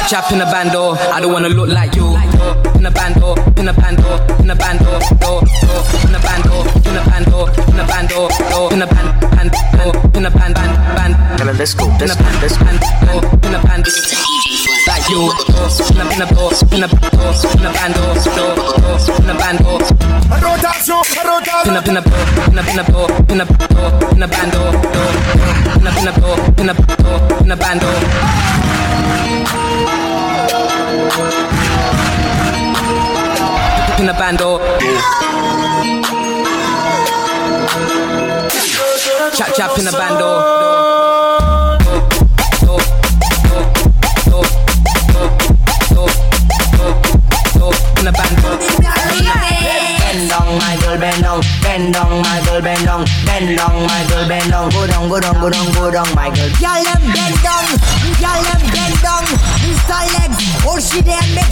Chap 0.08 0.24
chap 0.24 0.32
in 0.32 0.40
the 0.40 0.45
bando, 0.45 0.95
I 1.11 1.19
don't 1.19 1.34
wanna 1.34 1.50
look 1.50 1.68
like 1.68 1.94
you. 1.95 2.16
In 2.80 2.86
a 2.86 2.92
bando, 2.92 3.36
in 3.60 3.68
a 3.68 3.74
bando, 3.74 4.08
in 4.40 4.50
a 4.50 4.56
bando, 4.56 4.88
do, 5.19 5.44
do, 5.44 6.08
in 6.08 6.16
a 6.16 6.19
bando, 6.24 6.64
in 6.88 6.95
a 6.95 7.03
bando, 7.03 7.44
in 7.68 7.80
a 7.80 7.84
bando, 7.84 8.27
do, 8.48 8.72
in 8.72 8.82
a 8.82 8.88
ban, 8.88 9.08
ban, 9.19 9.48
do, 9.52 10.18
in 10.18 10.26
a 10.26 10.32
ban, 10.32 10.53
ban, 10.53 10.72
ban. 10.95 11.11
Girl, 11.38 11.52
let's 11.56 11.74
go, 11.74 11.92
In 11.92 11.98
let's 12.00 12.16
a 12.16 12.18
go, 12.18 12.24
ban, 12.24 12.40
let's 12.40 12.56
go. 12.56 12.64
ban, 12.64 12.77
do, 12.80 13.48
in 13.48 13.56
a 13.56 13.60
ban, 13.68 13.84
like 14.88 15.10
you. 15.11 15.27
In 15.92 16.00
a 16.00 16.08
in 16.08 16.22
a 16.22 16.27
do, 16.32 16.56
in 16.72 16.84
a 16.84 16.88
do, 16.88 17.03
in 17.52 17.66
a 17.68 17.72
bando, 17.76 18.00
do, 18.24 18.44
do, 18.56 19.11
in 19.19 19.27
a 19.27 19.36
bando. 19.36 19.76
rotation, 20.40 21.03
rotation. 21.27 21.68
Pin 21.68 21.76
up 21.76 21.88
in 21.88 21.98
a 21.98 22.02
bo, 22.02 22.07
pin 22.07 22.07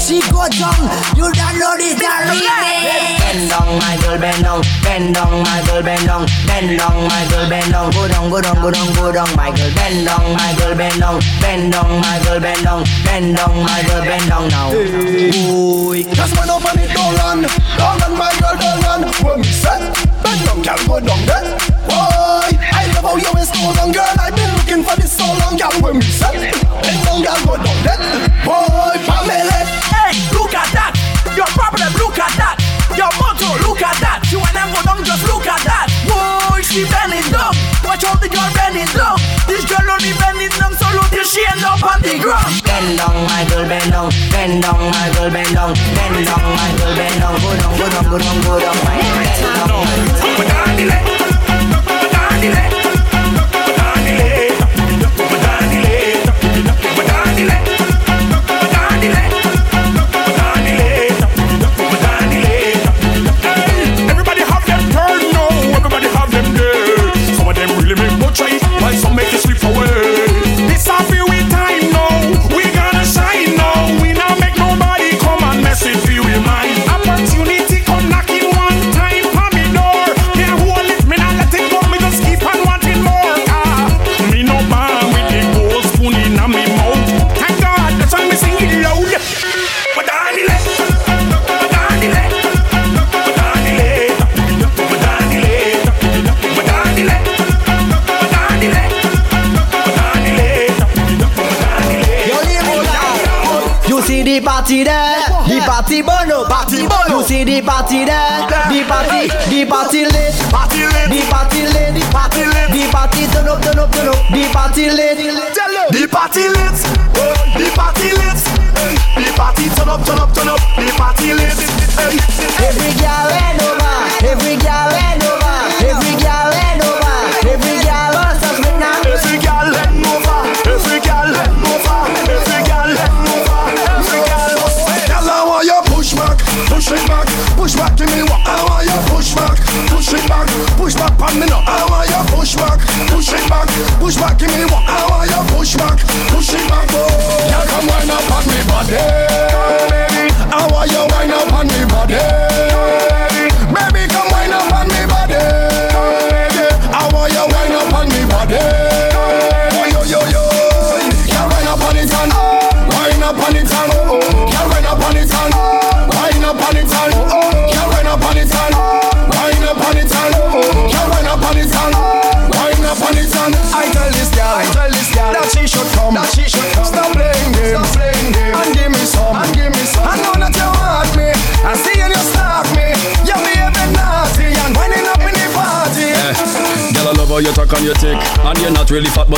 she 0.05 0.21
go 0.29 0.45
down. 0.53 0.85
You 1.17 1.33
don't 1.33 1.57
know 1.57 1.73
this 1.81 1.97
a 1.97 2.13
remix. 2.29 3.17
Bend 3.25 3.49
down, 3.49 3.65
my 3.81 3.97
girl, 4.05 4.19
bend 4.21 4.43
down. 4.43 4.61
Bend 4.85 5.15
down, 5.15 5.41
my 5.41 5.63
girl, 5.65 5.81
bend 5.81 6.05
down. 6.05 6.25
Bend 6.45 6.77
down, 6.77 7.07
my 7.09 7.25
girl, 7.29 7.49
bend 7.49 7.71
down. 7.71 7.89
Go 7.91 8.07
down, 8.07 8.29
go 8.29 8.39
down, 8.41 8.61
go 8.61 8.69
down, 8.69 8.93
go 8.93 9.11
down, 9.11 9.29
my 9.35 9.49
girl. 9.49 9.71
Bend 9.73 10.05
down, 10.05 10.33
my 10.37 10.53
girl, 10.57 10.75
bend 10.77 10.99
down. 11.01 11.19
Bend 11.41 11.71
down, 11.73 11.89
my 12.01 12.21
girl, 12.23 12.39
bend 12.39 12.63
down. 12.63 12.83
Bend 13.03 13.35
down, 13.35 13.53
my 13.65 13.81
girl, 13.89 14.03
bend 14.05 14.29
down 14.29 14.47
now. 14.49 14.69
Boy, 14.69 16.03
just 16.13 16.37
went 16.37 16.53
up 16.53 16.65
and 16.69 16.79
it 16.85 16.93
don't 16.93 17.15
run, 17.17 17.41
don't 17.41 17.97
run, 17.97 18.13
my 18.13 18.29
girl, 18.37 18.55
don't 18.61 18.81
run. 18.85 19.01
When 19.25 19.41
me 19.41 19.49
set, 19.49 19.81
bend 20.21 20.41
down, 20.45 20.61
girl, 20.61 20.81
go 20.85 20.95
down 21.01 21.21
there. 21.25 21.49
Boy, 21.89 22.53
I 22.53 22.85
love 22.93 23.09
how 23.09 23.17
you 23.17 23.33
is 23.41 23.49
so 23.49 23.73
long, 23.73 23.89
girl. 23.91 24.05
I've 24.21 24.35
been 24.37 24.53
looking 24.53 24.83
for 24.85 24.95
this 25.01 25.17
so 25.17 25.25
long, 25.41 25.57
girl. 25.57 25.73
When 25.81 25.97
me 25.97 26.05
set, 26.05 26.37
bend 26.37 26.99
down, 27.09 27.25
girl, 27.25 27.41
go 27.49 27.57
down 27.57 27.77
there. 27.81 27.94
your 38.35 38.49
rent 38.59 38.75
is 38.75 38.91
low. 38.99 39.15
This 39.47 39.63
girl 39.63 39.87
only 39.87 40.11
bend 40.19 40.43
it 40.43 40.51
down 40.59 40.73
so 40.75 40.87
low 40.91 41.07
till 41.09 41.23
she 41.23 41.41
end 41.47 41.63
up 41.63 41.79
on 41.79 42.03
the 42.03 42.19
ground. 42.19 42.51
Bend 42.67 42.99
down, 42.99 43.15
my 43.23 43.41
girl, 43.47 43.63
bend 43.63 43.91
down. 43.91 44.11
Bend 44.31 44.61
down, 44.63 44.79
my 44.91 45.07
girl, 45.15 45.31
bend 45.31 45.55
down. 45.55 45.71
Bend 45.95 46.19
down, 46.27 46.43
my 46.43 46.69
girl, 46.77 46.93
bend 46.99 47.17
down. 47.23 47.35
Go 47.39 47.49
down, 47.55 47.71
go 47.79 47.85
down, 47.87 48.05
go 48.11 48.17
down, 48.19 48.37
go 48.43 48.53
down. 48.59 48.77
Bend 48.83 49.39
down, 49.63 49.83
my 49.87 50.75
girl. 50.83 51.14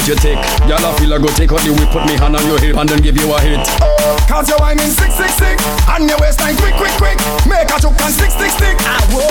You 0.08 0.16
take 0.16 0.40
Girl, 0.64 0.80
I 0.80 0.96
feel 0.96 1.12
I 1.12 1.20
go 1.20 1.28
take 1.36 1.52
out 1.52 1.60
the 1.68 1.76
whip 1.76 1.92
Put 1.92 2.08
me 2.08 2.16
hand 2.16 2.32
on 2.32 2.44
your 2.48 2.56
hip 2.60 2.80
and 2.80 2.88
then 2.88 3.04
give 3.04 3.20
you 3.20 3.28
a 3.28 3.38
hit. 3.44 3.60
Cause 4.24 4.48
your 4.48 4.56
wine 4.64 4.80
in 4.80 4.88
sick, 4.88 5.12
sick, 5.12 5.32
sick 5.36 5.60
And 5.92 6.08
your 6.08 6.16
waistline 6.24 6.56
quick, 6.64 6.80
quick, 6.80 6.96
quick. 6.96 7.20
Make 7.44 7.68
a 7.68 7.76
choke 7.76 8.00
and 8.00 8.14
stick, 8.16 8.32
stick, 8.32 8.52
stick 8.56 8.76
I 8.88 8.96
ah, 8.96 9.04
whoa. 9.12 9.28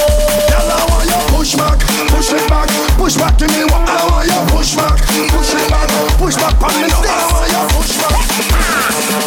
Girl, 0.52 0.68
I 0.68 0.80
want 0.92 1.08
you 1.08 1.20
push 1.32 1.56
back 1.56 1.80
Push 2.12 2.28
it 2.36 2.44
back. 2.52 2.68
Push 3.00 3.16
back 3.16 3.40
to 3.40 3.48
me. 3.48 3.64
What 3.72 3.88
I 3.88 4.04
want 4.04 4.28
you 4.28 4.40
push 4.52 4.76
back 4.76 5.00
Push 5.32 5.56
it 5.56 5.64
back. 5.72 5.88
Push 6.20 6.36
back 6.36 6.60
on 6.60 6.72
me. 6.76 6.92
Now 6.92 7.00
I 7.00 7.24
want 7.32 7.48
you 7.48 7.64
push 7.72 7.92
back. 7.96 8.20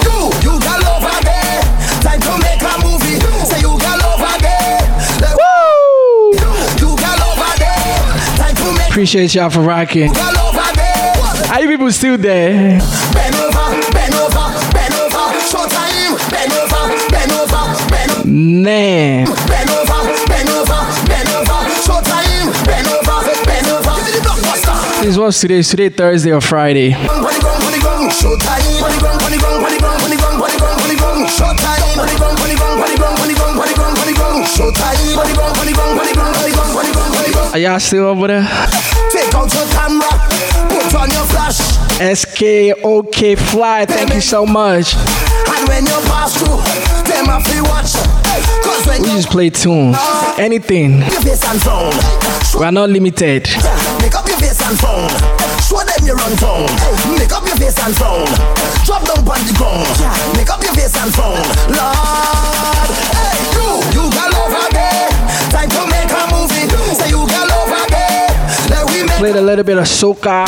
You, 0.06 0.30
you 0.46 0.54
got 0.62 0.82
over 0.86 1.18
there. 1.26 1.62
Time 2.06 2.22
to 2.22 2.34
make 2.46 2.62
a 2.62 2.74
movie. 2.86 3.18
Say 3.50 3.62
you 3.66 3.74
got 3.74 3.98
over 4.06 4.34
there. 4.38 4.86
Woo! 5.34 6.30
You 6.78 6.90
got 6.94 7.18
over 7.26 7.52
there. 7.58 8.06
Time 8.38 8.54
to 8.54 8.68
make 8.78 8.90
Appreciate 8.90 9.34
y'all 9.34 9.50
for 9.50 9.62
rocking. 9.62 10.14
Got 11.50 11.58
over 11.58 11.58
there. 11.58 11.58
Are 11.58 11.62
you 11.62 11.68
people 11.70 11.92
still 11.92 12.18
there? 12.18 12.80
Bend 13.14 13.36
over, 13.36 13.92
bend 13.92 14.14
over, 14.14 14.54
bend 14.74 14.94
over. 14.94 15.26
Showtime. 15.50 16.18
Bend 16.30 16.54
over, 16.54 16.88
bend 17.10 17.32
over, 17.32 17.76
bend 17.90 18.12
over. 18.12 18.28
Man. 18.28 19.26
Bend 19.26 19.70
over, 19.70 20.00
bend 20.28 20.50
over, 20.50 20.82
bend 21.08 21.30
over. 21.30 21.60
Showtime. 21.82 22.66
Bend 22.66 22.88
over, 22.88 23.34
bend 23.46 23.68
over. 23.68 23.96
Give 23.96 24.06
me 24.06 24.12
the 24.12 24.22
blockbuster. 24.26 25.02
This 25.02 25.18
was 25.18 25.40
today. 25.40 25.60
Is 25.60 25.70
today 25.70 25.90
Thursday 25.90 26.32
or 26.32 26.42
Friday? 26.42 26.92
Showtime. 26.92 28.10
Showtime. 28.12 28.60
Are 37.52 37.58
y'all 37.58 37.80
still 37.80 38.06
over 38.06 38.28
there? 38.28 38.44
Take 39.12 39.34
out 39.34 39.52
your 39.52 39.66
put 39.66 39.99
on 41.10 41.16
your 41.16 41.26
flash, 41.26 41.60
SKOK 42.00 43.38
Fly, 43.38 43.86
thank 43.86 44.14
you 44.14 44.22
so 44.22 44.46
much. 44.46 44.94
and 44.96 45.68
when 45.68 45.86
you 45.86 45.98
pass 46.08 46.38
through, 46.38 46.58
them 47.10 47.26
have 47.26 47.44
to 47.46 47.62
watch. 47.70 47.94
We 49.00 49.06
just 49.06 49.30
play 49.30 49.50
tunes. 49.50 49.96
Ah. 49.98 50.36
Anything. 50.40 51.00
your 51.00 51.22
and 51.48 51.62
phone, 51.62 51.94
We 52.60 52.66
are 52.66 52.72
not 52.72 52.90
limited. 52.90 53.48
make 54.02 54.16
up 54.16 54.28
your 54.28 54.38
face 54.38 54.60
and 54.62 54.78
phone. 54.80 55.10
Show 55.64 55.80
them 55.84 56.04
you 56.06 56.14
run 56.16 56.36
town. 56.38 56.68
Make 57.18 57.32
up 57.32 57.46
your 57.48 57.56
face 57.58 57.80
and 57.80 57.96
phone. 57.96 58.28
Drop 58.86 59.04
down 59.08 59.24
on 59.24 59.40
the 59.48 59.54
ground. 59.56 59.88
Make 60.36 60.50
up 60.50 60.62
your 60.64 60.74
face 60.74 60.96
and 61.00 61.12
phone. 61.16 61.40
Lord, 61.72 62.90
hey 63.16 63.40
you, 63.56 63.70
you 63.96 64.04
got 64.12 64.32
over 64.36 64.68
there. 64.76 65.10
Time 65.54 65.70
to 65.70 65.82
make 65.88 66.12
a 66.12 66.24
movie. 66.34 66.68
Say 66.96 67.10
you 67.10 67.24
got 67.24 67.48
over 67.56 67.84
there. 67.90 68.28
Let 68.70 68.84
we 68.92 69.04
make 69.08 69.18
Played 69.20 69.36
a 69.38 69.42
little 69.42 69.64
bit 69.64 69.78
of 69.78 69.86
soca. 69.86 70.46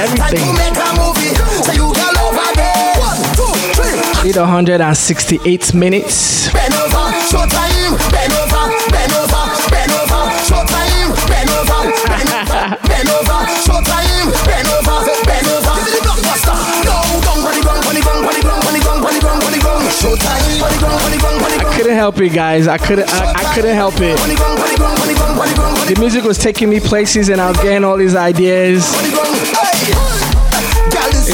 Everything. 0.00 0.40
to 0.40 0.52
make 0.56 0.76
a 0.76 0.88
movie. 0.96 1.34
Say 1.62 1.74
you 1.74 1.92
got 1.92 2.16
over 2.16 2.56
there. 2.56 2.96
One, 2.96 3.20
two, 3.36 3.52
three. 3.76 4.32
Did 4.32 4.40
168 4.40 5.74
minutes. 5.74 6.48
Gong. 6.48 7.10
Couldn't 21.76 21.96
help 21.96 22.20
it, 22.20 22.28
guys. 22.30 22.68
I 22.68 22.78
couldn't. 22.78 23.08
I, 23.08 23.32
I 23.32 23.54
couldn't 23.54 23.74
help 23.74 23.94
it. 23.96 24.16
The 25.88 25.96
music 25.98 26.24
was 26.24 26.38
taking 26.38 26.68
me 26.68 26.78
places, 26.78 27.30
and 27.30 27.40
I 27.40 27.48
was 27.48 27.56
getting 27.58 27.84
all 27.84 27.96
these 27.96 28.14
ideas. 28.14 28.84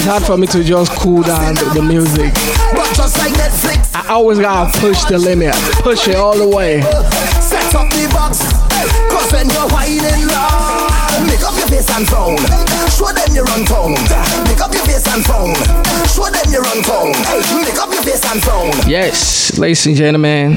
Hard 0.06 0.22
for 0.22 0.36
me 0.38 0.46
to 0.46 0.62
just 0.62 0.92
cool 0.92 1.22
down 1.22 1.54
the, 1.74 1.82
music. 1.82 2.32
But 2.72 2.86
just 2.94 3.18
like 3.18 3.32
Netflix, 3.34 3.90
I 3.94 4.14
always 4.14 4.38
gotta 4.38 4.70
push 4.78 5.04
the 5.04 5.18
limit, 5.18 5.54
push 5.82 6.06
it 6.08 6.16
all 6.16 6.36
the 6.36 6.46
way. 6.46 6.80
set 7.42 7.74
up 7.74 7.90
the 7.90 8.08
box. 8.14 8.38
Cause 9.10 9.32
when 9.32 9.50
you're 9.50 9.68
whining 9.74 10.26
loud, 10.30 11.26
make 11.26 11.42
up 11.42 11.54
your 11.58 11.66
face 11.66 11.90
and 11.90 12.06
frown. 12.06 12.38
Show 12.94 13.10
them 13.10 13.34
you 13.34 13.42
run 13.42 13.64
town. 13.66 13.92
Make 14.46 14.60
up 14.60 14.72
your 14.72 14.84
face 14.86 15.06
and 15.10 15.24
frown. 15.24 15.54
Show 16.06 16.30
them 16.30 16.46
you 16.54 16.60
run 16.62 16.82
town. 16.86 17.10
Make 17.58 17.78
up 17.78 17.90
your 17.90 18.02
face 18.02 18.24
and 18.30 18.40
frown. 18.42 18.70
Yes, 18.86 19.58
ladies 19.58 19.86
and 19.86 19.96
gentlemen. 19.96 20.56